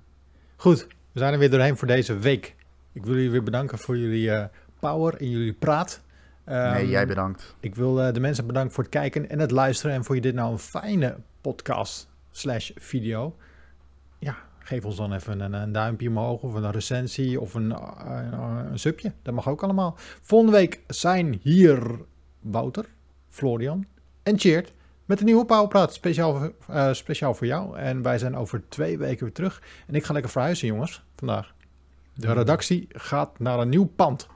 Goed, 0.56 0.86
we 1.12 1.18
zijn 1.18 1.32
er 1.32 1.38
weer 1.38 1.50
doorheen 1.50 1.76
voor 1.76 1.86
deze 1.88 2.18
week. 2.18 2.54
Ik 2.96 3.04
wil 3.04 3.14
jullie 3.14 3.30
weer 3.30 3.42
bedanken 3.42 3.78
voor 3.78 3.98
jullie 3.98 4.30
eh, 4.30 4.44
power 4.80 5.16
en 5.16 5.30
jullie 5.30 5.52
praat. 5.52 6.00
Ehm, 6.44 6.72
nee, 6.72 6.88
jij 6.88 7.06
bedankt. 7.06 7.56
Ik 7.60 7.74
wil 7.74 8.02
eh, 8.02 8.12
de 8.14 8.20
mensen 8.20 8.46
bedanken 8.46 8.72
voor 8.72 8.84
het 8.84 8.92
kijken 8.92 9.30
en 9.30 9.38
het 9.38 9.50
luisteren. 9.50 9.94
En 9.96 10.04
voor 10.04 10.14
je 10.14 10.20
dit 10.20 10.34
nou 10.34 10.52
een 10.52 10.58
fijne 10.58 11.16
podcast 11.40 12.08
slash 12.30 12.70
video. 12.74 13.36
Ja, 14.18 14.36
geef 14.58 14.84
ons 14.84 14.96
dan 14.96 15.12
even 15.12 15.40
een, 15.40 15.52
een 15.52 15.72
duimpje 15.72 16.08
omhoog 16.08 16.42
of 16.42 16.54
een 16.54 16.70
recensie 16.70 17.40
of 17.40 17.54
een, 17.54 17.72
eh, 17.72 18.18
een, 18.30 18.40
een 18.40 18.78
subje. 18.78 19.12
Dat 19.22 19.34
mag 19.34 19.48
ook 19.48 19.62
allemaal. 19.62 19.94
Volgende 20.22 20.52
week 20.52 20.80
zijn 20.86 21.38
hier 21.42 21.98
Wouter, 22.40 22.84
Florian 23.28 23.86
en 24.22 24.38
Cheert 24.38 24.72
met 25.04 25.18
een 25.20 25.26
nieuwe 25.26 25.44
Powerpraat. 25.44 25.94
Speciaal, 25.94 26.50
speciaal 26.92 27.34
voor 27.34 27.46
jou. 27.46 27.78
En 27.78 28.02
wij 28.02 28.18
zijn 28.18 28.36
over 28.36 28.68
twee 28.68 28.98
weken 28.98 29.24
weer 29.24 29.34
terug. 29.34 29.62
En 29.86 29.94
ik 29.94 30.04
ga 30.04 30.12
lekker 30.12 30.30
verhuizen 30.30 30.66
jongens, 30.66 31.04
vandaag. 31.16 31.54
De 32.16 32.32
redactie 32.32 32.86
gaat 32.88 33.38
naar 33.38 33.58
een 33.58 33.68
nieuw 33.68 33.84
pand. 33.84 34.28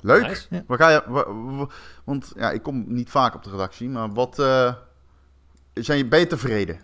Leuk. 0.00 0.26
Nice. 0.26 0.46
Ja. 0.50 0.62
Waar 0.66 0.78
ga 0.78 0.90
je, 0.90 1.02
wa- 1.06 1.32
wa- 1.34 1.68
want 2.04 2.32
ja, 2.36 2.50
ik 2.50 2.62
kom 2.62 2.84
niet 2.86 3.10
vaak 3.10 3.34
op 3.34 3.42
de 3.42 3.50
redactie, 3.50 3.88
maar 3.88 4.12
wat 4.12 4.38
eh, 4.38 4.74
zijn 5.74 5.98
je, 5.98 6.06
ben 6.06 6.18
je 6.18 6.26
tevreden? 6.26 6.80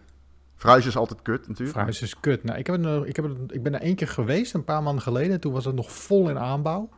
Verhuizen 0.57 0.91
is 0.91 0.97
altijd 0.97 1.23
kut 1.23 1.41
natuurlijk. 1.41 1.71
Verhuizen 1.71 2.07
is 2.07 2.21
kut. 2.21 2.45
Nou, 2.45 2.59
ik, 2.59 2.67
heb 2.67 2.85
er, 2.85 3.07
ik, 3.07 3.17
heb 3.17 3.25
er, 3.25 3.37
ik 3.49 3.63
ben 3.63 3.75
er 3.75 3.81
één 3.81 3.95
keer 3.95 4.09
geweest, 4.09 4.55
een 4.55 4.65
paar 4.65 4.83
maanden 4.83 5.03
geleden. 5.03 5.41
Toen 5.41 5.53
was 5.53 5.65
het 5.65 5.75
nog 5.75 5.93
vol 5.93 6.29
in 6.31 6.39
aanbouw. 6.39 6.89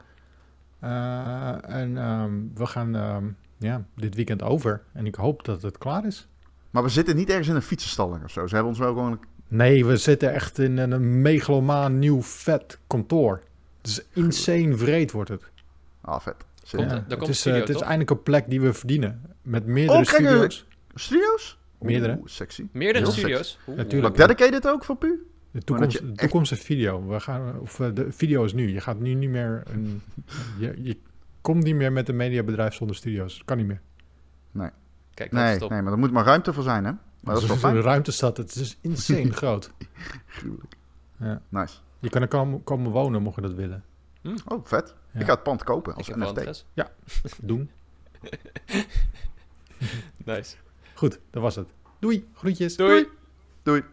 Eh, 0.78 1.70
en 1.70 1.98
ehm, 1.98 2.32
we 2.54 2.66
gaan 2.66 2.94
ehm, 2.96 3.24
ja, 3.58 3.84
dit 3.96 4.14
weekend 4.14 4.42
over. 4.42 4.82
En 4.92 5.06
ik 5.06 5.14
hoop 5.14 5.44
dat 5.44 5.62
het 5.62 5.78
klaar 5.78 6.06
is. 6.06 6.28
Maar 6.70 6.82
we 6.82 6.88
zitten 6.88 7.16
niet 7.16 7.28
ergens 7.28 7.48
in 7.48 7.54
een 7.54 7.62
fietsenstalling 7.62 8.24
of 8.24 8.30
zo. 8.30 8.46
Ze 8.46 8.54
hebben 8.54 8.72
ons 8.72 8.80
wel 8.80 8.92
gewoon... 8.92 9.20
Nee, 9.50 9.86
we 9.86 9.96
zitten 9.96 10.32
echt 10.32 10.58
in 10.58 10.78
een 10.78 11.22
megalomaan 11.22 11.98
nieuw 11.98 12.22
vet 12.22 12.78
kantoor. 12.86 13.42
Het 13.80 13.90
is 13.90 14.02
insane 14.12 14.76
vreed 14.76 15.10
wordt 15.10 15.30
het. 15.30 15.42
Ah, 16.00 16.20
vet. 16.20 16.34
Zin 16.62 16.78
Komt 16.78 16.90
daar 16.90 17.04
het 17.08 17.18
komt 17.18 17.28
is, 17.30 17.38
studio, 17.40 17.60
eh, 17.60 17.66
het 17.66 17.76
is 17.76 17.82
eindelijk 17.82 18.10
een 18.10 18.22
plek 18.22 18.44
die 18.50 18.60
we 18.60 18.72
verdienen. 18.72 19.22
Met 19.42 19.66
meerdere 19.66 19.98
Oh, 19.98 20.04
kijk, 20.04 20.18
eh, 20.20 20.26
studio's. 20.28 20.66
Studio's? 20.94 21.58
Meerdere. 21.78 22.16
Oeh, 22.18 22.26
sexy. 22.26 22.66
Meerdere 22.72 23.04
Heel 23.04 23.12
studio's. 23.14 23.58
Oeh. 23.68 23.76
Natuurlijk. 23.76 24.16
Maar 24.16 24.26
dedicated 24.26 24.68
ook 24.68 24.84
voor 24.84 24.96
Pu? 24.96 25.26
De 25.50 25.62
toekomst, 25.62 25.98
de 25.98 26.04
echt- 26.06 26.18
toekomstige 26.18 26.62
video. 26.62 27.06
We 27.08 27.20
gaan, 27.20 27.58
of 27.60 27.80
eh, 27.80 27.88
de 27.94 28.12
video 28.12 28.44
is 28.44 28.52
nu. 28.52 28.72
Je 28.72 28.80
gaat 28.80 29.00
nu 29.00 29.14
niet 29.14 29.30
meer. 29.30 29.62
Een, 29.72 30.02
je, 30.58 30.74
je 30.82 30.96
komt 31.40 31.62
niet 31.62 31.74
meer 31.74 31.92
met 31.92 32.08
een 32.08 32.16
mediabedrijf 32.16 32.74
zonder 32.74 32.96
studio's. 32.96 33.42
Kan 33.44 33.56
niet 33.56 33.66
meer. 33.66 33.80
Kijk, 35.14 35.30
dat 35.32 35.40
Nee, 35.40 35.52
is 35.52 35.58
top. 35.58 35.70
nee, 35.70 35.82
maar 35.82 35.92
er 35.92 35.98
moet 35.98 36.12
maar 36.12 36.24
ruimte 36.24 36.52
voor 36.52 36.62
zijn, 36.62 36.84
hè? 36.84 36.92
Maar 37.20 37.34
dat 37.34 37.42
is 37.42 37.48
wel 37.48 37.58
fijn. 37.58 37.76
een 37.76 37.82
ruimte 37.82 38.12
staat, 38.12 38.36
het 38.36 38.54
is 38.54 38.78
insane 38.80 39.32
groot. 39.42 39.70
Gruwelijk. 40.26 40.76
Ja. 41.18 41.42
Nice. 41.48 41.76
Je 41.98 42.08
kan 42.08 42.22
er 42.22 42.28
komen, 42.28 42.64
komen 42.64 42.90
wonen, 42.90 43.22
mocht 43.22 43.34
je 43.36 43.40
dat 43.42 43.52
willen. 43.54 43.84
Oh, 44.46 44.64
vet. 44.66 44.94
Ja. 45.12 45.20
Ik 45.20 45.26
ga 45.26 45.32
het 45.32 45.42
pand 45.42 45.64
kopen 45.64 45.92
Ik 45.92 45.98
als 45.98 46.08
NFT. 46.08 46.28
interesse. 46.28 46.64
Doen. 47.42 47.70
Nice. 50.24 50.56
Goed, 50.94 51.18
dat 51.30 51.42
was 51.42 51.56
het. 51.56 51.68
Doei, 51.98 52.28
groetjes. 52.34 52.76
Doei. 52.76 53.08
Doei. 53.62 53.84